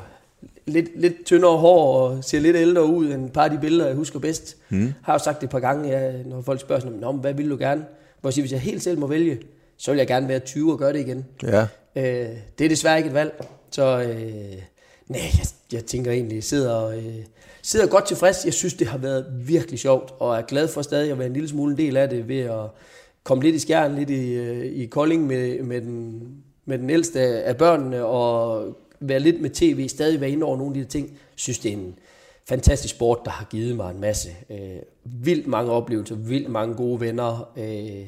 lidt, 0.66 1.00
lidt 1.00 1.24
tyndere 1.24 1.56
hår 1.56 1.98
og 1.98 2.24
ser 2.24 2.40
lidt 2.40 2.56
ældre 2.56 2.84
ud 2.84 3.06
end 3.06 3.26
et 3.26 3.32
par 3.32 3.44
af 3.44 3.50
de 3.50 3.58
billeder, 3.58 3.86
jeg 3.86 3.96
husker 3.96 4.18
bedst. 4.18 4.56
Mm. 4.68 4.92
Har 5.02 5.12
jo 5.12 5.18
sagt 5.18 5.40
det 5.40 5.46
et 5.46 5.50
par 5.50 5.60
gange, 5.60 5.88
ja, 5.88 6.12
når 6.22 6.42
folk 6.42 6.60
spørger 6.60 6.80
sådan, 6.80 7.04
om, 7.04 7.16
hvad 7.16 7.34
vil 7.34 7.50
du 7.50 7.56
gerne? 7.56 7.84
Hvor 8.20 8.28
jeg 8.28 8.34
siger, 8.34 8.42
hvis 8.42 8.52
jeg 8.52 8.60
helt 8.60 8.82
selv 8.82 8.98
må 8.98 9.06
vælge, 9.06 9.38
så 9.76 9.90
vil 9.90 9.98
jeg 9.98 10.06
gerne 10.06 10.28
være 10.28 10.38
20 10.38 10.72
og 10.72 10.78
gøre 10.78 10.92
det 10.92 11.00
igen. 11.00 11.24
Ja. 11.42 11.66
Øh, 11.96 12.28
det 12.58 12.64
er 12.64 12.68
desværre 12.68 12.96
ikke 12.96 13.08
et 13.08 13.14
valg. 13.14 13.44
Så 13.70 14.00
øh, 14.00 14.62
Nej, 15.08 15.20
jeg, 15.38 15.46
jeg 15.72 15.84
tænker 15.84 16.10
egentlig, 16.10 16.34
jeg 16.34 16.44
sidder, 16.44 16.86
øh, 16.86 17.14
sidder 17.62 17.86
godt 17.86 18.06
tilfreds. 18.06 18.44
Jeg 18.44 18.54
synes, 18.54 18.74
det 18.74 18.86
har 18.86 18.98
været 18.98 19.26
virkelig 19.46 19.78
sjovt, 19.78 20.14
og 20.18 20.36
er 20.36 20.42
glad 20.42 20.68
for 20.68 20.82
stadig 20.82 21.12
at 21.12 21.18
være 21.18 21.26
en 21.26 21.32
lille 21.32 21.48
smule 21.48 21.72
en 21.72 21.78
del 21.78 21.96
af 21.96 22.08
det, 22.08 22.28
ved 22.28 22.40
at 22.40 22.66
komme 23.24 23.44
lidt 23.44 23.56
i 23.56 23.58
skjern, 23.58 23.94
lidt 23.94 24.10
i, 24.10 24.32
øh, 24.32 24.64
i 24.64 24.86
Kolding 24.86 25.26
med, 25.26 25.62
med, 25.62 25.80
den, 25.80 26.22
med 26.64 26.78
den 26.78 26.90
ældste 26.90 27.20
af 27.20 27.56
børnene, 27.56 28.04
og 28.04 28.66
være 29.00 29.20
lidt 29.20 29.40
med 29.40 29.50
tv, 29.50 29.88
stadig 29.88 30.20
være 30.20 30.30
inde 30.30 30.46
over 30.46 30.56
nogle 30.56 30.70
af 30.70 30.74
de 30.74 30.80
her 30.80 30.88
ting. 30.88 31.10
Synes, 31.34 31.58
det 31.58 31.72
er 31.72 31.76
en 31.76 31.94
fantastisk 32.48 32.94
sport, 32.94 33.18
der 33.24 33.30
har 33.30 33.44
givet 33.50 33.76
mig 33.76 33.90
en 33.90 34.00
masse. 34.00 34.28
Øh, 34.50 34.58
vildt 35.04 35.46
mange 35.46 35.70
oplevelser, 35.72 36.14
vildt 36.14 36.50
mange 36.50 36.74
gode 36.74 37.00
venner. 37.00 37.48
Øh, 37.56 38.06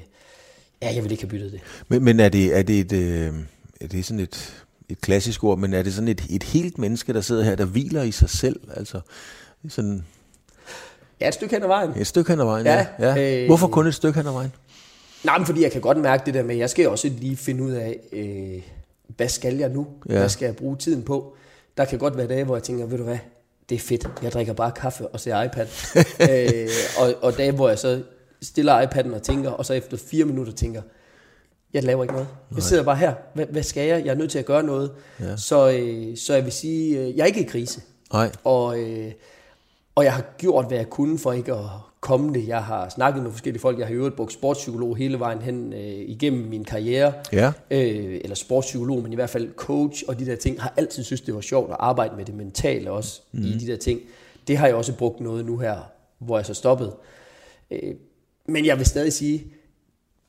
ja, 0.83 0.95
jeg 0.95 1.03
vil 1.05 1.11
ikke 1.11 1.23
have 1.23 1.31
byttet 1.31 1.53
det. 1.53 1.61
Men, 1.89 2.05
men 2.05 2.21
er, 2.21 2.29
det, 2.29 2.59
er 2.59 2.63
det 2.63 2.81
et... 2.81 2.93
Øh, 2.93 3.35
er 3.81 3.87
det 3.89 4.05
sådan 4.05 4.21
et 4.21 4.63
et 4.89 5.01
klassisk 5.01 5.45
ord, 5.45 5.59
men 5.59 5.75
er 5.75 5.83
det 5.83 5.95
sådan 5.95 6.09
et, 6.09 6.27
et 6.31 6.43
helt 6.43 6.79
menneske, 6.79 7.13
der 7.13 7.21
sidder 7.21 7.43
her, 7.45 7.55
der 7.55 7.65
hviler 7.65 8.03
i 8.03 8.11
sig 8.13 8.31
selv? 8.31 8.61
Altså, 8.77 9.01
sådan 9.69 10.05
Ja, 11.21 11.29
et 11.29 11.35
stykke 11.35 11.55
hen 11.55 11.63
ad 11.63 11.69
vejen. 11.69 11.91
et 12.01 12.07
stykke 12.07 12.31
hen 12.31 12.41
ad 12.41 12.45
vejen, 12.45 12.67
ja. 12.67 12.87
Ja, 12.99 13.15
ja. 13.15 13.41
øh, 13.43 13.47
Hvorfor 13.47 13.67
kun 13.67 13.87
et 13.87 13.95
stykke 13.95 14.19
hen 14.19 14.27
ad 14.27 14.33
vejen? 14.33 14.53
Nej, 15.25 15.39
men 15.39 15.47
fordi 15.47 15.63
jeg 15.63 15.73
kan 15.73 15.81
godt 15.81 15.99
mærke 15.99 16.23
det 16.27 16.35
der 16.35 16.43
med, 16.43 16.57
jeg 16.57 16.71
skal 16.71 16.89
også 16.89 17.09
lige 17.09 17.37
finde 17.37 17.63
ud 17.63 17.71
af, 17.73 17.99
øh, 18.13 18.63
hvad 19.09 19.29
skal 19.29 19.57
jeg 19.57 19.69
nu? 19.69 19.87
Ja. 20.09 20.19
Hvad 20.19 20.29
skal 20.29 20.47
jeg 20.47 20.57
bruge 20.57 20.77
tiden 20.77 21.03
på? 21.03 21.37
Der 21.77 21.85
kan 21.85 21.99
godt 21.99 22.17
være 22.17 22.27
dage, 22.27 22.45
hvor 22.45 22.57
jeg 22.57 22.63
tænker, 22.63 22.87
ved 22.87 22.99
du 22.99 23.05
hvad, 23.05 23.19
det 23.69 23.75
er 23.75 23.79
fedt. 23.79 24.09
Jeg 24.23 24.33
drikker 24.33 24.53
bare 24.53 24.73
kaffe 24.73 25.09
og 25.09 25.21
ser 25.21 25.43
iPad. 25.43 25.67
øh, 26.31 26.69
og, 26.99 27.15
og 27.23 27.39
dage, 27.39 27.53
hvor 27.53 27.69
jeg 27.69 27.79
så 27.79 28.03
stiller 28.43 28.87
iPad'en 28.87 29.15
og 29.15 29.23
tænker, 29.23 29.51
og 29.51 29.67
så 29.67 29.75
efter 29.75 29.97
fire 29.97 30.25
minutter 30.25 30.53
tænker, 30.53 30.83
jeg 31.73 31.85
laver 31.85 32.05
ikke 32.05 32.15
noget. 32.15 32.29
Jeg 32.55 32.63
sidder 32.63 32.83
bare 32.83 32.97
her. 32.97 33.15
Hvad, 33.35 33.47
hvad 33.47 33.63
skal 33.63 33.89
jeg? 33.89 34.05
Jeg 34.05 34.11
er 34.11 34.17
nødt 34.17 34.31
til 34.31 34.39
at 34.39 34.45
gøre 34.45 34.63
noget. 34.63 34.93
Ja. 35.21 35.37
Så, 35.37 35.71
øh, 35.71 36.17
så 36.17 36.35
jeg 36.35 36.45
vil 36.45 36.53
sige, 36.53 36.99
øh, 36.99 37.17
jeg 37.17 37.23
er 37.23 37.27
ikke 37.27 37.41
i 37.41 37.45
krise. 37.45 37.81
Nej. 38.13 38.31
Og, 38.45 38.79
øh, 38.81 39.13
og 39.95 40.05
jeg 40.05 40.13
har 40.15 40.25
gjort, 40.39 40.67
hvad 40.67 40.77
jeg 40.77 40.91
kunne 40.91 41.19
for 41.19 41.33
ikke 41.33 41.53
at 41.53 41.69
komme 42.01 42.35
det. 42.35 42.49
Jeg 42.49 42.65
har 42.65 42.89
snakket 42.89 43.23
med 43.23 43.31
forskellige 43.31 43.61
folk. 43.61 43.79
Jeg 43.79 43.87
har 43.87 43.95
i 43.95 43.97
øvrigt 43.97 44.17
brugt 44.17 44.33
sportspsykolog 44.33 44.97
hele 44.97 45.19
vejen 45.19 45.43
hen 45.43 45.73
øh, 45.73 45.81
igennem 46.07 46.49
min 46.49 46.65
karriere. 46.65 47.13
Ja. 47.33 47.53
Øh, 47.71 48.21
eller 48.25 48.35
sportspsykolog, 48.35 49.03
men 49.03 49.13
i 49.13 49.15
hvert 49.15 49.31
fald 49.31 49.55
coach 49.57 50.05
og 50.09 50.19
de 50.19 50.27
der 50.27 50.37
ting. 50.37 50.63
Har 50.63 50.73
altid 50.77 51.05
synes, 51.05 51.21
det 51.21 51.35
var 51.35 51.41
sjovt 51.41 51.71
at 51.71 51.77
arbejde 51.81 52.17
med 52.17 52.25
det 52.25 52.35
mentale 52.35 52.91
også 52.91 53.21
mm. 53.33 53.43
i 53.45 53.53
de 53.59 53.67
der 53.67 53.77
ting. 53.77 54.01
Det 54.49 54.57
har 54.59 54.67
jeg 54.67 54.77
også 54.77 54.97
brugt 54.97 55.21
noget 55.21 55.47
nu 55.47 55.59
her, 55.59 55.77
hvor 56.19 56.39
jeg 56.39 56.47
så 56.47 56.55
stoppede. 56.55 56.97
Øh, 57.71 57.95
men 58.49 58.67
jeg 58.67 58.79
vil 58.79 58.87
stadig 58.87 59.13
sige, 59.13 59.47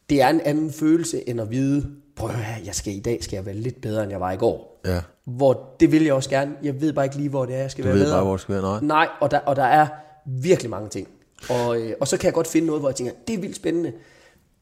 det 0.10 0.22
er 0.22 0.28
en 0.30 0.42
anden 0.42 0.72
følelse 0.72 1.30
end 1.30 1.42
at 1.42 1.52
vide, 1.52 1.90
prøv 2.16 2.30
at 2.30 2.36
høre, 2.36 2.56
jeg 2.66 2.76
skal 2.76 2.94
i 2.96 3.00
dag 3.00 3.24
skal 3.24 3.38
jeg 3.38 3.46
være 3.46 3.56
lidt 3.56 3.82
bedre, 3.82 4.04
end 4.04 4.12
jeg 4.12 4.20
var 4.20 4.32
i 4.32 4.38
går. 4.38 4.82
Ja. 4.86 5.02
Hvor 5.26 5.76
det 5.80 5.92
vil 5.92 6.04
jeg 6.04 6.14
også 6.14 6.30
gerne. 6.30 6.52
Jeg 6.64 6.82
ved 6.82 6.94
bare 6.94 7.06
ikke 7.06 7.18
lige, 7.18 7.30
hvor 7.30 7.46
det 7.46 7.56
er, 7.56 7.60
jeg 7.60 7.72
skal 7.72 7.84
Du 7.84 7.88
være 7.88 7.98
ved 7.98 8.04
bedre. 8.06 8.16
bare, 8.16 8.24
hvor 8.24 8.34
det 8.34 8.42
skal 8.42 8.56
være. 8.56 8.62
Nej. 8.64 8.80
Nej, 8.82 9.08
og 9.22 9.32
der, 9.32 9.40
og 9.40 9.56
der 9.56 9.64
er 9.64 9.88
virkelig 10.26 10.70
mange 10.70 10.90
ting. 10.90 11.08
Og, 11.50 11.82
øh, 11.82 11.94
og 12.02 12.08
så 12.08 12.18
kan 12.18 12.26
jeg 12.26 12.34
godt 12.34 12.48
finde 12.48 12.68
noget, 12.68 12.82
hvor 12.82 12.90
jeg 12.90 12.96
tænker, 12.96 13.14
det 13.28 13.36
er 13.36 13.40
vildt 13.40 13.56
spændende. 13.56 13.92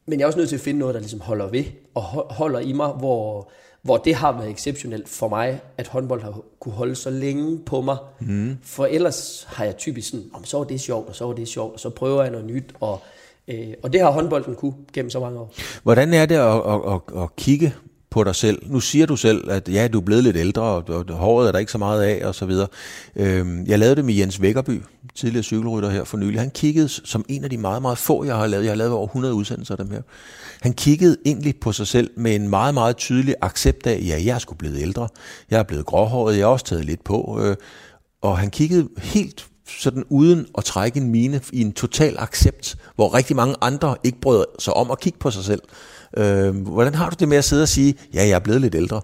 Men 0.07 0.19
jeg 0.19 0.23
er 0.23 0.27
også 0.27 0.39
nødt 0.39 0.49
til 0.49 0.55
at 0.55 0.61
finde 0.61 0.79
noget, 0.79 0.93
der 0.95 0.99
ligesom 0.99 1.19
holder 1.19 1.47
ved, 1.47 1.63
og 1.95 2.03
ho- 2.03 2.33
holder 2.33 2.59
i 2.59 2.73
mig, 2.73 2.87
hvor, 2.89 3.49
hvor 3.81 3.97
det 3.97 4.15
har 4.15 4.31
været 4.31 4.51
exceptionelt 4.51 5.09
for 5.09 5.27
mig, 5.27 5.59
at 5.77 5.87
håndbold 5.87 6.21
har 6.21 6.41
kunne 6.59 6.73
holde 6.73 6.95
så 6.95 7.09
længe 7.09 7.59
på 7.65 7.81
mig. 7.81 7.97
Mm. 8.19 8.57
For 8.63 8.85
ellers 8.85 9.45
har 9.49 9.65
jeg 9.65 9.77
typisk 9.77 10.09
sådan, 10.09 10.25
om 10.33 10.45
så 10.45 10.57
var 10.57 10.63
det 10.63 10.81
sjovt, 10.81 11.09
og 11.09 11.15
så 11.15 11.25
var 11.25 11.33
det 11.33 11.47
sjovt, 11.47 11.73
og 11.73 11.79
så 11.79 11.89
prøver 11.89 12.21
jeg 12.21 12.31
noget 12.31 12.45
nyt. 12.47 12.73
Og, 12.79 13.01
øh, 13.47 13.67
og 13.83 13.93
det 13.93 14.01
har 14.01 14.11
håndbolden 14.11 14.55
kunne 14.55 14.73
gennem 14.93 15.09
så 15.09 15.19
mange 15.19 15.39
år. 15.39 15.53
Hvordan 15.83 16.13
er 16.13 16.25
det 16.25 16.35
at, 16.35 16.55
at, 16.73 16.93
at, 16.93 17.23
at 17.23 17.35
kigge 17.35 17.73
på 18.09 18.23
dig 18.23 18.35
selv? 18.35 18.71
Nu 18.71 18.79
siger 18.79 19.05
du 19.05 19.15
selv, 19.15 19.51
at 19.51 19.69
ja, 19.69 19.87
du 19.87 19.99
er 19.99 20.03
blevet 20.05 20.23
lidt 20.23 20.37
ældre, 20.37 20.61
og, 20.61 20.83
og 20.87 21.13
håret 21.13 21.47
er 21.47 21.51
der 21.51 21.59
ikke 21.59 21.71
så 21.71 21.77
meget 21.77 22.03
af, 22.03 22.25
og 22.27 22.35
så 22.35 22.45
videre. 22.45 22.67
Øhm, 23.15 23.65
jeg 23.67 23.79
lavede 23.79 23.95
det 23.95 24.05
med 24.05 24.13
Jens 24.13 24.41
Vækkerby, 24.41 24.81
tidligere 25.15 25.43
cykelrytter 25.43 25.89
her 25.89 26.03
for 26.03 26.17
nylig. 26.17 26.39
Han 26.39 26.49
kiggede 26.49 26.89
som 26.89 27.25
en 27.29 27.43
af 27.43 27.49
de 27.49 27.57
meget, 27.57 27.81
meget 27.81 27.97
få, 27.97 28.23
jeg 28.23 28.35
har 28.35 28.47
lavet. 28.47 28.63
Jeg 28.63 28.71
har 28.71 28.75
lavet 28.75 28.93
over 28.93 29.07
100 29.07 29.33
udsendelser 29.33 29.73
af 29.73 29.77
dem 29.77 29.91
her. 29.91 30.01
Han 30.61 30.73
kiggede 30.73 31.17
egentlig 31.25 31.55
på 31.61 31.71
sig 31.71 31.87
selv 31.87 32.09
med 32.17 32.35
en 32.35 32.49
meget, 32.49 32.73
meget 32.73 32.97
tydelig 32.97 33.35
accept 33.41 33.87
af, 33.87 34.01
ja, 34.05 34.21
jeg 34.25 34.35
er 34.35 34.39
sgu 34.39 34.55
blevet 34.55 34.81
ældre. 34.81 35.07
Jeg 35.49 35.59
er 35.59 35.63
blevet 35.63 35.85
gråhåret, 35.85 36.37
jeg 36.37 36.45
har 36.45 36.51
også 36.51 36.65
taget 36.65 36.85
lidt 36.85 37.03
på. 37.03 37.39
Øh, 37.41 37.55
og 38.21 38.37
han 38.37 38.49
kiggede 38.49 38.89
helt 38.97 39.47
sådan 39.67 40.03
uden 40.09 40.47
at 40.57 40.63
trække 40.63 40.99
en 40.99 41.11
mine 41.11 41.41
i 41.53 41.61
en 41.61 41.73
total 41.73 42.15
accept, 42.19 42.75
hvor 42.95 43.13
rigtig 43.13 43.35
mange 43.35 43.55
andre 43.61 43.95
ikke 44.03 44.19
brød 44.21 44.45
sig 44.59 44.73
om 44.73 44.91
at 44.91 44.99
kigge 44.99 45.19
på 45.19 45.31
sig 45.31 45.43
selv. 45.43 45.61
Øh, 46.17 46.55
hvordan 46.67 46.95
har 46.95 47.09
du 47.09 47.15
det 47.19 47.27
med 47.27 47.37
at 47.37 47.43
sidde 47.43 47.63
og 47.63 47.69
sige, 47.69 47.95
ja, 48.13 48.27
jeg 48.27 48.35
er 48.35 48.39
blevet 48.39 48.61
lidt 48.61 48.75
ældre? 48.75 49.01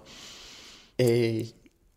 Øh, 1.00 1.44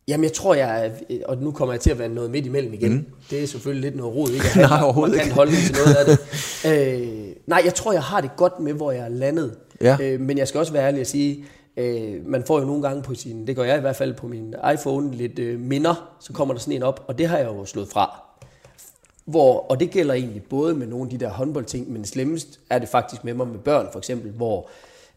jamen 0.08 0.24
jeg 0.24 0.34
tror, 0.34 0.54
jeg 0.54 0.86
er, 0.86 0.92
og 1.26 1.38
nu 1.38 1.52
kommer 1.52 1.74
jeg 1.74 1.82
til 1.82 1.90
at 1.90 2.00
være 2.00 2.10
noget 2.10 2.32
midt 2.32 2.46
imellem 2.46 2.74
igen. 2.74 2.94
Mm. 2.94 3.06
Det 3.30 3.44
er 3.44 3.48
selvfølgelig 3.48 3.92
lidt 3.92 3.98
noget 3.98 4.16
rod, 4.16 4.30
ikke? 4.30 4.46
Nej, 4.70 4.82
overhovedet 4.84 5.16
ikke. 5.16 5.36
holdning 5.36 5.62
til 5.62 5.76
noget 5.76 5.96
af 5.96 6.06
det. 6.06 6.20
øh, 6.72 7.36
nej, 7.48 7.62
jeg 7.66 7.74
tror, 7.74 7.94
jeg 7.94 8.04
har 8.04 8.22
det 8.22 8.32
godt 8.38 8.60
med, 8.60 8.74
hvor 8.74 8.92
jeg 8.92 9.06
er 9.06 9.10
landet. 9.10 9.58
Ja. 9.82 9.98
Øh, 10.02 10.20
men 10.20 10.38
jeg 10.38 10.48
skal 10.48 10.60
også 10.60 10.74
være 10.74 10.88
ærlig 10.88 11.02
at 11.02 11.08
sige, 11.08 11.46
øh, 11.78 12.26
man 12.26 12.44
får 12.48 12.60
jo 12.60 12.66
nogle 12.66 12.82
gange 12.82 13.04
på 13.04 13.16
sin, 13.16 13.48
det 13.48 13.56
gør 13.56 13.64
jeg 13.64 13.78
i 13.78 13.82
hvert 13.82 13.96
fald 13.96 14.14
på 14.14 14.28
min 14.28 14.56
iPhone, 14.74 15.12
lidt 15.12 15.40
øh, 15.40 15.60
minder, 15.60 16.16
så 16.20 16.34
kommer 16.34 16.54
der 16.54 16.62
sådan 16.62 16.74
en 16.74 16.84
op, 16.84 17.06
og 17.08 17.18
det 17.18 17.28
har 17.28 17.38
jeg 17.38 17.48
jo 17.48 17.66
slået 17.66 17.88
fra. 17.88 18.22
Hvor, 19.26 19.60
og 19.60 19.80
det 19.80 19.92
gælder 19.92 20.14
egentlig 20.14 20.44
både 20.44 20.76
med 20.76 20.88
nogle 20.88 21.06
af 21.06 21.10
de 21.20 21.26
der 21.26 21.30
håndboldting, 21.30 21.92
men 21.92 22.06
slemmest 22.06 22.60
er 22.70 22.80
det 22.80 22.90
faktisk 22.90 23.24
med 23.24 23.34
mig 23.34 23.48
med 23.48 23.60
børn 23.60 23.88
for 23.92 24.00
eksempel, 24.00 24.32
hvor 24.32 24.70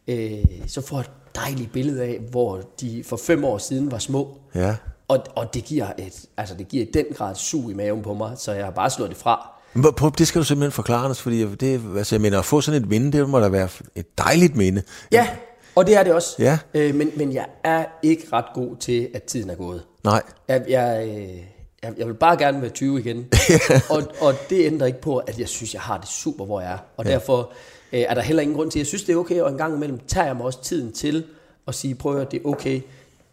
øh, 0.09 0.45
så 0.67 0.81
får 0.81 0.97
jeg 0.97 1.07
dejligt 1.45 1.73
billede 1.73 2.03
af, 2.03 2.19
hvor 2.31 2.61
de 2.81 3.03
for 3.07 3.17
fem 3.17 3.45
år 3.45 3.59
siden 3.59 3.91
var 3.91 3.99
små. 3.99 4.39
Ja. 4.55 4.77
Og, 5.09 5.19
og 5.37 5.55
det, 5.55 5.65
giver 5.65 5.87
et, 5.99 6.25
altså 6.37 6.55
det 6.55 6.69
giver 6.69 6.85
i 6.87 6.91
den 6.95 7.05
grad 7.15 7.31
et 7.31 7.37
sug 7.39 7.71
i 7.71 7.75
maven 7.75 8.03
på 8.03 8.15
mig, 8.15 8.33
så 8.39 8.53
jeg 8.53 8.65
har 8.65 8.71
bare 8.73 8.91
slået 8.91 9.11
det 9.11 9.19
fra. 9.19 9.51
Prøv- 9.97 10.13
Det 10.19 10.27
skal 10.29 10.39
du 10.39 10.45
simpelthen 10.45 10.73
forklare 10.73 11.11
os, 11.11 11.23
fordi 11.23 11.55
det, 11.55 11.81
altså, 11.97 12.15
jeg 12.15 12.21
mener, 12.21 12.39
at 12.39 12.45
få 12.45 12.61
sådan 12.61 12.83
et 12.83 12.89
minde, 12.89 13.19
det 13.19 13.29
må 13.29 13.41
da 13.41 13.49
være 13.49 13.69
et 13.95 14.19
dejligt 14.19 14.57
minde. 14.57 14.83
Ja, 15.13 15.29
og 15.75 15.87
det 15.87 15.97
er 15.97 16.03
det 16.03 16.13
også. 16.13 16.37
Ja. 16.39 16.59
Øh, 16.75 16.95
men, 16.95 17.11
men 17.17 17.33
jeg 17.33 17.47
er 17.65 17.85
ikke 18.03 18.27
ret 18.33 18.45
god 18.55 18.77
til, 18.77 19.09
at 19.15 19.23
tiden 19.23 19.51
er 19.51 19.55
gået. 19.55 19.83
Nej. 20.05 20.23
Jeg, 20.49 20.65
jeg, 20.69 21.07
øh, 21.09 21.37
jeg, 21.83 21.93
jeg 21.99 22.07
vil 22.07 22.15
bare 22.15 22.37
gerne 22.37 22.63
være 22.63 22.71
20 22.71 23.01
igen. 23.01 23.27
og, 23.91 24.03
og 24.21 24.35
det 24.51 24.67
ændrer 24.67 24.87
ikke 24.87 25.01
på, 25.01 25.17
at 25.17 25.39
jeg 25.39 25.49
synes, 25.49 25.75
jeg 25.75 25.83
har 25.83 25.99
det 25.99 26.09
super, 26.09 26.45
hvor 26.45 26.61
jeg 26.61 26.73
er. 26.73 26.79
Og 26.97 27.05
ja. 27.05 27.11
derfor 27.11 27.51
øh, 27.93 28.01
er 28.01 28.15
der 28.15 28.23
heller 28.23 28.43
ingen 28.43 28.57
grund 28.57 28.71
til, 28.71 28.79
jeg 28.79 28.87
synes, 28.87 29.03
det 29.05 29.13
er 29.13 29.17
okay, 29.17 29.41
og 29.41 29.51
en 29.51 29.59
gang 29.59 29.75
imellem 29.77 29.99
tager 30.07 30.27
jeg 30.27 30.37
mig 30.37 30.45
også 30.47 30.63
tiden 30.63 30.93
til 30.93 31.25
at 31.69 31.75
sige, 31.75 31.95
prøv 31.95 32.19
at 32.19 32.31
det 32.31 32.43
er 32.45 32.49
okay, 32.49 32.81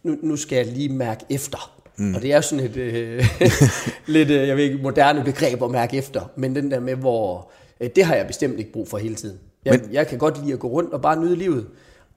nu, 0.02 0.16
nu 0.22 0.36
skal 0.36 0.56
jeg 0.56 0.66
lige 0.66 0.88
mærke 0.88 1.24
efter. 1.30 1.72
Mm. 1.96 2.14
Og 2.14 2.22
det 2.22 2.32
er 2.32 2.40
sådan 2.40 2.64
et 2.64 2.76
øh, 2.76 3.24
lidt, 4.06 4.30
øh, 4.30 4.48
jeg 4.48 4.56
ved 4.56 4.64
ikke, 4.64 4.78
moderne 4.82 5.24
begreb 5.24 5.62
at 5.62 5.70
mærke 5.70 5.96
efter, 5.96 6.30
men 6.36 6.56
den 6.56 6.70
der 6.70 6.80
med, 6.80 6.94
hvor 6.94 7.50
øh, 7.80 7.90
det 7.96 8.04
har 8.04 8.14
jeg 8.14 8.26
bestemt 8.26 8.58
ikke 8.58 8.72
brug 8.72 8.88
for 8.88 8.98
hele 8.98 9.14
tiden. 9.14 9.38
Jeg, 9.64 9.80
men, 9.82 9.92
jeg 9.92 10.06
kan 10.06 10.18
godt 10.18 10.40
lide 10.42 10.52
at 10.52 10.58
gå 10.58 10.68
rundt 10.68 10.92
og 10.92 11.02
bare 11.02 11.20
nyde 11.20 11.36
livet. 11.36 11.66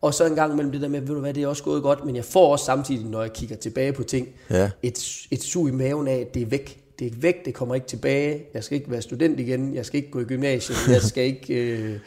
Og 0.02 0.14
så 0.14 0.26
en 0.26 0.36
gang 0.36 0.54
imellem 0.54 0.72
det 0.72 0.82
der 0.82 0.88
med, 0.88 1.00
ved 1.02 1.08
du 1.16 1.20
hvad, 1.20 1.34
det 1.34 1.44
er 1.44 1.48
også 1.48 1.64
gået 1.64 1.84
godt, 1.84 2.06
men 2.06 2.16
jeg 2.16 2.26
får 2.26 2.52
også 2.52 2.66
samtidig, 2.66 3.06
når 3.06 3.22
jeg 3.22 3.34
kigger 3.34 3.56
tilbage 3.56 3.94
på 3.94 4.04
ting, 4.04 4.28
Ja. 4.50 4.70
et, 4.84 5.28
et 5.32 5.44
sug 5.44 5.68
i 5.68 5.72
maven 5.72 6.08
af, 6.08 6.16
at 6.16 6.34
det 6.34 6.42
er 6.42 6.46
væk. 6.46 6.80
Det 7.00 7.08
er 7.08 7.12
væk, 7.16 7.46
det 7.46 7.54
kommer 7.54 7.76
ikke 7.76 7.88
tilbage. 7.88 8.44
Jeg 8.54 8.64
skal 8.64 8.78
ikke 8.78 8.92
være 8.92 9.02
student 9.02 9.40
igen, 9.40 9.76
jeg 9.76 9.86
skal 9.86 9.98
ikke 9.98 10.12
gå 10.12 10.20
i 10.20 10.24
gymnasiet, 10.24 10.78
jeg 10.88 11.02
skal 11.02 11.24
ikke... 11.24 11.54
Øh, 11.54 12.00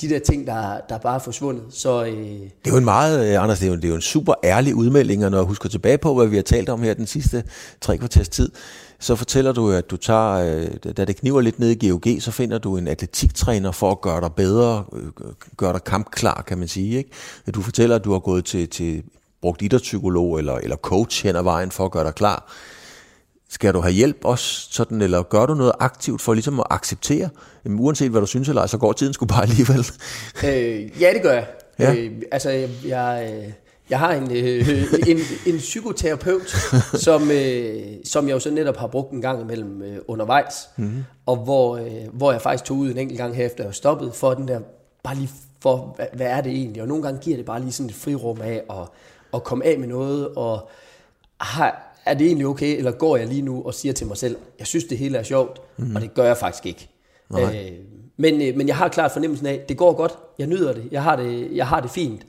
de 0.00 0.08
der 0.08 0.18
ting, 0.18 0.46
der, 0.46 0.80
der 0.88 0.98
bare 0.98 1.14
er 1.14 1.18
forsvundet. 1.18 1.62
Så 1.70 2.04
øh, 2.04 2.12
Det 2.14 2.66
er 2.66 2.70
jo 2.70 2.76
en 2.76 2.84
meget, 2.84 3.30
øh, 3.30 3.42
Anders, 3.42 3.58
det 3.58 3.66
er 3.66 3.70
jo, 3.70 3.76
det 3.76 3.84
er 3.84 3.88
jo 3.88 3.94
en 3.94 4.00
super 4.00 4.34
ærlig 4.44 4.74
udmelding, 4.74 5.24
og 5.24 5.30
når 5.30 5.38
jeg 5.38 5.46
husker 5.46 5.68
tilbage 5.68 5.98
på, 5.98 6.14
hvad 6.14 6.26
vi 6.26 6.36
har 6.36 6.42
talt 6.42 6.68
om 6.68 6.82
her 6.82 6.94
den 6.94 7.06
sidste 7.06 7.44
tre 7.80 7.98
kvarters 7.98 8.28
tid, 8.28 8.50
så 8.98 9.16
fortæller 9.16 9.52
du, 9.52 9.70
at 9.70 9.90
du 9.90 9.96
tager, 9.96 10.32
øh, 10.32 10.92
da 10.96 11.04
det 11.04 11.16
kniver 11.16 11.40
lidt 11.40 11.58
ned 11.58 11.82
i 11.82 11.88
GOG, 11.88 12.02
så 12.20 12.30
finder 12.30 12.58
du 12.58 12.76
en 12.76 12.88
atletiktræner 12.88 13.72
for 13.72 13.90
at 13.90 14.00
gøre 14.00 14.20
dig 14.20 14.32
bedre, 14.36 14.84
øh, 14.92 15.02
gøre 15.56 15.72
dig 15.72 15.84
kampklar, 15.84 16.44
kan 16.46 16.58
man 16.58 16.68
sige. 16.68 16.98
Ikke? 16.98 17.10
Du 17.54 17.62
fortæller, 17.62 17.96
at 17.96 18.04
du 18.04 18.12
har 18.12 18.18
gået 18.18 18.44
til, 18.44 18.68
til 18.68 19.02
brugt 19.40 19.62
idrætspsykolog 19.62 20.38
eller, 20.38 20.54
eller 20.54 20.76
coach 20.76 21.26
hen 21.26 21.36
ad 21.36 21.42
vejen 21.42 21.70
for 21.70 21.84
at 21.84 21.90
gøre 21.90 22.04
dig 22.04 22.14
klar. 22.14 22.52
Skal 23.50 23.74
du 23.74 23.80
have 23.80 23.92
hjælp 23.92 24.24
også, 24.24 24.68
sådan, 24.70 25.02
eller 25.02 25.22
gør 25.22 25.46
du 25.46 25.54
noget 25.54 25.72
aktivt 25.80 26.22
for 26.22 26.34
ligesom 26.34 26.60
at 26.60 26.66
acceptere, 26.70 27.28
jamen, 27.64 27.80
uanset 27.80 28.10
hvad 28.10 28.20
du 28.20 28.26
synes 28.26 28.48
eller 28.48 28.62
ej, 28.62 28.66
så 28.66 28.78
går 28.78 28.92
tiden 28.92 29.12
sgu 29.12 29.26
bare 29.26 29.42
alligevel. 29.42 29.78
øh, 30.44 31.02
ja, 31.02 31.12
det 31.14 31.22
gør 31.22 31.32
jeg. 31.32 31.46
Ja. 31.78 31.94
Øh, 31.94 32.22
altså, 32.32 32.50
jeg, 32.50 32.70
jeg, 32.86 33.30
øh, 33.32 33.52
jeg 33.90 33.98
har 33.98 34.12
en, 34.12 34.36
øh, 34.36 34.68
en, 35.10 35.18
en 35.46 35.58
psykoterapeut, 35.58 36.56
som, 37.06 37.30
øh, 37.30 37.82
som 38.04 38.28
jeg 38.28 38.34
jo 38.34 38.38
så 38.38 38.50
netop 38.50 38.76
har 38.76 38.86
brugt 38.86 39.12
en 39.12 39.22
gang 39.22 39.40
imellem 39.40 39.82
øh, 39.82 39.98
undervejs, 40.08 40.68
mm-hmm. 40.76 41.04
og 41.26 41.36
hvor, 41.36 41.76
øh, 41.76 42.08
hvor 42.12 42.32
jeg 42.32 42.42
faktisk 42.42 42.64
tog 42.64 42.76
ud 42.76 42.90
en 42.90 42.98
enkelt 42.98 43.18
gang 43.18 43.36
her 43.36 43.46
efter 43.46 43.64
jeg 43.64 43.68
var 43.68 43.72
stoppet, 43.72 44.14
for 44.14 44.34
den 44.34 44.48
der, 44.48 44.60
bare 45.02 45.14
lige 45.14 45.30
for, 45.60 45.92
hvad, 45.96 46.06
hvad 46.12 46.26
er 46.26 46.40
det 46.40 46.52
egentlig? 46.52 46.82
Og 46.82 46.88
nogle 46.88 47.02
gange 47.02 47.20
giver 47.20 47.36
det 47.36 47.46
bare 47.46 47.60
lige 47.60 47.72
sådan 47.72 47.90
et 47.90 47.96
frirum 47.96 48.40
af 48.40 48.62
at, 48.70 48.88
at 49.34 49.44
komme 49.44 49.64
af 49.64 49.78
med 49.78 49.88
noget, 49.88 50.28
og 50.28 50.70
har, 51.40 51.87
er 52.10 52.14
det 52.14 52.26
egentlig 52.26 52.46
okay, 52.46 52.76
eller 52.76 52.90
går 52.90 53.16
jeg 53.16 53.26
lige 53.26 53.42
nu 53.42 53.62
og 53.62 53.74
siger 53.74 53.92
til 53.92 54.06
mig 54.06 54.16
selv, 54.16 54.36
jeg 54.58 54.66
synes 54.66 54.84
det 54.84 54.98
hele 54.98 55.18
er 55.18 55.22
sjovt, 55.22 55.60
mm. 55.76 55.96
og 55.96 56.02
det 56.02 56.14
gør 56.14 56.24
jeg 56.24 56.36
faktisk 56.36 56.66
ikke. 56.66 56.88
Øh, 57.32 57.72
men, 58.16 58.42
øh, 58.42 58.56
men 58.56 58.68
jeg 58.68 58.76
har 58.76 58.88
klart 58.88 59.12
fornemmelsen 59.12 59.46
af, 59.46 59.64
det 59.68 59.76
går 59.76 59.92
godt, 59.92 60.18
jeg 60.38 60.46
nyder 60.46 60.72
det, 60.72 60.84
jeg 60.90 61.02
har 61.02 61.16
det, 61.16 61.48
jeg 61.56 61.66
har 61.66 61.80
det 61.80 61.90
fint. 61.90 62.26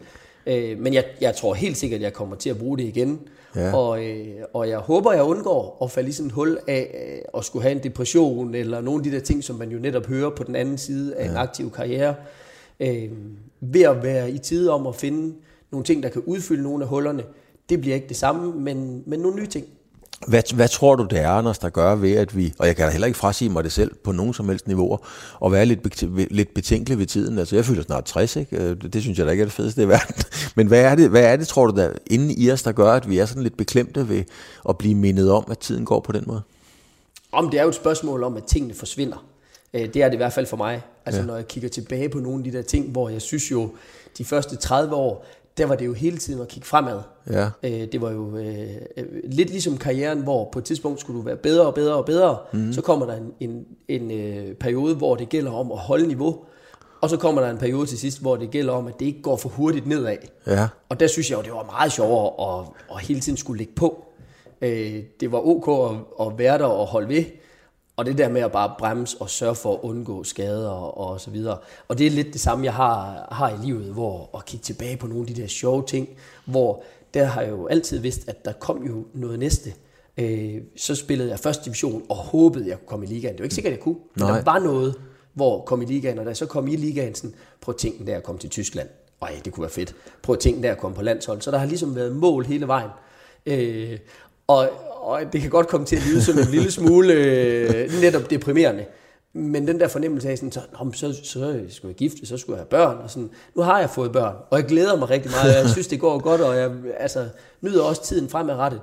Øh, 0.48 0.80
men 0.80 0.94
jeg, 0.94 1.06
jeg 1.22 1.36
tror 1.36 1.54
helt 1.54 1.78
sikkert, 1.78 1.98
at 1.98 2.04
jeg 2.04 2.14
kommer 2.14 2.36
til 2.36 2.50
at 2.50 2.58
bruge 2.58 2.78
det 2.78 2.84
igen. 2.84 3.20
Ja. 3.56 3.76
Og, 3.76 4.06
øh, 4.06 4.28
og 4.54 4.70
jeg 4.70 4.78
håber, 4.78 5.14
jeg 5.14 5.24
undgår 5.24 5.78
at 5.84 5.92
falde 5.92 6.10
i 6.10 6.12
sådan 6.12 6.28
en 6.28 6.32
hul 6.32 6.58
af 6.68 7.12
øh, 7.12 7.40
at 7.40 7.46
skulle 7.46 7.64
have 7.64 7.76
en 7.76 7.84
depression, 7.84 8.56
eller 8.56 8.82
nogle 8.82 9.00
af 9.00 9.04
de 9.04 9.12
der 9.12 9.20
ting, 9.24 9.44
som 9.44 9.56
man 9.56 9.72
jo 9.72 9.80
netop 9.80 10.06
hører 10.06 10.30
på 10.30 10.44
den 10.44 10.56
anden 10.56 10.78
side 10.78 11.16
af 11.16 11.26
ja. 11.26 11.32
en 11.32 11.38
aktiv 11.38 11.72
karriere. 11.72 12.16
Øh, 12.80 13.10
ved 13.62 13.82
at 13.82 14.04
være 14.04 14.32
i 14.32 14.38
tide 14.38 14.72
om 14.72 14.88
at 14.88 14.96
finde 14.96 15.36
nogle 15.72 15.84
ting, 15.84 16.04
der 16.04 16.10
kan 16.10 16.22
udfylde 16.26 16.64
nogle 16.64 16.84
af 16.84 16.90
hullerne. 16.90 17.24
Det 17.70 17.82
bliver 17.82 17.96
ikke 17.96 18.08
det 18.08 18.18
samme, 18.18 18.54
men, 18.54 19.04
men 19.06 19.20
nogle 19.20 19.38
nye 19.38 19.48
ting. 19.48 19.66
Hvad, 20.28 20.54
hvad 20.54 20.68
tror 20.68 20.96
du, 20.96 21.08
det 21.10 21.20
er, 21.20 21.30
Anders, 21.30 21.60
der 21.60 21.70
gør 21.70 21.96
ved, 21.96 22.16
at 22.16 22.38
vi, 22.38 22.54
og 22.60 22.68
jeg 22.68 22.76
kan 22.76 22.86
da 22.86 22.92
heller 22.92 23.08
ikke 23.08 23.20
frasige 23.20 23.50
mig 23.50 23.64
det 23.64 23.72
selv 23.72 23.96
på 24.04 24.12
nogen 24.12 24.34
som 24.34 24.50
helst 24.50 24.68
niveauer, 24.68 24.98
og 25.40 25.52
være 25.52 25.66
lidt, 25.66 26.04
lidt 26.32 26.54
betænkelig 26.54 27.00
ved 27.00 27.06
tiden. 27.06 27.38
Altså, 27.38 27.56
jeg 27.56 27.66
føler 27.66 27.84
snart 27.84 28.06
60, 28.06 28.36
ikke? 28.36 28.58
Øh, 28.58 28.78
det 28.94 29.02
synes 29.02 29.18
jeg 29.18 29.26
da 29.26 29.32
ikke 29.32 29.42
er 29.42 29.46
det 29.46 29.54
fedeste 29.54 29.84
i 29.84 29.88
verden. 29.96 30.16
Men 30.56 30.68
hvad 30.68 30.82
er 30.82 30.96
det, 30.96 31.10
hvad 31.10 31.24
er 31.24 31.36
det 31.36 31.48
tror 31.48 31.68
du, 31.68 31.76
der 31.76 31.92
inde 32.08 32.34
i 32.34 32.52
os, 32.52 32.64
der 32.64 32.72
gør, 32.72 32.92
at 32.92 33.10
vi 33.10 33.18
er 33.18 33.26
sådan 33.26 33.44
lidt 33.44 33.58
beklemte 33.58 34.10
ved 34.10 34.24
at 34.70 34.78
blive 34.78 34.96
mindet 34.96 35.32
om, 35.32 35.46
at 35.52 35.58
tiden 35.60 35.86
går 35.86 36.00
på 36.00 36.12
den 36.12 36.24
måde? 36.28 36.42
Om 37.32 37.50
det 37.50 37.60
er 37.60 37.64
jo 37.64 37.70
et 37.70 37.76
spørgsmål 37.76 38.24
om, 38.24 38.38
at 38.38 38.44
tingene 38.44 38.74
forsvinder. 38.74 39.26
Øh, 39.74 39.94
det 39.94 39.96
er 39.96 40.06
det 40.06 40.14
i 40.14 40.18
hvert 40.18 40.34
fald 40.34 40.46
for 40.46 40.58
mig. 40.58 40.82
Altså, 41.06 41.22
ja. 41.22 41.28
når 41.28 41.36
jeg 41.36 41.48
kigger 41.48 41.70
tilbage 41.70 42.10
på 42.10 42.20
nogle 42.20 42.38
af 42.38 42.52
de 42.52 42.58
der 42.58 42.64
ting, 42.64 42.92
hvor 42.92 43.10
jeg 43.10 43.22
synes 43.22 43.52
jo, 43.52 43.70
de 44.18 44.26
første 44.26 44.56
30 44.56 44.96
år, 44.96 45.26
der 45.60 45.66
var 45.66 45.76
det 45.76 45.86
jo 45.86 45.93
hele 45.93 46.18
tiden 46.18 46.41
at 46.41 46.47
kigge 46.47 46.68
fremad. 46.68 47.01
Ja. 47.30 47.49
Øh, 47.64 47.88
det 47.91 48.01
var 48.01 48.12
jo 48.12 48.38
øh, 48.38 48.68
lidt 49.24 49.49
ligesom 49.49 49.78
karrieren, 49.78 50.20
hvor 50.20 50.49
på 50.51 50.60
et 50.60 50.66
tidspunkt 50.66 50.99
skulle 50.99 51.20
du 51.20 51.26
være 51.26 51.36
bedre 51.36 51.66
og 51.66 51.74
bedre 51.74 51.95
og 51.95 52.05
bedre. 52.05 52.38
Mm. 52.53 52.74
Så 52.74 52.82
kommer 52.82 53.05
der 53.05 53.16
en, 53.16 53.34
en, 53.39 53.66
en 53.88 54.12
øh, 54.12 54.55
periode, 54.55 54.95
hvor 54.95 55.16
det 55.16 55.30
gælder 55.30 55.51
om 55.51 55.72
at 55.72 55.78
holde 55.78 56.07
niveau. 56.07 56.38
Og 57.01 57.10
så 57.10 57.18
kommer 57.18 57.41
der 57.41 57.49
en 57.49 57.57
periode 57.57 57.86
til 57.86 57.99
sidst, 57.99 58.22
hvor 58.22 58.36
det 58.36 58.51
gælder 58.51 58.74
om, 58.74 58.88
at 58.88 58.99
det 58.99 59.05
ikke 59.05 59.22
går 59.22 59.38
for 59.38 59.49
hurtigt 59.49 59.88
nedad. 59.88 60.18
Ja. 60.47 60.68
Og 60.89 60.99
der 60.99 61.07
synes 61.07 61.30
jeg 61.30 61.38
jo, 61.38 61.43
det 61.43 61.51
var 61.51 61.64
meget 61.64 61.91
sjovere 61.91 62.60
at, 62.60 62.66
at 62.95 63.01
hele 63.01 63.20
tiden 63.20 63.38
skulle 63.38 63.57
ligge 63.57 63.74
på. 63.76 64.05
Øh, 64.62 65.03
det 65.20 65.32
var 65.32 65.47
ok 65.47 65.91
at, 65.91 66.28
at 66.28 66.38
være 66.38 66.57
der 66.57 66.66
og 66.66 66.88
holde 66.88 67.10
ved. 67.10 67.24
Og 68.00 68.06
det 68.06 68.18
der 68.18 68.30
med 68.30 68.41
at 68.41 68.52
bare 68.52 68.76
bremse 68.80 69.18
og 69.20 69.30
sørge 69.30 69.56
for 69.56 69.74
at 69.74 69.80
undgå 69.82 70.24
skader 70.24 70.70
og, 70.70 70.97
og 70.97 71.22
så 71.22 71.32
videre. 71.32 71.58
Og 71.88 71.97
det 71.97 72.08
er 72.08 72.12
lidt 72.12 72.34
det 72.34 72.41
samme, 72.41 72.66
jeg 72.66 72.74
har, 72.74 73.28
har 73.32 73.50
i 73.50 73.66
livet, 73.66 73.93
hvor 73.93 74.30
at 74.38 74.45
kigge 74.45 74.64
tilbage 74.64 74.97
på 74.97 75.08
nogle 75.08 75.22
af 75.22 75.36
de 75.36 75.41
der 75.41 75.47
sjove 75.47 75.84
ting, 75.88 76.10
hvor 76.45 76.84
der 77.14 77.26
har 77.26 77.41
jeg 77.41 77.52
jo 77.52 77.68
altid 77.68 78.00
vidst, 78.00 78.30
at 78.30 78.45
der 78.45 78.52
kom 78.52 78.84
jo 78.84 79.06
noget 79.14 79.39
næste. 79.39 79.74
Øh, 80.18 80.62
så 80.78 80.95
spillede 80.95 81.30
jeg 81.30 81.39
første 81.39 81.66
division 81.66 82.04
og 82.10 82.16
håbede, 82.16 82.68
jeg 82.68 82.78
kunne 82.78 82.88
komme 82.88 83.06
i 83.06 83.10
ligaen. 83.10 83.34
Det 83.34 83.39
var 83.39 83.45
ikke 83.45 83.56
sikkert, 83.56 83.74
at 83.74 83.78
jeg 83.78 83.84
kunne, 83.84 83.97
Nej. 84.16 84.38
der 84.38 84.43
var 84.43 84.60
noget, 84.60 84.95
hvor 85.34 85.62
kom 85.62 85.82
i 85.82 85.86
ligaen, 85.86 86.20
og 86.20 86.26
da 86.26 86.30
jeg 86.30 86.38
så 86.38 86.45
kom 86.45 86.68
i 86.68 86.76
ligaen, 86.76 87.16
sådan, 87.16 87.36
prøv 87.62 87.74
at 87.74 87.80
tænke 87.80 88.06
der 88.06 88.18
at 88.18 88.24
komme 88.24 88.39
til 88.39 88.50
Tyskland. 88.50 88.89
Ej, 89.22 89.41
det 89.45 89.54
kunne 89.54 89.62
være 89.62 89.72
fedt. 89.72 89.95
Prøv 90.22 90.34
at 90.34 90.39
tænke 90.39 90.62
der 90.62 90.72
at 90.72 90.78
komme 90.78 90.95
på 90.95 91.02
landshold. 91.02 91.41
Så 91.41 91.52
der 91.52 91.58
har 91.58 91.66
ligesom 91.66 91.95
været 91.95 92.16
mål 92.16 92.45
hele 92.45 92.68
vejen. 92.68 92.89
Øh, 93.45 94.00
og, 94.47 94.70
og 95.10 95.34
det 95.34 95.41
kan 95.41 95.49
godt 95.49 95.68
komme 95.68 95.86
til 95.86 95.95
at 95.95 96.05
lyde 96.07 96.24
som 96.24 96.39
en 96.39 96.45
lille 96.45 96.72
smule 96.72 97.14
øh, 97.14 98.01
netop 98.01 98.30
deprimerende. 98.30 98.86
Men 99.34 99.68
den 99.68 99.80
der 99.80 99.88
fornemmelse 99.88 100.30
af, 100.30 100.38
sådan, 100.38 100.51
så, 100.51 100.62
så, 100.93 101.14
så 101.24 101.60
skulle 101.70 101.89
jeg 101.89 101.95
gifte, 101.95 102.26
så 102.26 102.38
skulle 102.38 102.57
jeg 102.57 102.60
have 102.60 102.70
børn. 102.70 102.97
Og 103.03 103.10
sådan. 103.10 103.30
Nu 103.55 103.62
har 103.62 103.80
jeg 103.80 103.89
fået 103.89 104.12
børn, 104.12 104.36
og 104.49 104.57
jeg 104.57 104.68
glæder 104.68 104.97
mig 104.97 105.10
rigtig 105.10 105.32
meget. 105.32 105.55
Jeg 105.55 105.70
synes, 105.70 105.88
det 105.88 105.99
går 105.99 106.20
godt, 106.20 106.41
og 106.41 106.57
jeg 106.57 106.72
altså, 106.97 107.28
nyder 107.62 107.84
også 107.84 108.03
tiden 108.03 108.30
fremadrettet. 108.30 108.82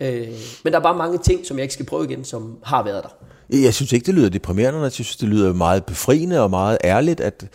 Øh, 0.00 0.28
men 0.64 0.72
der 0.72 0.78
er 0.78 0.82
bare 0.82 0.96
mange 0.96 1.18
ting, 1.18 1.46
som 1.46 1.56
jeg 1.56 1.62
ikke 1.62 1.74
skal 1.74 1.86
prøve 1.86 2.04
igen, 2.04 2.24
som 2.24 2.58
har 2.62 2.82
været 2.82 3.02
der. 3.02 3.26
Jeg 3.62 3.74
synes 3.74 3.92
ikke, 3.92 4.06
det 4.06 4.14
lyder 4.14 4.28
deprimerende. 4.28 4.80
Jeg 4.80 4.92
synes, 4.92 5.16
det 5.16 5.28
lyder 5.28 5.52
meget 5.52 5.84
befriende 5.84 6.40
og 6.40 6.50
meget 6.50 6.78
ærligt, 6.84 7.20
at, 7.20 7.48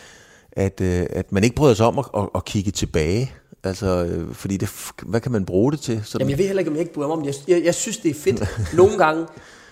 at, 0.51 0.81
øh, 0.81 1.05
at 1.09 1.31
man 1.31 1.43
ikke 1.43 1.55
bryder 1.55 1.73
sig 1.73 1.85
om 1.85 1.99
at, 1.99 2.05
at, 2.17 2.29
at 2.35 2.45
kigge 2.45 2.71
tilbage. 2.71 3.31
Altså, 3.63 4.05
øh, 4.05 4.33
fordi 4.33 4.57
det, 4.57 4.69
hvad 5.03 5.21
kan 5.21 5.31
man 5.31 5.45
bruge 5.45 5.71
det 5.71 5.79
til? 5.79 6.01
Sådan? 6.03 6.21
Jamen, 6.21 6.29
jeg 6.29 6.37
ved 6.37 6.45
heller 6.45 6.59
ikke, 6.59 6.71
om 6.71 6.75
jeg 6.75 6.81
ikke 6.81 6.93
bryder 6.93 7.07
mig 7.07 7.17
om 7.17 7.23
det. 7.23 7.35
Jeg, 7.47 7.55
jeg, 7.55 7.65
jeg 7.65 7.75
synes, 7.75 7.97
det 7.97 8.11
er 8.11 8.15
fedt. 8.15 8.43
Nogle 8.77 8.97
gange, 8.97 9.25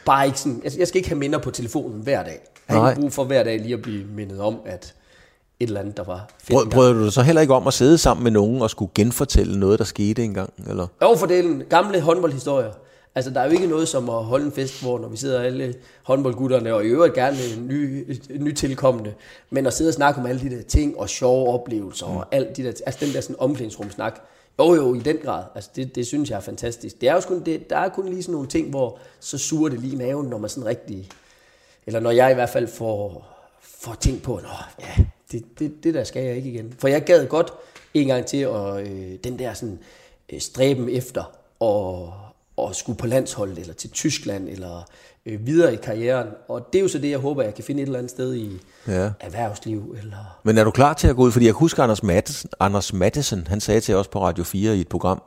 bare 0.06 0.26
ikke 0.26 0.40
sådan, 0.40 0.62
jeg, 0.64 0.72
jeg 0.78 0.88
skal 0.88 0.98
ikke 0.98 1.10
have 1.10 1.20
minder 1.20 1.40
på 1.40 1.52
telefonen 1.52 2.02
hver 2.02 2.24
dag. 2.24 2.40
Jeg 2.70 2.78
har 2.78 2.90
ikke 2.90 3.02
brug 3.02 3.14
for 3.14 3.24
hver 3.24 3.44
dag 3.44 3.60
lige 3.60 3.74
at 3.74 3.82
blive 3.82 4.06
mindet 4.06 4.40
om, 4.40 4.60
at 4.66 4.94
et 5.60 5.68
eller 5.68 5.80
andet, 5.80 5.98
der 5.98 6.04
var 6.04 6.30
fedt. 6.44 6.70
Bryder 6.70 6.94
du 6.94 7.04
dig 7.04 7.14
så 7.14 7.22
heller 7.22 7.42
ikke 7.42 7.54
om 7.54 7.68
at 7.68 7.74
sidde 7.74 7.98
sammen 7.98 8.24
med 8.24 8.32
nogen 8.32 8.62
og 8.62 8.70
skulle 8.70 8.92
genfortælle 8.96 9.60
noget, 9.60 9.80
der 9.80 9.86
skete 9.86 10.24
engang? 10.24 10.54
Eller? 10.70 10.88
Jo, 11.02 11.16
for 11.16 11.26
det 11.26 11.40
er 11.40 11.44
en 11.44 11.64
gamle 11.70 12.02
håndboldhistorier. 12.02 12.72
Altså, 13.16 13.32
der 13.32 13.42
er 13.42 13.46
jo 13.46 13.52
ikke 13.52 13.68
noget 13.68 13.88
som 13.88 14.10
at 14.10 14.24
holde 14.24 14.46
en 14.46 14.52
fest, 14.52 14.82
hvor 14.82 15.00
når 15.00 15.08
vi 15.08 15.18
sidder 15.18 15.42
alle 15.42 15.76
håndboldgutterne, 16.04 16.74
og 16.74 16.86
i 16.86 16.88
øvrigt 16.88 17.14
gerne 17.14 17.38
ny, 17.68 18.08
ny 18.40 18.54
tilkommende, 18.54 19.14
men 19.50 19.66
at 19.66 19.74
sidde 19.74 19.90
og 19.90 19.94
snakke 19.94 20.20
om 20.20 20.26
alle 20.26 20.42
de 20.42 20.56
der 20.56 20.62
ting, 20.62 21.00
og 21.00 21.10
sjove 21.10 21.50
oplevelser, 21.54 22.08
mm. 22.08 22.18
og 22.18 22.26
alt 22.32 22.58
de 22.58 22.64
der, 22.64 22.72
altså 22.86 23.06
den 23.06 23.14
der 23.14 23.22
sådan 23.22 23.36
omklædningsrumsnak, 23.40 24.22
jo 24.60 24.74
jo, 24.74 24.94
i 24.94 25.00
den 25.00 25.18
grad, 25.18 25.44
altså 25.56 25.70
det, 25.76 25.96
det 25.96 26.08
synes 26.08 26.30
jeg 26.30 26.36
er 26.38 26.42
fantastisk. 26.42 27.02
Det 27.02 27.10
er 27.10 27.14
jo 27.14 27.22
kun, 27.28 27.44
det, 27.44 27.70
der 27.70 27.78
er 27.78 27.90
kun 27.90 28.10
lige 28.10 28.24
sådan 28.24 28.34
nogle 28.34 28.48
ting, 28.48 28.70
hvor 28.70 28.98
så 29.20 29.38
suger 29.38 29.70
det 29.70 29.80
lige 29.80 29.98
naven, 29.98 30.28
når 30.28 30.38
man 30.38 30.50
sådan 30.50 30.66
rigtig, 30.66 31.10
eller 31.86 32.00
når 32.00 32.12
jeg 32.12 32.32
i 32.32 32.34
hvert 32.34 32.50
fald 32.50 32.68
får, 32.68 33.28
får 33.62 33.94
ting 33.94 34.22
på, 34.22 34.40
Nå, 34.44 34.50
ja, 34.80 35.04
det, 35.32 35.60
det, 35.60 35.84
det 35.84 35.94
der 35.94 36.04
skal 36.04 36.24
jeg 36.24 36.36
ikke 36.36 36.50
igen. 36.50 36.76
For 36.80 36.88
jeg 36.88 37.04
gad 37.04 37.28
godt 37.28 37.54
en 37.94 38.08
gang 38.08 38.26
til, 38.26 38.48
og 38.48 38.82
øh, 38.82 39.14
den 39.24 39.40
der 39.40 39.54
sådan 39.54 39.80
øh, 40.34 40.40
stræben 40.40 40.90
efter, 40.90 41.24
og 41.60 42.14
og 42.58 42.76
skulle 42.76 42.98
på 42.98 43.08
landsholdet, 43.08 43.60
eller 43.60 43.74
til 43.74 43.90
Tyskland, 43.90 44.50
eller 44.50 44.88
øh, 45.26 45.46
videre 45.48 45.74
i 45.74 45.76
karrieren. 45.76 46.28
Og 46.48 46.68
det 46.74 46.80
er 46.80 46.84
jo 46.84 46.88
så 46.88 46.98
det, 46.98 47.10
jeg 47.10 47.20
håber, 47.20 47.44
jeg 47.44 47.56
kan 47.56 47.64
finde 47.64 47.82
et 47.82 47.86
eller 47.86 48.00
andet 48.00 48.12
sted 48.12 48.36
i 48.36 48.62
ja. 48.88 49.12
erhvervsliv. 49.20 49.96
Eller... 50.02 50.40
Men 50.44 50.58
er 50.58 50.64
du 50.64 50.72
klar 50.72 50.94
til 50.94 51.08
at 51.08 51.16
gå 51.16 51.24
ud? 51.24 51.32
Fordi 51.32 51.46
jeg 51.46 51.54
husker 51.54 51.84
Anders 51.84 52.04
Mattesen, 52.04 52.50
Anders 52.60 52.94
Mattesen, 52.94 53.48
han 53.48 53.60
sagde 53.62 53.82
til 53.82 53.96
os 53.96 54.08
på 54.08 54.22
Radio 54.22 54.44
4 54.44 54.78
i 54.78 54.82
et 54.82 54.88
program, 54.88 55.22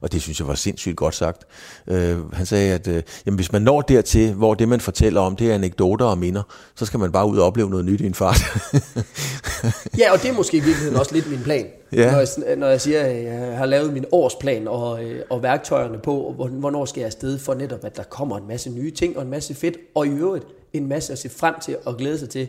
og 0.00 0.12
det 0.12 0.22
synes 0.22 0.40
jeg 0.40 0.48
var 0.48 0.54
sindssygt 0.54 0.96
godt 0.96 1.14
sagt. 1.14 1.44
Øh, 1.86 2.32
han 2.32 2.46
sagde, 2.46 2.74
at 2.74 2.88
øh, 2.88 3.02
jamen, 3.26 3.36
hvis 3.36 3.52
man 3.52 3.62
når 3.62 3.80
dertil, 3.80 4.32
hvor 4.32 4.54
det, 4.54 4.68
man 4.68 4.80
fortæller 4.80 5.20
om, 5.20 5.36
det 5.36 5.50
er 5.50 5.54
anekdoter 5.54 6.06
og 6.06 6.18
minder, 6.18 6.42
så 6.74 6.86
skal 6.86 7.00
man 7.00 7.12
bare 7.12 7.26
ud 7.26 7.38
og 7.38 7.46
opleve 7.46 7.70
noget 7.70 7.84
nyt 7.84 8.00
i 8.00 8.06
en 8.06 8.14
fart. 8.14 8.40
ja, 10.00 10.12
og 10.12 10.22
det 10.22 10.28
er 10.28 10.32
måske 10.32 10.56
i 10.56 10.60
virkeligheden 10.60 10.96
også 10.96 11.14
lidt 11.14 11.30
min 11.30 11.40
plan. 11.40 11.66
Ja. 11.94 12.12
Når, 12.12 12.46
jeg, 12.46 12.56
når 12.56 12.66
jeg 12.66 12.80
siger, 12.80 13.00
at 13.00 13.24
jeg 13.24 13.56
har 13.56 13.66
lavet 13.66 13.92
min 13.92 14.04
årsplan 14.12 14.68
og, 14.68 15.04
øh, 15.04 15.22
og 15.30 15.42
værktøjerne 15.42 15.98
på, 15.98 16.34
hvornår 16.50 16.84
skal 16.84 17.00
jeg 17.00 17.06
afsted 17.06 17.38
for 17.38 17.54
netop, 17.54 17.84
at 17.84 17.96
der 17.96 18.02
kommer 18.02 18.38
en 18.38 18.48
masse 18.48 18.70
nye 18.70 18.90
ting 18.90 19.16
og 19.16 19.22
en 19.22 19.30
masse 19.30 19.54
fedt, 19.54 19.76
og 19.94 20.06
i 20.06 20.10
øvrigt 20.10 20.46
en 20.72 20.88
masse 20.88 21.12
at 21.12 21.18
se 21.18 21.28
frem 21.28 21.54
til 21.62 21.76
og 21.84 21.96
glæde 21.96 22.18
sig 22.18 22.28
til. 22.28 22.48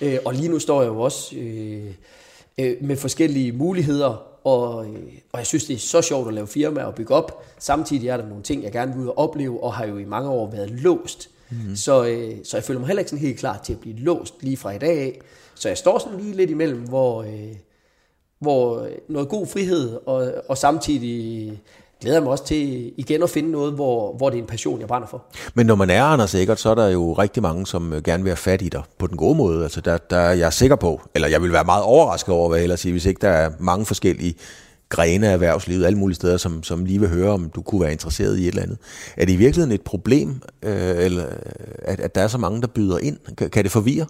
Øh, 0.00 0.18
og 0.24 0.34
lige 0.34 0.48
nu 0.48 0.58
står 0.58 0.82
jeg 0.82 0.88
jo 0.88 1.00
også 1.00 1.36
øh, 1.36 1.86
øh, 2.58 2.76
med 2.80 2.96
forskellige 2.96 3.52
muligheder 3.52 4.28
og, 4.44 4.86
øh, 4.86 5.02
og 5.32 5.38
jeg 5.38 5.46
synes, 5.46 5.64
det 5.64 5.74
er 5.74 5.78
så 5.78 6.02
sjovt 6.02 6.28
at 6.28 6.34
lave 6.34 6.46
firma 6.46 6.82
og 6.82 6.94
bygge 6.94 7.14
op. 7.14 7.44
Samtidig 7.58 8.08
er 8.08 8.16
der 8.16 8.26
nogle 8.26 8.42
ting, 8.42 8.62
jeg 8.62 8.72
gerne 8.72 8.92
vil 8.92 9.02
ud 9.02 9.08
og 9.08 9.18
opleve, 9.18 9.62
og 9.62 9.74
har 9.74 9.86
jo 9.86 9.98
i 9.98 10.04
mange 10.04 10.30
år 10.30 10.50
været 10.50 10.70
låst. 10.70 11.30
Mm-hmm. 11.50 11.76
Så, 11.76 12.04
øh, 12.06 12.36
så 12.44 12.56
jeg 12.56 12.64
føler 12.64 12.80
mig 12.80 12.86
heller 12.86 13.00
ikke 13.00 13.10
sådan 13.10 13.26
helt 13.26 13.38
klar 13.38 13.60
til 13.64 13.72
at 13.72 13.80
blive 13.80 13.96
låst 13.96 14.34
lige 14.40 14.56
fra 14.56 14.70
i 14.70 14.78
dag 14.78 14.98
af. 14.98 15.20
Så 15.54 15.68
jeg 15.68 15.78
står 15.78 15.98
sådan 15.98 16.20
lige 16.20 16.36
lidt 16.36 16.50
imellem, 16.50 16.80
hvor, 16.80 17.22
øh, 17.22 17.52
hvor 18.42 18.80
øh, 18.80 18.90
noget 19.08 19.28
god 19.28 19.46
frihed, 19.46 19.98
og, 20.06 20.32
og 20.48 20.58
samtidig 20.58 21.60
glæder 22.00 22.16
jeg 22.16 22.22
mig 22.22 22.32
også 22.32 22.44
til 22.44 22.92
igen 22.96 23.22
at 23.22 23.30
finde 23.30 23.50
noget, 23.50 23.72
hvor, 23.72 24.16
hvor 24.16 24.30
det 24.30 24.38
er 24.38 24.42
en 24.42 24.46
passion, 24.46 24.80
jeg 24.80 24.88
brænder 24.88 25.08
for. 25.08 25.24
Men 25.54 25.66
når 25.66 25.74
man 25.74 25.90
er 25.90 26.04
Anders 26.04 26.34
Eggert, 26.34 26.60
så 26.60 26.70
er 26.70 26.74
der 26.74 26.88
jo 26.88 27.12
rigtig 27.12 27.42
mange, 27.42 27.66
som 27.66 27.92
øh, 27.92 28.02
gerne 28.02 28.22
vil 28.22 28.30
have 28.30 28.36
fat 28.36 28.62
i 28.62 28.68
dig 28.68 28.82
på 28.98 29.06
den 29.06 29.16
gode 29.16 29.34
måde. 29.34 29.62
Altså 29.62 29.80
der, 29.80 29.98
der 29.98 30.16
er 30.16 30.32
jeg 30.32 30.52
sikker 30.52 30.76
på, 30.76 31.00
eller 31.14 31.28
jeg 31.28 31.42
vil 31.42 31.52
være 31.52 31.64
meget 31.64 31.84
overrasket 31.84 32.34
over, 32.34 32.48
hvad 32.48 32.60
jeg 32.60 32.78
sige, 32.78 32.92
hvis 32.92 33.06
ikke 33.06 33.20
der 33.20 33.28
er 33.28 33.50
mange 33.58 33.86
forskellige 33.86 34.34
grene 34.88 35.28
af 35.28 35.32
erhvervslivet, 35.32 35.86
alle 35.86 35.98
mulige 35.98 36.14
steder, 36.14 36.36
som, 36.36 36.62
som 36.62 36.84
lige 36.84 37.00
vil 37.00 37.08
høre, 37.08 37.30
om 37.30 37.50
du 37.54 37.62
kunne 37.62 37.80
være 37.80 37.92
interesseret 37.92 38.38
i 38.38 38.42
et 38.42 38.48
eller 38.48 38.62
andet. 38.62 38.78
Er 39.16 39.24
det 39.24 39.32
i 39.32 39.36
virkeligheden 39.36 39.72
et 39.72 39.82
problem, 39.82 40.40
øh, 40.62 41.04
eller, 41.04 41.26
øh, 41.26 41.32
at, 41.78 42.00
at 42.00 42.14
der 42.14 42.20
er 42.20 42.28
så 42.28 42.38
mange, 42.38 42.60
der 42.60 42.66
byder 42.66 42.98
ind? 42.98 43.16
Kan, 43.38 43.50
kan 43.50 43.64
det 43.64 43.72
forvirre? 43.72 44.06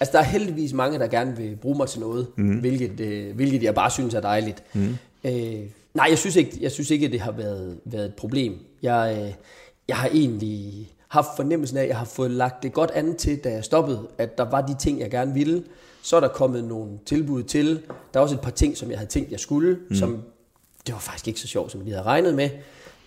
Altså, 0.00 0.12
der 0.12 0.18
er 0.18 0.22
heldigvis 0.24 0.72
mange, 0.72 0.98
der 0.98 1.06
gerne 1.06 1.36
vil 1.36 1.56
bruge 1.56 1.76
mig 1.76 1.88
til 1.88 2.00
noget, 2.00 2.26
mm. 2.36 2.58
hvilket, 2.58 3.00
øh, 3.00 3.34
hvilket 3.34 3.62
jeg 3.62 3.74
bare 3.74 3.90
synes 3.90 4.14
er 4.14 4.20
dejligt. 4.20 4.62
Mm. 4.74 4.96
Øh, 5.24 5.60
Nej, 5.94 6.06
jeg 6.10 6.18
synes 6.18 6.36
ikke, 6.36 6.58
jeg 6.60 6.72
synes 6.72 6.90
ikke 6.90 7.06
at 7.06 7.12
det 7.12 7.20
har 7.20 7.32
været, 7.32 7.78
været 7.84 8.04
et 8.04 8.14
problem. 8.14 8.58
Jeg, 8.82 9.18
øh, 9.20 9.32
jeg 9.88 9.96
har 9.96 10.08
egentlig 10.08 10.88
haft 11.08 11.28
fornemmelsen 11.36 11.78
af, 11.78 11.82
at 11.82 11.88
jeg 11.88 11.98
har 11.98 12.04
fået 12.04 12.30
lagt 12.30 12.62
det 12.62 12.72
godt 12.72 12.90
an 12.90 13.16
til, 13.16 13.38
da 13.38 13.50
jeg 13.50 13.64
stoppede, 13.64 14.08
at 14.18 14.38
der 14.38 14.50
var 14.50 14.60
de 14.60 14.74
ting, 14.78 15.00
jeg 15.00 15.10
gerne 15.10 15.34
ville. 15.34 15.64
Så 16.02 16.16
er 16.16 16.20
der 16.20 16.28
kommet 16.28 16.64
nogle 16.64 16.90
tilbud 17.06 17.42
til. 17.42 17.82
Der 18.14 18.20
er 18.20 18.22
også 18.22 18.34
et 18.34 18.40
par 18.40 18.50
ting, 18.50 18.76
som 18.76 18.90
jeg 18.90 18.98
havde 18.98 19.10
tænkt, 19.10 19.30
jeg 19.30 19.40
skulle, 19.40 19.78
mm. 19.88 19.94
som 19.94 20.22
det 20.86 20.94
var 20.94 21.00
faktisk 21.00 21.28
ikke 21.28 21.40
så 21.40 21.46
sjovt, 21.46 21.72
som 21.72 21.84
vi 21.84 21.90
havde 21.90 22.02
regnet 22.02 22.34
med. 22.34 22.50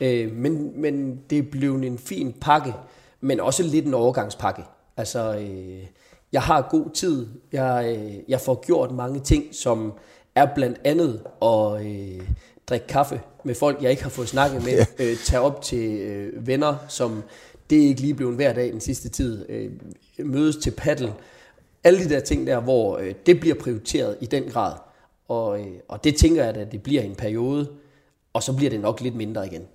Øh, 0.02 0.32
men, 0.32 0.82
men 0.82 1.22
det 1.30 1.50
blev 1.50 1.76
en 1.76 1.98
fin 1.98 2.34
pakke, 2.42 2.74
men 3.22 3.40
også 3.40 3.64
lidt 3.64 3.86
en 3.86 3.94
overgangspakke. 3.94 4.64
Altså, 4.98 5.38
øh, 5.38 5.84
jeg 6.32 6.42
har 6.42 6.68
god 6.72 6.90
tid. 6.94 7.28
Jeg, 7.52 7.98
jeg 8.28 8.42
får 8.42 8.66
gjort 8.66 8.92
mange 8.92 9.20
ting, 9.20 9.56
som 9.56 9.94
er 10.36 10.48
blandt 10.56 10.82
andet 10.84 11.22
at 11.42 11.82
drikke 12.70 12.88
kaffe 12.88 13.22
med 13.44 13.56
folk, 13.56 13.82
jeg 13.82 13.92
ikke 13.92 14.04
har 14.04 14.10
fået 14.10 14.30
snakket 14.30 14.64
med, 14.64 14.86
ja. 15.00 15.06
øh, 15.06 15.18
tage 15.18 15.42
op 15.42 15.62
til 15.62 16.00
øh, 16.00 16.48
venner, 16.48 16.76
som 16.88 17.24
det 17.70 17.84
er 17.84 17.88
ikke 17.88 18.02
lige 18.02 18.14
blevet 18.14 18.36
hver 18.36 18.54
dag 18.54 18.72
den 18.72 18.82
sidste 18.82 19.10
tid, 19.10 19.50
øh, 19.50 19.72
mødes 20.20 20.56
til 20.56 20.72
paddle, 20.72 21.14
alle 21.84 22.04
de 22.04 22.10
der 22.10 22.20
ting 22.20 22.48
der, 22.48 22.60
hvor 22.60 22.98
øh, 22.98 23.14
det 23.26 23.40
bliver 23.40 23.56
prioriteret 23.56 24.18
i 24.22 24.26
den 24.26 24.44
grad. 24.44 24.74
Og, 25.28 25.60
øh, 25.60 25.68
og 25.88 26.04
det 26.04 26.16
tænker 26.16 26.44
jeg, 26.46 26.56
at 26.56 26.72
det 26.72 26.84
bliver 26.84 27.02
en 27.02 27.16
periode, 27.16 27.68
og 28.34 28.44
så 28.44 28.54
bliver 28.54 28.70
det 28.70 28.80
nok 28.80 29.02
lidt 29.02 29.16
mindre 29.16 29.48
igen. 29.48 29.68